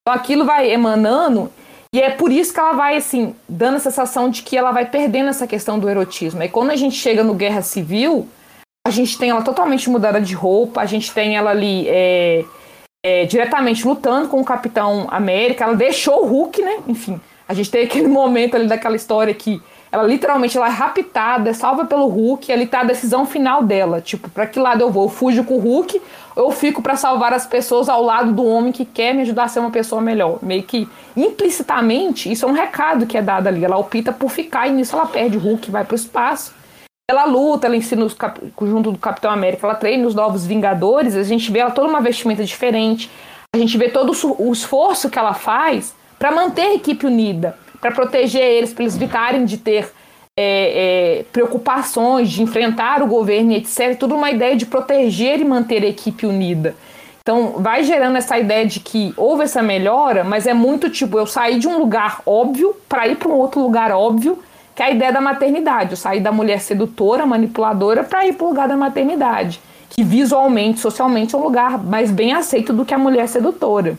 Então 0.00 0.14
aquilo 0.14 0.44
vai 0.44 0.70
emanando 0.70 1.52
e 1.92 2.00
é 2.00 2.10
por 2.10 2.30
isso 2.30 2.54
que 2.54 2.60
ela 2.60 2.72
vai, 2.72 2.96
assim, 2.96 3.34
dando 3.48 3.76
a 3.76 3.80
sensação 3.80 4.30
de 4.30 4.42
que 4.42 4.56
ela 4.56 4.70
vai 4.70 4.86
perdendo 4.86 5.28
essa 5.28 5.46
questão 5.46 5.76
do 5.76 5.90
erotismo. 5.90 6.40
E 6.40 6.48
quando 6.48 6.70
a 6.70 6.76
gente 6.76 6.94
chega 6.94 7.24
no 7.24 7.34
Guerra 7.34 7.62
Civil, 7.62 8.28
a 8.86 8.90
gente 8.90 9.18
tem 9.18 9.30
ela 9.30 9.42
totalmente 9.42 9.90
mudada 9.90 10.20
de 10.20 10.32
roupa, 10.32 10.80
a 10.80 10.86
gente 10.86 11.12
tem 11.12 11.36
ela 11.36 11.50
ali 11.50 11.88
é, 11.88 12.44
é, 13.04 13.24
diretamente 13.26 13.84
lutando 13.86 14.28
com 14.28 14.40
o 14.40 14.44
Capitão 14.44 15.08
América, 15.10 15.64
ela 15.64 15.74
deixou 15.74 16.22
o 16.22 16.26
Hulk, 16.26 16.62
né? 16.62 16.78
Enfim, 16.86 17.20
a 17.50 17.54
gente 17.54 17.68
tem 17.68 17.84
aquele 17.84 18.06
momento 18.08 18.54
ali 18.54 18.68
daquela 18.68 18.94
história 18.94 19.34
que 19.34 19.60
ela 19.90 20.04
literalmente 20.04 20.56
ela 20.56 20.68
é 20.68 20.70
raptada, 20.70 21.50
é 21.50 21.52
salva 21.52 21.84
pelo 21.84 22.06
Hulk, 22.06 22.48
e 22.48 22.52
ali 22.52 22.64
tá 22.64 22.82
a 22.82 22.84
decisão 22.84 23.26
final 23.26 23.64
dela. 23.64 24.00
Tipo, 24.00 24.30
para 24.30 24.46
que 24.46 24.60
lado 24.60 24.82
eu 24.82 24.90
vou? 24.90 25.06
Eu 25.06 25.08
fujo 25.08 25.42
com 25.42 25.54
o 25.54 25.58
Hulk 25.58 26.00
ou 26.36 26.44
eu 26.44 26.50
fico 26.52 26.80
para 26.80 26.94
salvar 26.94 27.32
as 27.32 27.44
pessoas 27.44 27.88
ao 27.88 28.00
lado 28.00 28.32
do 28.32 28.44
homem 28.44 28.70
que 28.70 28.84
quer 28.84 29.12
me 29.12 29.22
ajudar 29.22 29.44
a 29.44 29.48
ser 29.48 29.58
uma 29.58 29.70
pessoa 29.70 30.00
melhor? 30.00 30.38
Meio 30.42 30.62
que 30.62 30.88
implicitamente, 31.16 32.30
isso 32.30 32.46
é 32.46 32.48
um 32.48 32.52
recado 32.52 33.04
que 33.04 33.18
é 33.18 33.22
dado 33.22 33.48
ali. 33.48 33.64
Ela 33.64 33.78
opta 33.78 34.12
por 34.12 34.30
ficar 34.30 34.68
e 34.68 34.70
nisso 34.70 34.94
ela 34.94 35.06
perde 35.06 35.36
o 35.36 35.40
Hulk, 35.40 35.72
vai 35.72 35.84
pro 35.84 35.96
espaço. 35.96 36.54
Ela 37.10 37.24
luta, 37.24 37.66
ela 37.66 37.74
ensina 37.74 38.04
os 38.04 38.16
junto 38.62 38.92
do 38.92 38.98
Capitão 38.98 39.32
América, 39.32 39.66
ela 39.66 39.74
treina 39.74 40.06
os 40.06 40.14
novos 40.14 40.46
Vingadores, 40.46 41.16
a 41.16 41.24
gente 41.24 41.50
vê 41.50 41.58
ela 41.58 41.72
toda 41.72 41.88
uma 41.88 42.00
vestimenta 42.00 42.44
diferente. 42.44 43.10
A 43.52 43.58
gente 43.58 43.76
vê 43.76 43.88
todo 43.88 44.12
o 44.38 44.52
esforço 44.52 45.10
que 45.10 45.18
ela 45.18 45.34
faz 45.34 45.98
para 46.20 46.30
manter 46.30 46.66
a 46.66 46.74
equipe 46.74 47.06
unida, 47.06 47.56
para 47.80 47.90
proteger 47.92 48.42
eles, 48.42 48.74
para 48.74 48.84
eles 48.84 48.94
evitarem 48.94 49.46
de 49.46 49.56
ter 49.56 49.90
é, 50.36 51.20
é, 51.20 51.24
preocupações, 51.32 52.30
de 52.30 52.42
enfrentar 52.42 53.02
o 53.02 53.06
governo, 53.06 53.54
etc. 53.54 53.96
Tudo 53.98 54.14
uma 54.16 54.30
ideia 54.30 54.54
de 54.54 54.66
proteger 54.66 55.40
e 55.40 55.46
manter 55.46 55.82
a 55.82 55.86
equipe 55.86 56.26
unida. 56.26 56.76
Então, 57.22 57.54
vai 57.56 57.84
gerando 57.84 58.18
essa 58.18 58.38
ideia 58.38 58.66
de 58.66 58.80
que 58.80 59.14
houve 59.16 59.44
essa 59.44 59.62
melhora, 59.62 60.22
mas 60.22 60.46
é 60.46 60.52
muito 60.52 60.90
tipo, 60.90 61.18
eu 61.18 61.26
saí 61.26 61.58
de 61.58 61.66
um 61.66 61.78
lugar 61.78 62.20
óbvio 62.26 62.76
para 62.86 63.08
ir 63.08 63.16
para 63.16 63.30
um 63.30 63.34
outro 63.34 63.62
lugar 63.62 63.90
óbvio, 63.90 64.38
que 64.76 64.82
é 64.82 64.86
a 64.86 64.90
ideia 64.90 65.12
da 65.12 65.22
maternidade. 65.22 65.92
Eu 65.92 65.96
saí 65.96 66.20
da 66.20 66.30
mulher 66.30 66.60
sedutora, 66.60 67.24
manipuladora, 67.24 68.04
para 68.04 68.26
ir 68.26 68.34
para 68.34 68.44
o 68.44 68.48
lugar 68.50 68.68
da 68.68 68.76
maternidade, 68.76 69.58
que 69.88 70.04
visualmente, 70.04 70.80
socialmente 70.80 71.34
é 71.34 71.38
um 71.38 71.42
lugar 71.42 71.82
mais 71.82 72.10
bem 72.10 72.34
aceito 72.34 72.74
do 72.74 72.84
que 72.84 72.92
a 72.92 72.98
mulher 72.98 73.26
sedutora. 73.26 73.96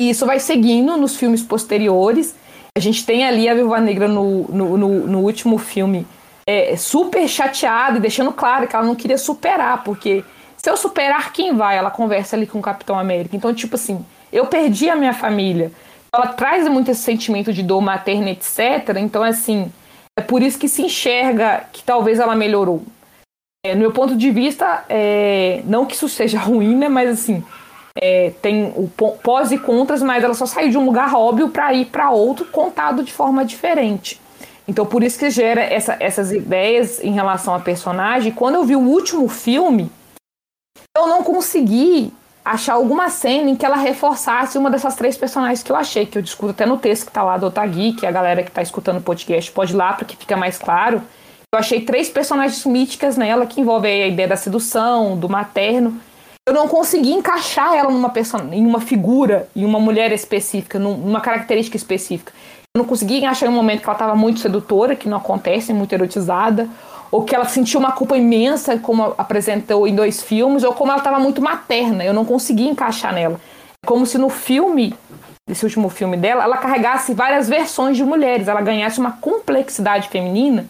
E 0.00 0.10
isso 0.10 0.24
vai 0.24 0.38
seguindo 0.38 0.96
nos 0.96 1.16
filmes 1.16 1.42
posteriores. 1.42 2.36
A 2.76 2.80
gente 2.80 3.04
tem 3.04 3.26
ali 3.26 3.48
a 3.48 3.54
Viúva 3.54 3.80
Negra 3.80 4.06
no, 4.06 4.46
no, 4.48 4.76
no, 4.76 4.88
no 5.06 5.18
último 5.20 5.58
filme 5.58 6.06
é, 6.46 6.76
super 6.76 7.26
chateada 7.28 7.98
e 7.98 8.00
deixando 8.00 8.32
claro 8.32 8.68
que 8.68 8.76
ela 8.76 8.86
não 8.86 8.94
queria 8.94 9.18
superar, 9.18 9.82
porque 9.82 10.24
se 10.56 10.70
eu 10.70 10.76
superar, 10.76 11.32
quem 11.32 11.54
vai? 11.54 11.76
Ela 11.76 11.90
conversa 11.90 12.36
ali 12.36 12.46
com 12.46 12.58
o 12.58 12.62
Capitão 12.62 12.98
América. 12.98 13.36
Então, 13.36 13.52
tipo 13.52 13.74
assim, 13.74 14.04
eu 14.32 14.46
perdi 14.46 14.88
a 14.88 14.96
minha 14.96 15.12
família. 15.12 15.72
Ela 16.14 16.28
traz 16.28 16.68
muito 16.68 16.90
esse 16.90 17.02
sentimento 17.02 17.52
de 17.52 17.62
dor 17.62 17.80
materna, 17.80 18.30
etc. 18.30 18.96
Então, 18.98 19.22
assim, 19.22 19.70
é 20.16 20.20
por 20.20 20.42
isso 20.42 20.58
que 20.58 20.68
se 20.68 20.82
enxerga 20.82 21.64
que 21.72 21.82
talvez 21.82 22.18
ela 22.18 22.34
melhorou. 22.34 22.82
É, 23.64 23.74
no 23.74 23.80
meu 23.80 23.92
ponto 23.92 24.16
de 24.16 24.30
vista, 24.30 24.84
é, 24.88 25.62
não 25.64 25.86
que 25.86 25.94
isso 25.94 26.08
seja 26.08 26.38
ruim, 26.40 26.76
né? 26.76 26.88
Mas 26.88 27.10
assim, 27.10 27.44
é, 28.00 28.32
tem 28.40 28.72
o 28.76 28.88
pós 28.88 29.50
e 29.50 29.58
contras, 29.58 30.02
mas 30.02 30.22
ela 30.22 30.34
só 30.34 30.46
saiu 30.46 30.70
de 30.70 30.78
um 30.78 30.84
lugar 30.84 31.14
óbvio 31.14 31.48
para 31.48 31.72
ir 31.72 31.86
para 31.86 32.10
outro, 32.10 32.44
contado 32.46 33.02
de 33.02 33.12
forma 33.12 33.44
diferente. 33.44 34.20
Então, 34.66 34.84
por 34.84 35.02
isso 35.02 35.18
que 35.18 35.30
gera 35.30 35.62
essa, 35.62 35.96
essas 35.98 36.30
ideias 36.30 37.02
em 37.02 37.12
relação 37.12 37.54
a 37.54 37.60
personagem. 37.60 38.32
Quando 38.32 38.56
eu 38.56 38.64
vi 38.64 38.76
o 38.76 38.80
último 38.80 39.26
filme, 39.28 39.90
eu 40.96 41.06
não 41.06 41.22
consegui 41.22 42.12
achar 42.44 42.74
alguma 42.74 43.08
cena 43.08 43.50
em 43.50 43.56
que 43.56 43.64
ela 43.64 43.76
reforçasse 43.76 44.56
uma 44.56 44.70
dessas 44.70 44.94
três 44.94 45.16
personagens 45.16 45.62
que 45.62 45.72
eu 45.72 45.76
achei, 45.76 46.06
que 46.06 46.16
eu 46.16 46.22
discuto 46.22 46.50
até 46.50 46.64
no 46.64 46.78
texto 46.78 47.06
que 47.06 47.12
tá 47.12 47.22
lá 47.22 47.36
do 47.36 47.46
Otagui, 47.46 47.94
que 47.94 48.06
a 48.06 48.10
galera 48.10 48.42
que 48.42 48.50
tá 48.50 48.62
escutando 48.62 48.98
o 48.98 49.02
podcast 49.02 49.50
pode 49.52 49.72
ir 49.72 49.76
lá 49.76 49.94
que 49.94 50.16
fica 50.16 50.36
mais 50.36 50.58
claro. 50.58 51.02
Eu 51.52 51.58
achei 51.58 51.80
três 51.80 52.10
personagens 52.10 52.64
míticas 52.66 53.16
nela 53.16 53.46
que 53.46 53.60
envolvem 53.60 54.02
a 54.02 54.06
ideia 54.06 54.28
da 54.28 54.36
sedução, 54.36 55.16
do 55.16 55.28
materno. 55.28 55.98
Eu 56.48 56.54
não 56.54 56.66
consegui 56.66 57.12
encaixar 57.12 57.74
ela 57.74 57.90
numa 57.90 58.08
person... 58.08 58.38
em 58.52 58.64
uma 58.64 58.80
figura, 58.80 59.46
em 59.54 59.66
uma 59.66 59.78
mulher 59.78 60.12
específica, 60.12 60.78
numa 60.78 61.20
característica 61.20 61.76
específica. 61.76 62.32
Eu 62.74 62.80
não 62.80 62.86
consegui 62.86 63.18
encaixar 63.18 63.50
em 63.50 63.52
um 63.52 63.54
momento 63.54 63.80
que 63.80 63.84
ela 63.84 63.92
estava 63.92 64.16
muito 64.16 64.40
sedutora, 64.40 64.96
que 64.96 65.10
não 65.10 65.18
acontece, 65.18 65.74
muito 65.74 65.92
erotizada, 65.92 66.66
ou 67.10 67.22
que 67.22 67.34
ela 67.34 67.44
sentiu 67.44 67.78
uma 67.78 67.92
culpa 67.92 68.16
imensa, 68.16 68.78
como 68.78 69.14
apresentou 69.18 69.86
em 69.86 69.94
dois 69.94 70.22
filmes, 70.22 70.64
ou 70.64 70.72
como 70.72 70.90
ela 70.90 71.00
estava 71.00 71.18
muito 71.18 71.42
materna, 71.42 72.02
eu 72.02 72.14
não 72.14 72.24
conseguia 72.24 72.70
encaixar 72.70 73.12
nela. 73.12 73.38
Como 73.84 74.06
se 74.06 74.16
no 74.16 74.30
filme, 74.30 74.94
desse 75.46 75.66
último 75.66 75.90
filme 75.90 76.16
dela, 76.16 76.44
ela 76.44 76.56
carregasse 76.56 77.12
várias 77.12 77.46
versões 77.46 77.94
de 77.94 78.04
mulheres, 78.04 78.48
ela 78.48 78.62
ganhasse 78.62 78.98
uma 78.98 79.12
complexidade 79.12 80.08
feminina, 80.08 80.64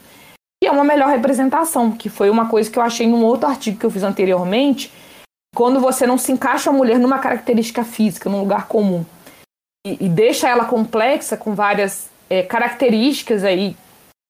que 0.61 0.66
é 0.66 0.72
uma 0.72 0.83
melhor 0.83 1.09
representação, 1.09 1.93
que 1.93 2.09
foi 2.09 2.31
uma 2.31 2.47
coisa 2.47 2.68
que 2.68 2.76
eu 2.81 2.83
achei 2.83 3.07
num 3.07 3.22
outro 3.24 3.49
artigo 3.49 3.79
que 3.79 3.87
eu 3.87 3.91
fiz 3.93 4.03
anteriormente, 4.03 4.93
quando 5.59 5.80
você 5.80 6.06
não 6.06 6.16
se 6.16 6.30
encaixa 6.30 6.70
a 6.70 6.72
mulher 6.72 7.00
numa 7.00 7.18
característica 7.18 7.82
física, 7.82 8.30
num 8.30 8.38
lugar 8.38 8.68
comum, 8.68 9.04
e, 9.84 10.04
e 10.04 10.09
deixa 10.09 10.48
ela 10.48 10.66
complexa 10.66 11.36
com 11.36 11.52
várias 11.52 12.09
é, 12.30 12.44
características 12.44 13.42
aí 13.42 13.76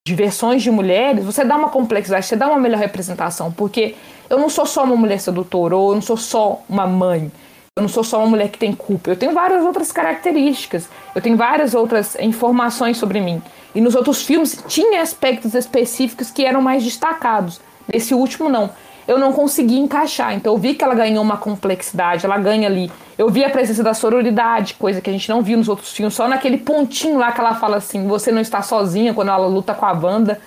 de 0.06 0.14
versões 0.14 0.62
de 0.62 0.70
mulheres, 0.70 1.22
você 1.22 1.44
dá 1.44 1.54
uma 1.54 1.68
complexidade, 1.68 2.24
você 2.24 2.34
dá 2.34 2.48
uma 2.48 2.58
melhor 2.58 2.80
representação, 2.80 3.52
porque 3.52 3.94
eu 4.30 4.38
não 4.38 4.48
sou 4.48 4.64
só 4.64 4.84
uma 4.84 4.96
mulher 4.96 5.20
sedutora, 5.20 5.76
ou 5.76 5.90
eu 5.90 5.96
não 5.96 6.00
sou 6.00 6.16
só 6.16 6.62
uma 6.66 6.86
mãe, 6.86 7.30
eu 7.76 7.82
não 7.82 7.90
sou 7.90 8.02
só 8.02 8.20
uma 8.20 8.28
mulher 8.28 8.48
que 8.48 8.58
tem 8.58 8.72
culpa, 8.72 9.10
eu 9.10 9.16
tenho 9.16 9.34
várias 9.34 9.62
outras 9.62 9.92
características, 9.92 10.88
eu 11.14 11.20
tenho 11.20 11.36
várias 11.36 11.74
outras 11.74 12.16
informações 12.18 12.96
sobre 12.96 13.20
mim. 13.20 13.42
E 13.74 13.82
nos 13.82 13.94
outros 13.94 14.22
filmes 14.22 14.64
tinha 14.66 15.02
aspectos 15.02 15.54
específicos 15.54 16.30
que 16.30 16.46
eram 16.46 16.62
mais 16.62 16.82
destacados. 16.82 17.60
Nesse 17.86 18.14
último, 18.14 18.48
não 18.48 18.70
eu 19.08 19.18
não 19.18 19.32
consegui 19.32 19.78
encaixar. 19.78 20.34
Então 20.34 20.52
eu 20.52 20.58
vi 20.58 20.74
que 20.74 20.84
ela 20.84 20.94
ganhou 20.94 21.24
uma 21.24 21.38
complexidade, 21.38 22.26
ela 22.26 22.36
ganha 22.36 22.68
ali. 22.68 22.92
Eu 23.16 23.30
vi 23.30 23.42
a 23.42 23.48
presença 23.48 23.82
da 23.82 23.94
sororidade, 23.94 24.74
coisa 24.74 25.00
que 25.00 25.08
a 25.08 25.12
gente 25.12 25.28
não 25.30 25.40
viu 25.40 25.56
nos 25.56 25.68
outros 25.68 25.90
filmes, 25.92 26.14
só 26.14 26.28
naquele 26.28 26.58
pontinho 26.58 27.18
lá 27.18 27.32
que 27.32 27.40
ela 27.40 27.54
fala 27.54 27.78
assim: 27.78 28.06
você 28.06 28.30
não 28.30 28.42
está 28.42 28.60
sozinha 28.60 29.14
quando 29.14 29.30
ela 29.30 29.46
luta 29.46 29.72
com 29.72 29.86
a 29.86 29.92
Wanda. 29.92 30.38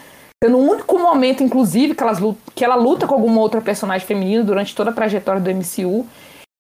No 0.44 0.58
único 0.58 0.98
momento, 0.98 1.44
inclusive, 1.44 1.94
que, 1.94 2.02
elas 2.02 2.20
que 2.56 2.66
ela 2.66 2.76
luta 2.76 3.06
com 3.06 3.14
alguma 3.14 3.40
outra 3.42 3.62
personagem 3.62 4.08
feminina 4.08 4.44
durante 4.44 4.76
toda 4.76 4.90
a 4.90 4.94
trajetória 4.94 5.42
do 5.42 5.52
MCU. 5.52 6.06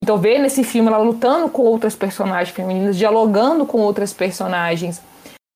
Então, 0.04 0.18
ver 0.18 0.39
nesse 0.39 0.64
filme 0.64 0.88
ela 0.88 0.99
lutando 0.99 1.49
com 1.49 1.64
outras 1.64 1.95
personagens 1.95 2.56
femininas, 2.56 2.97
dialogando 2.97 3.66
com 3.66 3.80
outras 3.80 4.14
personagens. 4.14 5.02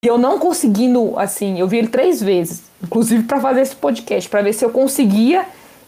E 0.03 0.07
eu 0.07 0.17
não 0.17 0.39
conseguindo, 0.39 1.17
assim, 1.17 1.59
eu 1.59 1.67
vi 1.67 1.77
ele 1.77 1.87
três 1.87 2.21
vezes, 2.21 2.63
inclusive 2.83 3.23
para 3.23 3.39
fazer 3.39 3.61
esse 3.61 3.75
podcast, 3.75 4.29
para 4.29 4.41
ver 4.41 4.53
se 4.53 4.63
eu 4.63 4.69
conseguia 4.69 5.45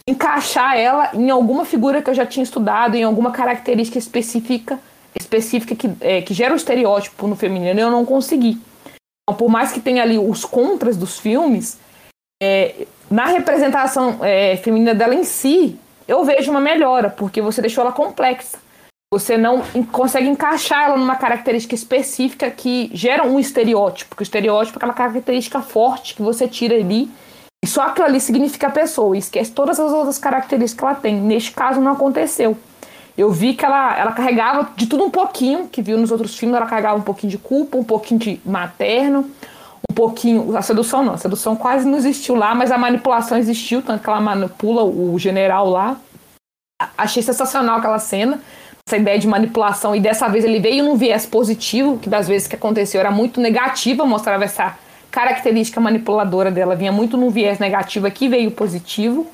encaixar 0.07 0.77
ela 0.77 1.11
em 1.13 1.29
alguma 1.29 1.65
figura 1.65 2.01
que 2.01 2.09
eu 2.09 2.13
já 2.13 2.25
tinha 2.25 2.43
estudado, 2.43 2.95
em 2.95 3.03
alguma 3.03 3.31
característica 3.31 3.99
específica, 3.99 4.79
específica 5.13 5.75
que, 5.75 5.91
é, 5.99 6.21
que 6.21 6.33
gera 6.33 6.53
um 6.53 6.57
estereótipo 6.57 7.27
no 7.27 7.35
feminino, 7.35 7.79
eu 7.79 7.91
não 7.91 8.05
consegui. 8.05 8.57
Então, 9.23 9.37
por 9.37 9.49
mais 9.49 9.71
que 9.71 9.81
tenha 9.81 10.01
ali 10.01 10.17
os 10.17 10.45
contras 10.45 10.95
dos 10.95 11.19
filmes, 11.19 11.77
é, 12.41 12.87
na 13.11 13.25
representação 13.25 14.23
é, 14.23 14.55
feminina 14.57 14.95
dela 14.95 15.13
em 15.13 15.23
si, 15.23 15.77
eu 16.07 16.23
vejo 16.23 16.49
uma 16.49 16.61
melhora, 16.61 17.09
porque 17.09 17.41
você 17.41 17.61
deixou 17.61 17.83
ela 17.83 17.91
complexa. 17.91 18.57
Você 19.13 19.37
não 19.37 19.61
consegue 19.91 20.27
encaixar 20.27 20.85
ela 20.85 20.97
numa 20.97 21.15
característica 21.15 21.73
específica 21.73 22.51
que 22.51 22.89
gera 22.93 23.25
um 23.25 23.39
estereótipo. 23.39 24.09
Porque 24.09 24.23
o 24.23 24.25
estereótipo 24.25 24.77
é 24.77 24.79
aquela 24.79 24.93
característica 24.93 25.61
forte 25.61 26.13
que 26.13 26.21
você 26.21 26.47
tira 26.47 26.75
ali 26.75 27.09
e 27.67 27.69
só 27.69 27.81
aquilo 27.81 28.05
ali 28.05 28.21
significa 28.21 28.69
pessoa, 28.69 29.17
esquece 29.17 29.51
todas 29.51 29.77
as 29.77 29.91
outras 29.91 30.17
características 30.17 30.73
que 30.73 30.85
ela 30.85 30.95
tem. 30.95 31.19
Neste 31.19 31.51
caso, 31.51 31.81
não 31.81 31.91
aconteceu. 31.91 32.57
Eu 33.17 33.29
vi 33.29 33.55
que 33.55 33.65
ela, 33.65 33.97
ela 33.97 34.13
carregava 34.13 34.69
de 34.73 34.87
tudo 34.87 35.03
um 35.03 35.09
pouquinho, 35.09 35.67
que 35.67 35.81
viu 35.81 35.97
nos 35.97 36.09
outros 36.09 36.37
filmes, 36.37 36.55
ela 36.55 36.65
carregava 36.65 36.97
um 36.97 37.01
pouquinho 37.01 37.29
de 37.29 37.37
culpa, 37.37 37.77
um 37.77 37.83
pouquinho 37.83 38.21
de 38.21 38.39
materno, 38.45 39.29
um 39.91 39.93
pouquinho. 39.93 40.55
A 40.55 40.61
sedução 40.61 41.03
não, 41.03 41.15
a 41.15 41.17
sedução 41.17 41.57
quase 41.57 41.85
não 41.85 41.97
existiu 41.97 42.35
lá, 42.35 42.55
mas 42.55 42.71
a 42.71 42.77
manipulação 42.77 43.37
existiu, 43.37 43.81
tanto 43.81 44.01
que 44.01 44.09
ela 44.09 44.21
manipula 44.21 44.85
o 44.85 45.19
general 45.19 45.69
lá. 45.69 45.97
Achei 46.97 47.21
sensacional 47.21 47.79
aquela 47.79 47.99
cena, 47.99 48.39
essa 48.87 48.95
ideia 48.95 49.19
de 49.19 49.27
manipulação, 49.27 49.93
e 49.93 49.99
dessa 49.99 50.29
vez 50.29 50.45
ele 50.45 50.61
veio 50.61 50.85
num 50.85 50.95
viés 50.95 51.25
positivo, 51.25 51.97
que 51.97 52.07
das 52.07 52.29
vezes 52.29 52.47
que 52.47 52.55
aconteceu 52.55 53.01
era 53.01 53.11
muito 53.11 53.41
negativa, 53.41 54.05
mostrava 54.05 54.45
essa 54.45 54.77
característica 55.17 55.81
manipuladora 55.81 56.51
dela 56.51 56.75
vinha 56.75 56.91
muito 56.91 57.17
no 57.17 57.31
viés 57.31 57.57
negativo, 57.57 58.05
aqui 58.05 58.29
veio 58.29 58.51
positivo. 58.51 59.25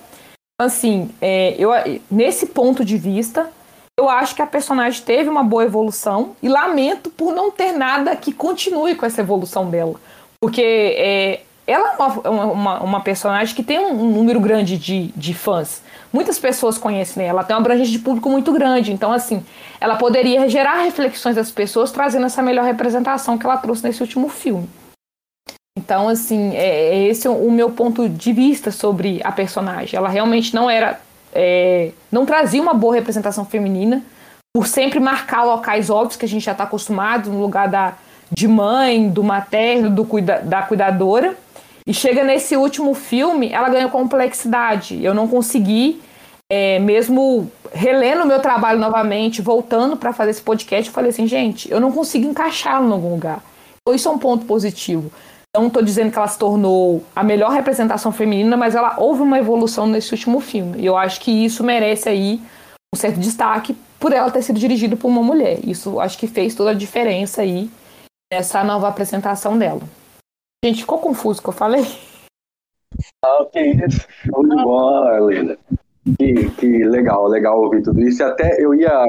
Assim, 0.58 1.10
é, 1.22 1.58
eu, 1.60 1.72
nesse 2.10 2.46
ponto 2.46 2.86
de 2.86 2.98
vista, 2.98 3.50
eu 4.00 4.08
acho 4.08 4.34
que 4.34 4.42
a 4.42 4.48
personagem 4.48 5.04
teve 5.04 5.28
uma 5.28 5.44
boa 5.44 5.66
evolução 5.66 6.38
e 6.42 6.48
lamento 6.48 7.10
por 7.10 7.36
não 7.36 7.52
ter 7.52 7.74
nada 7.74 8.16
que 8.16 8.32
continue 8.32 8.96
com 8.96 9.06
essa 9.06 9.20
evolução 9.20 9.70
dela. 9.70 9.96
Porque 10.40 10.62
é, 10.62 11.42
ela 11.68 11.96
é 12.24 12.30
uma, 12.30 12.52
uma, 12.54 12.80
uma, 12.80 13.02
personagem 13.02 13.54
que 13.54 13.62
tem 13.62 13.78
um, 13.78 13.92
um 13.92 14.10
número 14.10 14.40
grande 14.40 14.78
de, 14.78 15.08
de 15.08 15.34
fãs. 15.34 15.82
Muitas 16.14 16.40
pessoas 16.40 16.78
conhecem 16.78 17.24
ela, 17.24 17.40
ela 17.40 17.44
tem 17.44 17.58
uma 17.58 17.62
abrangência 17.62 17.92
de 17.92 18.00
público 18.00 18.30
muito 18.30 18.54
grande. 18.54 18.94
Então, 18.94 19.12
assim, 19.12 19.44
ela 19.82 19.98
poderia 19.98 20.48
gerar 20.48 20.82
reflexões 20.82 21.36
das 21.36 21.52
pessoas, 21.52 21.92
trazendo 21.92 22.26
essa 22.26 22.42
melhor 22.42 22.64
representação 22.64 23.38
que 23.38 23.46
ela 23.46 23.58
trouxe 23.58 23.84
nesse 23.84 24.02
último 24.02 24.30
filme. 24.30 24.70
Então, 25.78 26.08
assim, 26.08 26.56
é, 26.56 26.96
é 26.96 27.08
esse 27.08 27.28
o 27.28 27.52
meu 27.52 27.72
ponto 27.72 28.08
de 28.08 28.32
vista 28.32 28.72
sobre 28.72 29.20
a 29.24 29.32
personagem. 29.32 29.98
Ela 29.98 30.10
realmente 30.10 30.54
não 30.54 30.70
era. 30.70 31.00
É, 31.34 31.92
não 32.12 32.26
trazia 32.26 32.62
uma 32.62 32.76
boa 32.76 32.94
representação 32.94 33.44
feminina, 33.44 34.04
por 34.56 34.68
sempre 34.68 35.00
marcar 35.00 35.44
locais 35.44 35.90
óbvios 35.90 36.16
que 36.16 36.26
a 36.26 36.28
gente 36.28 36.46
já 36.46 36.52
está 36.52 36.64
acostumado, 36.64 37.32
no 37.32 37.42
lugar 37.42 37.68
da, 37.68 37.96
de 38.32 38.48
mãe, 38.48 39.10
do 39.10 39.24
materno, 39.24 39.90
do 39.90 40.06
cuida, 40.06 40.42
da 40.44 40.62
cuidadora. 40.62 41.36
E 41.88 41.94
chega 41.94 42.24
nesse 42.24 42.56
último 42.56 42.94
filme, 42.94 43.52
ela 43.52 43.68
ganha 43.68 43.90
complexidade. 43.90 45.04
Eu 45.04 45.14
não 45.16 45.28
consegui, 45.28 46.02
é, 46.52 46.78
mesmo 46.78 47.52
relendo 47.74 48.24
o 48.24 48.28
meu 48.28 48.40
trabalho 48.40 48.80
novamente, 48.80 49.42
voltando 49.42 49.98
para 49.98 50.14
fazer 50.14 50.32
esse 50.32 50.42
podcast, 50.42 50.88
eu 50.88 50.94
falei 50.94 51.10
assim, 51.10 51.26
gente, 51.26 51.70
eu 51.72 51.80
não 51.80 51.92
consigo 51.92 52.28
encaixá-lo 52.28 52.88
em 52.88 52.92
algum 52.92 53.10
lugar. 53.10 53.44
Então, 53.82 53.96
isso 53.96 54.08
é 54.08 54.12
um 54.12 54.20
ponto 54.20 54.46
positivo. 54.46 55.12
Não 55.56 55.68
estou 55.68 55.84
dizendo 55.84 56.12
que 56.12 56.18
ela 56.18 56.28
se 56.28 56.40
tornou 56.40 57.04
a 57.16 57.24
melhor 57.24 57.52
representação 57.52 58.12
feminina, 58.12 58.58
mas 58.58 58.74
ela 58.74 59.00
houve 59.00 59.22
uma 59.22 59.38
evolução 59.38 59.86
nesse 59.86 60.12
último 60.12 60.40
filme. 60.40 60.80
E 60.80 60.86
eu 60.86 60.98
acho 60.98 61.22
que 61.22 61.46
isso 61.46 61.64
merece 61.64 62.10
aí 62.10 62.42
um 62.94 62.98
certo 62.98 63.20
destaque 63.20 63.76
por 64.00 64.12
ela 64.12 64.32
ter 64.32 64.42
sido 64.42 64.60
dirigido 64.60 64.98
por 64.98 65.10
uma 65.10 65.22
mulher. 65.22 65.60
Isso 65.64 66.00
acho 66.00 66.18
que 66.18 66.26
fez 66.26 66.56
toda 66.56 66.72
a 66.72 66.76
diferença 66.76 67.44
aí 67.44 67.70
nessa 68.32 68.64
nova 68.64 68.88
apresentação 68.88 69.58
dela. 69.58 69.82
Gente, 70.66 70.82
ficou 70.82 70.98
confuso 70.98 71.40
o 71.40 71.44
que 71.44 71.50
eu 71.50 71.54
falei? 71.54 71.86
Ah, 73.24 73.46
que 73.52 73.60
isso. 73.60 74.08
Show 74.26 74.44
de 74.44 74.56
bola, 74.56 75.18
Helena. 75.18 75.58
Que, 76.18 76.50
que 76.52 76.84
legal, 76.86 77.28
legal 77.28 77.62
ouvir 77.62 77.84
tudo 77.84 78.02
isso. 78.02 78.24
E 78.24 78.26
até 78.26 78.60
eu 78.60 78.74
ia 78.74 79.06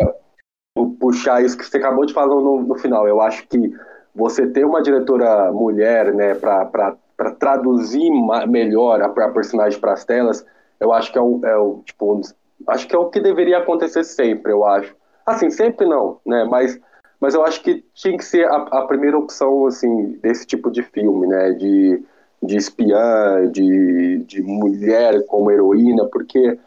puxar 1.00 1.42
isso 1.42 1.56
que 1.56 1.64
você 1.64 1.78
acabou 1.78 2.04
de 2.04 2.12
falar 2.12 2.26
no, 2.26 2.62
no 2.62 2.74
final. 2.74 3.08
Eu 3.08 3.20
acho 3.20 3.46
que 3.48 3.72
você 4.14 4.46
ter 4.46 4.64
uma 4.64 4.82
diretora 4.82 5.50
mulher, 5.52 6.12
né, 6.14 6.34
para 6.34 6.96
traduzir 7.38 8.10
melhor 8.48 9.02
a, 9.02 9.06
a 9.06 9.30
personagem 9.30 9.80
para 9.80 9.92
as 9.92 10.04
telas, 10.04 10.44
eu 10.78 10.92
acho 10.92 11.12
que 11.12 11.18
é 11.18 11.22
o, 11.22 11.40
é 11.44 11.56
o 11.56 11.82
tipo, 11.84 12.20
acho 12.68 12.86
que 12.86 12.94
é 12.94 12.98
o 12.98 13.10
que 13.10 13.20
deveria 13.20 13.58
acontecer 13.58 14.04
sempre, 14.04 14.52
eu 14.52 14.64
acho. 14.64 14.94
Assim, 15.26 15.50
sempre 15.50 15.86
não, 15.86 16.18
né, 16.24 16.44
mas 16.44 16.78
mas 17.24 17.32
eu 17.32 17.42
acho 17.42 17.62
que 17.62 17.82
tinha 17.94 18.18
que 18.18 18.24
ser 18.24 18.46
a, 18.46 18.56
a 18.56 18.86
primeira 18.86 19.16
opção, 19.16 19.64
assim, 19.64 20.18
desse 20.22 20.46
tipo 20.46 20.70
de 20.70 20.82
filme, 20.82 21.26
né, 21.26 21.52
de, 21.52 22.02
de 22.42 22.54
espiã, 22.54 23.50
de, 23.50 24.18
de 24.26 24.42
mulher 24.42 25.24
como 25.24 25.50
heroína, 25.50 26.04
porque 26.12 26.58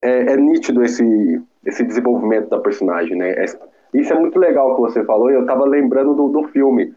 é, 0.00 0.32
é 0.32 0.36
nítido 0.36 0.84
esse, 0.84 1.42
esse 1.64 1.82
desenvolvimento 1.82 2.48
da 2.48 2.60
personagem, 2.60 3.16
né, 3.16 3.30
é, 3.32 3.46
isso 3.94 4.12
é 4.12 4.18
muito 4.18 4.38
legal 4.38 4.74
que 4.74 4.80
você 4.80 5.04
falou, 5.04 5.30
e 5.30 5.34
eu 5.34 5.46
tava 5.46 5.64
lembrando 5.64 6.14
do, 6.14 6.28
do 6.28 6.48
filme, 6.48 6.94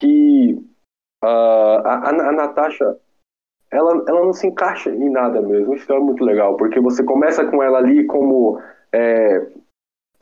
que 0.00 0.54
uh, 1.22 1.26
a, 1.84 2.08
a, 2.08 2.32
Natasha, 2.32 2.96
ela, 3.70 4.04
ela 4.06 4.24
não 4.24 4.32
se 4.32 4.46
encaixa 4.46 4.90
em 4.90 5.10
nada 5.10 5.40
mesmo, 5.40 5.74
isso 5.74 5.92
é 5.92 5.98
muito 5.98 6.24
legal, 6.24 6.56
porque 6.56 6.80
você 6.80 7.02
começa 7.02 7.44
com 7.44 7.62
ela 7.62 7.78
ali 7.78 8.04
como 8.06 8.60
é, 8.92 9.46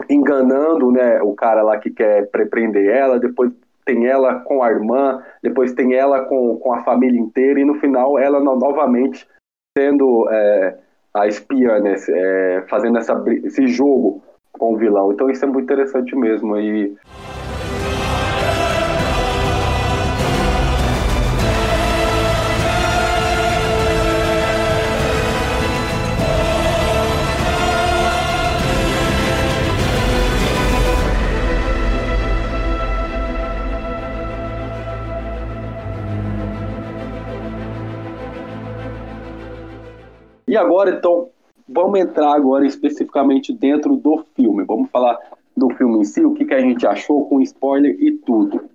enganando 0.09 0.91
né, 0.91 1.21
o 1.23 1.35
cara 1.35 1.63
lá 1.63 1.79
que 1.79 1.91
quer 1.91 2.29
prender 2.31 2.89
ela, 2.89 3.19
depois 3.19 3.53
tem 3.85 4.07
ela 4.07 4.41
com 4.41 4.63
a 4.63 4.71
irmã, 4.71 5.23
depois 5.43 5.73
tem 5.73 5.95
ela 5.95 6.25
com, 6.25 6.57
com 6.59 6.73
a 6.73 6.85
família 6.85 7.19
inteira, 7.19 7.61
e 7.61 7.65
no 7.65 7.75
final 7.75 8.19
ela 8.19 8.41
novamente 8.41 9.27
sendo 9.77 10.29
é, 10.31 10.79
a 11.15 11.27
espiã, 11.27 11.81
né, 11.81 11.95
é, 12.09 12.65
fazendo 12.69 12.99
essa, 12.99 13.21
esse 13.45 13.67
jogo 13.67 14.23
com 14.53 14.75
o 14.75 14.77
vilão. 14.77 15.13
Então 15.13 15.31
isso 15.31 15.45
é 15.45 15.49
muito 15.49 15.65
interessante 15.65 16.15
mesmo. 16.15 16.59
E... 16.59 16.97
E 40.51 40.57
agora, 40.57 40.91
então, 40.91 41.31
vamos 41.71 42.01
entrar 42.01 42.35
agora 42.35 42.67
especificamente 42.67 43.53
dentro 43.53 43.97
do 43.97 44.25
filme. 44.35 44.65
Vamos 44.65 44.91
falar 44.91 45.19
do 45.57 45.71
filme 45.71 46.01
em 46.01 46.05
si, 46.05 46.25
o 46.25 46.35
que, 46.35 46.45
que 46.45 46.55
a 46.55 46.61
gente 46.61 46.87
achou 46.87 47.29
com 47.29 47.41
spoiler 47.41 47.97
e 47.99 48.13
tudo. 48.19 48.69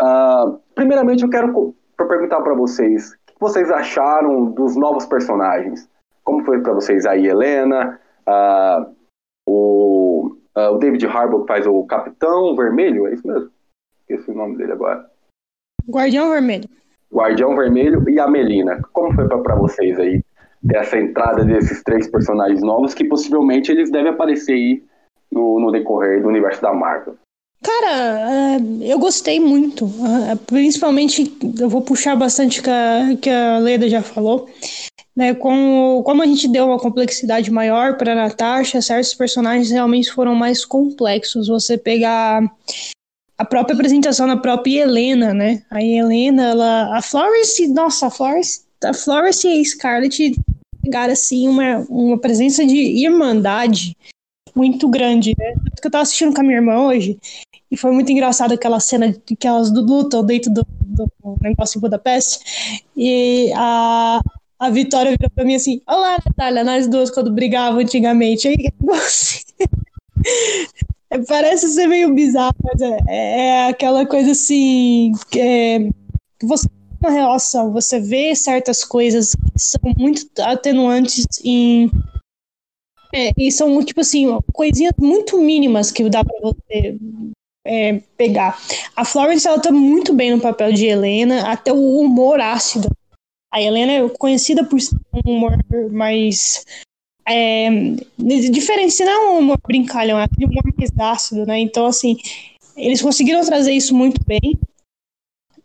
Uh, 0.00 0.58
primeiramente, 0.74 1.22
eu 1.22 1.30
quero 1.30 1.74
perguntar 1.96 2.40
para 2.40 2.54
vocês 2.54 3.12
o 3.12 3.26
que 3.26 3.40
vocês 3.40 3.70
acharam 3.70 4.46
dos 4.46 4.76
novos 4.76 5.06
personagens. 5.06 5.88
Como 6.24 6.44
foi 6.44 6.60
para 6.60 6.72
vocês 6.72 7.06
aí, 7.06 7.26
Helena, 7.26 8.00
uh, 8.26 8.92
o, 9.48 10.36
uh, 10.56 10.74
o 10.74 10.78
David 10.78 11.06
Harbour 11.06 11.42
que 11.42 11.48
faz 11.48 11.66
o 11.66 11.84
Capitão 11.84 12.56
Vermelho, 12.56 13.06
é 13.06 13.14
isso 13.14 13.26
mesmo? 13.26 13.50
Esqueci 14.00 14.30
o 14.30 14.34
nome 14.34 14.56
dele 14.56 14.72
agora. 14.72 15.08
Guardião 15.88 16.30
Vermelho. 16.30 16.68
Guardião 17.12 17.54
Vermelho 17.56 18.08
e 18.08 18.18
a 18.18 18.28
Melina. 18.28 18.80
Como 18.92 19.14
foi 19.14 19.28
para 19.28 19.54
vocês 19.54 19.98
aí? 19.98 20.21
Essa 20.70 20.98
entrada 20.98 21.44
desses 21.44 21.82
três 21.82 22.08
personagens 22.08 22.62
novos 22.62 22.94
que 22.94 23.04
possivelmente 23.04 23.72
eles 23.72 23.90
devem 23.90 24.12
aparecer 24.12 24.52
aí 24.52 24.82
no, 25.30 25.58
no 25.58 25.72
decorrer 25.72 26.22
do 26.22 26.28
universo 26.28 26.62
da 26.62 26.72
Marvel. 26.72 27.16
Cara, 27.62 28.58
é, 28.58 28.92
eu 28.92 28.98
gostei 28.98 29.38
muito. 29.38 29.88
É, 30.30 30.34
principalmente, 30.34 31.32
eu 31.58 31.68
vou 31.68 31.82
puxar 31.82 32.16
bastante 32.16 32.60
que 32.60 32.70
a, 32.70 33.16
que 33.20 33.30
a 33.30 33.58
Leda 33.58 33.88
já 33.88 34.02
falou. 34.02 34.48
Né, 35.14 35.34
como, 35.34 36.02
como 36.04 36.22
a 36.22 36.26
gente 36.26 36.48
deu 36.48 36.64
uma 36.64 36.78
complexidade 36.78 37.50
maior 37.50 37.98
para 37.98 38.14
Natasha, 38.14 38.80
certos 38.80 39.12
personagens 39.12 39.70
realmente 39.70 40.10
foram 40.10 40.34
mais 40.34 40.64
complexos. 40.64 41.48
Você 41.48 41.76
pegar 41.76 42.42
a 43.36 43.44
própria 43.44 43.74
apresentação 43.74 44.26
da 44.26 44.38
própria 44.38 44.84
Helena, 44.84 45.34
né? 45.34 45.62
A 45.70 45.82
Helena, 45.82 46.50
ela, 46.50 46.96
a 46.96 47.02
Florence, 47.02 47.68
nossa, 47.68 48.06
a 48.06 48.10
Florence, 48.10 48.62
a 48.82 48.94
Florence 48.94 49.46
e 49.46 49.60
a 49.60 49.64
Scarlett 49.64 50.34
pegaram 50.82 51.12
assim 51.12 51.48
uma, 51.48 51.78
uma 51.88 52.18
presença 52.18 52.66
de 52.66 52.76
irmandade 52.76 53.96
muito 54.54 54.88
grande, 54.88 55.34
né? 55.38 55.54
Porque 55.70 55.86
eu 55.86 55.90
tava 55.90 56.02
assistindo 56.02 56.34
com 56.34 56.40
a 56.40 56.44
minha 56.44 56.56
irmã 56.56 56.78
hoje 56.80 57.18
e 57.70 57.76
foi 57.76 57.90
muito 57.92 58.12
engraçado 58.12 58.52
aquela 58.52 58.80
cena 58.80 59.12
que 59.24 59.46
elas 59.46 59.72
lutam 59.72 60.24
dentro 60.24 60.52
do, 60.52 60.66
do 60.80 61.06
negócio 61.40 61.78
em 61.78 61.80
Budapeste 61.80 62.84
e 62.96 63.50
a, 63.54 64.20
a 64.58 64.70
Vitória 64.70 65.12
virou 65.12 65.30
pra 65.30 65.44
mim 65.44 65.54
assim: 65.54 65.80
Olá, 65.86 66.18
Natália, 66.24 66.64
nós 66.64 66.86
duas 66.86 67.10
quando 67.10 67.32
brigavam 67.32 67.80
antigamente. 67.80 68.48
Aí, 68.48 68.56
assim, 68.92 69.42
parece 71.26 71.68
ser 71.68 71.86
meio 71.86 72.14
bizarro, 72.14 72.54
mas 72.62 72.80
é, 72.80 72.98
é 73.08 73.68
aquela 73.68 74.04
coisa 74.04 74.32
assim 74.32 75.12
é, 75.36 75.88
você 76.42 76.68
uma 77.02 77.10
relação, 77.10 77.72
você 77.72 77.98
vê 77.98 78.34
certas 78.34 78.84
coisas 78.84 79.34
que 79.34 79.58
são 79.58 79.80
muito 79.98 80.26
atenuantes 80.40 81.26
em. 81.44 81.90
É, 83.14 83.30
e 83.36 83.52
são, 83.52 83.84
tipo 83.84 84.00
assim, 84.00 84.26
coisinhas 84.52 84.94
muito 84.98 85.38
mínimas 85.38 85.90
que 85.90 86.08
dá 86.08 86.24
pra 86.24 86.38
você 86.40 86.96
é, 87.66 88.00
pegar. 88.16 88.58
A 88.96 89.04
Florence, 89.04 89.46
ela 89.46 89.60
tá 89.60 89.70
muito 89.70 90.14
bem 90.14 90.30
no 90.30 90.40
papel 90.40 90.72
de 90.72 90.86
Helena, 90.86 91.50
até 91.50 91.72
o 91.72 91.98
humor 91.98 92.40
ácido. 92.40 92.88
A 93.52 93.60
Helena 93.60 93.92
é 93.92 94.08
conhecida 94.08 94.64
por 94.64 94.80
ser 94.80 94.96
um 95.26 95.30
humor 95.30 95.58
mais. 95.90 96.64
É, 97.28 97.68
diferente, 98.18 99.04
não 99.04 99.12
é 99.12 99.30
um 99.30 99.38
humor 99.38 99.58
brincalhão, 99.66 100.18
é 100.18 100.24
aquele 100.24 100.46
humor 100.46 100.64
mais 100.76 100.90
ácido, 100.98 101.46
né? 101.46 101.58
Então, 101.58 101.86
assim, 101.86 102.16
eles 102.76 103.02
conseguiram 103.02 103.44
trazer 103.44 103.72
isso 103.72 103.94
muito 103.94 104.20
bem 104.26 104.58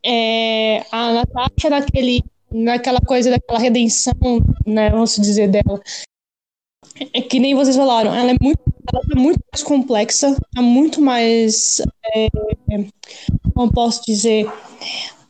é, 0.07 0.85
a 0.89 1.11
Natasha 1.11 1.69
naquele, 1.69 2.23
naquela 2.49 3.01
coisa 3.01 3.29
daquela 3.29 3.59
redenção, 3.59 4.13
né, 4.65 4.89
vamos 4.89 5.15
dizer, 5.17 5.49
dela. 5.49 5.81
É 7.13 7.21
que 7.21 7.39
nem 7.39 7.53
vocês 7.53 7.75
falaram, 7.75 8.15
ela 8.15 8.31
é 8.31 8.37
muito, 8.41 8.59
ela 8.91 9.03
é 9.11 9.19
muito 9.19 9.39
mais 9.51 9.63
complexa, 9.63 10.35
é 10.55 10.61
muito 10.61 11.01
mais, 11.01 11.81
é, 12.15 12.27
como 13.53 13.71
posso 13.73 14.01
dizer, 14.07 14.49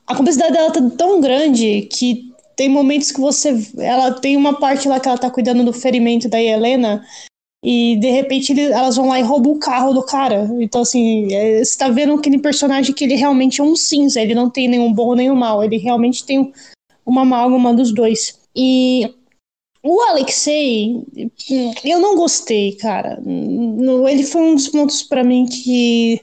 a 0.05 0.15
complexidade 0.15 0.53
dela 0.53 0.71
tá 0.71 0.79
tão 0.95 1.19
grande 1.19 1.81
que 1.91 2.31
tem 2.55 2.69
momentos 2.69 3.11
que 3.11 3.19
você, 3.19 3.53
ela 3.79 4.11
tem 4.11 4.37
uma 4.37 4.59
parte 4.59 4.87
lá 4.87 4.99
que 4.99 5.07
ela 5.07 5.17
tá 5.17 5.29
cuidando 5.29 5.65
do 5.65 5.73
ferimento 5.73 6.29
da 6.29 6.41
Helena, 6.41 7.03
e 7.69 7.97
de 7.97 8.09
repente 8.09 8.53
ele, 8.53 8.61
elas 8.61 8.95
vão 8.95 9.09
lá 9.09 9.19
e 9.19 9.23
roubam 9.23 9.51
o 9.51 9.59
carro 9.59 9.91
do 9.91 10.01
cara. 10.01 10.49
Então, 10.61 10.83
assim, 10.83 11.33
é, 11.33 11.61
você 11.61 11.77
tá 11.77 11.89
vendo 11.89 12.13
aquele 12.13 12.39
personagem 12.39 12.95
que 12.95 13.03
ele 13.03 13.15
realmente 13.15 13.59
é 13.59 13.63
um 13.63 13.75
cinza, 13.75 14.21
ele 14.21 14.33
não 14.33 14.49
tem 14.49 14.69
nenhum 14.69 14.93
bom 14.93 15.13
nem 15.13 15.29
um 15.29 15.35
mal, 15.35 15.61
ele 15.61 15.75
realmente 15.75 16.25
tem 16.25 16.53
uma 17.05 17.23
amálgama 17.23 17.73
dos 17.73 17.93
dois. 17.93 18.39
E 18.55 19.13
o 19.83 19.99
Alexei, 19.99 21.03
eu 21.83 21.99
não 21.99 22.15
gostei, 22.15 22.73
cara. 22.77 23.21
Ele 24.09 24.23
foi 24.23 24.41
um 24.43 24.55
dos 24.55 24.69
pontos 24.69 25.03
para 25.03 25.21
mim 25.21 25.45
que. 25.45 26.21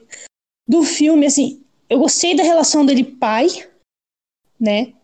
do 0.67 0.83
filme, 0.83 1.27
assim, 1.27 1.61
eu 1.91 1.99
gostei 1.99 2.35
da 2.35 2.43
relação 2.43 2.87
dele 2.87 3.05
pai, 3.05 3.49
né? 4.59 4.95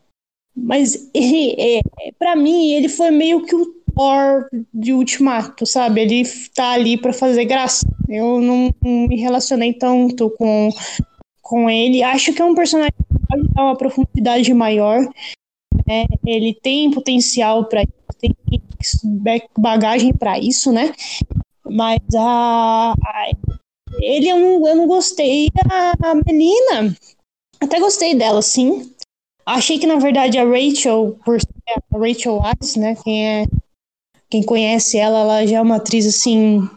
Mas 0.57 1.11
ele, 1.12 1.55
é, 1.61 1.82
para 2.18 2.34
mim, 2.34 2.72
ele 2.72 2.88
foi 2.88 3.11
meio 3.11 3.45
que 3.45 3.55
o 3.55 3.74
Thor 3.95 4.49
de 4.72 4.93
Ultimato, 4.93 5.66
sabe? 5.66 6.01
Ele 6.01 6.24
tá 6.55 6.72
ali 6.72 6.97
para 6.97 7.12
fazer 7.12 7.45
graça. 7.45 7.86
Eu 8.09 8.41
não, 8.41 8.74
me 8.82 9.16
relacionei 9.16 9.72
tanto 9.72 10.30
com, 10.30 10.70
com 11.43 11.68
ele. 11.70 12.03
Acho 12.03 12.32
que 12.32 12.43
é 12.43 12.45
um 12.45 12.55
personagem 12.55 12.93
que 12.93 13.26
pode 13.26 13.49
dar 13.55 13.64
uma 13.64 13.76
profundidade 13.76 14.53
maior. 14.55 15.01
Né? 15.86 16.07
Ele 16.26 16.55
tem 16.55 16.91
potencial 16.91 17.64
para 17.66 17.84
tem 18.20 18.34
bagagem 19.57 20.12
para 20.12 20.38
isso, 20.38 20.72
né? 20.72 20.93
Mas 21.64 22.01
a, 22.14 22.93
a, 22.93 23.30
ele 24.01 24.28
eu 24.28 24.38
não, 24.38 24.68
eu 24.68 24.76
não 24.76 24.86
gostei. 24.86 25.49
A, 25.70 26.11
a 26.11 26.14
Melina, 26.14 26.95
até 27.61 27.78
gostei 27.78 28.14
dela, 28.14 28.43
sim. 28.43 28.93
Achei 29.47 29.78
que 29.78 29.86
na 29.86 29.97
verdade 29.97 30.38
a 30.38 30.45
Rachel, 30.45 31.18
por 31.24 31.38
a 31.68 31.99
Rachel 31.99 32.41
Weisz, 32.41 32.76
né? 32.76 32.97
Quem 33.03 33.26
é 33.26 33.47
quem 34.31 34.43
conhece 34.43 34.97
ela, 34.97 35.20
ela 35.20 35.47
já 35.47 35.59
é 35.59 35.61
uma 35.61 35.76
atriz 35.76 36.07
assim 36.07 36.68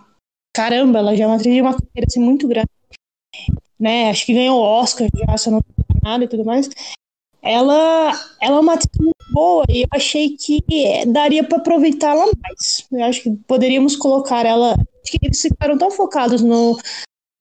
caramba, 0.53 0.99
ela 0.99 1.15
já 1.15 1.23
é 1.23 1.27
uma 1.27 1.35
atriz 1.35 1.53
de 1.53 1.61
uma 1.61 1.71
carreira 1.73 2.07
assim, 2.07 2.19
muito 2.19 2.47
grande. 2.47 2.69
Né? 3.79 4.09
Acho 4.09 4.25
que 4.25 4.33
ganhou 4.33 4.59
o 4.59 4.63
Oscar 4.63 5.07
já, 5.13 5.37
se 5.37 5.49
eu 5.49 5.53
não 5.53 5.61
nada 6.03 6.23
e 6.23 6.27
tudo 6.27 6.45
mais. 6.45 6.69
Ela, 7.41 8.11
ela 8.41 8.57
é 8.57 8.59
uma 8.59 8.73
atriz 8.73 8.97
muito 8.99 9.33
boa 9.33 9.65
e 9.69 9.81
eu 9.81 9.87
achei 9.91 10.37
que 10.37 10.63
daria 11.07 11.43
para 11.43 11.57
aproveitá-la 11.57 12.25
mais. 12.25 12.87
Eu 12.91 13.03
acho 13.03 13.23
que 13.23 13.31
poderíamos 13.47 13.95
colocar 13.95 14.45
ela. 14.45 14.73
Acho 14.73 15.11
que 15.11 15.19
eles 15.21 15.41
ficaram 15.41 15.77
tão 15.77 15.91
focados 15.91 16.41
no, 16.41 16.77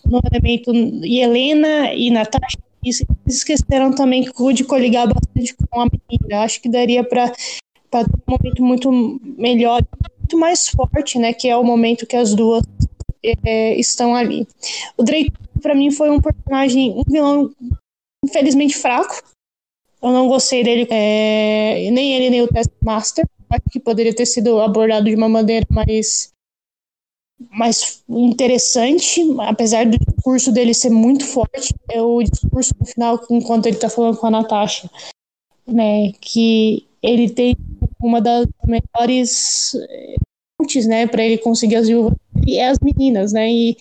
no 0.05 0.21
elemento 0.33 0.73
Helena 1.05 1.93
e 1.93 2.11
Natasha 2.11 2.59
e 2.85 2.91
esqueceram 3.27 3.95
também 3.95 4.23
de 4.23 4.65
coligar 4.65 5.07
bastante 5.07 5.55
com 5.55 5.81
a 5.81 5.87
menina. 5.87 6.43
Acho 6.43 6.61
que 6.61 6.69
daria 6.69 7.05
para 7.05 7.33
ter 7.93 8.11
um 8.11 8.33
momento 8.33 8.63
muito 8.63 9.21
melhor, 9.39 9.83
muito 10.19 10.39
mais 10.39 10.69
forte, 10.69 11.19
né? 11.19 11.33
Que 11.33 11.49
é 11.49 11.57
o 11.57 11.65
momento 11.65 12.07
que 12.07 12.17
as 12.17 12.35
duas 12.35 12.65
é, 13.23 13.75
estão 13.79 14.15
ali. 14.15 14.47
O 14.97 15.03
Drake, 15.03 15.33
para 15.61 15.75
mim, 15.75 15.91
foi 15.91 16.11
um 16.11 16.21
personagem, 16.21 16.93
um 16.93 17.03
vilão, 17.07 17.51
infelizmente 18.25 18.77
fraco. 18.77 19.23
Eu 20.03 20.11
não 20.11 20.27
gostei 20.27 20.65
dele, 20.65 20.87
é, 20.91 21.91
nem 21.93 22.15
ele 22.15 22.31
nem 22.31 22.43
o 22.43 22.49
Taskmaster. 22.49 23.25
Acho 23.49 23.63
que 23.71 23.79
poderia 23.79 24.15
ter 24.15 24.27
sido 24.27 24.61
abordado 24.61 25.05
de 25.05 25.15
uma 25.15 25.29
maneira 25.29 25.67
mais 25.71 26.33
mais 27.51 28.03
interessante, 28.09 29.21
apesar 29.41 29.85
do 29.87 29.99
discurso 29.99 30.53
dele 30.53 30.73
ser 30.73 30.91
muito 30.91 31.27
forte, 31.27 31.75
é 31.91 32.01
o 32.01 32.23
discurso 32.23 32.73
no 32.79 32.87
final, 32.87 33.21
enquanto 33.31 33.67
ele 33.67 33.77
está 33.77 33.89
falando 33.89 34.17
com 34.17 34.27
a 34.29 34.31
Natasha, 34.31 34.89
né, 35.67 36.13
que 36.21 36.87
ele 37.03 37.29
tem 37.31 37.57
uma 38.03 38.21
das 38.21 38.47
melhores 38.67 39.73
pontes, 40.59 40.87
né, 40.87 41.07
para 41.07 41.25
ele 41.25 41.39
conseguir 41.39 41.77
as 41.77 41.89
viúvas 41.89 42.15
e 42.47 42.61
as 42.61 42.79
meninas, 42.81 43.33
né, 43.33 43.51
e, 43.51 43.77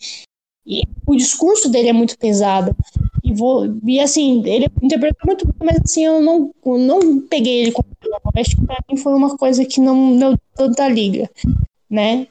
e, 0.66 0.84
o 1.06 1.16
discurso 1.16 1.70
dele 1.70 1.90
é 1.90 1.94
muito 1.94 2.18
pesado. 2.18 2.76
E, 3.24 3.34
vou, 3.34 3.66
e 3.86 4.00
assim, 4.00 4.42
ele 4.46 4.68
interpretou 4.82 5.26
muito 5.26 5.46
bem, 5.46 5.56
mas 5.64 5.78
assim, 5.84 6.06
eu 6.06 6.22
não, 6.22 6.52
não 6.66 7.22
peguei 7.22 7.62
ele 7.62 7.72
como 7.72 7.92
acho 8.36 8.56
que 8.56 8.66
para 8.66 8.84
mim 8.90 8.98
foi 8.98 9.14
uma 9.14 9.38
coisa 9.38 9.66
que 9.66 9.80
não 9.80 10.18
deu 10.18 10.38
tanta 10.56 10.88
liga, 10.88 11.30
né? 11.90 12.28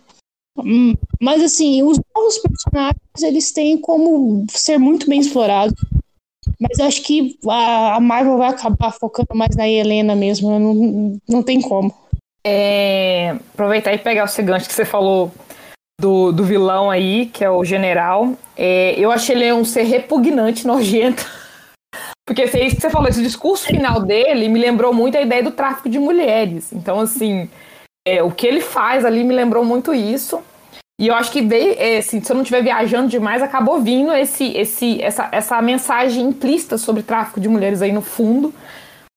Hum, 0.58 0.94
mas 1.20 1.42
assim, 1.42 1.82
os 1.82 1.98
novos 2.14 2.38
personagens 2.38 3.22
eles 3.22 3.52
têm 3.52 3.78
como 3.78 4.44
ser 4.50 4.78
muito 4.78 5.08
bem 5.08 5.20
explorados. 5.20 5.74
Mas 6.60 6.78
acho 6.78 7.02
que 7.02 7.38
a, 7.48 7.98
Marvel 8.00 8.36
vai 8.36 8.50
acabar 8.50 8.92
focando 8.92 9.34
mais 9.34 9.56
na 9.56 9.66
Helena 9.66 10.14
mesmo. 10.14 10.58
Não, 10.58 11.18
não 11.26 11.42
tem 11.42 11.60
como. 11.60 11.94
É, 12.46 13.30
aproveitar 13.54 13.94
e 13.94 13.98
pegar 13.98 14.24
o 14.24 14.42
gancho 14.42 14.68
que 14.68 14.74
você 14.74 14.84
falou 14.84 15.32
do, 16.00 16.32
do 16.32 16.44
vilão 16.44 16.90
aí, 16.90 17.26
que 17.26 17.42
é 17.42 17.50
o 17.50 17.64
general. 17.64 18.34
É, 18.56 18.94
eu 18.98 19.10
achei 19.10 19.34
ele 19.34 19.52
um 19.52 19.64
ser 19.64 19.84
repugnante, 19.84 20.66
nojento. 20.66 21.24
Porque 22.26 22.44
isso 22.44 22.76
que 22.76 22.82
você 22.82 22.90
falou, 22.90 23.08
esse 23.08 23.22
discurso 23.22 23.66
final 23.66 24.02
dele 24.02 24.48
me 24.48 24.60
lembrou 24.60 24.92
muito 24.92 25.16
a 25.16 25.22
ideia 25.22 25.42
do 25.42 25.50
tráfico 25.50 25.88
de 25.88 25.98
mulheres. 25.98 26.72
Então, 26.72 27.00
assim, 27.00 27.48
é, 28.06 28.22
o 28.22 28.30
que 28.30 28.46
ele 28.46 28.60
faz 28.60 29.04
ali 29.04 29.24
me 29.24 29.34
lembrou 29.34 29.64
muito 29.64 29.92
isso. 29.92 30.42
E 31.00 31.06
eu 31.06 31.14
acho 31.14 31.32
que 31.32 31.40
veio, 31.40 31.74
é, 31.78 31.96
assim, 31.96 32.22
se 32.22 32.30
eu 32.30 32.34
não 32.34 32.42
estiver 32.42 32.62
viajando 32.62 33.08
demais, 33.08 33.42
acabou 33.42 33.80
vindo 33.80 34.12
esse, 34.12 34.54
esse, 34.54 35.00
essa, 35.00 35.30
essa 35.32 35.62
mensagem 35.62 36.22
implícita 36.22 36.76
sobre 36.76 37.02
tráfico 37.02 37.40
de 37.40 37.48
mulheres 37.48 37.80
aí 37.80 37.90
no 37.90 38.02
fundo. 38.02 38.52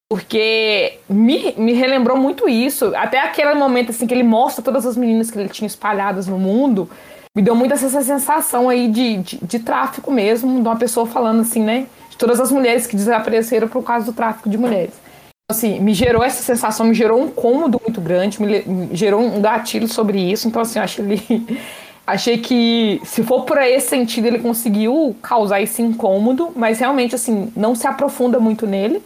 Porque 0.10 1.00
me, 1.10 1.54
me 1.58 1.74
relembrou 1.74 2.16
muito 2.16 2.48
isso. 2.48 2.94
Até 2.96 3.20
aquele 3.20 3.54
momento 3.56 3.90
assim 3.90 4.08
que 4.08 4.14
ele 4.14 4.24
mostra 4.24 4.64
todas 4.64 4.86
as 4.86 4.96
meninas 4.96 5.30
que 5.30 5.38
ele 5.38 5.50
tinha 5.50 5.68
espalhadas 5.68 6.26
no 6.26 6.40
mundo, 6.40 6.90
me 7.36 7.44
deu 7.44 7.54
muito 7.54 7.74
essa 7.74 8.02
sensação 8.02 8.70
aí 8.70 8.88
de, 8.88 9.18
de, 9.18 9.40
de 9.42 9.60
tráfico 9.60 10.10
mesmo, 10.10 10.62
de 10.62 10.66
uma 10.66 10.78
pessoa 10.78 11.06
falando 11.06 11.42
assim, 11.42 11.62
né? 11.62 11.88
De 12.10 12.16
todas 12.16 12.40
as 12.40 12.50
mulheres 12.50 12.88
que 12.88 12.96
desapareceram 12.96 13.68
por 13.68 13.84
causa 13.84 14.06
do 14.06 14.14
tráfico 14.14 14.50
de 14.50 14.58
mulheres 14.58 15.03
assim, 15.50 15.80
me 15.80 15.94
gerou 15.94 16.24
essa 16.24 16.42
sensação, 16.42 16.86
me 16.86 16.94
gerou 16.94 17.22
um 17.22 17.30
cômodo 17.30 17.80
muito 17.84 18.02
grande, 18.02 18.42
me, 18.42 18.62
me 18.62 18.96
gerou 18.96 19.22
um 19.22 19.42
gatilho 19.42 19.88
sobre 19.88 20.20
isso. 20.20 20.48
Então, 20.48 20.62
assim, 20.62 20.80
acho 20.80 21.02
ele. 21.02 21.22
Achei 22.06 22.38
que, 22.38 23.00
se 23.06 23.24
for 23.24 23.46
por 23.46 23.58
esse 23.60 23.88
sentido, 23.88 24.28
ele 24.28 24.40
conseguiu 24.40 25.16
causar 25.22 25.62
esse 25.62 25.82
incômodo, 25.82 26.52
mas 26.54 26.80
realmente, 26.80 27.16
assim, 27.16 27.50
não 27.56 27.76
se 27.76 27.88
aprofunda 27.88 28.42
muito 28.42 28.68
nele. 28.68 29.02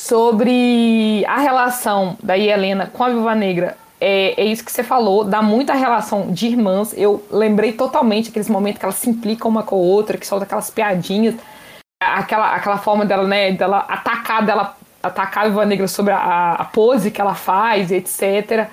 Sobre 0.00 1.24
a 1.26 1.40
relação 1.40 2.16
da 2.22 2.38
Helena 2.38 2.86
com 2.86 3.02
a 3.02 3.08
Viúva 3.08 3.34
Negra, 3.34 3.76
é, 4.00 4.40
é, 4.40 4.44
isso 4.44 4.64
que 4.64 4.70
você 4.70 4.84
falou, 4.84 5.24
dá 5.24 5.42
muita 5.42 5.74
relação 5.74 6.30
de 6.30 6.46
irmãs. 6.46 6.94
Eu 6.96 7.22
lembrei 7.30 7.72
totalmente 7.72 8.30
aqueles 8.30 8.48
momentos 8.48 8.78
que 8.78 8.84
elas 8.84 8.94
se 8.94 9.10
implicam 9.10 9.50
uma 9.50 9.64
com 9.64 9.74
a 9.74 9.78
outra, 9.78 10.16
que 10.16 10.26
soltam 10.26 10.46
aquelas 10.46 10.70
piadinhas, 10.70 11.34
aquela, 12.00 12.54
aquela 12.54 12.78
forma 12.78 13.04
dela, 13.04 13.26
né, 13.26 13.52
dela 13.52 13.84
atacar, 13.88 14.46
dela 14.46 14.76
atacar 15.02 15.44
a 15.44 15.48
Viúva 15.48 15.66
Negra 15.66 15.88
sobre 15.88 16.12
a, 16.12 16.52
a 16.52 16.64
pose 16.64 17.10
que 17.10 17.20
ela 17.20 17.34
faz, 17.34 17.90
etc. 17.90 18.68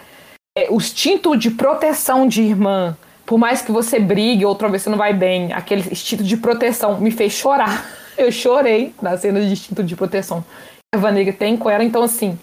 É, 0.57 0.67
o 0.69 0.77
instinto 0.77 1.35
de 1.35 1.51
proteção 1.51 2.27
de 2.27 2.41
irmã, 2.41 2.97
por 3.25 3.37
mais 3.37 3.61
que 3.61 3.71
você 3.71 3.99
brigue, 3.99 4.45
outra 4.45 4.67
vez 4.69 4.83
você 4.83 4.89
não 4.89 4.97
vai 4.97 5.13
bem, 5.13 5.53
aquele 5.53 5.81
instinto 5.91 6.23
de 6.23 6.37
proteção 6.37 6.99
me 6.99 7.11
fez 7.11 7.33
chorar. 7.33 7.85
Eu 8.17 8.31
chorei 8.31 8.95
nas 8.99 9.21
cenas 9.21 9.45
de 9.45 9.53
instinto 9.53 9.83
de 9.83 9.95
proteção 9.95 10.41
que 10.41 10.95
a 10.95 10.97
Viúva 10.97 11.11
Negra 11.11 11.33
tem 11.33 11.55
com 11.55 11.69
ela. 11.69 11.83
Então, 11.83 12.01
assim, 12.01 12.37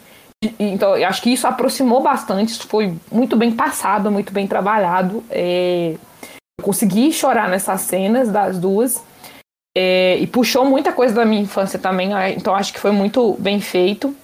então, 0.59 0.97
eu 0.97 1.09
acho 1.09 1.22
que 1.22 1.30
isso 1.30 1.47
aproximou 1.47 2.03
bastante, 2.03 2.51
isso 2.51 2.66
foi 2.68 2.95
muito 3.11 3.37
bem 3.37 3.53
passado, 3.53 4.11
muito 4.11 4.32
bem 4.32 4.47
trabalhado. 4.47 5.24
É, 5.30 5.97
eu 6.59 6.64
consegui 6.64 7.12
chorar 7.12 7.49
nessas 7.49 7.80
cenas 7.82 8.30
das 8.30 8.59
duas. 8.59 9.03
É, 9.77 10.16
e 10.18 10.27
puxou 10.27 10.64
muita 10.64 10.93
coisa 10.93 11.14
da 11.14 11.25
minha 11.25 11.43
infância 11.43 11.79
também, 11.79 12.11
então 12.37 12.55
acho 12.55 12.72
que 12.72 12.79
foi 12.79 12.93
muito 12.93 13.37
bem 13.41 13.61
feito. 13.61 14.14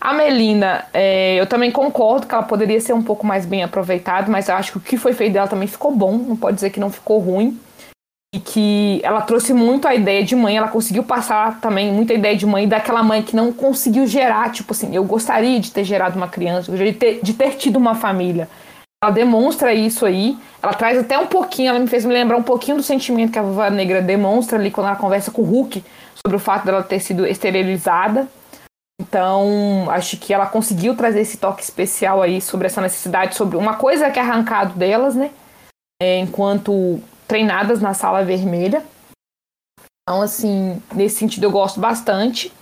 A 0.00 0.12
Melina, 0.12 0.84
é, 0.92 1.36
eu 1.36 1.46
também 1.46 1.72
concordo 1.72 2.26
que 2.26 2.34
ela 2.34 2.44
poderia 2.44 2.80
ser 2.80 2.92
um 2.92 3.02
pouco 3.02 3.26
mais 3.26 3.44
bem 3.44 3.64
aproveitada, 3.64 4.30
mas 4.30 4.48
acho 4.48 4.72
que 4.72 4.78
o 4.78 4.80
que 4.80 4.96
foi 4.96 5.12
feito 5.12 5.32
dela 5.32 5.48
também 5.48 5.66
ficou 5.66 5.90
bom, 5.90 6.12
não 6.12 6.36
pode 6.36 6.56
dizer 6.56 6.70
que 6.70 6.78
não 6.78 6.90
ficou 6.90 7.18
ruim. 7.18 7.58
E 8.34 8.38
que 8.38 9.00
ela 9.02 9.22
trouxe 9.22 9.54
muito 9.54 9.88
a 9.88 9.94
ideia 9.94 10.22
de 10.22 10.36
mãe, 10.36 10.58
ela 10.58 10.68
conseguiu 10.68 11.02
passar 11.02 11.58
também 11.60 11.90
muita 11.90 12.12
ideia 12.12 12.36
de 12.36 12.44
mãe, 12.44 12.68
daquela 12.68 13.02
mãe 13.02 13.22
que 13.22 13.34
não 13.34 13.50
conseguiu 13.50 14.06
gerar, 14.06 14.52
tipo 14.52 14.72
assim, 14.72 14.94
eu 14.94 15.02
gostaria 15.02 15.58
de 15.58 15.70
ter 15.72 15.82
gerado 15.82 16.16
uma 16.16 16.28
criança, 16.28 16.70
de 16.70 16.92
ter, 16.92 17.20
de 17.22 17.32
ter 17.32 17.56
tido 17.56 17.76
uma 17.76 17.94
família. 17.94 18.46
Ela 19.02 19.12
demonstra 19.12 19.72
isso 19.72 20.04
aí. 20.04 20.36
Ela 20.62 20.74
traz 20.74 20.98
até 20.98 21.18
um 21.18 21.26
pouquinho, 21.26 21.70
ela 21.70 21.78
me 21.78 21.86
fez 21.86 22.04
me 22.04 22.12
lembrar 22.12 22.36
um 22.36 22.42
pouquinho 22.42 22.76
do 22.76 22.82
sentimento 22.82 23.32
que 23.32 23.38
a 23.38 23.42
Viúva 23.42 23.70
Negra 23.70 24.02
demonstra 24.02 24.58
ali 24.58 24.70
quando 24.70 24.88
ela 24.88 24.96
conversa 24.96 25.30
com 25.30 25.42
o 25.42 25.44
Hulk 25.44 25.84
sobre 26.14 26.36
o 26.36 26.40
fato 26.40 26.64
dela 26.64 26.82
ter 26.82 27.00
sido 27.00 27.26
esterilizada. 27.26 28.28
Então, 29.00 29.88
acho 29.90 30.16
que 30.16 30.34
ela 30.34 30.46
conseguiu 30.46 30.96
trazer 30.96 31.20
esse 31.20 31.36
toque 31.36 31.62
especial 31.62 32.20
aí 32.20 32.40
sobre 32.40 32.66
essa 32.66 32.80
necessidade, 32.80 33.36
sobre 33.36 33.56
uma 33.56 33.74
coisa 33.76 34.10
que 34.10 34.18
é 34.18 34.22
arrancado 34.22 34.74
delas, 34.74 35.14
né? 35.14 35.30
É, 36.02 36.18
enquanto 36.18 37.00
treinadas 37.28 37.80
na 37.80 37.94
sala 37.94 38.24
vermelha. 38.24 38.82
Então, 40.02 40.20
assim, 40.22 40.82
nesse 40.92 41.16
sentido 41.16 41.44
eu 41.44 41.50
gosto 41.50 41.78
bastante. 41.78 42.52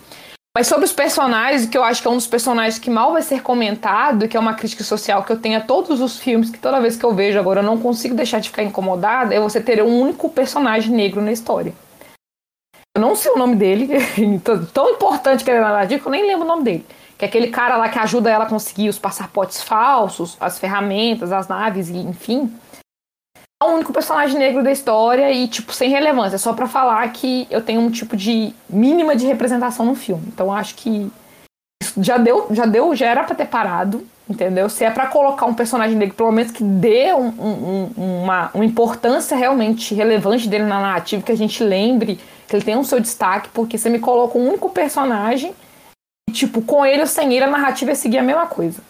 Mas 0.56 0.68
sobre 0.68 0.86
os 0.86 0.92
personagens, 0.92 1.66
que 1.66 1.76
eu 1.76 1.84
acho 1.84 2.00
que 2.00 2.08
é 2.08 2.10
um 2.10 2.14
dos 2.14 2.26
personagens 2.26 2.78
que 2.78 2.88
mal 2.88 3.12
vai 3.12 3.20
ser 3.20 3.42
comentado, 3.42 4.26
que 4.26 4.38
é 4.38 4.40
uma 4.40 4.54
crítica 4.54 4.82
social 4.82 5.22
que 5.22 5.30
eu 5.30 5.38
tenho 5.38 5.58
a 5.58 5.60
todos 5.60 6.00
os 6.00 6.18
filmes, 6.18 6.48
que 6.48 6.58
toda 6.58 6.80
vez 6.80 6.96
que 6.96 7.04
eu 7.04 7.12
vejo 7.12 7.38
agora 7.38 7.60
eu 7.60 7.62
não 7.62 7.76
consigo 7.76 8.14
deixar 8.14 8.40
de 8.40 8.48
ficar 8.48 8.62
incomodada, 8.62 9.34
é 9.34 9.38
você 9.38 9.60
ter 9.60 9.82
um 9.82 10.00
único 10.00 10.30
personagem 10.30 10.90
negro 10.90 11.20
na 11.20 11.30
história. 11.30 11.74
Eu 12.96 13.02
não 13.02 13.14
sei 13.14 13.32
o 13.32 13.36
nome 13.36 13.54
dele, 13.54 13.86
tão 14.72 14.88
importante 14.88 15.44
que 15.44 15.50
ele 15.50 15.58
é 15.58 15.60
na 15.60 15.86
que 15.86 16.00
eu 16.00 16.10
nem 16.10 16.26
lembro 16.26 16.46
o 16.46 16.48
nome 16.48 16.64
dele. 16.64 16.86
Que 17.18 17.26
é 17.26 17.28
aquele 17.28 17.48
cara 17.48 17.76
lá 17.76 17.90
que 17.90 17.98
ajuda 17.98 18.30
ela 18.30 18.44
a 18.44 18.48
conseguir 18.48 18.88
os 18.88 18.98
passaportes 18.98 19.62
falsos, 19.62 20.38
as 20.40 20.58
ferramentas, 20.58 21.32
as 21.32 21.48
naves, 21.48 21.90
enfim 21.90 22.50
o 23.62 23.68
único 23.68 23.92
personagem 23.92 24.38
negro 24.38 24.62
da 24.62 24.70
história 24.70 25.32
e, 25.32 25.48
tipo, 25.48 25.72
sem 25.72 25.88
relevância. 25.90 26.38
Só 26.38 26.52
para 26.52 26.68
falar 26.68 27.10
que 27.12 27.46
eu 27.50 27.62
tenho 27.62 27.80
um 27.80 27.90
tipo 27.90 28.16
de 28.16 28.54
mínima 28.68 29.16
de 29.16 29.26
representação 29.26 29.86
no 29.86 29.94
filme. 29.94 30.24
Então 30.28 30.52
acho 30.52 30.74
que 30.74 31.10
já 31.98 32.18
deu, 32.18 32.48
já 32.50 32.66
deu, 32.66 32.94
já 32.94 33.06
era 33.06 33.24
pra 33.24 33.34
ter 33.34 33.46
parado, 33.46 34.06
entendeu? 34.28 34.68
Se 34.68 34.84
é 34.84 34.90
para 34.90 35.06
colocar 35.06 35.46
um 35.46 35.54
personagem 35.54 35.96
negro, 35.96 36.14
pelo 36.14 36.32
menos 36.32 36.52
que 36.52 36.62
dê 36.62 37.14
um, 37.14 37.28
um, 37.28 38.22
uma, 38.22 38.50
uma 38.52 38.64
importância 38.64 39.36
realmente 39.36 39.94
relevante 39.94 40.48
dele 40.48 40.64
na 40.64 40.80
narrativa, 40.80 41.22
que 41.22 41.32
a 41.32 41.36
gente 41.36 41.64
lembre 41.64 42.20
que 42.46 42.54
ele 42.54 42.64
tem 42.64 42.76
um 42.76 42.84
seu 42.84 43.00
destaque, 43.00 43.48
porque 43.54 43.78
você 43.78 43.88
me 43.88 43.98
coloca 43.98 44.38
um 44.38 44.48
único 44.48 44.68
personagem 44.68 45.54
e, 46.28 46.32
tipo, 46.32 46.60
com 46.60 46.84
ele 46.84 47.00
ou 47.00 47.06
sem 47.06 47.32
ele, 47.32 47.44
a 47.44 47.50
narrativa 47.50 47.92
ia 47.92 47.96
seguir 47.96 48.18
a 48.18 48.22
mesma 48.22 48.46
coisa 48.46 48.82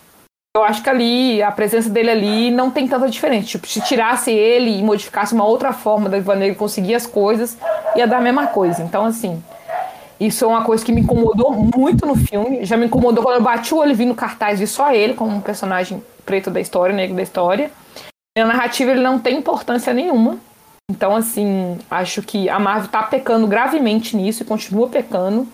eu 0.57 0.65
acho 0.65 0.83
que 0.83 0.89
ali, 0.89 1.43
a 1.43 1.53
presença 1.53 1.91
dele 1.91 2.11
ali 2.11 2.51
não 2.51 2.71
tem 2.71 2.89
tanta 2.89 3.09
diferença. 3.09 3.49
Tipo, 3.49 3.67
se 3.67 3.81
tirasse 3.83 4.31
ele 4.31 4.79
e 4.79 4.83
modificasse 4.83 5.35
uma 5.35 5.45
outra 5.45 5.73
forma 5.73 6.09
da 6.09 6.17
Ivan 6.17 6.55
conseguir 6.55 6.95
as 6.95 7.07
coisas, 7.07 7.59
ia 7.95 8.07
dar 8.07 8.19
a 8.19 8.21
mesma 8.23 8.47
coisa. 8.47 8.83
Então, 8.83 9.05
assim, 9.05 9.43
isso 10.19 10.45
é 10.45 10.49
uma 10.49 10.65
coisa 10.65 10.85
que 10.85 10.93
me 10.93 11.03
incomodou 11.03 11.53
muito 11.53 12.07
no 12.07 12.17
filme. 12.17 12.65
Já 12.65 12.77
me 12.77 12.87
incomodou 12.87 13.23
quando 13.23 13.37
eu 13.37 13.43
bati 13.43 13.75
o 13.75 13.79
olho 13.79 13.91
e 13.91 13.95
vi 13.95 14.07
no 14.07 14.15
cartaz 14.15 14.61
e 14.61 14.67
só 14.67 14.93
ele 14.93 15.13
como 15.13 15.37
um 15.37 15.41
personagem 15.41 16.03
preto 16.25 16.51
da 16.51 16.61
história, 16.61 16.95
negro 16.95 17.15
da 17.15 17.23
história. 17.23 17.71
Na 18.37 18.47
narrativa 18.47 18.91
ele 18.93 19.03
não 19.03 19.19
tem 19.19 19.37
importância 19.37 19.93
nenhuma. 19.93 20.39
Então, 20.91 21.15
assim, 21.15 21.77
acho 21.91 22.23
que 22.23 22.49
a 22.49 22.59
Marvel 22.59 22.89
tá 22.89 23.03
pecando 23.03 23.47
gravemente 23.47 24.17
nisso 24.17 24.43
e 24.43 24.47
continua 24.47 24.89
pecando. 24.89 25.47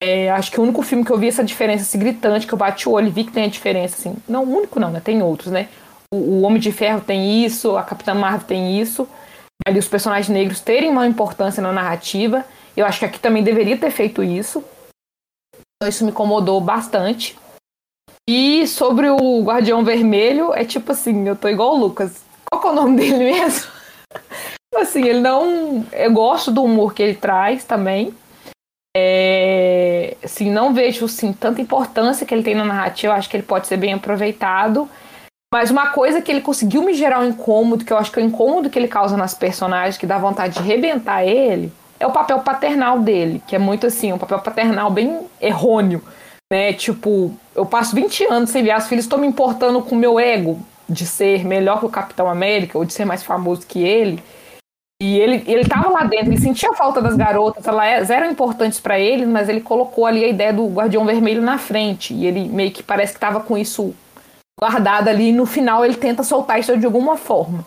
É, 0.00 0.30
acho 0.30 0.50
que 0.50 0.60
o 0.60 0.62
único 0.62 0.82
filme 0.82 1.04
que 1.04 1.10
eu 1.10 1.18
vi 1.18 1.28
essa 1.28 1.42
diferença 1.42 1.82
assim, 1.82 1.98
gritante, 1.98 2.46
que 2.46 2.52
eu 2.52 2.58
bati 2.58 2.88
o 2.88 2.92
olho 2.92 3.08
e 3.08 3.10
vi 3.10 3.24
que 3.24 3.32
tem 3.32 3.44
a 3.44 3.48
diferença, 3.48 3.96
assim. 3.96 4.16
Não, 4.28 4.44
o 4.44 4.56
único 4.56 4.78
não, 4.78 4.90
né? 4.90 5.00
Tem 5.00 5.22
outros, 5.22 5.52
né? 5.52 5.68
O, 6.12 6.16
o 6.16 6.42
Homem 6.42 6.60
de 6.60 6.70
Ferro 6.70 7.00
tem 7.00 7.44
isso, 7.44 7.76
a 7.76 7.82
Capitã 7.82 8.14
Marvel 8.14 8.46
tem 8.46 8.80
isso. 8.80 9.08
Ali 9.66 9.78
os 9.78 9.88
personagens 9.88 10.28
negros 10.28 10.60
terem 10.60 10.88
uma 10.88 11.06
importância 11.06 11.62
na 11.62 11.72
narrativa. 11.72 12.44
Eu 12.76 12.86
acho 12.86 13.00
que 13.00 13.04
aqui 13.04 13.18
também 13.18 13.42
deveria 13.42 13.76
ter 13.76 13.90
feito 13.90 14.22
isso. 14.22 14.62
Então, 15.52 15.88
isso 15.88 16.04
me 16.04 16.10
incomodou 16.10 16.60
bastante. 16.60 17.36
E 18.28 18.66
sobre 18.68 19.08
o 19.10 19.42
Guardião 19.42 19.84
Vermelho, 19.84 20.52
é 20.52 20.64
tipo 20.64 20.92
assim, 20.92 21.26
eu 21.26 21.34
tô 21.34 21.48
igual 21.48 21.74
o 21.74 21.78
Lucas. 21.78 22.22
Qual 22.48 22.62
que 22.62 22.68
é 22.68 22.70
o 22.70 22.74
nome 22.74 22.96
dele 22.96 23.32
mesmo? 23.32 23.70
assim, 24.76 25.04
ele 25.06 25.20
não. 25.20 25.84
Eu 25.92 26.12
gosto 26.12 26.50
do 26.50 26.62
humor 26.62 26.94
que 26.94 27.02
ele 27.02 27.14
traz 27.14 27.64
também. 27.64 28.14
É, 28.96 29.67
assim, 30.22 30.50
não 30.50 30.74
vejo 30.74 31.04
assim, 31.04 31.32
tanta 31.32 31.60
importância 31.60 32.26
que 32.26 32.34
ele 32.34 32.42
tem 32.42 32.54
na 32.54 32.64
narrativa, 32.64 33.14
acho 33.14 33.28
que 33.28 33.36
ele 33.36 33.44
pode 33.44 33.66
ser 33.66 33.76
bem 33.76 33.94
aproveitado. 33.94 34.88
Mas 35.52 35.70
uma 35.70 35.88
coisa 35.90 36.20
que 36.20 36.30
ele 36.30 36.42
conseguiu 36.42 36.82
me 36.82 36.92
gerar 36.92 37.20
um 37.20 37.28
incômodo, 37.28 37.84
que 37.84 37.92
eu 37.92 37.96
acho 37.96 38.12
que 38.12 38.20
é 38.20 38.22
o 38.22 38.26
incômodo 38.26 38.68
que 38.68 38.78
ele 38.78 38.88
causa 38.88 39.16
nas 39.16 39.34
personagens, 39.34 39.96
que 39.96 40.06
dá 40.06 40.18
vontade 40.18 40.54
de 40.54 40.62
rebentar 40.62 41.26
ele, 41.26 41.72
é 41.98 42.06
o 42.06 42.12
papel 42.12 42.40
paternal 42.40 43.00
dele, 43.00 43.42
que 43.46 43.56
é 43.56 43.58
muito 43.58 43.86
assim, 43.86 44.12
um 44.12 44.18
papel 44.18 44.38
paternal 44.40 44.90
bem 44.90 45.20
errôneo. 45.40 46.02
Né? 46.52 46.72
Tipo, 46.72 47.34
eu 47.54 47.66
passo 47.66 47.94
20 47.94 48.24
anos 48.26 48.50
sem 48.50 48.62
ver 48.62 48.70
as 48.72 48.88
filhas, 48.88 49.04
estou 49.04 49.18
me 49.18 49.26
importando 49.26 49.82
com 49.82 49.94
o 49.94 49.98
meu 49.98 50.18
ego 50.20 50.60
de 50.88 51.06
ser 51.06 51.44
melhor 51.44 51.80
que 51.80 51.86
o 51.86 51.90
Capitão 51.90 52.28
América, 52.28 52.78
ou 52.78 52.84
de 52.84 52.92
ser 52.92 53.04
mais 53.04 53.22
famoso 53.22 53.66
que 53.66 53.80
ele. 53.80 54.22
E 55.00 55.18
ele, 55.20 55.44
ele 55.46 55.64
tava 55.64 55.90
lá 55.90 56.02
dentro, 56.02 56.26
ele 56.26 56.40
sentia 56.40 56.70
a 56.70 56.74
falta 56.74 57.00
das 57.00 57.14
garotas, 57.14 57.64
elas 57.64 58.10
eram 58.10 58.28
importantes 58.30 58.80
para 58.80 58.98
ele, 58.98 59.24
mas 59.26 59.48
ele 59.48 59.60
colocou 59.60 60.04
ali 60.04 60.24
a 60.24 60.28
ideia 60.28 60.52
do 60.52 60.66
Guardião 60.66 61.04
Vermelho 61.04 61.40
na 61.40 61.56
frente. 61.56 62.12
E 62.12 62.26
ele 62.26 62.48
meio 62.48 62.72
que 62.72 62.82
parece 62.82 63.14
que 63.14 63.20
tava 63.20 63.40
com 63.40 63.56
isso 63.56 63.94
guardado 64.58 65.06
ali, 65.06 65.28
e 65.28 65.32
no 65.32 65.46
final 65.46 65.84
ele 65.84 65.94
tenta 65.94 66.24
soltar 66.24 66.58
isso 66.58 66.76
de 66.76 66.84
alguma 66.84 67.16
forma. 67.16 67.64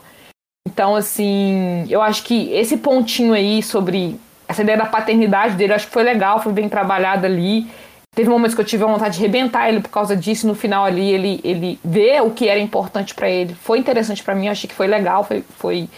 Então, 0.68 0.94
assim, 0.94 1.86
eu 1.90 2.02
acho 2.02 2.24
que 2.24 2.52
esse 2.52 2.76
pontinho 2.76 3.34
aí 3.34 3.64
sobre 3.64 4.20
essa 4.46 4.62
ideia 4.62 4.78
da 4.78 4.86
paternidade 4.86 5.56
dele, 5.56 5.74
acho 5.74 5.88
que 5.88 5.94
foi 5.94 6.04
legal, 6.04 6.42
foi 6.42 6.52
bem 6.52 6.68
trabalhado 6.68 7.26
ali. 7.26 7.66
Teve 8.14 8.30
momentos 8.30 8.54
que 8.54 8.60
eu 8.60 8.66
tive 8.66 8.84
a 8.84 8.88
vontade 8.88 9.16
de 9.16 9.22
rebentar 9.22 9.70
ele 9.70 9.80
por 9.80 9.90
causa 9.90 10.18
disso. 10.18 10.46
No 10.46 10.54
final 10.54 10.84
ali, 10.84 11.10
ele, 11.10 11.40
ele 11.46 11.80
vê 11.84 12.20
o 12.20 12.32
que 12.32 12.50
era 12.50 12.60
importante 12.60 13.16
para 13.16 13.30
ele. 13.30 13.56
Foi 13.56 13.80
interessante 13.80 14.22
para 14.22 14.36
mim, 14.36 14.50
achei 14.50 14.68
que 14.70 14.76
foi 14.76 14.88
legal, 14.88 15.24
foi, 15.24 15.46
foi 15.58 15.90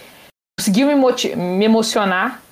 conseguiu 0.58 0.86
me, 0.86 0.94
me 1.36 1.64
emocionar. 1.64 2.42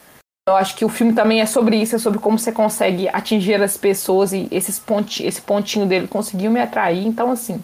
Eu 0.48 0.56
acho 0.56 0.74
que 0.74 0.84
o 0.84 0.88
filme 0.88 1.12
também 1.12 1.40
é 1.40 1.46
sobre 1.46 1.76
isso, 1.76 1.94
é 1.94 1.98
sobre 1.98 2.18
como 2.18 2.38
você 2.38 2.50
consegue 2.50 3.08
atingir 3.08 3.62
as 3.62 3.76
pessoas 3.76 4.32
e 4.32 4.48
esses 4.50 4.78
ponti 4.78 5.24
esse 5.24 5.40
pontinho 5.40 5.86
dele 5.86 6.08
conseguiu 6.08 6.50
me 6.50 6.60
atrair. 6.60 7.06
Então, 7.06 7.30
assim, 7.30 7.60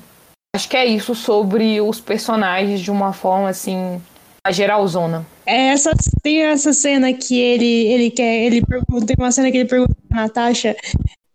acho 0.55 0.69
que 0.69 0.77
é 0.77 0.87
isso 0.87 1.15
sobre 1.15 1.81
os 1.81 2.01
personagens 2.01 2.81
de 2.81 2.91
uma 2.91 3.13
forma, 3.13 3.49
assim, 3.49 4.01
a 4.45 4.53
geralzona. 4.53 5.27
É, 5.45 5.69
essa, 5.69 5.93
tem 6.23 6.43
essa 6.43 6.73
cena 6.73 7.13
que 7.13 7.37
ele, 7.39 7.87
ele 7.87 8.11
quer, 8.11 8.45
ele 8.45 8.65
pergunta, 8.65 9.07
tem 9.07 9.17
uma 9.19 9.33
cena 9.33 9.51
que 9.51 9.57
ele 9.57 9.69
pergunta 9.69 9.97
pra 10.09 10.23
Natasha 10.23 10.77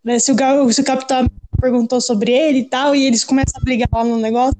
né, 0.04 0.18
se, 0.18 0.30
o, 0.30 0.72
se 0.72 0.80
o 0.80 0.84
Capitão 0.84 1.26
perguntou 1.60 2.00
sobre 2.00 2.32
ele 2.32 2.58
e 2.60 2.64
tal, 2.64 2.94
e 2.94 3.06
eles 3.06 3.24
começam 3.24 3.58
a 3.60 3.64
brigar 3.64 3.88
lá 3.92 4.04
no 4.04 4.18
negócio. 4.18 4.56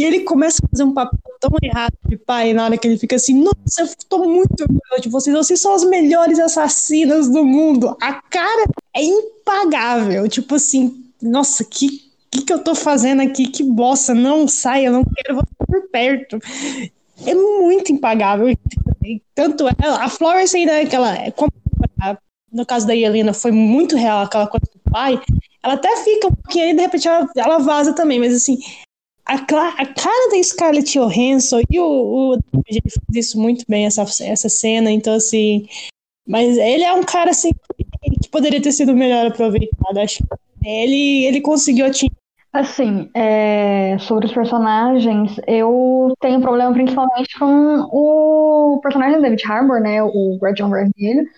E 0.00 0.04
ele 0.04 0.20
começa 0.20 0.62
a 0.64 0.68
fazer 0.70 0.82
um 0.82 0.94
papel 0.94 1.20
tão 1.38 1.50
errado 1.62 1.92
de 2.08 2.16
pai, 2.16 2.54
na 2.54 2.64
hora 2.64 2.78
que 2.78 2.88
ele 2.88 2.96
fica 2.96 3.16
assim, 3.16 3.34
nossa, 3.34 3.82
eu 3.82 3.88
tô 4.08 4.24
muito 4.24 4.62
orgulhoso 4.62 5.02
de 5.02 5.08
vocês, 5.10 5.36
vocês 5.36 5.60
são 5.60 5.74
as 5.74 5.84
melhores 5.84 6.38
assassinas 6.38 7.28
do 7.28 7.44
mundo. 7.44 7.94
A 8.00 8.14
cara 8.14 8.64
é 8.96 9.04
impagável, 9.04 10.26
tipo 10.26 10.54
assim, 10.54 11.04
nossa, 11.20 11.62
que 11.64 12.08
que, 12.30 12.42
que 12.42 12.52
eu 12.52 12.64
tô 12.64 12.74
fazendo 12.74 13.20
aqui? 13.20 13.46
Que 13.48 13.62
bosta, 13.62 14.14
não 14.14 14.48
sai, 14.48 14.86
eu 14.86 14.92
não 14.92 15.04
quero 15.04 15.34
você 15.34 15.50
por 15.66 15.90
perto. 15.90 16.38
É 17.26 17.34
muito 17.34 17.92
impagável. 17.92 18.56
Tanto 19.34 19.66
ela, 19.82 20.02
a 20.02 20.08
Florence 20.08 20.56
ainda, 20.56 20.72
é 20.72 20.82
aquela, 20.84 21.30
como, 21.32 21.52
no 22.50 22.64
caso 22.64 22.86
da 22.86 22.96
Helena, 22.96 23.34
foi 23.34 23.50
muito 23.50 23.96
real 23.96 24.22
aquela 24.22 24.46
coisa 24.46 24.64
do 24.72 24.90
pai, 24.90 25.20
ela 25.62 25.74
até 25.74 25.94
fica 25.98 26.28
um 26.28 26.34
pouquinho 26.34 26.64
aí, 26.64 26.74
de 26.74 26.80
repente 26.80 27.06
ela, 27.06 27.28
ela 27.36 27.58
vaza 27.58 27.92
também, 27.92 28.18
mas 28.18 28.34
assim, 28.34 28.58
a, 29.30 29.34
a 29.34 29.86
cara 29.86 30.30
da 30.30 30.42
Scarlett 30.42 30.98
Johansson 30.98 31.60
e 31.70 31.78
o, 31.78 31.84
o 31.84 32.38
ele 32.66 32.80
fez 32.82 33.26
isso 33.26 33.40
muito 33.40 33.64
bem, 33.68 33.86
essa, 33.86 34.02
essa 34.24 34.48
cena, 34.48 34.90
então 34.90 35.14
assim. 35.14 35.66
Mas 36.26 36.58
ele 36.58 36.82
é 36.82 36.92
um 36.92 37.04
cara 37.04 37.30
assim 37.30 37.50
que 37.52 38.28
poderia 38.28 38.60
ter 38.60 38.72
sido 38.72 38.94
melhor 38.94 39.26
aproveitado. 39.26 39.98
Acho 39.98 40.18
que 40.18 40.68
ele, 40.68 41.24
ele 41.26 41.40
conseguiu 41.40 41.86
atingir. 41.86 42.10
Assim, 42.52 43.08
é, 43.14 43.96
sobre 44.00 44.26
os 44.26 44.32
personagens, 44.32 45.36
eu 45.46 46.12
tenho 46.20 46.40
problema 46.40 46.72
principalmente 46.72 47.38
com 47.38 47.88
o 47.92 48.80
personagem 48.82 49.20
David 49.20 49.44
Harbour, 49.46 49.80
né? 49.80 50.02
O 50.02 50.36
Guardião 50.40 50.68
Vermelho. 50.68 51.28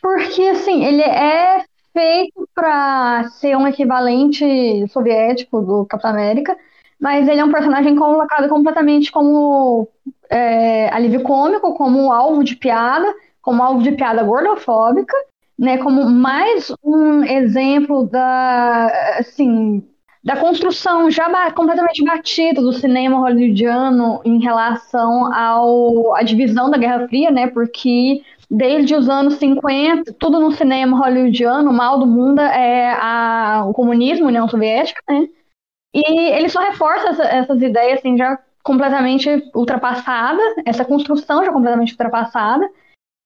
Porque, 0.00 0.42
assim, 0.42 0.84
ele 0.84 1.02
é 1.02 1.64
feito 1.92 2.48
para 2.54 3.28
ser 3.30 3.56
um 3.56 3.66
equivalente 3.66 4.86
soviético 4.88 5.60
do 5.60 5.84
Capitão 5.86 6.12
América 6.12 6.56
mas 7.00 7.26
ele 7.26 7.40
é 7.40 7.44
um 7.44 7.52
personagem 7.52 7.96
colocado 7.96 8.48
completamente 8.48 9.10
como 9.10 9.88
é, 10.30 10.88
alívio 10.92 11.22
cômico, 11.22 11.74
como 11.74 12.12
alvo 12.12 12.44
de 12.44 12.54
piada, 12.56 13.12
como 13.40 13.62
alvo 13.62 13.82
de 13.82 13.92
piada 13.92 14.22
gordofóbica, 14.22 15.16
né, 15.58 15.78
como 15.78 16.08
mais 16.08 16.72
um 16.84 17.24
exemplo 17.24 18.06
da, 18.06 19.16
assim, 19.18 19.82
da 20.22 20.36
construção 20.36 21.10
já 21.10 21.50
completamente 21.52 22.04
batida 22.04 22.60
do 22.60 22.72
cinema 22.72 23.18
hollywoodiano 23.18 24.20
em 24.24 24.38
relação 24.40 25.32
ao, 25.32 26.14
à 26.14 26.22
divisão 26.22 26.70
da 26.70 26.78
Guerra 26.78 27.08
Fria, 27.08 27.30
né, 27.30 27.46
porque 27.46 28.22
desde 28.50 28.94
os 28.94 29.08
anos 29.08 29.34
50, 29.34 30.14
tudo 30.18 30.40
no 30.40 30.50
cinema 30.52 30.98
hollywoodiano, 30.98 31.70
o 31.70 31.74
mal 31.74 31.98
do 31.98 32.06
mundo 32.06 32.40
é 32.40 32.92
a, 32.92 33.64
o 33.66 33.72
comunismo, 33.72 34.26
a 34.26 34.28
União 34.28 34.48
Soviética, 34.48 35.00
né, 35.08 35.28
e 35.94 36.02
ele 36.32 36.48
só 36.48 36.60
reforça 36.60 37.08
essa, 37.08 37.24
essas 37.24 37.62
ideias 37.62 37.98
assim, 37.98 38.16
já 38.16 38.38
completamente 38.62 39.28
ultrapassadas, 39.54 40.54
essa 40.64 40.84
construção 40.84 41.44
já 41.44 41.52
completamente 41.52 41.92
ultrapassada. 41.92 42.68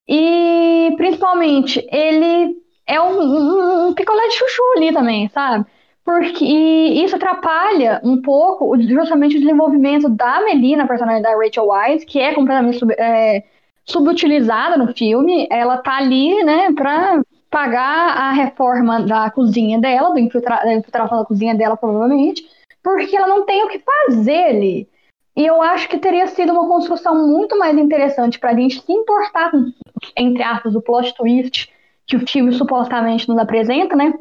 E 0.08 0.94
principalmente, 0.96 1.86
ele 1.90 2.56
é 2.86 3.00
um, 3.00 3.88
um, 3.88 3.94
picolé 3.94 4.28
de 4.28 4.34
chuchu 4.34 4.62
ali 4.76 4.92
também, 4.92 5.28
sabe? 5.30 5.66
Porque 6.04 6.44
isso 6.44 7.16
atrapalha 7.16 8.00
um 8.04 8.20
pouco 8.20 8.78
justamente 8.80 9.36
o 9.36 9.40
desenvolvimento 9.40 10.08
da 10.08 10.42
Melina, 10.42 10.84
a 10.84 10.86
personagem 10.86 11.22
da 11.22 11.34
Rachel 11.34 11.66
Weisz, 11.66 12.04
que 12.04 12.20
é 12.20 12.34
completamente 12.34 12.78
sub, 12.78 12.92
é, 12.98 13.42
subutilizada 13.86 14.76
no 14.76 14.94
filme. 14.94 15.48
Ela 15.50 15.78
tá 15.78 15.96
ali, 15.96 16.44
né, 16.44 16.72
pra 16.74 17.22
pagar 17.54 18.16
a 18.16 18.32
reforma 18.32 19.00
da 19.00 19.30
cozinha 19.30 19.78
dela, 19.78 20.10
do 20.10 20.18
infiltra, 20.18 20.56
da 20.56 20.74
infiltração 20.74 21.20
da 21.20 21.24
cozinha 21.24 21.54
dela, 21.54 21.76
provavelmente, 21.76 22.44
porque 22.82 23.16
ela 23.16 23.28
não 23.28 23.46
tem 23.46 23.62
o 23.62 23.68
que 23.68 23.78
fazer 23.78 24.46
ali. 24.46 24.88
E 25.36 25.46
eu 25.46 25.62
acho 25.62 25.88
que 25.88 25.96
teria 25.96 26.26
sido 26.26 26.52
uma 26.52 26.66
construção 26.66 27.28
muito 27.28 27.56
mais 27.56 27.78
interessante 27.78 28.40
para 28.40 28.50
a 28.50 28.54
gente 28.56 28.80
se 28.80 28.92
importar 28.92 29.52
com, 29.52 29.72
entre 30.16 30.42
aspas, 30.42 30.74
o 30.74 30.82
plot 30.82 31.14
twist 31.14 31.72
que 32.08 32.16
o 32.16 32.26
filme 32.26 32.52
supostamente 32.52 33.28
nos 33.28 33.38
apresenta, 33.38 33.94
né? 33.94 34.14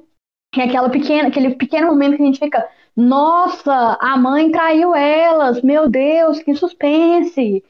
Que 0.54 0.62
é 0.62 0.66
aquela 0.66 0.90
pequena, 0.92 1.30
aquele 1.30 1.56
pequeno 1.56 1.88
momento 1.88 2.18
que 2.18 2.22
a 2.22 2.26
gente 2.28 2.40
fica, 2.40 2.70
nossa, 2.96 3.98
a 4.00 4.16
mãe 4.16 4.52
traiu 4.52 4.94
elas, 4.94 5.60
meu 5.64 5.90
Deus, 5.90 6.38
que 6.44 6.54
suspense. 6.54 7.64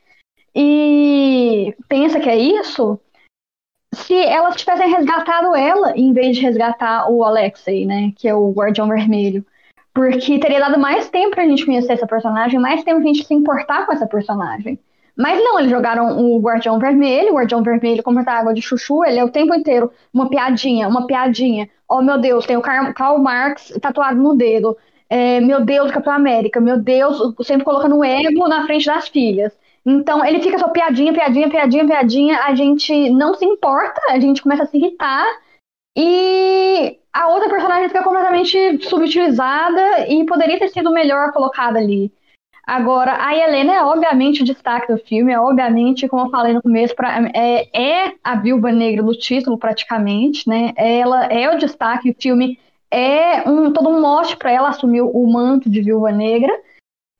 E 0.53 1.73
pensa 1.87 2.19
que 2.19 2.29
é 2.29 2.35
isso, 2.35 2.99
se 3.93 4.13
elas 4.13 4.55
tivessem 4.55 4.89
resgatado 4.89 5.55
ela, 5.55 5.97
em 5.97 6.13
vez 6.13 6.35
de 6.35 6.41
resgatar 6.41 7.09
o 7.09 7.23
Alexei, 7.23 7.85
né? 7.85 8.11
Que 8.15 8.27
é 8.27 8.33
o 8.35 8.51
Guardião 8.51 8.87
Vermelho. 8.87 9.45
Porque 9.93 10.39
teria 10.39 10.59
dado 10.59 10.79
mais 10.79 11.09
tempo 11.09 11.35
pra 11.35 11.45
gente 11.45 11.65
conhecer 11.65 11.93
essa 11.93 12.07
personagem, 12.07 12.59
mais 12.59 12.83
tempo 12.83 12.99
pra 12.99 13.07
gente 13.07 13.25
se 13.25 13.33
importar 13.33 13.85
com 13.85 13.93
essa 13.93 14.07
personagem. 14.07 14.79
Mas 15.15 15.37
não, 15.43 15.59
eles 15.59 15.69
jogaram 15.69 16.19
o 16.19 16.39
Guardião 16.39 16.79
Vermelho, 16.79 17.31
o 17.31 17.35
Guardião 17.35 17.61
Vermelho, 17.61 18.01
como 18.01 18.23
tá 18.25 18.33
água 18.33 18.53
de 18.53 18.61
chuchu, 18.61 19.05
ele 19.05 19.19
é 19.19 19.23
o 19.23 19.29
tempo 19.29 19.53
inteiro 19.53 19.91
uma 20.11 20.27
piadinha, 20.27 20.87
uma 20.87 21.05
piadinha. 21.05 21.69
Oh, 21.87 22.01
meu 22.01 22.17
Deus, 22.17 22.47
tem 22.47 22.57
o 22.57 22.61
Karl 22.61 23.19
Marx 23.19 23.71
tatuado 23.79 24.19
no 24.19 24.35
dedo. 24.35 24.75
É, 25.07 25.39
meu 25.39 25.63
Deus, 25.63 25.91
Capitão 25.91 26.13
América, 26.13 26.59
meu 26.59 26.79
Deus, 26.79 27.35
sempre 27.43 27.63
colocando 27.63 27.97
o 27.97 28.03
ego 28.03 28.47
na 28.47 28.65
frente 28.65 28.87
das 28.87 29.07
filhas. 29.07 29.53
Então, 29.85 30.25
ele 30.25 30.41
fica 30.41 30.57
só 30.57 30.69
piadinha, 30.69 31.13
piadinha, 31.13 31.49
piadinha, 31.49 31.85
piadinha, 31.85 32.39
a 32.43 32.55
gente 32.55 33.09
não 33.09 33.33
se 33.33 33.45
importa, 33.45 34.01
a 34.09 34.19
gente 34.19 34.41
começa 34.41 34.63
a 34.63 34.65
se 34.65 34.77
irritar, 34.77 35.25
e 35.95 36.99
a 37.11 37.27
outra 37.27 37.49
personagem 37.49 37.89
fica 37.89 38.03
completamente 38.03 38.83
subutilizada 38.87 40.07
e 40.07 40.25
poderia 40.25 40.57
ter 40.57 40.69
sido 40.69 40.91
melhor 40.91 41.31
colocada 41.31 41.77
ali. 41.77 42.11
Agora, 42.65 43.17
a 43.21 43.35
Helena 43.35 43.73
é 43.73 43.83
obviamente 43.83 44.41
o 44.41 44.45
destaque 44.45 44.91
do 44.91 44.97
filme, 44.97 45.33
é 45.33 45.39
obviamente, 45.39 46.07
como 46.07 46.25
eu 46.25 46.31
falei 46.31 46.53
no 46.53 46.61
começo, 46.61 46.95
pra, 46.95 47.29
é, 47.33 47.67
é 47.73 48.15
a 48.23 48.35
viúva 48.35 48.71
negra 48.71 49.03
do 49.03 49.13
título, 49.13 49.57
praticamente, 49.57 50.47
né? 50.47 50.71
Ela 50.77 51.25
é 51.25 51.53
o 51.53 51.57
destaque, 51.57 52.09
o 52.09 52.15
filme 52.17 52.57
é 52.89 53.47
um, 53.47 53.73
todo 53.73 53.89
um 53.89 53.99
mote 53.99 54.37
para 54.37 54.51
ela 54.51 54.69
assumir 54.69 55.01
o 55.01 55.27
manto 55.27 55.69
de 55.69 55.81
viúva 55.81 56.09
negra. 56.11 56.53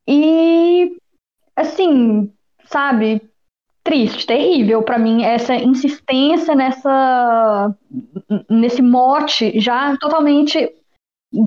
E, 0.08 0.96
assim, 1.54 2.32
sabe, 2.74 3.22
triste, 3.84 4.26
terrível 4.26 4.82
para 4.82 4.98
mim 4.98 5.22
essa 5.22 5.54
insistência 5.54 6.56
nessa 6.56 7.72
nesse 8.50 8.82
mote 8.82 9.60
já 9.60 9.96
totalmente 9.98 10.74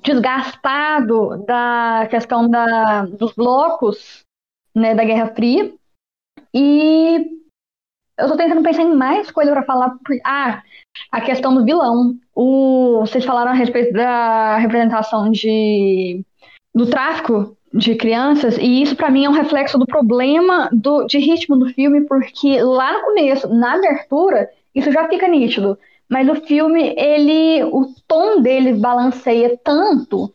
desgastado 0.05 1.43
da 1.45 2.07
questão 2.09 2.49
da, 2.49 3.05
dos 3.05 3.33
blocos 3.33 4.23
né, 4.73 4.95
da 4.95 5.03
Guerra 5.03 5.33
Fria. 5.33 5.73
E 6.53 7.25
eu 8.17 8.25
estou 8.25 8.37
tentando 8.37 8.63
pensar 8.63 8.83
em 8.83 8.95
mais 8.95 9.29
coisa 9.31 9.51
para 9.51 9.63
falar. 9.63 9.97
Ah, 10.25 10.63
a 11.11 11.21
questão 11.21 11.53
do 11.53 11.65
vilão. 11.65 12.15
O, 12.35 12.99
vocês 13.01 13.25
falaram 13.25 13.51
a 13.51 13.55
respeito 13.55 13.93
da 13.93 14.57
representação 14.57 15.29
de, 15.29 16.25
do 16.73 16.89
tráfico 16.89 17.57
de 17.77 17.95
crianças, 17.95 18.57
e 18.57 18.81
isso 18.81 18.95
para 18.95 19.11
mim 19.11 19.25
é 19.25 19.29
um 19.29 19.33
reflexo 19.33 19.77
do 19.77 19.85
problema 19.85 20.69
do, 20.71 21.05
de 21.05 21.19
ritmo 21.19 21.55
do 21.57 21.69
filme, 21.69 22.01
porque 22.05 22.61
lá 22.61 22.91
no 22.93 23.01
começo, 23.01 23.47
na 23.53 23.75
abertura, 23.75 24.49
isso 24.73 24.91
já 24.91 25.07
fica 25.07 25.27
nítido. 25.27 25.77
Mas 26.09 26.27
o 26.27 26.35
filme, 26.35 26.95
ele, 26.97 27.63
o 27.65 27.93
tom 28.07 28.41
dele 28.41 28.73
balanceia 28.73 29.59
tanto 29.63 30.33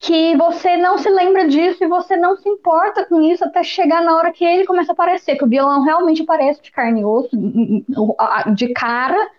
que 0.00 0.34
você 0.36 0.78
não 0.78 0.96
se 0.96 1.10
lembra 1.10 1.46
disso 1.46 1.84
e 1.84 1.88
você 1.88 2.16
não 2.16 2.34
se 2.36 2.48
importa 2.48 3.04
com 3.04 3.20
isso 3.20 3.44
até 3.44 3.62
chegar 3.62 4.02
na 4.02 4.16
hora 4.16 4.32
que 4.32 4.44
ele 4.44 4.64
começa 4.64 4.92
a 4.92 4.94
aparecer, 4.94 5.36
que 5.36 5.44
o 5.44 5.48
vilão 5.48 5.82
realmente 5.82 6.22
aparece 6.22 6.62
de 6.62 6.70
carne 6.70 7.02
e 7.02 7.04
osso, 7.04 7.36
de 8.54 8.68
cara 8.72 9.30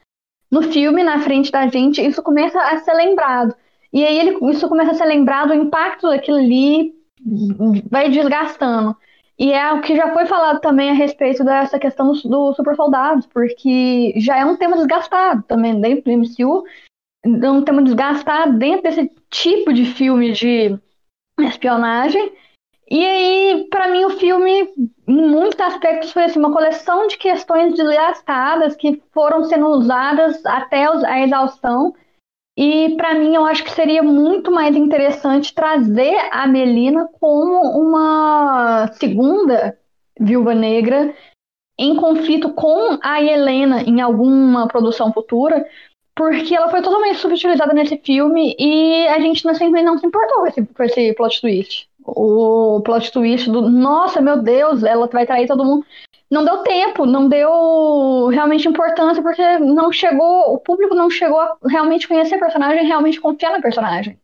no 0.51 0.61
filme, 0.61 1.01
na 1.01 1.19
frente 1.19 1.51
da 1.51 1.65
gente, 1.67 2.05
isso 2.05 2.21
começa 2.21 2.59
a 2.59 2.77
ser 2.79 2.93
lembrado. 2.93 3.55
E 3.91 4.05
aí 4.05 4.19
ele, 4.19 4.51
isso 4.51 4.69
começa 4.69 4.91
a 4.91 4.95
ser 4.95 5.05
lembrado, 5.05 5.51
o 5.51 5.55
impacto 5.55 6.09
daquilo 6.09 6.37
ali 6.37 6.93
vai 7.89 8.09
desgastando. 8.09 8.95
E 9.37 9.51
é 9.51 9.73
o 9.73 9.81
que 9.81 9.95
já 9.95 10.13
foi 10.13 10.25
falado 10.25 10.59
também 10.59 10.91
a 10.91 10.93
respeito 10.93 11.43
dessa 11.43 11.79
questão 11.79 12.07
dos 12.07 12.23
do 12.23 12.53
super 12.53 12.75
soldados, 12.75 13.25
porque 13.25 14.13
já 14.17 14.37
é 14.37 14.45
um 14.45 14.55
tema 14.55 14.77
desgastado 14.77 15.43
também 15.43 15.79
dentro 15.81 16.03
do 16.03 16.11
MCU, 16.11 16.63
é 17.23 17.49
um 17.49 17.63
tema 17.63 17.81
desgastado 17.81 18.57
dentro 18.57 18.83
desse 18.83 19.11
tipo 19.29 19.73
de 19.73 19.85
filme 19.85 20.31
de 20.31 20.77
espionagem. 21.39 22.33
E 22.89 23.05
aí, 23.05 23.67
para 23.69 23.87
mim, 23.87 24.03
o 24.03 24.09
filme, 24.11 24.69
em 25.07 25.29
muitos 25.29 25.59
aspectos, 25.59 26.11
foi 26.11 26.25
assim, 26.25 26.37
uma 26.37 26.51
coleção 26.51 27.07
de 27.07 27.17
questões 27.17 27.73
desgastadas 27.73 28.75
que 28.75 29.01
foram 29.13 29.45
sendo 29.45 29.67
usadas 29.67 30.45
até 30.45 30.85
a 30.85 31.21
exaustão 31.21 31.95
e 32.63 32.95
para 32.95 33.15
mim 33.15 33.33
eu 33.33 33.43
acho 33.43 33.63
que 33.63 33.71
seria 33.71 34.03
muito 34.03 34.51
mais 34.51 34.75
interessante 34.75 35.51
trazer 35.51 36.15
a 36.31 36.45
Melina 36.45 37.09
como 37.19 37.59
uma 37.81 38.91
segunda 38.93 39.75
viúva 40.19 40.53
negra 40.53 41.11
em 41.75 41.95
conflito 41.95 42.53
com 42.53 42.99
a 43.01 43.19
Helena 43.19 43.81
em 43.81 43.99
alguma 43.99 44.67
produção 44.67 45.11
futura, 45.11 45.67
porque 46.15 46.55
ela 46.55 46.69
foi 46.69 46.83
totalmente 46.83 47.17
subutilizada 47.17 47.73
nesse 47.73 47.97
filme 47.97 48.55
e 48.59 49.07
a 49.07 49.19
gente 49.19 49.41
simplesmente 49.41 49.83
não 49.83 49.97
se 49.97 50.05
importou 50.05 50.41
com 50.41 50.45
esse, 50.45 50.63
com 50.63 50.83
esse 50.83 51.13
plot 51.15 51.41
twist. 51.41 51.89
O 52.03 52.81
plot 52.83 53.11
twist 53.11 53.49
do 53.49 53.69
nossa, 53.69 54.21
meu 54.21 54.41
Deus, 54.41 54.83
ela 54.83 55.07
vai 55.07 55.25
trair 55.25 55.47
todo 55.47 55.65
mundo 55.65 55.85
não 56.31 56.45
deu 56.45 56.59
tempo, 56.59 57.05
não 57.05 57.27
deu 57.27 58.27
realmente 58.27 58.65
importância, 58.65 59.21
porque 59.21 59.59
não 59.59 59.91
chegou, 59.91 60.53
o 60.53 60.57
público 60.57 60.95
não 60.95 61.09
chegou 61.09 61.37
a 61.37 61.57
realmente 61.67 62.07
conhecer 62.07 62.35
a 62.35 62.39
personagem, 62.39 62.87
realmente 62.87 63.19
confiar 63.19 63.51
na 63.51 63.61
personagem. 63.61 64.17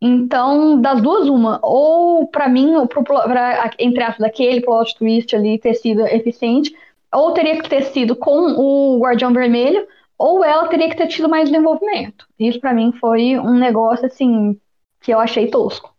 Então, 0.00 0.80
das 0.80 1.02
duas, 1.02 1.28
uma. 1.28 1.60
Ou, 1.62 2.26
para 2.28 2.48
mim, 2.48 2.86
pro, 2.86 3.04
pra, 3.04 3.70
entre 3.78 4.02
aspas, 4.02 4.26
aquele 4.26 4.62
plot 4.62 4.96
twist 4.96 5.36
ali 5.36 5.58
ter 5.58 5.74
sido 5.74 6.06
eficiente, 6.06 6.74
ou 7.12 7.32
teria 7.32 7.60
que 7.60 7.68
ter 7.68 7.82
sido 7.82 8.16
com 8.16 8.54
o 8.56 8.98
Guardião 8.98 9.32
Vermelho, 9.32 9.86
ou 10.16 10.42
ela 10.42 10.68
teria 10.68 10.88
que 10.88 10.96
ter 10.96 11.08
tido 11.08 11.28
mais 11.28 11.50
desenvolvimento. 11.50 12.26
Isso, 12.38 12.58
para 12.58 12.72
mim, 12.72 12.92
foi 12.92 13.38
um 13.38 13.54
negócio, 13.54 14.06
assim, 14.06 14.58
que 15.02 15.12
eu 15.12 15.18
achei 15.18 15.48
tosco. 15.48 15.94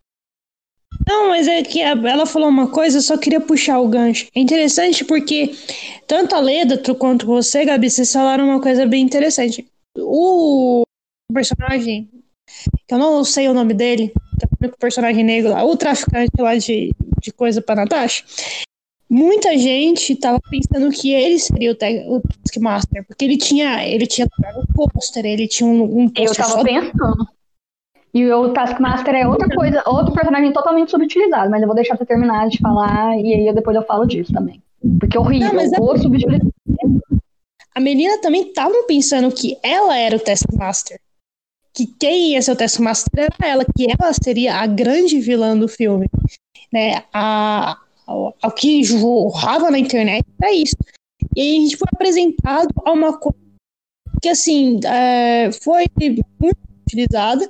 Não, 1.07 1.29
mas 1.29 1.47
é 1.47 1.61
que 1.63 1.81
ela 1.81 2.25
falou 2.25 2.49
uma 2.49 2.67
coisa, 2.67 2.97
eu 2.97 3.01
só 3.01 3.17
queria 3.17 3.39
puxar 3.39 3.79
o 3.79 3.87
gancho. 3.87 4.27
É 4.35 4.39
interessante 4.39 5.03
porque 5.05 5.55
tanto 6.07 6.35
a 6.35 6.39
Leda 6.39 6.81
quanto 6.95 7.25
você, 7.25 7.65
Gabi, 7.65 7.89
vocês 7.89 8.11
falaram 8.11 8.45
uma 8.45 8.61
coisa 8.61 8.85
bem 8.85 9.03
interessante. 9.03 9.67
O 9.97 10.83
personagem, 11.33 12.09
que 12.87 12.93
eu 12.93 12.97
não 12.97 13.23
sei 13.23 13.47
o 13.47 13.53
nome 13.53 13.73
dele, 13.73 14.11
que 14.39 14.45
é 14.45 14.47
o 14.47 14.57
único 14.61 14.77
personagem 14.77 15.23
negro 15.23 15.51
lá, 15.51 15.63
o 15.63 15.77
traficante 15.77 16.31
lá 16.39 16.55
de, 16.55 16.91
de 17.21 17.31
coisa 17.31 17.61
pra 17.61 17.75
Natasha, 17.75 18.23
muita 19.09 19.57
gente 19.57 20.15
tava 20.15 20.39
pensando 20.49 20.91
que 20.91 21.11
ele 21.11 21.39
seria 21.39 21.71
o, 21.71 22.15
o 22.15 22.21
Taskmaster, 22.43 23.05
porque 23.05 23.25
ele 23.25 23.37
tinha, 23.37 23.87
ele 23.87 24.05
tinha 24.05 24.27
o 24.55 24.87
pôster, 24.87 25.25
ele 25.25 25.47
tinha 25.47 25.67
um, 25.67 26.01
um 26.01 26.09
pôster. 26.09 26.45
Eu 26.45 26.49
tava 26.49 26.63
pensando. 26.63 27.38
E 28.13 28.31
o 28.31 28.51
Taskmaster 28.53 29.13
é 29.13 29.27
outra 29.27 29.47
coisa, 29.55 29.83
outro 29.85 30.13
personagem 30.13 30.51
totalmente 30.51 30.89
subutilizado, 30.89 31.49
mas 31.49 31.61
eu 31.61 31.67
vou 31.67 31.75
deixar 31.75 31.95
você 31.95 32.05
terminar 32.05 32.47
de 32.49 32.57
falar 32.57 33.17
e 33.17 33.33
aí 33.33 33.47
eu, 33.47 33.53
depois 33.53 33.75
eu 33.75 33.83
falo 33.83 34.05
disso 34.05 34.33
também. 34.33 34.61
Porque 34.99 35.15
é 35.15 35.19
horrível, 35.19 35.53
Não, 35.53 35.93
é... 35.93 35.97
subutilizado. 35.97 36.53
A 37.75 37.79
Melina 37.79 38.17
também 38.19 38.41
estava 38.41 38.73
pensando 38.87 39.31
que 39.31 39.57
ela 39.61 39.95
era 39.95 40.15
o 40.15 40.19
Taskmaster. 40.19 40.99
Que 41.71 41.85
quem 41.85 42.31
ia 42.31 42.41
ser 42.41 42.51
o 42.51 42.55
Taskmaster 42.55 43.27
era 43.39 43.49
ela, 43.51 43.65
que 43.65 43.87
ela 43.89 44.11
seria 44.11 44.55
a 44.55 44.65
grande 44.65 45.19
vilã 45.19 45.57
do 45.57 45.67
filme. 45.67 46.09
Né? 46.73 47.03
A, 47.13 47.77
o 48.07 48.51
que 48.51 48.83
jorrava 48.83 49.69
na 49.69 49.77
internet 49.77 50.25
é 50.41 50.51
isso. 50.51 50.75
E 51.35 51.41
aí 51.41 51.57
a 51.57 51.61
gente 51.61 51.77
foi 51.77 51.87
apresentado 51.93 52.69
a 52.83 52.91
uma 52.91 53.17
coisa 53.17 53.37
que, 54.21 54.29
assim, 54.29 54.79
é, 54.85 55.51
foi 55.51 55.85
muito 56.39 56.57
utilizada, 56.85 57.47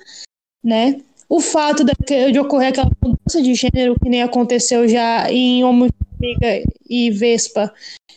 né? 0.64 1.00
O 1.28 1.40
fato 1.40 1.84
de, 1.84 2.32
de 2.32 2.40
ocorrer 2.40 2.70
aquela 2.70 2.92
mudança 3.04 3.42
de 3.42 3.54
gênero 3.54 3.96
que 4.02 4.10
nem 4.10 4.24
aconteceu 4.24 4.88
já 4.88 5.32
em 5.32 5.64
Homem-Formiga 5.64 6.64
e 6.90 7.12
Vespa, 7.12 7.72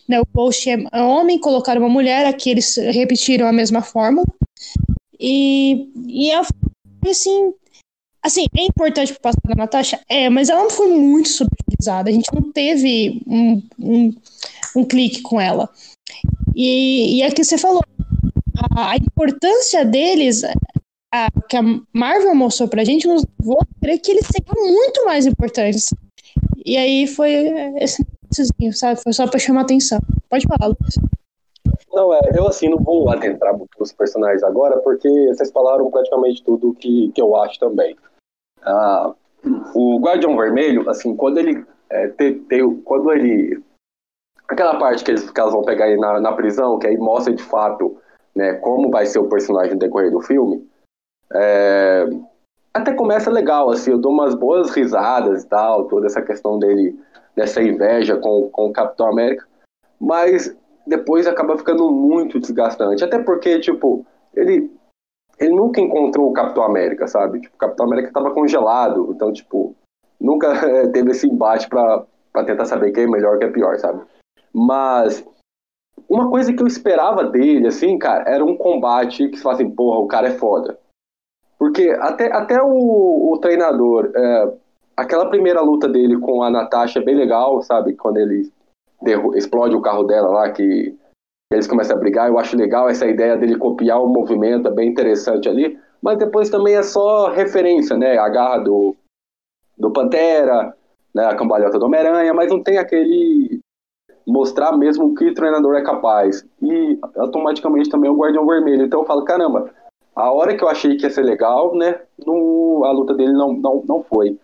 né? 0.09 0.21
O 0.21 0.27
Ghost 0.33 0.69
é 0.69 1.03
homem, 1.03 1.39
colocaram 1.39 1.81
uma 1.81 1.89
mulher, 1.89 2.27
aqui 2.27 2.51
eles 2.51 2.77
repetiram 2.77 3.47
a 3.47 3.53
mesma 3.53 3.83
fórmula. 3.83 4.27
E, 5.21 5.89
e 6.09 6.33
a, 6.33 6.43
assim, 7.09 7.53
assim, 8.23 8.47
é 8.57 8.65
importante 8.65 9.13
para 9.13 9.33
passar 9.33 9.41
da 9.45 9.55
Natasha? 9.55 10.01
É, 10.09 10.29
mas 10.29 10.49
ela 10.49 10.63
não 10.63 10.71
foi 10.71 10.89
muito 10.89 11.29
subutilizada. 11.29 12.11
A 12.11 12.13
gente 12.13 12.33
não 12.33 12.51
teve 12.51 13.23
um, 13.27 13.63
um, 13.79 14.15
um 14.77 14.85
clique 14.85 15.23
com 15.23 15.41
ela. 15.41 15.69
E, 16.55 17.19
e 17.19 17.23
é 17.23 17.31
que 17.31 17.45
você 17.45 17.57
falou, 17.57 17.83
a, 18.77 18.93
a 18.93 18.97
importância 18.97 19.85
deles 19.85 20.43
a, 21.13 21.29
que 21.49 21.57
a 21.57 21.63
Marvel 21.93 22.35
mostrou 22.35 22.69
pra 22.69 22.85
gente 22.85 23.07
nos 23.07 23.25
levou 23.39 23.59
a 23.61 23.81
crer 23.81 24.01
que 24.01 24.13
eles 24.13 24.27
seriam 24.27 24.73
muito 24.73 25.05
mais 25.05 25.27
importantes. 25.27 25.95
E 26.65 26.77
aí 26.77 27.07
foi 27.07 27.33
esse, 27.79 28.05
sabe? 28.73 29.01
Foi 29.03 29.13
só 29.13 29.27
pra 29.27 29.39
chamar 29.39 29.63
atenção. 29.63 30.01
Pode 30.31 30.47
falar, 30.47 30.69
Lucas. 30.69 30.95
Não, 31.93 32.15
é, 32.15 32.21
eu 32.35 32.49
assim 32.49 32.69
não 32.71 32.79
vou 32.79 33.11
adentrar 33.11 33.57
muito 33.57 33.79
nos 33.79 33.93
personagens 33.93 34.43
agora, 34.43 34.79
porque 34.79 35.09
vocês 35.29 35.51
falaram 35.51 35.91
praticamente 35.91 36.43
tudo 36.43 36.75
que, 36.75 37.13
que 37.15 37.21
eu 37.21 37.37
acho 37.37 37.59
também. 37.59 37.95
Ah, 38.63 39.13
o 39.75 39.99
Guardião 39.99 40.37
Vermelho, 40.37 40.89
assim, 40.89 41.15
quando 41.15 41.39
ele 41.39 41.63
é, 41.91 42.09
te, 42.09 42.35
te, 42.35 42.63
quando 42.85 43.13
ele 43.13 43.63
aquela 44.49 44.79
parte 44.79 45.05
que 45.05 45.11
eles, 45.11 45.31
que 45.31 45.41
elas 45.41 45.53
vão 45.53 45.63
pegar 45.63 45.87
aí 45.87 45.97
na, 45.97 46.21
na 46.21 46.33
prisão, 46.33 46.79
que 46.79 46.87
aí 46.87 46.97
mostra 46.97 47.35
de 47.35 47.43
fato 47.43 47.97
né, 48.35 48.55
como 48.55 48.91
vai 48.91 49.05
ser 49.05 49.19
o 49.19 49.29
personagem 49.29 49.75
no 49.75 49.79
decorrer 49.79 50.11
do 50.11 50.21
filme, 50.21 50.67
é, 51.35 52.07
até 52.75 52.93
começa 52.93 53.31
legal, 53.31 53.71
assim, 53.71 53.91
eu 53.91 53.99
dou 53.99 54.13
umas 54.13 54.35
boas 54.35 54.71
risadas 54.71 55.45
e 55.45 55.49
tal, 55.49 55.85
toda 55.85 56.07
essa 56.07 56.23
questão 56.23 56.59
dele, 56.59 56.99
dessa 57.37 57.63
inveja 57.63 58.17
com, 58.17 58.49
com 58.51 58.67
o 58.67 58.73
Capitão 58.73 59.09
América, 59.09 59.47
mas 60.01 60.57
depois 60.87 61.27
acaba 61.27 61.57
ficando 61.57 61.91
muito 61.91 62.41
desgastante, 62.41 63.05
até 63.05 63.19
porque, 63.19 63.61
tipo, 63.61 64.05
ele, 64.35 64.71
ele 65.39 65.55
nunca 65.55 65.81
encontrou 65.81 66.31
o 66.31 66.33
Capitão 66.33 66.65
América, 66.65 67.07
sabe? 67.07 67.41
Tipo, 67.41 67.55
o 67.55 67.59
Capitão 67.59 67.87
América 67.87 68.09
estava 68.09 68.31
congelado, 68.33 69.13
então, 69.15 69.33
tipo, 69.33 69.77
nunca 70.21 70.53
teve 70.93 71.11
esse 71.11 71.29
embate 71.29 71.69
para 71.69 72.07
tentar 72.47 72.65
saber 72.65 72.93
quem 72.93 73.05
é 73.05 73.09
melhor, 73.09 73.39
quem 73.39 73.49
é 73.49 73.53
pior, 73.53 73.79
sabe? 73.79 74.03
Mas 74.53 75.25
uma 76.09 76.31
coisa 76.31 76.53
que 76.53 76.63
eu 76.63 76.67
esperava 76.67 77.25
dele, 77.25 77.67
assim, 77.67 77.99
cara, 77.99 78.29
era 78.29 78.45
um 78.45 78.57
combate 78.57 79.29
que 79.29 79.37
você 79.37 79.43
fala 79.43 79.55
assim, 79.55 79.71
porra, 79.71 79.99
o 79.99 80.07
cara 80.07 80.29
é 80.29 80.33
foda. 80.39 80.79
Porque 81.63 81.91
até, 81.91 82.27
até 82.33 82.61
o, 82.61 83.33
o 83.33 83.39
treinador, 83.39 84.11
é, 84.17 84.53
aquela 84.97 85.31
primeira 85.31 85.61
luta 85.61 85.89
dele 85.89 86.19
com 86.19 86.43
a 86.43 86.51
Natasha 86.51 86.99
é 86.99 87.05
bem 87.05 87.15
legal, 87.15 87.63
sabe? 87.63 87.95
Quando 87.95 88.17
ele 88.17 88.51
explode 89.37 89.77
o 89.77 89.81
carro 89.81 90.03
dela 90.03 90.29
lá, 90.29 90.51
que 90.51 90.93
eles 91.53 91.69
começam 91.69 91.97
a 91.97 92.01
brigar. 92.01 92.29
Eu 92.29 92.37
acho 92.37 92.57
legal 92.57 92.89
essa 92.89 93.07
ideia 93.07 93.37
dele 93.37 93.57
copiar 93.57 94.03
o 94.03 94.09
movimento, 94.09 94.67
é 94.67 94.73
bem 94.73 94.89
interessante 94.89 95.49
ali. 95.49 95.79
Mas 96.03 96.19
depois 96.19 96.51
também 96.51 96.75
é 96.75 96.83
só 96.83 97.29
referência, 97.29 97.97
né? 97.97 98.19
A 98.19 98.29
garra 98.29 98.59
do, 98.59 98.97
do 99.79 99.93
Pantera, 99.93 100.75
né? 101.15 101.27
a 101.27 101.37
cambalhota 101.37 101.79
do 101.79 101.87
Homem-Aranha, 101.87 102.35
mas 102.35 102.51
não 102.51 102.61
tem 102.61 102.77
aquele 102.77 103.61
mostrar 104.27 104.77
mesmo 104.77 105.07
o 105.07 105.15
que 105.15 105.29
o 105.29 105.35
treinador 105.35 105.77
é 105.77 105.83
capaz. 105.85 106.45
E 106.61 106.99
automaticamente 107.17 107.89
também 107.89 108.09
é 108.09 108.13
o 108.13 108.17
Guardião 108.17 108.49
Vermelho. 108.49 108.85
Então 108.85 109.03
eu 109.03 109.07
falo, 109.07 109.23
caramba, 109.23 109.71
a 110.15 110.31
hora 110.31 110.57
que 110.57 110.63
eu 110.63 110.69
achei 110.69 110.97
que 110.97 111.05
ia 111.05 111.11
ser 111.11 111.23
legal, 111.23 111.75
né? 111.75 112.01
No, 112.27 112.85
a 112.85 112.93
luta 112.93 113.15
dele 113.15 113.33
não, 113.33 113.53
não, 113.55 113.83
não 113.87 114.03
foi. 114.03 114.39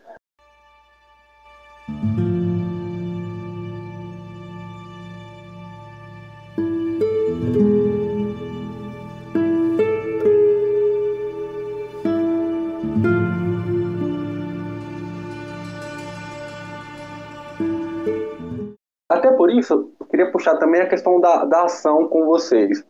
Até 19.11 19.33
por 19.33 19.51
isso, 19.51 19.93
eu 20.01 20.07
queria 20.07 20.31
puxar 20.31 20.57
também 20.59 20.81
a 20.81 20.89
questão 20.89 21.21
da, 21.21 21.45
da 21.45 21.65
ação 21.65 22.09
com 22.09 22.25
vocês. 22.27 22.85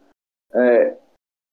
É, 0.55 0.97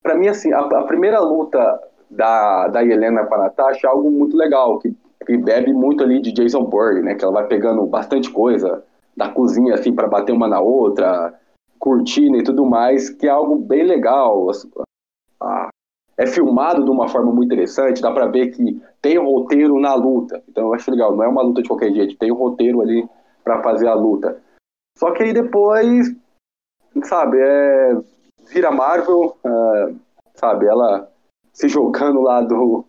para 0.06 0.14
mim, 0.14 0.28
assim, 0.28 0.52
a, 0.52 0.60
a, 0.60 0.84
primeira 0.84 1.18
luta 1.18 1.80
da, 2.08 2.68
da 2.68 2.84
Helena 2.84 3.26
com 3.26 3.34
a 3.34 3.38
Natasha 3.38 3.88
é 3.88 3.90
algo 3.90 4.08
muito 4.08 4.36
legal, 4.36 4.78
que, 4.78 4.94
que 5.26 5.36
bebe 5.36 5.72
muito 5.72 6.04
ali 6.04 6.22
de 6.22 6.30
Jason 6.30 6.62
Bourne, 6.62 7.02
né? 7.02 7.16
Que 7.16 7.24
ela 7.24 7.32
vai 7.32 7.46
pegando 7.48 7.84
bastante 7.86 8.30
coisa 8.30 8.84
da 9.16 9.28
cozinha, 9.28 9.74
assim, 9.74 9.92
para 9.92 10.06
bater 10.06 10.30
uma 10.30 10.46
na 10.46 10.60
outra, 10.60 11.34
cortina 11.80 12.38
e 12.38 12.44
tudo 12.44 12.64
mais, 12.64 13.10
que 13.10 13.26
é 13.26 13.30
algo 13.30 13.56
bem 13.56 13.82
legal. 13.82 14.46
É 16.16 16.24
filmado 16.26 16.84
de 16.84 16.90
uma 16.90 17.08
forma 17.08 17.32
muito 17.32 17.52
interessante, 17.52 18.00
dá 18.00 18.12
para 18.12 18.26
ver 18.26 18.52
que 18.52 18.80
tem 19.02 19.18
roteiro 19.18 19.80
na 19.80 19.94
luta. 19.94 20.40
Então 20.48 20.68
eu 20.68 20.74
acho 20.74 20.88
legal, 20.88 21.16
não 21.16 21.24
é 21.24 21.28
uma 21.28 21.42
luta 21.42 21.62
de 21.62 21.68
qualquer 21.68 21.92
jeito, 21.92 22.16
tem 22.16 22.30
um 22.30 22.36
roteiro 22.36 22.80
ali 22.80 23.08
para 23.42 23.60
fazer 23.60 23.88
a 23.88 23.94
luta. 23.94 24.40
Só 24.96 25.10
que 25.10 25.24
aí 25.24 25.32
depois, 25.32 26.14
sabe, 27.02 27.38
é, 27.40 27.96
vira 28.48 28.70
Marvel, 28.70 29.36
é, 29.44 29.94
sabe, 30.34 30.66
ela 30.66 31.10
se 31.52 31.68
jogando 31.68 32.20
lá 32.20 32.40
do. 32.40 32.84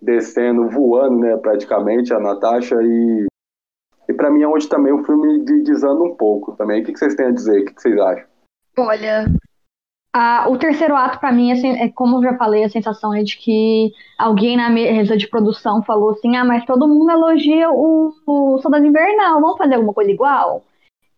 descendo, 0.00 0.68
voando, 0.68 1.18
né, 1.18 1.36
praticamente, 1.36 2.12
a 2.12 2.20
Natasha, 2.20 2.76
e. 2.82 3.26
E 4.08 4.12
pra 4.12 4.30
mim 4.30 4.42
é 4.42 4.48
onde 4.48 4.68
também 4.68 4.92
o 4.92 5.04
filme 5.04 5.44
desanda 5.62 6.02
um 6.02 6.16
pouco 6.16 6.56
também. 6.56 6.82
O 6.82 6.84
que, 6.84 6.92
que 6.92 6.98
vocês 6.98 7.14
têm 7.14 7.26
a 7.26 7.30
dizer? 7.30 7.60
O 7.60 7.64
que, 7.66 7.74
que 7.74 7.80
vocês 7.80 7.96
acham? 8.00 8.26
Olha, 8.76 9.26
a, 10.12 10.48
o 10.48 10.58
terceiro 10.58 10.96
ato, 10.96 11.20
para 11.20 11.30
mim, 11.30 11.52
assim, 11.52 11.70
é 11.78 11.88
como 11.88 12.16
eu 12.16 12.22
já 12.22 12.36
falei, 12.36 12.64
a 12.64 12.68
sensação 12.68 13.14
é 13.14 13.22
de 13.22 13.36
que 13.36 13.92
alguém 14.18 14.56
na 14.56 14.68
mesa 14.68 15.16
de 15.16 15.28
produção 15.28 15.82
falou 15.84 16.10
assim: 16.10 16.34
ah, 16.36 16.44
mas 16.44 16.64
todo 16.64 16.88
mundo 16.88 17.10
elogia 17.10 17.70
o, 17.70 18.12
o 18.26 18.58
Soldado 18.58 18.84
Invernal, 18.84 19.40
vamos 19.40 19.58
fazer 19.58 19.74
alguma 19.74 19.94
coisa 19.94 20.10
igual? 20.10 20.64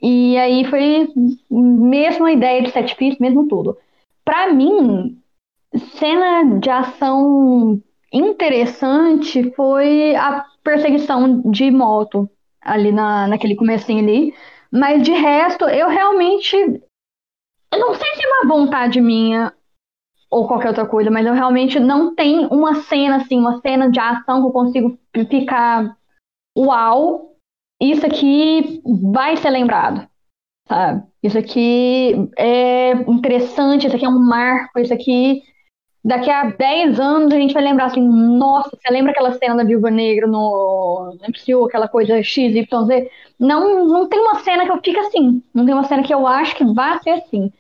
E 0.03 0.37
aí 0.37 0.65
foi 0.65 1.09
mesmo 1.49 2.27
a 2.27 2.33
ideia 2.33 2.63
de 2.63 2.73
set 2.73 2.97
piece, 2.97 3.21
mesmo 3.21 3.47
tudo. 3.47 3.79
Para 4.25 4.53
mim, 4.53 5.17
cena 5.99 6.59
de 6.59 6.69
ação 6.69 7.81
interessante 8.13 9.53
foi 9.53 10.15
a 10.17 10.45
perseguição 10.63 11.41
de 11.51 11.71
moto 11.71 12.29
ali 12.61 12.91
na, 12.93 13.29
naquele 13.29 13.55
comecinho 13.55 14.01
ali. 14.01 14.35
Mas 14.71 15.03
de 15.03 15.13
resto, 15.13 15.69
eu 15.69 15.89
realmente. 15.89 16.57
Eu 16.57 17.79
não 17.79 17.95
sei 17.95 18.15
se 18.15 18.25
é 18.25 18.29
uma 18.29 18.55
vontade 18.57 19.01
minha 19.01 19.53
ou 20.31 20.49
qualquer 20.49 20.69
outra 20.69 20.87
coisa, 20.87 21.11
mas 21.11 21.27
eu 21.27 21.35
realmente 21.35 21.79
não 21.79 22.15
tenho 22.15 22.49
uma 22.49 22.75
cena 22.83 23.17
assim, 23.17 23.39
uma 23.39 23.61
cena 23.61 23.91
de 23.91 24.01
ação 24.01 24.41
que 24.41 24.49
eu 24.49 24.53
consigo 24.53 24.99
ficar. 25.29 25.97
Uau! 26.57 27.32
Isso 27.83 28.07
aqui 28.07 28.81
vai 29.13 29.37
ser 29.37 29.51
lembrado 29.51 30.09
sabe? 30.73 31.03
Isso 31.23 31.39
aqui 31.39 32.31
é 32.37 32.93
interessante, 32.93 33.87
isso 33.87 33.97
aqui 33.97 34.05
é 34.05 34.09
um 34.09 34.19
marco, 34.19 34.79
isso 34.79 34.93
aqui. 34.93 35.43
Daqui 36.05 36.31
a 36.31 36.51
10 36.51 36.99
anos 36.99 37.33
a 37.33 37.37
gente 37.37 37.55
vai 37.55 37.63
lembrar 37.63 37.87
assim, 37.87 38.01
nossa, 38.03 38.71
você 38.71 38.93
lembra 38.93 39.13
aquela 39.13 39.33
cena 39.35 39.57
da 39.57 39.65
Viúva 39.65 39.89
Negra 39.91 40.27
no 40.27 41.17
MCU, 41.23 41.65
aquela 41.65 41.87
coisa 41.87 42.21
XYZ? 42.23 42.67
Não, 43.39 43.87
não 43.87 44.09
tem 44.09 44.21
uma 44.21 44.37
cena 44.41 44.65
que 44.65 44.73
eu 44.73 44.81
fique 44.83 44.99
assim. 44.99 45.43
Não 45.55 45.65
tem 45.65 45.75
uma 45.75 45.85
cena 45.85 46.03
que 46.03 46.13
eu 46.13 46.27
acho 46.27 46.57
que 46.57 46.65
vai 46.65 46.99
ser 47.03 47.11
assim. 47.11 47.53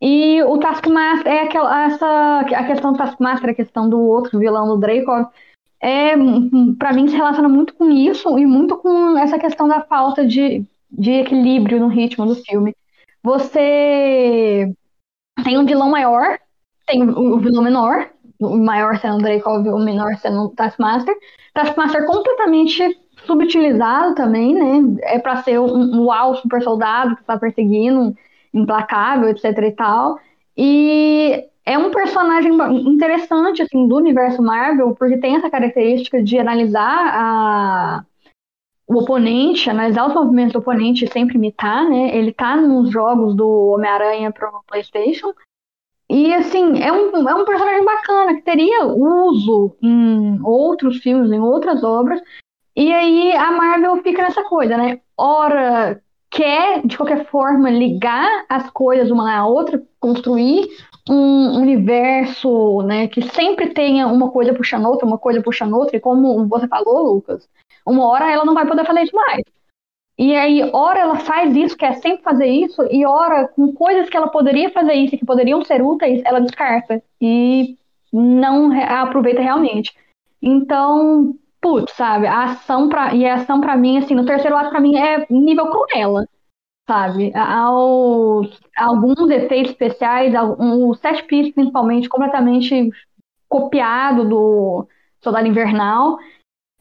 E 0.00 0.42
o 0.44 0.56
Taskmaster 0.58 1.32
é 1.32 1.42
aquela, 1.42 1.84
essa, 1.86 2.40
a 2.40 2.64
questão 2.64 2.92
do 2.92 2.98
Taskmaster, 2.98 3.50
a 3.50 3.54
questão 3.54 3.88
do 3.88 4.00
outro 4.00 4.38
vilão 4.38 4.68
do 4.68 4.78
Dracov, 4.78 5.26
é, 5.80 6.14
para 6.78 6.92
mim 6.92 7.08
se 7.08 7.16
relaciona 7.16 7.48
muito 7.48 7.74
com 7.74 7.90
isso 7.90 8.38
e 8.38 8.44
muito 8.44 8.76
com 8.76 9.16
essa 9.18 9.38
questão 9.38 9.66
da 9.66 9.80
falta 9.80 10.26
de, 10.26 10.64
de 10.90 11.10
equilíbrio 11.12 11.80
no 11.80 11.88
ritmo 11.88 12.26
do 12.26 12.34
filme. 12.34 12.74
Você 13.22 14.72
tem 15.42 15.58
um 15.58 15.64
vilão 15.64 15.90
maior, 15.90 16.38
tem 16.86 17.02
o 17.02 17.38
vilão 17.38 17.62
menor, 17.62 18.10
o 18.40 18.56
maior 18.56 18.98
sendo 18.98 19.18
Dracov, 19.18 19.66
o 19.68 19.78
menor 19.78 20.16
sendo 20.16 20.44
o 20.44 20.48
Taskmaster. 20.50 21.14
Taskmaster 21.54 22.06
completamente 22.06 22.98
subutilizado 23.26 24.14
também, 24.14 24.54
né? 24.54 24.98
É 25.02 25.18
para 25.18 25.42
ser 25.42 25.58
um, 25.58 25.66
um 25.66 26.04
uau 26.06 26.34
super 26.36 26.62
soldado 26.62 27.14
que 27.16 27.22
está 27.22 27.38
perseguindo, 27.38 28.14
implacável, 28.52 29.28
etc 29.28 29.44
e 29.44 29.72
tal. 29.72 30.18
E 30.56 31.49
é 31.64 31.78
um 31.78 31.90
personagem 31.90 32.52
interessante 32.86 33.62
assim 33.62 33.86
do 33.86 33.96
universo 33.96 34.42
Marvel 34.42 34.94
porque 34.94 35.18
tem 35.18 35.36
essa 35.36 35.50
característica 35.50 36.22
de 36.22 36.38
analisar 36.38 37.10
a 37.14 38.04
o 38.90 38.98
oponente, 38.98 39.70
analisar 39.70 40.08
os 40.08 40.14
movimentos 40.14 40.52
do 40.52 40.58
oponente 40.58 41.04
e 41.04 41.12
sempre 41.12 41.36
imitar, 41.36 41.88
né? 41.88 42.16
Ele 42.16 42.32
tá 42.32 42.56
nos 42.56 42.90
jogos 42.90 43.36
do 43.36 43.48
Homem-Aranha 43.68 44.32
pro 44.32 44.64
PlayStation. 44.66 45.32
E, 46.10 46.34
assim, 46.34 46.82
é 46.82 46.90
um, 46.90 47.28
é 47.28 47.32
um 47.32 47.44
personagem 47.44 47.84
bacana, 47.84 48.34
que 48.34 48.42
teria 48.42 48.86
uso 48.86 49.76
em 49.80 50.40
outros 50.42 50.98
filmes, 50.98 51.30
em 51.30 51.38
outras 51.38 51.84
obras. 51.84 52.20
E 52.74 52.92
aí 52.92 53.32
a 53.32 53.52
Marvel 53.52 54.02
fica 54.02 54.22
nessa 54.22 54.42
coisa, 54.42 54.76
né? 54.76 55.00
Ora, 55.16 56.02
quer, 56.28 56.84
de 56.84 56.96
qualquer 56.96 57.26
forma, 57.26 57.70
ligar 57.70 58.44
as 58.48 58.68
coisas 58.70 59.08
uma 59.08 59.32
à 59.32 59.46
outra, 59.46 59.80
construir 60.00 60.68
um 61.08 61.60
universo, 61.60 62.82
né, 62.82 63.08
que 63.08 63.22
sempre 63.30 63.70
tenha 63.70 64.06
uma 64.06 64.30
coisa 64.30 64.54
puxando 64.54 64.86
outra, 64.86 65.06
uma 65.06 65.18
coisa 65.18 65.42
puxando 65.42 65.74
outra, 65.74 65.96
e 65.96 66.00
como 66.00 66.46
você 66.46 66.68
falou, 66.68 67.14
Lucas, 67.14 67.48
uma 67.86 68.06
hora 68.06 68.30
ela 68.30 68.44
não 68.44 68.54
vai 68.54 68.66
poder 68.66 68.86
fazer 68.86 69.02
isso 69.02 69.16
mais. 69.16 69.42
E 70.18 70.36
aí, 70.36 70.62
hora 70.74 71.00
ela 71.00 71.16
faz 71.16 71.56
isso, 71.56 71.76
quer 71.76 71.94
sempre 71.94 72.22
fazer 72.22 72.46
isso, 72.46 72.86
e 72.90 73.06
hora, 73.06 73.48
com 73.48 73.72
coisas 73.72 74.10
que 74.10 74.16
ela 74.16 74.28
poderia 74.28 74.68
fazer 74.70 74.92
isso, 74.92 75.16
que 75.16 75.24
poderiam 75.24 75.64
ser 75.64 75.80
úteis, 75.82 76.20
ela 76.26 76.42
descarta. 76.42 77.02
E 77.18 77.78
não 78.12 78.70
aproveita 78.70 79.40
realmente. 79.40 79.94
Então, 80.42 81.34
putz, 81.58 81.94
sabe, 81.94 82.26
a 82.26 82.44
ação 82.44 82.88
pra, 82.90 83.14
e 83.14 83.24
a 83.24 83.36
ação 83.36 83.62
pra 83.62 83.76
mim, 83.78 83.96
assim, 83.96 84.14
no 84.14 84.26
terceiro 84.26 84.56
ato 84.56 84.68
pra 84.68 84.80
mim 84.80 84.94
é 84.96 85.26
nível 85.30 85.70
cruela, 85.70 86.26
sabe? 86.90 87.32
Alguns 88.76 89.30
efeitos 89.30 89.70
especiais, 89.70 90.34
o 90.58 90.92
set 90.94 91.22
piece 91.22 91.52
principalmente, 91.52 92.08
completamente 92.08 92.90
copiado 93.48 94.28
do 94.28 94.88
Soldado 95.22 95.46
Invernal, 95.46 96.18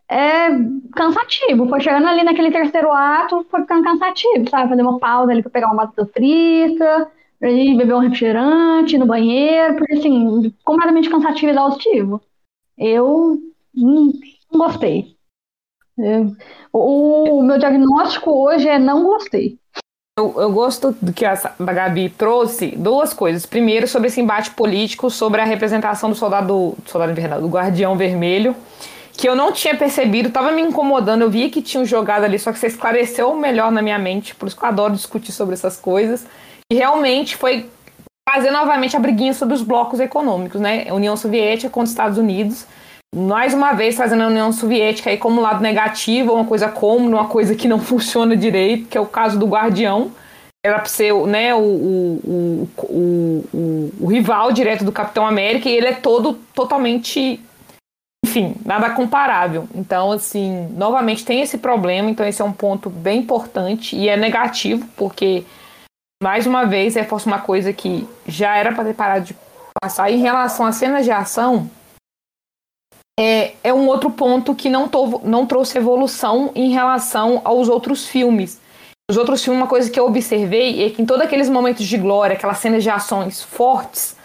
é 0.10 0.50
cansativo. 0.96 1.70
Foi 1.70 1.80
chegando 1.80 2.08
ali 2.08 2.24
naquele 2.24 2.50
terceiro 2.50 2.92
ato, 2.92 3.46
foi 3.52 3.62
ficando 3.62 3.84
cansativo, 3.84 4.50
sabe? 4.50 4.70
Fazer 4.70 4.82
uma 4.82 4.98
pausa 4.98 5.32
ali 5.32 5.44
pra 5.44 5.52
pegar 5.52 5.68
uma 5.68 5.86
batata 5.86 6.10
frita, 6.12 7.12
pra 7.40 7.52
ir 7.52 7.78
beber 7.78 7.94
um 7.94 8.00
refrigerante 8.00 8.98
no 8.98 9.06
banheiro, 9.06 9.76
porque 9.76 9.94
assim, 9.94 10.52
completamente 10.66 11.08
cansativo 11.08 11.48
e 11.48 11.52
exaustivo. 11.52 12.20
Eu 12.76 13.38
não 13.76 14.12
gostei. 14.52 15.16
O, 16.74 17.44
meu 17.44 17.60
diagnóstico 17.60 18.32
hoje 18.32 18.68
é 18.68 18.80
não 18.80 19.04
gostei. 19.04 19.59
Eu, 20.20 20.36
eu, 20.38 20.52
gosto 20.52 20.96
do 21.02 21.14
que 21.14 21.26
a, 21.26 21.34
Gabi 21.60 22.10
trouxe 22.10 22.68
duas 22.76 23.14
coisas. 23.14 23.46
Primeiro, 23.46 23.88
sobre 23.88 24.10
esse 24.10 24.20
embate 24.20 24.52
político, 24.52 25.10
sobre 25.10 25.40
a 25.40 25.46
representação 25.46 26.10
do 26.10 26.16
soldado, 26.16 26.76
do 26.78 26.90
soldado 26.90 27.12
invernal, 27.12 27.40
do 27.42 27.48
Guardião 27.48 27.96
Vermelho 27.96 28.56
que 29.20 29.28
eu 29.28 29.36
não 29.36 29.52
tinha 29.52 29.76
percebido, 29.76 30.30
tava 30.30 30.50
me 30.54 30.62
incomodando, 30.62 31.24
eu 31.24 31.30
via 31.30 31.50
que 31.50 31.62
tinha 31.62 31.84
um 31.84 31.86
jogado 31.86 32.24
ali, 32.24 32.40
só 32.40 32.54
que 32.54 32.58
você 32.58 32.68
esclareceu 32.68 33.36
melhor 33.36 33.70
na 33.70 33.82
minha 33.82 34.00
mente, 34.00 34.34
por 34.34 34.48
isso 34.48 34.56
que 34.56 34.64
eu 34.64 34.70
adoro 34.70 34.94
discutir 34.94 35.34
sobre 35.34 35.56
essas 35.56 35.76
coisas. 35.76 36.26
E 36.72 36.76
realmente 36.76 37.36
foi 37.36 37.70
fazer 38.34 38.50
novamente 38.50 38.96
a 38.96 39.00
briguinha 39.00 39.34
sobre 39.34 39.56
os 39.56 39.62
blocos 39.62 40.00
econômicos, 40.00 40.62
né? 40.62 40.88
União 40.94 41.18
Soviética 41.18 41.70
contra 41.70 41.90
Estados 41.90 42.18
Unidos. 42.18 42.66
Mais 43.16 43.54
uma 43.54 43.74
vez 43.74 43.96
trazendo 43.96 44.24
a 44.24 44.28
União 44.28 44.52
Soviética 44.52 45.10
aí 45.10 45.18
como 45.18 45.42
lado 45.42 45.62
negativo, 45.62 46.34
uma 46.34 46.46
coisa 46.46 46.70
como, 46.70 47.08
uma 47.08 47.28
coisa 47.28 47.56
que 47.56 47.68
não 47.68 47.80
funciona 47.82 48.36
direito, 48.36 48.88
que 48.88 48.98
é 48.98 49.02
o 49.02 49.06
caso 49.06 49.40
do 49.40 49.48
Guardião. 49.48 50.12
Era 50.64 50.80
para 50.80 50.90
ser 50.90 51.14
né, 51.26 51.56
o, 51.56 51.60
o, 51.60 52.70
o, 52.78 53.92
o, 54.02 54.08
rival 54.08 54.52
direto 54.52 54.84
do 54.84 54.92
Capitão 54.92 55.26
América 55.26 55.70
e 55.70 55.74
ele 55.74 55.88
é 55.88 55.94
todo 55.94 56.34
totalmente 56.54 57.40
enfim, 58.26 58.56
nada 58.66 58.90
comparável. 58.90 59.68
Então, 59.74 60.12
assim, 60.12 60.68
novamente 60.76 61.24
tem 61.24 61.42
esse 61.42 61.58
problema, 61.58 62.10
então 62.10 62.28
esse 62.28 62.42
é 62.42 62.46
um 62.46 62.52
ponto 62.52 62.90
bem 62.90 63.22
importante 63.22 63.96
e 63.96 64.10
é 64.10 64.18
negativo, 64.18 64.86
porque, 64.98 65.46
mais 66.22 66.46
uma 66.46 66.66
vez, 66.66 66.96
reforça 66.96 67.28
uma 67.30 67.40
coisa 67.40 67.72
que 67.72 68.08
já 68.28 68.58
era 68.58 68.74
para 68.74 68.84
ter 68.84 68.94
parado 68.94 69.26
de 69.26 69.36
passar. 69.82 70.12
Em 70.12 70.20
relação 70.20 70.66
às 70.66 70.76
cenas 70.76 71.06
de 71.06 71.12
ação, 71.12 71.70
é, 73.20 73.52
é 73.66 73.74
um 73.74 73.86
outro 73.88 74.10
ponto 74.10 74.56
que 74.56 74.70
não, 74.70 74.90
não 75.26 75.46
trouxe 75.46 75.78
evolução 75.78 76.52
em 76.56 76.72
relação 76.72 77.42
aos 77.44 77.68
outros 77.68 78.08
filmes. 78.08 78.62
Os 79.12 79.18
outros 79.18 79.44
filmes, 79.44 79.62
uma 79.62 79.68
coisa 79.68 79.90
que 79.90 80.00
eu 80.00 80.06
observei 80.06 80.86
é 80.86 80.90
que 80.90 81.02
em 81.02 81.06
todos 81.06 81.26
aqueles 81.26 81.50
momentos 81.50 81.86
de 81.86 81.98
glória, 81.98 82.38
aquelas 82.38 82.60
cenas 82.60 82.82
de 82.82 82.90
ações 82.90 83.44
fortes, 83.44 84.16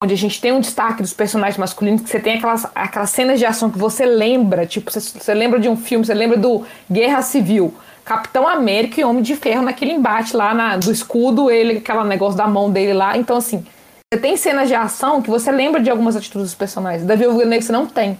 onde 0.00 0.14
a 0.14 0.16
gente 0.16 0.40
tem 0.40 0.52
um 0.52 0.60
destaque 0.60 1.02
dos 1.02 1.12
personagens 1.12 1.58
masculinos, 1.58 2.02
que 2.02 2.08
você 2.08 2.20
tem 2.20 2.36
aquelas, 2.36 2.64
aquelas 2.72 3.10
cenas 3.10 3.40
de 3.40 3.44
ação 3.44 3.68
que 3.68 3.78
você 3.78 4.06
lembra, 4.06 4.64
tipo, 4.64 4.92
você, 4.92 5.00
você 5.00 5.34
lembra 5.34 5.58
de 5.58 5.68
um 5.68 5.76
filme, 5.76 6.06
você 6.06 6.14
lembra 6.14 6.36
do 6.36 6.64
Guerra 6.88 7.22
Civil, 7.22 7.74
Capitão 8.04 8.46
América 8.46 9.00
e 9.00 9.04
Homem 9.04 9.24
de 9.24 9.34
Ferro 9.34 9.62
naquele 9.62 9.90
embate 9.90 10.36
lá 10.36 10.54
na, 10.54 10.76
do 10.76 10.92
escudo, 10.92 11.50
ele, 11.50 11.78
aquele 11.78 12.04
negócio 12.04 12.36
da 12.36 12.46
mão 12.46 12.70
dele 12.70 12.92
lá. 12.92 13.18
Então, 13.18 13.38
assim, 13.38 13.66
você 14.12 14.20
tem 14.20 14.36
cenas 14.36 14.68
de 14.68 14.74
ação 14.76 15.20
que 15.20 15.30
você 15.30 15.50
lembra 15.50 15.82
de 15.82 15.90
algumas 15.90 16.14
atitudes 16.14 16.50
dos 16.50 16.54
personagens. 16.54 17.04
Da 17.04 17.16
Viúva 17.16 17.44
Negra 17.44 17.66
você 17.66 17.72
não 17.72 17.86
tem. 17.86 18.16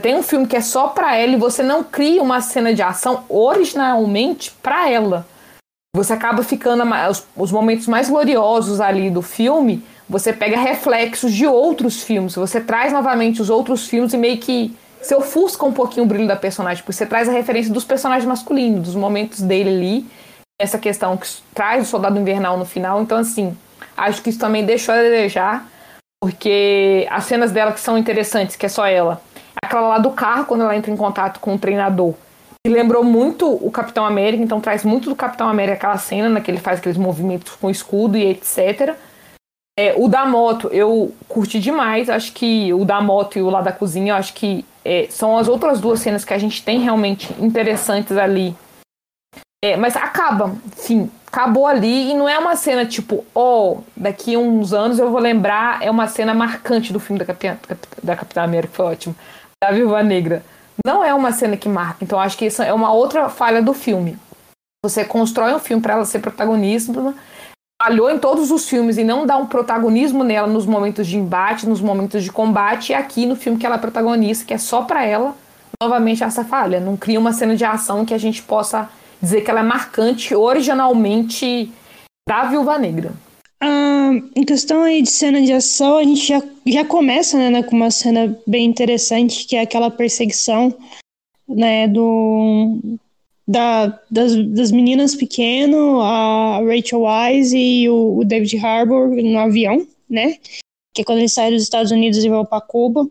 Tem 0.00 0.14
um 0.14 0.22
filme 0.22 0.46
que 0.46 0.56
é 0.56 0.60
só 0.60 0.88
pra 0.88 1.16
ela 1.16 1.32
e 1.32 1.36
você 1.36 1.62
não 1.62 1.82
cria 1.82 2.22
uma 2.22 2.40
cena 2.40 2.72
de 2.72 2.82
ação 2.82 3.24
originalmente 3.28 4.52
pra 4.62 4.88
ela. 4.88 5.26
Você 5.94 6.12
acaba 6.12 6.42
ficando 6.42 6.84
os, 7.10 7.26
os 7.36 7.50
momentos 7.50 7.86
mais 7.86 8.08
gloriosos 8.08 8.80
ali 8.80 9.10
do 9.10 9.22
filme 9.22 9.82
você 10.08 10.32
pega 10.32 10.58
reflexos 10.58 11.32
de 11.32 11.46
outros 11.46 12.02
filmes, 12.02 12.34
você 12.34 12.60
traz 12.60 12.92
novamente 12.92 13.42
os 13.42 13.50
outros 13.50 13.88
filmes 13.88 14.12
e 14.12 14.16
meio 14.16 14.38
que 14.38 14.76
se 15.02 15.14
ofusca 15.14 15.64
um 15.66 15.72
pouquinho 15.72 16.04
o 16.04 16.08
brilho 16.08 16.26
da 16.26 16.36
personagem, 16.36 16.82
porque 16.82 16.92
você 16.92 17.06
traz 17.06 17.28
a 17.28 17.32
referência 17.32 17.72
dos 17.72 17.84
personagens 17.84 18.26
masculinos, 18.26 18.86
dos 18.86 18.94
momentos 18.94 19.40
dele 19.40 19.70
ali, 19.70 20.06
essa 20.60 20.78
questão 20.78 21.16
que 21.16 21.28
traz 21.52 21.86
o 21.86 21.90
Soldado 21.90 22.18
Invernal 22.18 22.56
no 22.56 22.64
final. 22.64 23.02
Então, 23.02 23.18
assim, 23.18 23.56
acho 23.96 24.22
que 24.22 24.30
isso 24.30 24.38
também 24.38 24.64
deixou 24.64 24.94
a 24.94 24.98
desejar, 24.98 25.68
porque 26.20 27.06
as 27.10 27.24
cenas 27.24 27.52
dela 27.52 27.72
que 27.72 27.80
são 27.80 27.98
interessantes, 27.98 28.56
que 28.56 28.66
é 28.66 28.68
só 28.68 28.86
ela, 28.86 29.20
aquela 29.62 29.88
lá 29.88 29.98
do 29.98 30.10
carro, 30.10 30.46
quando 30.46 30.62
ela 30.62 30.76
entra 30.76 30.90
em 30.90 30.96
contato 30.96 31.40
com 31.40 31.54
o 31.54 31.58
treinador, 31.58 32.14
que 32.64 32.72
lembrou 32.72 33.04
muito 33.04 33.48
o 33.48 33.70
Capitão 33.70 34.04
América, 34.04 34.42
então 34.42 34.60
traz 34.60 34.84
muito 34.84 35.08
do 35.08 35.16
Capitão 35.16 35.48
América 35.48 35.76
aquela 35.76 35.98
cena, 35.98 36.28
né, 36.28 36.40
que 36.40 36.50
ele 36.50 36.58
faz 36.58 36.78
aqueles 36.78 36.98
movimentos 36.98 37.54
com 37.56 37.70
escudo 37.70 38.16
e 38.16 38.26
etc. 38.26 38.96
É, 39.78 39.94
o 39.96 40.08
da 40.08 40.24
moto 40.24 40.68
eu 40.72 41.14
curti 41.28 41.60
demais. 41.60 42.08
Acho 42.08 42.32
que 42.32 42.72
o 42.72 42.84
da 42.84 43.00
moto 43.00 43.38
e 43.38 43.42
o 43.42 43.50
lá 43.50 43.60
da 43.60 43.72
cozinha, 43.72 44.16
acho 44.16 44.32
que 44.32 44.64
é, 44.84 45.06
são 45.10 45.36
as 45.36 45.48
outras 45.48 45.80
duas 45.80 46.00
cenas 46.00 46.24
que 46.24 46.32
a 46.32 46.38
gente 46.38 46.62
tem 46.64 46.80
realmente 46.80 47.32
interessantes 47.38 48.16
ali. 48.16 48.56
É, 49.62 49.76
mas 49.76 49.96
acaba, 49.96 50.54
enfim, 50.76 51.10
acabou 51.26 51.66
ali 51.66 52.10
e 52.10 52.14
não 52.14 52.28
é 52.28 52.38
uma 52.38 52.56
cena 52.56 52.86
tipo, 52.86 53.24
ó, 53.34 53.72
oh, 53.72 53.78
daqui 53.96 54.36
uns 54.36 54.72
anos 54.72 54.98
eu 54.98 55.10
vou 55.10 55.20
lembrar, 55.20 55.82
é 55.82 55.90
uma 55.90 56.06
cena 56.06 56.32
marcante 56.32 56.92
do 56.92 57.00
filme 57.00 57.18
da 57.18 57.24
Capitã, 57.24 57.56
da 58.02 58.14
Capitã 58.14 58.42
América, 58.42 58.74
foi 58.74 58.86
ótimo, 58.86 59.16
da 59.62 59.70
Viúva 59.70 60.02
Negra. 60.02 60.44
Não 60.84 61.02
é 61.02 61.14
uma 61.14 61.32
cena 61.32 61.56
que 61.56 61.68
marca, 61.68 62.04
então 62.04 62.20
acho 62.20 62.36
que 62.36 62.46
isso 62.46 62.62
é 62.62 62.72
uma 62.72 62.92
outra 62.92 63.28
falha 63.28 63.62
do 63.62 63.72
filme. 63.72 64.18
Você 64.84 65.04
constrói 65.04 65.54
um 65.54 65.58
filme 65.58 65.82
para 65.82 65.94
ela 65.94 66.04
ser 66.04 66.20
protagonista, 66.20 67.14
falhou 67.82 68.10
em 68.10 68.18
todos 68.18 68.50
os 68.50 68.68
filmes 68.68 68.98
e 68.98 69.04
não 69.04 69.26
dá 69.26 69.36
um 69.36 69.46
protagonismo 69.46 70.22
nela 70.22 70.46
nos 70.46 70.66
momentos 70.66 71.06
de 71.06 71.16
embate, 71.16 71.68
nos 71.68 71.80
momentos 71.80 72.22
de 72.22 72.30
combate, 72.30 72.92
e 72.92 72.94
aqui 72.94 73.26
no 73.26 73.36
filme 73.36 73.58
que 73.58 73.66
ela 73.66 73.76
é 73.76 73.78
protagonista, 73.78 74.44
que 74.44 74.54
é 74.54 74.58
só 74.58 74.82
para 74.82 75.04
ela, 75.04 75.34
novamente 75.82 76.22
essa 76.22 76.44
falha. 76.44 76.78
Não 76.78 76.96
cria 76.96 77.18
uma 77.18 77.32
cena 77.32 77.56
de 77.56 77.64
ação 77.64 78.04
que 78.04 78.14
a 78.14 78.18
gente 78.18 78.42
possa 78.42 78.88
dizer 79.20 79.40
que 79.40 79.50
ela 79.50 79.60
é 79.60 79.64
marcante 79.64 80.34
originalmente 80.34 81.72
da 82.28 82.44
Viúva 82.44 82.78
Negra. 82.78 83.12
Ah, 83.60 84.10
em 84.34 84.44
questão 84.44 84.82
aí 84.82 85.00
de 85.02 85.10
cena 85.10 85.40
de 85.40 85.52
ação, 85.52 85.96
a 85.96 86.04
gente 86.04 86.26
já, 86.26 86.42
já 86.66 86.84
começa 86.84 87.38
né, 87.50 87.62
com 87.62 87.74
uma 87.74 87.90
cena 87.90 88.38
bem 88.46 88.66
interessante, 88.66 89.46
que 89.46 89.56
é 89.56 89.60
aquela 89.60 89.90
perseguição 89.90 90.76
né, 91.48 91.88
do, 91.88 92.78
da, 93.46 93.98
das, 94.10 94.34
das 94.48 94.70
meninas 94.72 95.14
pequeno, 95.14 96.00
a 96.00 96.58
Rachel 96.58 97.02
Wise 97.04 97.56
e 97.56 97.88
o, 97.88 98.18
o 98.18 98.24
David 98.24 98.58
Harbour 98.58 99.08
no 99.08 99.38
avião, 99.38 99.86
né? 100.08 100.36
Que 100.92 101.02
é 101.02 101.04
quando 101.04 101.18
eles 101.18 101.32
saem 101.32 101.52
dos 101.52 101.62
Estados 101.62 101.92
Unidos 101.92 102.24
e 102.24 102.28
vão 102.28 102.44
para 102.44 102.60
Cuba. 102.60 103.08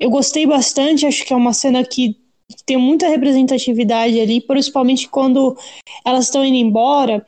Eu 0.00 0.10
gostei 0.10 0.46
bastante, 0.46 1.06
acho 1.06 1.24
que 1.24 1.32
é 1.32 1.36
uma 1.36 1.52
cena 1.52 1.84
que 1.84 2.16
tem 2.64 2.76
muita 2.76 3.08
representatividade 3.08 4.18
ali, 4.20 4.40
principalmente 4.40 5.08
quando 5.08 5.56
elas 6.04 6.26
estão 6.26 6.44
indo 6.44 6.56
embora 6.56 7.26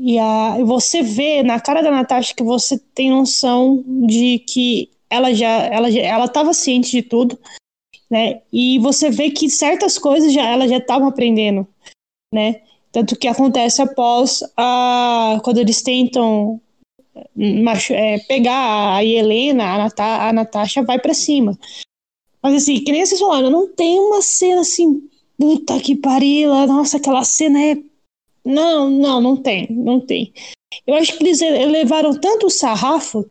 e 0.00 0.18
a, 0.18 0.56
você 0.64 1.02
vê 1.02 1.42
na 1.42 1.60
cara 1.60 1.82
da 1.82 1.90
Natasha 1.90 2.34
que 2.34 2.42
você 2.42 2.78
tem 2.78 3.10
noção 3.10 3.84
de 3.86 4.38
que 4.38 4.88
ela 5.10 5.34
já 5.34 5.66
ela 5.66 5.90
ela 5.90 6.24
estava 6.24 6.54
ciente 6.54 6.90
de 6.90 7.02
tudo, 7.02 7.38
né? 8.10 8.40
E 8.50 8.78
você 8.78 9.10
vê 9.10 9.30
que 9.30 9.50
certas 9.50 9.98
coisas 9.98 10.32
já 10.32 10.48
ela 10.48 10.66
já 10.66 10.78
estava 10.78 11.06
aprendendo, 11.06 11.66
né? 12.32 12.62
Tanto 12.90 13.14
que 13.14 13.28
acontece 13.28 13.82
após 13.82 14.42
a 14.56 15.38
quando 15.44 15.58
eles 15.58 15.82
tentam 15.82 16.58
é, 17.90 18.18
pegar 18.20 18.94
a 18.94 19.04
Helena, 19.04 19.74
a, 19.74 19.78
Nata, 19.78 20.28
a 20.28 20.32
Natasha 20.32 20.82
vai 20.82 20.98
para 20.98 21.12
cima. 21.12 21.58
Mas 22.42 22.54
assim, 22.54 22.82
que 22.82 22.90
nem 22.90 23.04
vocês 23.04 23.20
falaram, 23.20 23.50
não 23.50 23.68
tem 23.68 23.98
uma 24.00 24.22
cena 24.22 24.62
assim, 24.62 25.06
puta 25.38 25.78
que 25.78 25.94
pariu, 25.94 26.54
nossa, 26.66 26.96
aquela 26.96 27.22
cena 27.22 27.62
é. 27.62 27.89
Não, 28.44 28.88
não, 28.88 29.20
não 29.20 29.36
tem, 29.36 29.66
não 29.70 30.00
tem. 30.00 30.32
Eu 30.86 30.94
acho 30.94 31.16
que 31.16 31.24
eles 31.24 31.40
levaram 31.40 32.18
tanto 32.18 32.46
o 32.46 32.50
sarrafo 32.50 33.28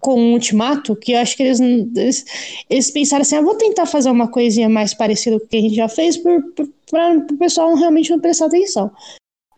com 0.00 0.14
o 0.14 0.32
Ultimato, 0.32 0.94
que 0.94 1.12
eu 1.12 1.18
acho 1.18 1.36
que 1.36 1.42
eles, 1.42 1.60
eles, 1.60 2.24
eles 2.70 2.90
pensaram 2.90 3.22
assim, 3.22 3.36
ah, 3.36 3.42
vou 3.42 3.56
tentar 3.56 3.86
fazer 3.86 4.10
uma 4.10 4.28
coisinha 4.28 4.68
mais 4.68 4.94
parecida 4.94 5.38
com 5.38 5.44
o 5.44 5.48
que 5.48 5.56
a 5.56 5.60
gente 5.60 5.74
já 5.74 5.88
fez 5.88 6.16
para 6.16 6.38
o 6.38 7.36
pessoal 7.38 7.74
realmente 7.74 8.10
não 8.10 8.20
prestar 8.20 8.46
atenção. 8.46 8.90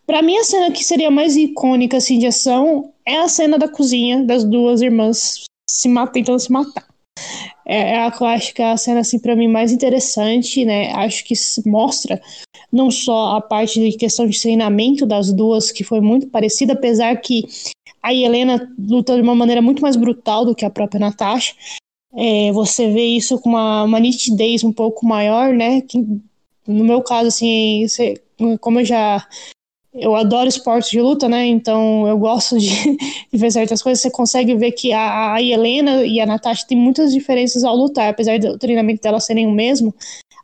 Para 0.06 0.22
mim, 0.22 0.36
a 0.36 0.44
cena 0.44 0.72
que 0.72 0.82
seria 0.82 1.10
mais 1.10 1.36
icônica 1.36 1.96
assim, 1.96 2.18
de 2.18 2.26
ação 2.26 2.92
é 3.06 3.18
a 3.18 3.28
cena 3.28 3.58
da 3.58 3.68
cozinha 3.68 4.24
das 4.24 4.44
duas 4.44 4.80
irmãs 4.80 5.44
se 5.68 5.88
matando, 5.88 6.14
tentando 6.14 6.40
se 6.40 6.50
matar. 6.50 6.89
É, 7.66 7.92
é 7.92 7.98
a, 7.98 8.08
acho 8.08 8.54
que 8.54 8.62
é 8.62 8.70
a 8.70 8.76
cena 8.76 9.00
assim, 9.00 9.18
para 9.18 9.36
mim 9.36 9.48
mais 9.48 9.72
interessante, 9.72 10.64
né? 10.64 10.92
Acho 10.92 11.24
que 11.24 11.34
mostra 11.66 12.20
não 12.72 12.90
só 12.90 13.36
a 13.36 13.40
parte 13.40 13.80
de 13.80 13.96
questão 13.96 14.26
de 14.26 14.40
treinamento 14.40 15.06
das 15.06 15.32
duas, 15.32 15.70
que 15.70 15.84
foi 15.84 16.00
muito 16.00 16.28
parecida, 16.28 16.72
apesar 16.72 17.16
que 17.16 17.44
a 18.02 18.14
Helena 18.14 18.72
luta 18.78 19.14
de 19.14 19.22
uma 19.22 19.34
maneira 19.34 19.60
muito 19.60 19.82
mais 19.82 19.96
brutal 19.96 20.44
do 20.44 20.54
que 20.54 20.64
a 20.64 20.70
própria 20.70 21.00
Natasha. 21.00 21.54
É, 22.12 22.50
você 22.52 22.90
vê 22.90 23.04
isso 23.04 23.38
com 23.38 23.50
uma, 23.50 23.84
uma, 23.84 24.00
nitidez 24.00 24.64
um 24.64 24.72
pouco 24.72 25.06
maior, 25.06 25.52
né? 25.52 25.80
Que, 25.82 25.98
no 26.66 26.84
meu 26.84 27.02
caso, 27.02 27.28
assim, 27.28 27.86
você, 27.86 28.20
como 28.60 28.80
eu 28.80 28.84
já 28.84 29.26
eu 29.92 30.14
adoro 30.14 30.48
esportes 30.48 30.90
de 30.90 31.00
luta, 31.00 31.28
né? 31.28 31.46
Então 31.46 32.06
eu 32.06 32.16
gosto 32.18 32.58
de, 32.58 32.70
de, 33.32 33.38
ver 33.38 33.50
certas 33.50 33.82
coisas. 33.82 34.00
Você 34.00 34.10
consegue 34.10 34.54
ver 34.54 34.72
que 34.72 34.92
a, 34.92 35.34
a 35.34 35.42
Helena 35.42 36.04
e 36.04 36.20
a 36.20 36.26
Natasha 36.26 36.66
têm 36.66 36.78
muitas 36.78 37.12
diferenças 37.12 37.64
ao 37.64 37.76
lutar, 37.76 38.10
apesar 38.10 38.38
do 38.38 38.58
treinamento 38.58 39.02
delas 39.02 39.24
serem 39.24 39.46
o 39.46 39.52
mesmo. 39.52 39.94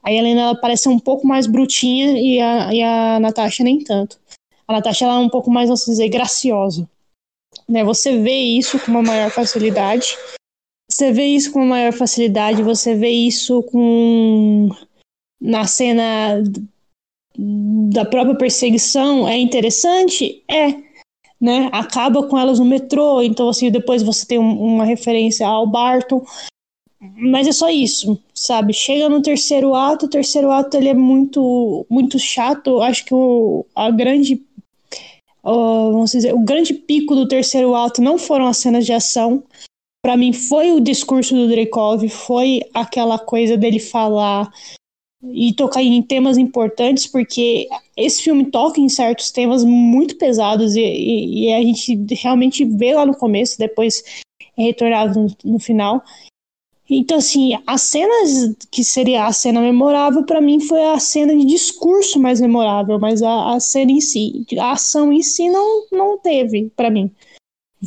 A 0.03 0.13
Helena 0.13 0.41
ela 0.41 0.55
parece 0.55 0.89
um 0.89 0.99
pouco 0.99 1.27
mais 1.27 1.47
brutinha 1.47 2.19
e 2.21 2.41
a, 2.41 2.75
e 2.75 2.83
a 2.83 3.21
Natasha 3.21 3.63
nem 3.63 3.83
tanto. 3.83 4.19
A 4.67 4.73
Natasha 4.73 5.05
ela 5.05 5.15
é 5.15 5.19
um 5.19 5.29
pouco 5.29 5.51
mais, 5.51 5.69
vamos 5.69 5.85
dizer, 5.85 6.09
graciosa. 6.09 6.89
Né? 7.69 7.85
Você 7.85 8.19
vê 8.19 8.37
isso 8.37 8.79
com 8.81 8.91
uma 8.91 9.03
maior 9.03 9.31
facilidade. 9.31 10.17
Você 10.89 11.13
vê 11.13 11.25
isso 11.25 11.53
com 11.53 11.61
uma 11.61 11.67
maior 11.67 11.93
facilidade, 11.93 12.63
você 12.63 12.95
vê 12.95 13.11
isso 13.11 13.63
com 13.65 14.69
na 15.41 15.67
cena 15.67 16.43
da 17.39 18.05
própria 18.05 18.37
perseguição 18.37 19.29
é 19.29 19.37
interessante? 19.37 20.43
É, 20.51 20.75
né? 21.41 21.69
Acaba 21.73 22.27
com 22.27 22.39
elas 22.39 22.59
no 22.59 22.65
metrô, 22.65 23.23
então 23.23 23.49
assim, 23.49 23.71
depois 23.71 24.03
você 24.03 24.27
tem 24.27 24.39
um, 24.39 24.59
uma 24.59 24.85
referência 24.85 25.47
ao 25.47 25.67
Barton, 25.67 26.25
mas 27.01 27.47
é 27.47 27.53
só 27.53 27.69
isso, 27.69 28.19
sabe? 28.35 28.73
Chega 28.73 29.09
no 29.09 29.21
terceiro 29.21 29.75
ato, 29.75 30.07
o 30.07 30.11
terceiro 30.11 30.51
ato 30.51 30.77
ele 30.77 30.89
é 30.89 30.95
muito 30.95 31.87
muito 31.91 32.19
chato, 32.19 32.81
acho 32.81 33.05
que 33.05 33.15
o, 33.15 33.67
a 33.75 33.91
grande 33.91 34.43
uh, 35.45 35.93
vamos 35.93 36.13
dizer, 36.13 36.35
o 36.35 36.41
grande 36.41 36.73
pico 36.73 37.15
do 37.15 37.29
terceiro 37.29 37.75
ato 37.75 38.01
não 38.01 38.19
foram 38.19 38.47
as 38.47 38.57
cenas 38.57 38.87
de 38.87 38.93
ação. 38.93 39.43
para 40.03 40.17
mim 40.17 40.33
foi 40.33 40.73
o 40.73 40.81
discurso 40.81 41.35
do 41.35 41.49
Dreykov, 41.49 42.09
foi 42.09 42.61
aquela 42.73 43.19
coisa 43.19 43.57
dele 43.57 43.79
falar 43.79 44.51
e 45.23 45.53
tocar 45.55 45.83
em 45.83 46.03
temas 46.03 46.37
importantes, 46.37 47.07
porque 47.07 47.69
esse 47.97 48.23
filme 48.23 48.47
toca 48.47 48.81
em 48.81 48.89
certos 48.89 49.31
temas 49.31 49.65
muito 49.65 50.17
pesados 50.17 50.77
e, 50.77 50.81
e, 50.81 51.45
e 51.45 51.53
a 51.53 51.61
gente 51.63 52.15
realmente 52.15 52.65
vê 52.65 52.95
lá 52.95 53.07
no 53.07 53.17
começo, 53.17 53.59
depois 53.59 54.03
é 54.57 54.63
retornado 54.63 55.21
no, 55.21 55.53
no 55.53 55.59
final. 55.59 56.03
Então, 56.89 57.19
assim, 57.19 57.59
as 57.67 57.83
cenas 57.83 58.55
que 58.71 58.85
seria 58.85 59.27
a 59.27 59.33
cena 59.33 59.61
memorável, 59.61 60.25
para 60.25 60.41
mim, 60.41 60.61
foi 60.61 60.85
a 60.85 61.01
cena 61.01 61.37
de 61.37 61.45
discurso 61.45 62.21
mais 62.21 62.41
memorável, 62.41 62.99
mas 62.99 63.23
a, 63.23 63.55
a 63.55 63.61
cena 63.61 63.91
em 63.91 64.01
si, 64.01 64.47
a 64.57 64.73
ação 64.73 65.13
em 65.13 65.23
si, 65.23 65.49
não, 65.49 65.87
não 65.91 66.17
teve, 66.17 66.71
para 66.77 66.91
mim. 66.91 67.11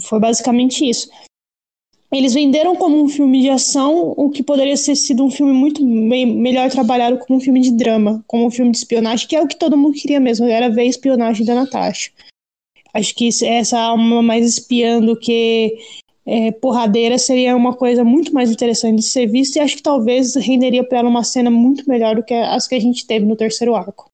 Foi 0.03 0.19
basicamente 0.19 0.87
isso. 0.87 1.09
Eles 2.11 2.33
venderam 2.33 2.75
como 2.75 2.99
um 2.99 3.07
filme 3.07 3.41
de 3.41 3.49
ação 3.49 4.13
o 4.17 4.29
que 4.31 4.41
poderia 4.41 4.75
ter 4.75 4.95
sido 4.95 5.23
um 5.23 5.29
filme 5.29 5.53
muito 5.53 5.85
me 5.85 6.25
melhor 6.25 6.69
trabalhado 6.71 7.19
como 7.19 7.37
um 7.37 7.41
filme 7.41 7.61
de 7.61 7.71
drama, 7.71 8.23
como 8.25 8.47
um 8.47 8.51
filme 8.51 8.71
de 8.71 8.77
espionagem, 8.77 9.27
que 9.27 9.35
é 9.35 9.41
o 9.41 9.47
que 9.47 9.55
todo 9.55 9.77
mundo 9.77 9.93
queria 9.93 10.19
mesmo, 10.19 10.47
era 10.47 10.69
ver 10.69 10.81
a 10.81 10.85
espionagem 10.85 11.45
da 11.45 11.53
Natasha. 11.53 12.11
Acho 12.93 13.13
que 13.13 13.29
essa 13.43 13.79
alma 13.79 14.23
mais 14.23 14.43
espiando 14.43 15.19
que 15.19 15.77
é, 16.25 16.51
porradeira 16.51 17.19
seria 17.19 17.55
uma 17.55 17.75
coisa 17.75 18.03
muito 18.03 18.33
mais 18.33 18.49
interessante 18.49 18.97
de 18.97 19.03
ser 19.03 19.27
vista 19.27 19.59
e 19.59 19.61
acho 19.61 19.75
que 19.75 19.83
talvez 19.83 20.35
renderia 20.35 20.83
para 20.83 20.99
ela 20.99 21.09
uma 21.09 21.23
cena 21.23 21.51
muito 21.51 21.87
melhor 21.87 22.15
do 22.15 22.23
que 22.23 22.33
as 22.33 22.67
que 22.67 22.73
a 22.73 22.79
gente 22.79 23.05
teve 23.05 23.25
no 23.25 23.35
terceiro 23.35 23.75
arco. 23.75 24.11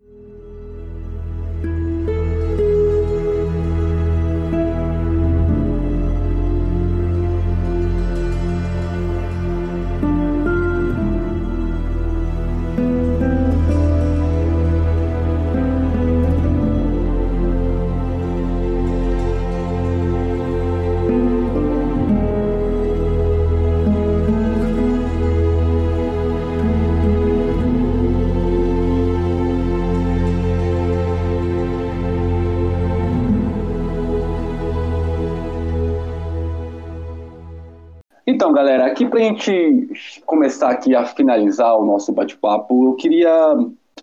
Aqui 39.05 39.09
para 39.09 39.19
a 39.19 39.23
gente 39.23 40.21
começar 40.25 40.69
aqui 40.69 40.95
a 40.95 41.05
finalizar 41.05 41.77
o 41.77 41.85
nosso 41.85 42.11
bate-papo, 42.11 42.89
eu 42.89 42.93
queria 42.95 43.55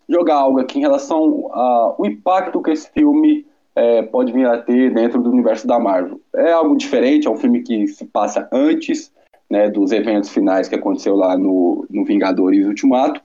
jogar 0.08 0.36
algo 0.36 0.60
aqui 0.60 0.78
em 0.78 0.82
relação 0.82 1.50
ao 1.52 2.06
impacto 2.06 2.62
que 2.62 2.70
esse 2.70 2.90
filme 2.90 3.44
é, 3.74 4.02
pode 4.02 4.32
vir 4.32 4.46
a 4.46 4.58
ter 4.58 4.92
dentro 4.92 5.20
do 5.20 5.30
universo 5.30 5.66
da 5.66 5.78
Marvel. 5.78 6.20
É 6.34 6.52
algo 6.52 6.76
diferente, 6.76 7.26
é 7.26 7.30
um 7.30 7.36
filme 7.36 7.62
que 7.62 7.86
se 7.88 8.04
passa 8.06 8.48
antes 8.52 9.12
né, 9.50 9.68
dos 9.68 9.92
eventos 9.92 10.30
finais 10.30 10.68
que 10.68 10.74
aconteceu 10.74 11.16
lá 11.16 11.36
no, 11.36 11.86
no 11.90 12.04
Vingadores 12.04 12.66
Ultimato, 12.66 13.20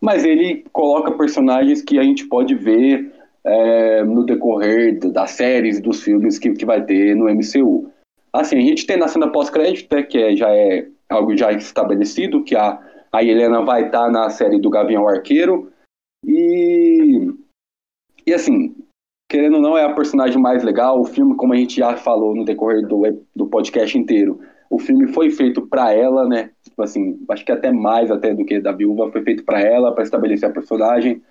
mas 0.00 0.24
ele 0.24 0.64
coloca 0.72 1.12
personagens 1.12 1.82
que 1.82 1.98
a 1.98 2.02
gente 2.02 2.26
pode 2.26 2.54
ver 2.54 3.12
é, 3.44 4.04
no 4.04 4.24
decorrer 4.24 4.98
das 4.98 5.32
séries 5.32 5.80
dos 5.80 6.02
filmes 6.02 6.38
que, 6.38 6.50
que 6.52 6.66
vai 6.66 6.82
ter 6.84 7.14
no 7.16 7.28
MCU. 7.28 7.88
Assim, 8.32 8.56
a 8.56 8.62
gente 8.62 8.86
tem 8.86 8.96
na 8.96 9.08
cena 9.08 9.28
pós-crédito, 9.28 9.94
né, 9.94 10.02
que 10.02 10.18
é, 10.18 10.34
já 10.34 10.50
é 10.50 10.86
algo 11.12 11.36
já 11.36 11.52
estabelecido, 11.52 12.42
que 12.44 12.56
a, 12.56 12.80
a 13.12 13.22
Helena 13.22 13.62
vai 13.62 13.86
estar 13.86 14.06
tá 14.06 14.10
na 14.10 14.30
série 14.30 14.60
do 14.60 14.70
Gavião 14.70 15.06
Arqueiro. 15.06 15.70
E, 16.26 17.32
e 18.26 18.32
assim, 18.34 18.74
querendo 19.28 19.56
ou 19.56 19.62
não, 19.62 19.78
é 19.78 19.84
a 19.84 19.94
personagem 19.94 20.40
mais 20.40 20.62
legal. 20.62 21.00
O 21.00 21.04
filme, 21.04 21.36
como 21.36 21.52
a 21.52 21.56
gente 21.56 21.76
já 21.76 21.96
falou 21.96 22.34
no 22.34 22.44
decorrer 22.44 22.86
do, 22.86 23.02
do 23.34 23.46
podcast 23.46 23.96
inteiro, 23.96 24.40
o 24.70 24.78
filme 24.78 25.08
foi 25.08 25.30
feito 25.30 25.66
para 25.66 25.92
ela, 25.92 26.26
né? 26.26 26.50
Tipo 26.62 26.82
assim, 26.82 27.22
acho 27.28 27.44
que 27.44 27.52
até 27.52 27.70
mais 27.70 28.10
até 28.10 28.34
do 28.34 28.44
que 28.44 28.58
da 28.58 28.72
viúva, 28.72 29.12
foi 29.12 29.22
feito 29.22 29.44
para 29.44 29.60
ela, 29.60 29.92
para 29.92 30.02
estabelecer 30.02 30.48
a 30.48 30.52
personagem, 30.52 31.22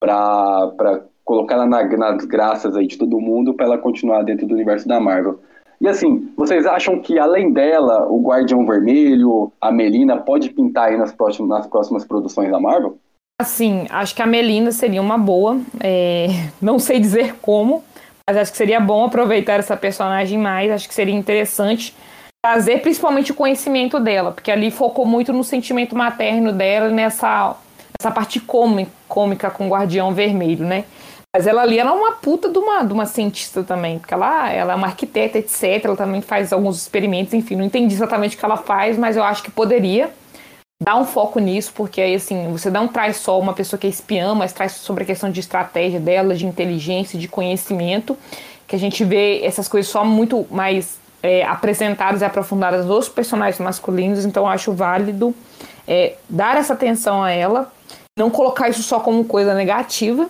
para 0.00 1.04
colocar 1.24 1.54
ela 1.54 1.66
na, 1.66 1.84
nas 1.84 2.24
graças 2.24 2.76
aí 2.76 2.88
de 2.88 2.98
todo 2.98 3.20
mundo, 3.20 3.54
para 3.54 3.66
ela 3.66 3.78
continuar 3.78 4.22
dentro 4.22 4.46
do 4.46 4.54
universo 4.54 4.88
da 4.88 4.98
Marvel. 4.98 5.40
E 5.80 5.88
assim, 5.88 6.30
vocês 6.36 6.66
acham 6.66 7.00
que 7.00 7.18
além 7.18 7.52
dela, 7.52 8.06
o 8.06 8.20
Guardião 8.20 8.66
Vermelho, 8.66 9.50
a 9.58 9.72
Melina, 9.72 10.18
pode 10.18 10.50
pintar 10.50 10.88
aí 10.88 10.98
nas 10.98 11.12
próximas, 11.12 11.48
nas 11.48 11.66
próximas 11.66 12.04
produções 12.04 12.50
da 12.50 12.60
Marvel? 12.60 12.98
Assim, 13.40 13.86
acho 13.88 14.14
que 14.14 14.20
a 14.20 14.26
Melina 14.26 14.72
seria 14.72 15.00
uma 15.00 15.16
boa. 15.16 15.58
É... 15.82 16.26
Não 16.60 16.78
sei 16.78 17.00
dizer 17.00 17.36
como, 17.40 17.82
mas 18.28 18.36
acho 18.36 18.52
que 18.52 18.58
seria 18.58 18.78
bom 18.78 19.06
aproveitar 19.06 19.58
essa 19.58 19.74
personagem 19.74 20.38
mais. 20.38 20.70
Acho 20.70 20.86
que 20.86 20.94
seria 20.94 21.14
interessante 21.14 21.96
trazer 22.44 22.82
principalmente 22.82 23.32
o 23.32 23.34
conhecimento 23.34 23.98
dela, 23.98 24.32
porque 24.32 24.50
ali 24.50 24.70
focou 24.70 25.06
muito 25.06 25.32
no 25.32 25.44
sentimento 25.44 25.96
materno 25.96 26.52
dela, 26.52 26.88
nessa, 26.90 27.56
nessa 27.98 28.10
parte 28.14 28.40
cômica 28.40 29.50
com 29.50 29.66
o 29.66 29.70
Guardião 29.70 30.12
Vermelho, 30.12 30.64
né? 30.66 30.84
Mas 31.34 31.46
ela 31.46 31.62
ali 31.62 31.78
ela 31.78 31.90
é 31.90 31.94
uma 31.94 32.12
puta 32.12 32.48
de 32.48 32.58
uma, 32.58 32.82
de 32.82 32.92
uma 32.92 33.06
cientista 33.06 33.62
também, 33.62 34.00
porque 34.00 34.12
ela, 34.12 34.50
ela 34.50 34.72
é 34.72 34.76
uma 34.76 34.88
arquiteta, 34.88 35.38
etc. 35.38 35.84
Ela 35.84 35.96
também 35.96 36.20
faz 36.20 36.52
alguns 36.52 36.76
experimentos, 36.76 37.32
enfim, 37.32 37.54
não 37.54 37.64
entendi 37.64 37.94
exatamente 37.94 38.36
o 38.36 38.38
que 38.38 38.44
ela 38.44 38.56
faz, 38.56 38.98
mas 38.98 39.16
eu 39.16 39.22
acho 39.22 39.42
que 39.42 39.50
poderia 39.50 40.10
dar 40.82 40.96
um 40.96 41.04
foco 41.04 41.38
nisso, 41.38 41.72
porque 41.74 42.00
aí, 42.00 42.14
assim, 42.14 42.50
você 42.50 42.70
não 42.70 42.88
traz 42.88 43.18
só 43.18 43.38
uma 43.38 43.52
pessoa 43.52 43.78
que 43.78 43.86
é 43.86 43.90
espiã, 43.90 44.34
mas 44.34 44.52
traz 44.52 44.72
sobre 44.72 45.04
a 45.04 45.06
questão 45.06 45.30
de 45.30 45.38
estratégia 45.38 46.00
dela, 46.00 46.34
de 46.34 46.46
inteligência, 46.46 47.18
de 47.18 47.28
conhecimento, 47.28 48.16
que 48.66 48.74
a 48.74 48.78
gente 48.78 49.04
vê 49.04 49.44
essas 49.44 49.68
coisas 49.68 49.90
só 49.90 50.04
muito 50.04 50.46
mais 50.50 50.98
é, 51.22 51.44
apresentadas 51.44 52.22
e 52.22 52.24
aprofundadas 52.24 52.86
nos 52.86 53.08
personagens 53.08 53.60
masculinos, 53.60 54.24
então 54.24 54.44
eu 54.44 54.48
acho 54.48 54.72
válido 54.72 55.34
é, 55.86 56.14
dar 56.28 56.56
essa 56.56 56.72
atenção 56.72 57.22
a 57.22 57.30
ela, 57.30 57.70
não 58.18 58.30
colocar 58.30 58.68
isso 58.68 58.82
só 58.82 58.98
como 58.98 59.24
coisa 59.24 59.54
negativa, 59.54 60.28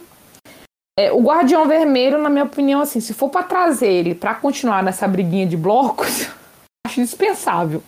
é, 1.01 1.12
o 1.12 1.20
Guardião 1.20 1.66
Vermelho, 1.66 2.18
na 2.18 2.28
minha 2.28 2.44
opinião, 2.44 2.81
assim, 2.81 3.01
se 3.01 3.14
for 3.14 3.31
para 3.31 3.43
trazer 3.43 3.90
ele 3.90 4.14
para 4.14 4.35
continuar 4.35 4.82
nessa 4.82 5.09
briguinha 5.09 5.47
de 5.47 5.56
blocos, 5.56 6.28
acho 6.86 7.01
dispensável. 7.01 7.82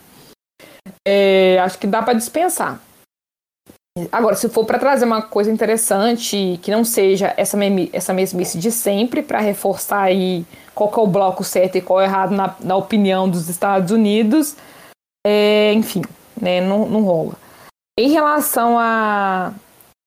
É, 1.07 1.59
acho 1.61 1.79
que 1.79 1.87
dá 1.87 2.03
para 2.03 2.15
dispensar. 2.15 2.81
Agora, 4.11 4.35
se 4.35 4.49
for 4.49 4.65
para 4.65 4.79
trazer 4.79 5.05
uma 5.05 5.21
coisa 5.21 5.51
interessante, 5.51 6.59
que 6.63 6.71
não 6.71 6.83
seja 6.83 7.35
essa, 7.37 7.59
essa 7.93 8.15
mesmice 8.15 8.57
de 8.59 8.71
sempre, 8.71 9.23
para 9.23 9.39
reforçar 9.39 10.05
aí 10.05 10.47
qual 10.75 10.91
é 10.91 11.01
o 11.01 11.07
bloco 11.07 11.45
certo 11.45 11.77
e 11.77 11.83
qual 11.83 12.01
é 12.01 12.05
errado 12.05 12.31
na, 12.31 12.57
na 12.61 12.77
opinião 12.77 13.29
dos 13.29 13.51
Estados 13.51 13.91
Unidos, 13.91 14.57
é, 15.27 15.75
enfim, 15.75 16.03
né, 16.41 16.63
não, 16.63 16.89
não 16.89 17.03
rola. 17.03 17.35
Em 17.99 18.11
relação 18.11 18.79
a, 18.79 19.53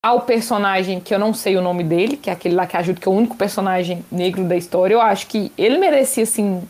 ao 0.06 0.22
personagem 0.22 1.00
que 1.00 1.16
eu 1.16 1.18
não 1.18 1.34
sei 1.34 1.58
o 1.58 1.64
nome 1.64 1.84
dele, 1.84 2.16
que 2.16 2.30
é 2.30 2.34
aquele 2.34 2.54
lá 2.54 2.68
que 2.68 2.78
ajuda, 2.78 3.00
que 3.00 3.08
é 3.08 3.12
o 3.12 3.16
único 3.16 3.36
personagem 3.36 4.06
negro 4.12 4.44
da 4.44 4.56
história, 4.56 4.94
eu 4.94 5.02
acho 5.02 5.26
que 5.26 5.52
ele 5.58 5.80
merecia, 5.80 6.22
assim. 6.22 6.62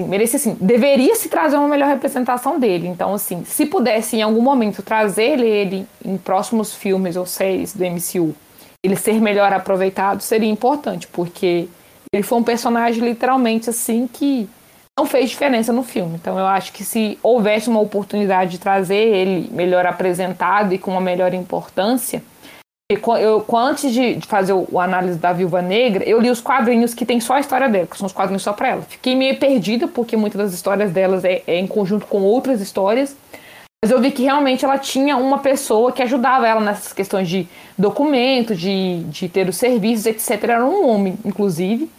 Merecia, 0.00 0.38
assim, 0.38 0.56
deveria 0.58 1.14
se 1.16 1.28
trazer 1.28 1.58
uma 1.58 1.68
melhor 1.68 1.86
representação 1.86 2.58
dele. 2.58 2.88
Então, 2.88 3.12
assim, 3.12 3.44
se 3.44 3.66
pudesse 3.66 4.16
em 4.16 4.22
algum 4.22 4.40
momento 4.40 4.82
trazer 4.82 5.38
ele 5.38 5.86
em 6.02 6.16
próximos 6.16 6.74
filmes 6.74 7.14
ou 7.14 7.26
séries 7.26 7.74
do 7.74 7.84
MCU, 7.84 8.34
ele 8.82 8.96
ser 8.96 9.20
melhor 9.20 9.52
aproveitado, 9.52 10.22
seria 10.22 10.48
importante, 10.48 11.06
porque 11.08 11.68
ele 12.10 12.22
foi 12.22 12.38
um 12.38 12.42
personagem 12.42 13.04
literalmente 13.04 13.68
assim 13.68 14.08
que 14.10 14.48
não 14.98 15.06
fez 15.06 15.30
diferença 15.30 15.72
no 15.72 15.82
filme. 15.82 16.14
Então 16.14 16.38
eu 16.38 16.46
acho 16.46 16.72
que 16.72 16.84
se 16.84 17.18
houvesse 17.22 17.68
uma 17.68 17.80
oportunidade 17.80 18.52
de 18.52 18.58
trazer 18.58 18.94
ele 18.94 19.50
melhor 19.50 19.86
apresentado 19.86 20.72
e 20.72 20.78
com 20.78 20.92
uma 20.92 21.00
melhor 21.00 21.34
importância, 21.34 22.22
eu, 22.90 23.44
antes 23.56 23.92
de 23.92 24.20
fazer 24.26 24.52
o 24.52 24.78
análise 24.78 25.18
da 25.18 25.32
Viúva 25.32 25.62
Negra, 25.62 26.04
eu 26.04 26.20
li 26.20 26.30
os 26.30 26.40
quadrinhos 26.40 26.94
que 26.94 27.06
tem 27.06 27.18
só 27.18 27.34
a 27.34 27.40
história 27.40 27.68
dela, 27.68 27.86
que 27.86 27.96
são 27.96 28.06
os 28.06 28.12
quadrinhos 28.12 28.42
só 28.42 28.52
para 28.52 28.68
ela. 28.68 28.82
Fiquei 28.82 29.14
meio 29.14 29.38
perdida, 29.38 29.88
porque 29.88 30.16
muitas 30.16 30.38
das 30.38 30.54
histórias 30.54 30.92
delas 30.92 31.24
é, 31.24 31.42
é, 31.46 31.58
em 31.58 31.66
conjunto 31.66 32.06
com 32.06 32.20
outras 32.20 32.60
histórias. 32.60 33.16
Mas 33.82 33.90
eu 33.90 34.00
vi 34.00 34.10
que 34.10 34.22
realmente 34.22 34.64
ela 34.64 34.78
tinha 34.78 35.16
uma 35.16 35.38
pessoa 35.38 35.92
que 35.92 36.02
ajudava 36.02 36.46
ela 36.46 36.60
nessas 36.60 36.92
questões 36.92 37.28
de 37.28 37.48
documento, 37.76 38.54
de, 38.54 39.02
de 39.04 39.28
ter 39.28 39.48
os 39.48 39.56
serviços, 39.56 40.06
etc. 40.06 40.44
Era 40.44 40.64
um 40.64 40.88
homem, 40.88 41.18
inclusive. 41.24 41.90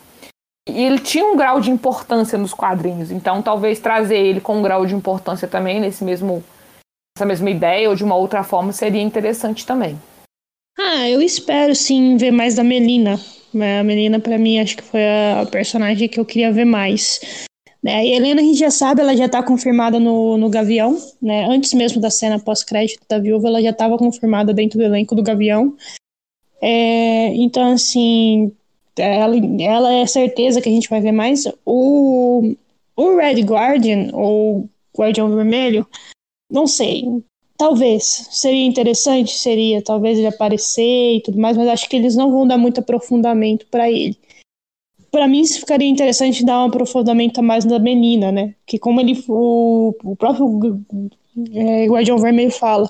E 0.68 0.84
ele 0.84 1.00
tinha 1.00 1.26
um 1.26 1.38
grau 1.38 1.62
de 1.62 1.70
importância 1.70 2.38
nos 2.38 2.54
quadrinhos, 2.54 3.12
então 3.12 3.42
talvez 3.42 3.80
trazer 3.80 4.18
ele 4.18 4.42
com 4.42 4.58
um 4.58 4.64
grau 4.64 4.86
de 4.86 4.96
importância 4.96 5.48
também 5.48 5.80
nesse 5.80 6.04
mesmo 6.04 6.44
essa 7.18 7.26
mesma 7.26 7.50
ideia 7.50 7.90
ou 7.90 7.96
de 7.96 8.04
uma 8.04 8.16
outra 8.16 8.44
forma 8.44 8.74
seria 8.74 9.02
interessante 9.02 9.66
também. 9.66 9.98
Ah, 10.78 11.08
eu 11.10 11.22
espero 11.22 11.74
sim 11.74 12.18
ver 12.18 12.32
mais 12.32 12.56
da 12.56 12.64
Melina. 12.64 13.20
A 13.54 13.84
Melina 13.84 14.20
para 14.20 14.38
mim 14.38 14.60
acho 14.60 14.76
que 14.76 14.84
foi 14.84 15.02
a 15.02 15.48
personagem 15.50 16.10
que 16.10 16.20
eu 16.20 16.26
queria 16.26 16.52
ver 16.52 16.66
mais. 16.66 17.48
É, 17.86 17.98
a 17.98 18.06
Helena, 18.06 18.42
a 18.42 18.44
gente 18.44 18.58
já 18.58 18.72
sabe, 18.72 19.02
ela 19.02 19.16
já 19.16 19.28
está 19.28 19.44
confirmada 19.44 20.00
no, 20.00 20.38
no 20.38 20.50
Gavião, 20.50 20.98
né? 21.22 21.46
Antes 21.46 21.72
mesmo 21.74 22.02
da 22.02 22.10
cena 22.10 22.40
pós-crédito 22.40 23.04
da 23.08 23.20
Viúva, 23.20 23.48
ela 23.48 23.62
já 23.62 23.70
estava 23.70 23.96
confirmada 23.96 24.52
dentro 24.52 24.80
do 24.80 24.84
elenco 24.84 25.14
do 25.14 25.22
Gavião. 25.22 25.76
É, 26.60 27.28
então, 27.36 27.74
assim, 27.74 28.52
ela, 28.98 29.36
ela 29.60 29.94
é 29.94 30.06
certeza 30.06 30.62
que 30.62 30.70
a 30.70 30.72
gente 30.72 30.90
vai 30.90 31.02
ver 31.02 31.12
mais. 31.12 31.46
O, 31.66 32.56
o 32.96 33.16
Red 33.18 33.42
Guardian, 33.42 34.10
ou 34.14 34.70
Guardião 34.98 35.36
Vermelho, 35.36 35.88
não 36.50 36.68
sei. 36.68 37.06
Talvez. 37.58 38.28
Seria 38.32 38.66
interessante? 38.66 39.32
Seria. 39.32 39.82
Talvez 39.82 40.18
ele 40.18 40.28
aparecer 40.28 41.18
e 41.18 41.22
tudo 41.22 41.40
mais, 41.40 41.56
mas 41.56 41.68
acho 41.68 41.90
que 41.90 41.96
eles 41.96 42.16
não 42.16 42.32
vão 42.32 42.48
dar 42.48 42.58
muito 42.58 42.80
aprofundamento 42.80 43.66
para 43.68 43.90
ele. 43.90 44.18
Para 45.12 45.28
mim, 45.28 45.46
ficaria 45.46 45.88
interessante 45.88 46.44
dar 46.44 46.62
um 46.62 46.68
aprofundamento 46.68 47.40
a 47.40 47.42
mais 47.42 47.64
da 47.64 47.80
menina, 47.80 48.32
né? 48.32 48.54
Que 48.66 48.78
como 48.78 49.00
ele, 49.00 49.24
o, 49.30 49.96
o 50.04 50.16
próprio 50.16 50.84
é, 51.54 51.86
Guardião 51.86 52.18
Vermelho 52.18 52.52
fala, 52.52 52.90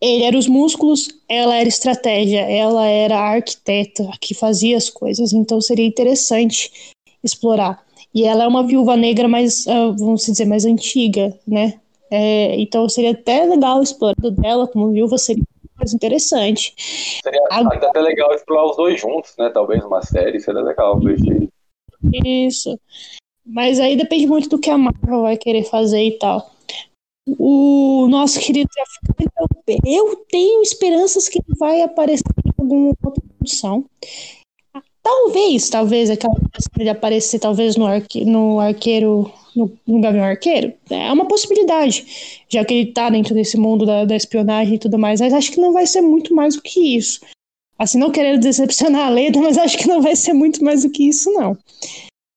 ele 0.00 0.24
era 0.24 0.36
os 0.36 0.46
músculos, 0.46 1.08
ela 1.28 1.56
era 1.56 1.68
estratégia, 1.68 2.40
ela 2.40 2.86
era 2.86 3.18
a 3.18 3.30
arquiteta 3.34 4.08
que 4.20 4.34
fazia 4.34 4.76
as 4.76 4.90
coisas, 4.90 5.32
então 5.32 5.60
seria 5.60 5.86
interessante 5.86 6.94
explorar. 7.22 7.84
E 8.14 8.24
ela 8.24 8.44
é 8.44 8.48
uma 8.48 8.66
viúva 8.66 8.96
negra 8.96 9.28
mais, 9.28 9.66
uh, 9.66 9.94
vamos 9.96 10.24
dizer, 10.24 10.44
mais 10.44 10.64
antiga, 10.64 11.36
né? 11.46 11.80
É, 12.10 12.60
então 12.60 12.88
seria 12.88 13.12
até 13.12 13.44
legal 13.44 13.82
explorar 13.82 14.16
dela 14.32 14.66
como 14.66 14.90
viúva, 14.90 15.16
seria 15.16 15.44
mais 15.78 15.94
interessante. 15.94 16.74
Seria 17.22 17.40
Agora... 17.50 17.88
até 17.88 18.00
legal 18.00 18.34
explorar 18.34 18.66
os 18.66 18.76
dois 18.76 19.00
juntos, 19.00 19.34
né? 19.38 19.48
Talvez 19.50 19.84
uma 19.84 20.02
série, 20.02 20.40
seria 20.40 20.60
legal 20.60 21.00
Isso. 22.24 22.78
Mas 23.46 23.78
aí 23.78 23.96
depende 23.96 24.26
muito 24.26 24.48
do 24.48 24.58
que 24.58 24.70
a 24.70 24.76
Marvel 24.76 25.22
vai 25.22 25.36
querer 25.36 25.64
fazer 25.64 26.02
e 26.02 26.18
tal. 26.18 26.50
O 27.38 28.06
nosso 28.08 28.40
querido 28.40 28.68
eu 29.86 30.16
tenho 30.28 30.62
esperanças 30.62 31.28
que 31.28 31.38
ele 31.38 31.56
vai 31.58 31.82
aparecer 31.82 32.24
em 32.44 32.52
alguma 32.58 32.88
outra 32.88 33.22
produção. 33.38 33.84
Talvez, 35.02 35.70
talvez 35.70 36.10
aquela 36.10 36.34
ele 36.78 36.90
aparecer 36.90 37.38
talvez 37.38 37.76
no, 37.76 37.86
no 38.26 38.60
arqueiro, 38.60 39.32
no, 39.54 39.70
no 39.86 40.00
Gavião 40.00 40.24
Arqueiro. 40.24 40.72
É 40.88 41.12
uma 41.12 41.26
possibilidade, 41.26 42.42
já 42.48 42.64
que 42.64 42.74
ele 42.74 42.92
tá 42.92 43.10
dentro 43.10 43.34
desse 43.34 43.56
mundo 43.56 43.84
da, 43.84 44.04
da 44.04 44.16
espionagem 44.16 44.74
e 44.74 44.78
tudo 44.78 44.98
mais. 44.98 45.20
Mas 45.20 45.32
acho 45.32 45.52
que 45.52 45.60
não 45.60 45.72
vai 45.72 45.86
ser 45.86 46.00
muito 46.00 46.34
mais 46.34 46.56
do 46.56 46.62
que 46.62 46.96
isso. 46.96 47.20
Assim, 47.78 47.98
não 47.98 48.10
querendo 48.10 48.40
decepcionar 48.40 49.06
a 49.06 49.10
Leda, 49.10 49.40
mas 49.40 49.56
acho 49.56 49.78
que 49.78 49.88
não 49.88 50.02
vai 50.02 50.14
ser 50.14 50.34
muito 50.34 50.62
mais 50.62 50.82
do 50.82 50.90
que 50.90 51.08
isso, 51.08 51.30
não. 51.32 51.56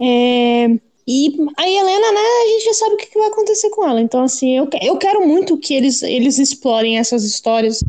É, 0.01 0.67
e 1.07 1.35
a 1.57 1.69
Helena, 1.69 2.11
né, 2.11 2.19
a 2.19 2.47
gente 2.49 2.65
já 2.65 2.73
sabe 2.73 2.95
o 2.95 2.97
que 2.97 3.17
vai 3.17 3.27
acontecer 3.27 3.69
com 3.71 3.87
ela. 3.87 4.01
Então, 4.01 4.23
assim, 4.23 4.57
eu, 4.57 4.69
eu 4.81 4.97
quero 4.97 5.27
muito 5.27 5.57
que 5.57 5.73
eles, 5.73 6.01
eles 6.01 6.39
explorem 6.39 6.97
essas 6.97 7.23
histórias 7.23 7.83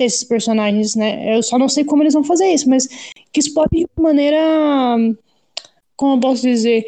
desses 0.00 0.24
personagens, 0.24 0.94
né? 0.94 1.36
Eu 1.36 1.42
só 1.42 1.58
não 1.58 1.68
sei 1.68 1.84
como 1.84 2.02
eles 2.02 2.14
vão 2.14 2.24
fazer 2.24 2.52
isso, 2.52 2.68
mas 2.68 2.86
que 3.32 3.40
explorem 3.40 3.84
de 3.84 4.02
maneira. 4.02 4.38
Como 5.96 6.14
eu 6.16 6.20
posso 6.20 6.42
dizer? 6.42 6.84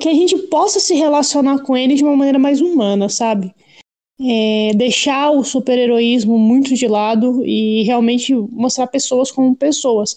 Que 0.00 0.08
a 0.08 0.14
gente 0.14 0.36
possa 0.48 0.78
se 0.78 0.94
relacionar 0.94 1.60
com 1.62 1.76
eles 1.76 1.98
de 1.98 2.04
uma 2.04 2.16
maneira 2.16 2.38
mais 2.38 2.60
humana, 2.60 3.08
sabe? 3.08 3.54
É, 4.20 4.72
deixar 4.74 5.30
o 5.30 5.44
super-heroísmo 5.44 6.38
muito 6.38 6.74
de 6.74 6.88
lado 6.88 7.44
e 7.44 7.84
realmente 7.84 8.34
mostrar 8.34 8.88
pessoas 8.88 9.30
como 9.30 9.54
pessoas 9.54 10.16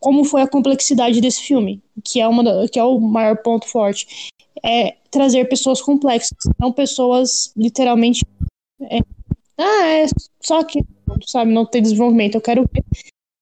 como 0.00 0.24
foi 0.24 0.42
a 0.42 0.48
complexidade 0.48 1.20
desse 1.20 1.42
filme, 1.42 1.82
que 2.04 2.20
é, 2.20 2.28
uma 2.28 2.68
que 2.68 2.78
é 2.78 2.84
o 2.84 2.98
maior 3.00 3.36
ponto 3.36 3.66
forte. 3.66 4.30
É 4.64 4.96
trazer 5.10 5.48
pessoas 5.48 5.80
complexas, 5.80 6.36
não 6.58 6.72
pessoas 6.72 7.52
literalmente. 7.56 8.24
É, 8.82 8.98
ah, 9.58 9.86
é 9.86 10.06
só 10.40 10.62
que, 10.64 10.84
sabe, 11.26 11.52
não 11.52 11.64
tem 11.64 11.82
desenvolvimento. 11.82 12.34
Eu 12.34 12.40
quero 12.40 12.62
ver 12.72 12.84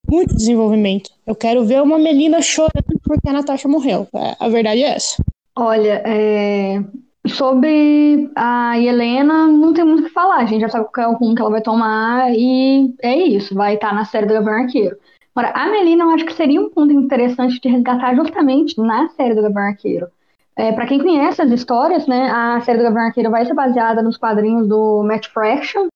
muito 0.09 0.35
desenvolvimento. 0.35 1.11
Eu 1.25 1.35
quero 1.35 1.65
ver 1.65 1.81
uma 1.81 1.97
menina 1.97 2.41
chorando 2.41 2.99
porque 3.03 3.29
a 3.29 3.33
Natasha 3.33 3.67
morreu. 3.67 4.07
É, 4.15 4.35
a 4.39 4.47
verdade 4.47 4.81
é 4.81 4.95
essa. 4.95 5.21
Olha, 5.55 6.01
é... 6.05 6.83
sobre 7.27 8.29
a 8.35 8.79
Helena, 8.79 9.47
não 9.47 9.73
tem 9.73 9.83
muito 9.83 10.01
o 10.01 10.07
que 10.07 10.13
falar. 10.13 10.37
A 10.37 10.45
gente 10.45 10.61
já 10.61 10.69
sabe 10.69 10.87
qual 10.93 11.11
é 11.11 11.13
o 11.13 11.17
rumo 11.17 11.35
que 11.35 11.41
ela 11.41 11.51
vai 11.51 11.61
tomar 11.61 12.31
e 12.33 12.93
é 13.01 13.15
isso. 13.15 13.53
Vai 13.53 13.75
estar 13.75 13.93
na 13.93 14.05
série 14.05 14.27
do 14.27 14.33
Gavião 14.33 14.53
Arqueiro. 14.53 14.97
A 15.39 15.69
Melina 15.69 16.03
eu 16.03 16.09
acho 16.09 16.25
que 16.25 16.33
seria 16.33 16.61
um 16.61 16.69
ponto 16.69 16.91
interessante 16.93 17.59
de 17.59 17.69
resgatar 17.69 18.15
justamente 18.15 18.79
na 18.79 19.09
série 19.09 19.35
do 19.35 19.41
Gavião 19.41 19.63
Arqueiro. 19.63 20.07
É, 20.55 20.71
para 20.71 20.87
quem 20.87 20.99
conhece 20.99 21.41
as 21.41 21.51
histórias, 21.51 22.07
né, 22.07 22.31
a 22.31 22.59
série 22.61 22.79
do 22.79 22.83
Gavião 22.85 23.05
Arqueiro 23.05 23.29
vai 23.29 23.45
ser 23.45 23.53
baseada 23.53 24.01
nos 24.01 24.17
quadrinhos 24.17 24.67
do 24.67 25.03
Matt 25.03 25.27
Fraction 25.27 25.87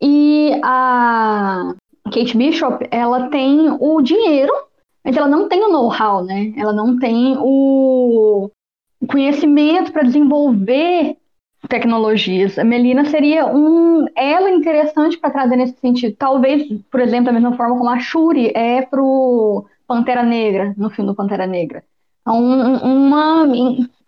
e 0.00 0.60
a 0.62 1.74
Kate 2.04 2.36
Bishop, 2.36 2.86
ela 2.90 3.28
tem 3.28 3.76
o 3.80 4.00
dinheiro, 4.00 4.52
mas 5.04 5.16
ela 5.16 5.26
não 5.26 5.48
tem 5.48 5.64
o 5.64 5.72
know-how, 5.72 6.22
né? 6.22 6.52
Ela 6.56 6.72
não 6.72 6.98
tem 6.98 7.36
o 7.38 8.50
conhecimento 9.08 9.92
para 9.92 10.02
desenvolver 10.02 11.16
tecnologias. 11.68 12.58
A 12.58 12.64
Melina 12.64 13.04
seria 13.06 13.46
um 13.46 14.06
ela 14.16 14.50
interessante 14.50 15.18
para 15.18 15.30
trazer 15.30 15.56
nesse 15.56 15.78
sentido. 15.78 16.16
Talvez, 16.16 16.66
por 16.90 17.00
exemplo, 17.00 17.26
da 17.26 17.32
mesma 17.32 17.56
forma 17.56 17.76
como 17.76 17.90
a 17.90 17.98
Shuri 17.98 18.52
é 18.54 18.82
pro 18.82 19.66
Pantera 19.86 20.22
Negra, 20.22 20.74
no 20.76 20.90
filme 20.90 21.10
do 21.10 21.16
Pantera 21.16 21.46
Negra. 21.46 21.82
Então, 22.22 22.40
um, 22.40 22.76
uma 22.76 23.46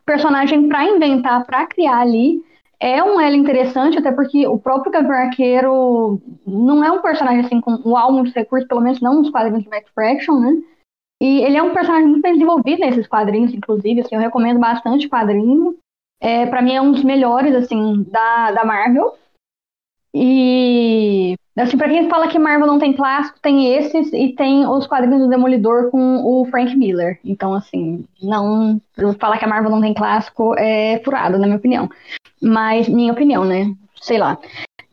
personagem 0.04 0.68
para 0.68 0.84
inventar, 0.84 1.44
para 1.44 1.66
criar 1.66 1.98
ali. 1.98 2.40
É 2.78 3.02
um 3.02 3.18
ela 3.18 3.34
interessante, 3.34 3.98
até 3.98 4.12
porque 4.12 4.46
o 4.46 4.58
próprio 4.58 4.92
Gabriel 4.92 5.22
Arqueiro 5.24 6.20
não 6.46 6.84
é 6.84 6.92
um 6.92 7.00
personagem 7.00 7.40
assim 7.40 7.58
com 7.58 7.80
uau, 7.86 8.12
muitos 8.12 8.34
recursos, 8.34 8.68
pelo 8.68 8.82
menos 8.82 9.00
não 9.00 9.14
nos 9.14 9.30
quadrinhos 9.30 9.64
de 9.64 9.70
Max 9.70 9.90
Fraction, 9.94 10.38
né? 10.38 10.58
E 11.20 11.40
ele 11.40 11.56
é 11.56 11.62
um 11.62 11.72
personagem 11.72 12.06
muito 12.06 12.20
bem 12.20 12.34
desenvolvido 12.34 12.80
nesses 12.80 13.06
quadrinhos, 13.06 13.54
inclusive, 13.54 14.00
assim, 14.00 14.14
eu 14.14 14.20
recomendo 14.20 14.60
bastante 14.60 15.08
quadrinho. 15.08 15.74
É, 16.20 16.46
para 16.46 16.62
mim 16.62 16.74
é 16.74 16.80
um 16.80 16.92
dos 16.92 17.04
melhores, 17.04 17.54
assim, 17.54 18.04
da, 18.10 18.52
da 18.52 18.64
Marvel. 18.64 19.16
E, 20.14 21.36
assim, 21.58 21.76
pra 21.76 21.88
quem 21.88 22.08
fala 22.08 22.28
que 22.28 22.38
Marvel 22.38 22.66
não 22.66 22.78
tem 22.78 22.94
clássico, 22.94 23.38
tem 23.40 23.74
esses 23.74 24.10
e 24.14 24.32
tem 24.32 24.66
os 24.66 24.86
quadrinhos 24.86 25.20
do 25.20 25.28
Demolidor 25.28 25.90
com 25.90 26.24
o 26.24 26.46
Frank 26.46 26.74
Miller. 26.74 27.18
Então, 27.22 27.52
assim, 27.52 28.04
não. 28.22 28.80
Falar 29.18 29.38
que 29.38 29.44
a 29.44 29.48
Marvel 29.48 29.70
não 29.70 29.80
tem 29.80 29.92
clássico 29.92 30.54
é 30.56 31.00
furado, 31.04 31.38
na 31.38 31.46
minha 31.46 31.58
opinião. 31.58 31.90
Mas, 32.40 32.88
minha 32.88 33.12
opinião, 33.12 33.44
né? 33.44 33.74
Sei 34.00 34.16
lá. 34.16 34.38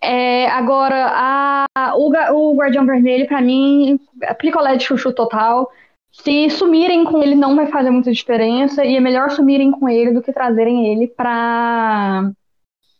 É, 0.01 0.49
agora, 0.49 1.09
a, 1.15 1.95
o, 1.95 2.11
o 2.33 2.55
Guardião 2.57 2.85
Vermelho, 2.85 3.25
para 3.25 3.41
mim, 3.41 3.97
é 4.21 4.33
picolé 4.33 4.75
de 4.75 4.83
chuchu 4.83 5.13
total. 5.13 5.71
Se 6.13 6.47
sumirem 6.51 7.03
com 7.03 7.23
ele 7.23 7.33
não 7.33 7.55
vai 7.55 7.65
fazer 7.65 7.89
muita 7.89 8.11
diferença 8.11 8.85
e 8.85 8.95
é 8.95 8.99
melhor 8.99 9.31
sumirem 9.31 9.71
com 9.71 9.89
ele 9.89 10.11
do 10.11 10.21
que 10.21 10.31
trazerem 10.31 10.87
ele 10.87 11.07
pra 11.07 12.31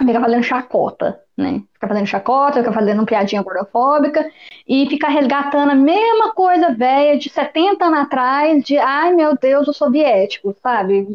ficar 0.02 0.20
fazendo 0.20 0.44
chacota, 0.44 1.22
né? 1.38 1.62
Ficar 1.74 1.88
fazendo 1.90 2.08
chacota, 2.08 2.60
ficar 2.60 2.74
fazendo 2.74 3.06
piadinha 3.06 3.44
gordofóbica 3.44 4.28
e 4.68 4.88
ficar 4.88 5.10
resgatando 5.10 5.70
a 5.72 5.76
mesma 5.76 6.34
coisa 6.34 6.74
velha 6.74 7.16
de 7.16 7.30
70 7.30 7.86
anos 7.86 8.00
atrás 8.00 8.64
de 8.64 8.78
ai 8.80 9.14
meu 9.14 9.38
Deus, 9.38 9.68
os 9.68 9.78
soviéticos, 9.78 10.56
sabe? 10.58 11.06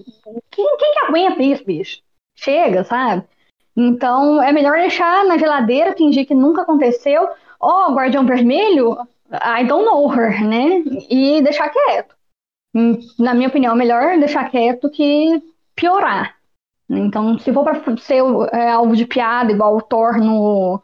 Quem, 0.53 0.77
quem 0.77 0.93
que 0.93 1.05
aguenta 1.05 1.43
isso, 1.43 1.65
bicho? 1.65 2.01
Chega, 2.37 2.85
sabe? 2.85 3.25
Então 3.77 4.41
é 4.41 4.53
melhor 4.53 4.77
deixar 4.77 5.25
na 5.25 5.37
geladeira, 5.37 5.97
fingir 5.97 6.27
que 6.27 6.35
nunca 6.35 6.62
aconteceu. 6.62 7.29
Ó, 7.61 7.89
oh, 7.89 7.95
Guardião 7.95 8.25
Vermelho, 8.25 8.97
I 9.30 9.64
don't 9.64 9.84
know 9.84 10.09
her, 10.09 10.42
né? 10.42 10.82
E 11.10 11.42
deixar 11.42 11.68
quieto. 11.68 12.14
Hum, 12.74 12.98
na 13.18 13.34
minha 13.34 13.48
opinião, 13.48 13.74
é 13.74 13.76
melhor 13.76 14.18
deixar 14.18 14.50
quieto 14.50 14.90
que 14.90 15.42
piorar. 15.74 16.34
Então, 16.90 17.38
se 17.38 17.52
for 17.52 17.64
para 17.64 17.96
ser 17.98 18.22
é, 18.52 18.70
alvo 18.70 18.96
de 18.96 19.05
piada, 19.05 19.52
igual 19.52 19.76
o 19.76 19.82
Thor 19.82 20.18
no, 20.18 20.82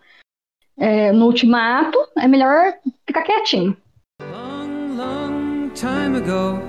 é, 0.77 1.13
no 1.13 1.27
Ultimato, 1.27 1.99
é 2.19 2.29
melhor 2.29 2.75
ficar 3.07 3.23
quietinho. 3.23 3.77
Long, 4.21 4.97
long 4.97 5.71
time 5.71 6.19
ago, 6.19 6.61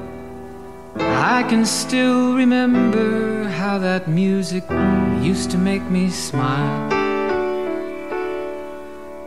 I 0.97 1.43
can 1.49 1.65
still 1.65 2.35
remember 2.35 3.49
how 3.49 3.77
that 3.80 4.10
music 4.10 4.64
used 5.22 5.52
to 5.52 5.57
make 5.57 5.84
me 5.91 6.10
smile. 6.10 7.05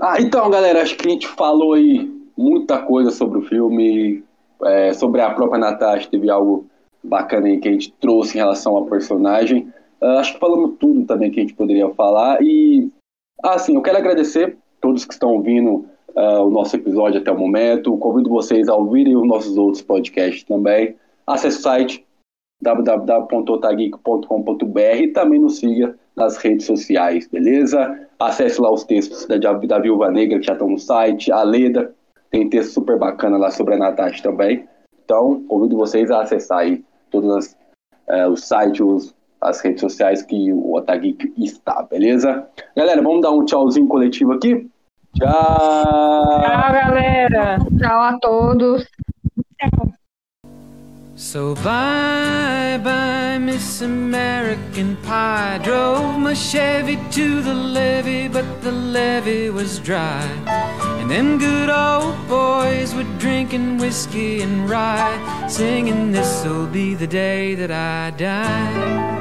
Ah, 0.00 0.20
então, 0.20 0.50
galera, 0.50 0.82
acho 0.82 0.96
que 0.96 1.06
a 1.06 1.10
gente 1.10 1.28
falou 1.28 1.74
aí 1.74 2.12
muita 2.36 2.82
coisa 2.82 3.10
sobre 3.10 3.38
o 3.38 3.42
filme, 3.42 4.24
é, 4.62 4.92
sobre 4.92 5.20
a 5.20 5.30
própria 5.30 5.58
Natasha, 5.58 6.10
teve 6.10 6.28
algo 6.28 6.66
bacana 7.02 7.46
aí 7.46 7.58
que 7.58 7.68
a 7.68 7.72
gente 7.72 7.92
trouxe 8.00 8.36
em 8.36 8.40
relação 8.40 8.76
ao 8.76 8.86
personagem. 8.86 9.72
Uh, 10.00 10.18
acho 10.18 10.34
que 10.34 10.40
falamos 10.40 10.72
tudo 10.80 11.04
também 11.04 11.30
que 11.30 11.38
a 11.38 11.42
gente 11.42 11.54
poderia 11.54 11.88
falar. 11.90 12.42
E, 12.42 12.90
assim, 13.42 13.76
eu 13.76 13.82
quero 13.82 13.98
agradecer 13.98 14.56
todos 14.80 15.04
que 15.04 15.12
estão 15.12 15.30
ouvindo 15.30 15.86
uh, 16.16 16.42
o 16.42 16.50
nosso 16.50 16.74
episódio 16.76 17.20
até 17.20 17.30
o 17.30 17.38
momento. 17.38 17.96
Convido 17.98 18.30
vocês 18.30 18.68
a 18.68 18.74
ouvirem 18.74 19.16
os 19.16 19.26
nossos 19.26 19.56
outros 19.56 19.82
podcasts 19.82 20.42
também. 20.44 20.96
Acesse 21.26 21.58
o 21.58 21.62
site 21.62 22.06
www.otageek.com.br 22.60 24.96
e 24.96 25.08
também 25.08 25.40
nos 25.40 25.58
siga 25.58 25.98
nas 26.16 26.36
redes 26.36 26.66
sociais, 26.66 27.28
beleza? 27.28 28.08
Acesse 28.18 28.60
lá 28.60 28.70
os 28.70 28.84
textos 28.84 29.26
da, 29.26 29.36
da 29.36 29.78
Viúva 29.78 30.10
Negra 30.10 30.38
que 30.38 30.46
já 30.46 30.52
estão 30.52 30.68
no 30.68 30.78
site, 30.78 31.32
a 31.32 31.42
Leda, 31.42 31.92
tem 32.30 32.48
texto 32.48 32.72
super 32.72 32.98
bacana 32.98 33.36
lá 33.36 33.50
sobre 33.50 33.74
a 33.74 33.78
Natasha 33.78 34.22
também. 34.22 34.66
Então, 35.04 35.44
convido 35.48 35.76
vocês 35.76 36.10
a 36.10 36.22
acessar 36.22 36.58
aí 36.58 36.84
todos 37.10 37.54
uh, 38.08 38.28
os 38.30 38.44
sites, 38.44 38.80
os, 38.80 39.14
as 39.40 39.60
redes 39.60 39.80
sociais 39.80 40.22
que 40.22 40.52
o 40.52 40.74
Otageek 40.74 41.32
está, 41.36 41.82
beleza? 41.82 42.46
Galera, 42.76 43.02
vamos 43.02 43.20
dar 43.20 43.30
um 43.30 43.44
tchauzinho 43.44 43.86
coletivo 43.86 44.32
aqui? 44.32 44.68
Tchau! 45.16 45.30
Tchau, 45.30 46.72
galera! 46.72 47.58
Tchau 47.78 48.00
a 48.00 48.18
todos. 48.18 48.84
So 51.16 51.54
bye 51.54 52.80
bye, 52.82 53.38
Miss 53.38 53.82
American 53.82 54.96
Pie. 54.96 55.60
Drove 55.62 56.18
my 56.18 56.34
Chevy 56.34 56.98
to 57.12 57.40
the 57.40 57.54
levee, 57.54 58.26
but 58.26 58.44
the 58.62 58.72
levee 58.72 59.48
was 59.48 59.78
dry. 59.78 60.22
And 60.98 61.08
them 61.08 61.38
good 61.38 61.70
old 61.70 62.16
boys 62.26 62.96
were 62.96 63.06
drinking 63.18 63.78
whiskey 63.78 64.42
and 64.42 64.68
rye, 64.68 65.46
singing, 65.48 66.10
This'll 66.10 66.66
be 66.66 66.94
the 66.96 67.06
day 67.06 67.54
that 67.54 67.70
I 67.70 68.10
die. 68.16 69.14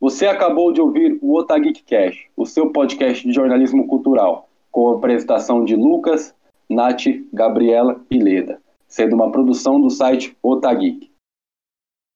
Você 0.00 0.26
acabou 0.26 0.72
de 0.72 0.80
ouvir 0.80 1.18
o 1.20 1.36
Otageek 1.36 1.82
Cash, 1.82 2.26
o 2.34 2.46
seu 2.46 2.70
podcast 2.70 3.26
de 3.26 3.34
jornalismo 3.34 3.86
cultural, 3.86 4.48
com 4.72 4.90
a 4.90 4.96
apresentação 4.96 5.62
de 5.62 5.76
Lucas, 5.76 6.34
Nath, 6.70 7.04
Gabriela 7.32 8.00
e 8.10 8.18
Leda, 8.18 8.59
sendo 8.90 9.14
uma 9.14 9.30
produção 9.30 9.80
do 9.80 9.88
site 9.88 10.36
Otageek. 10.42 11.09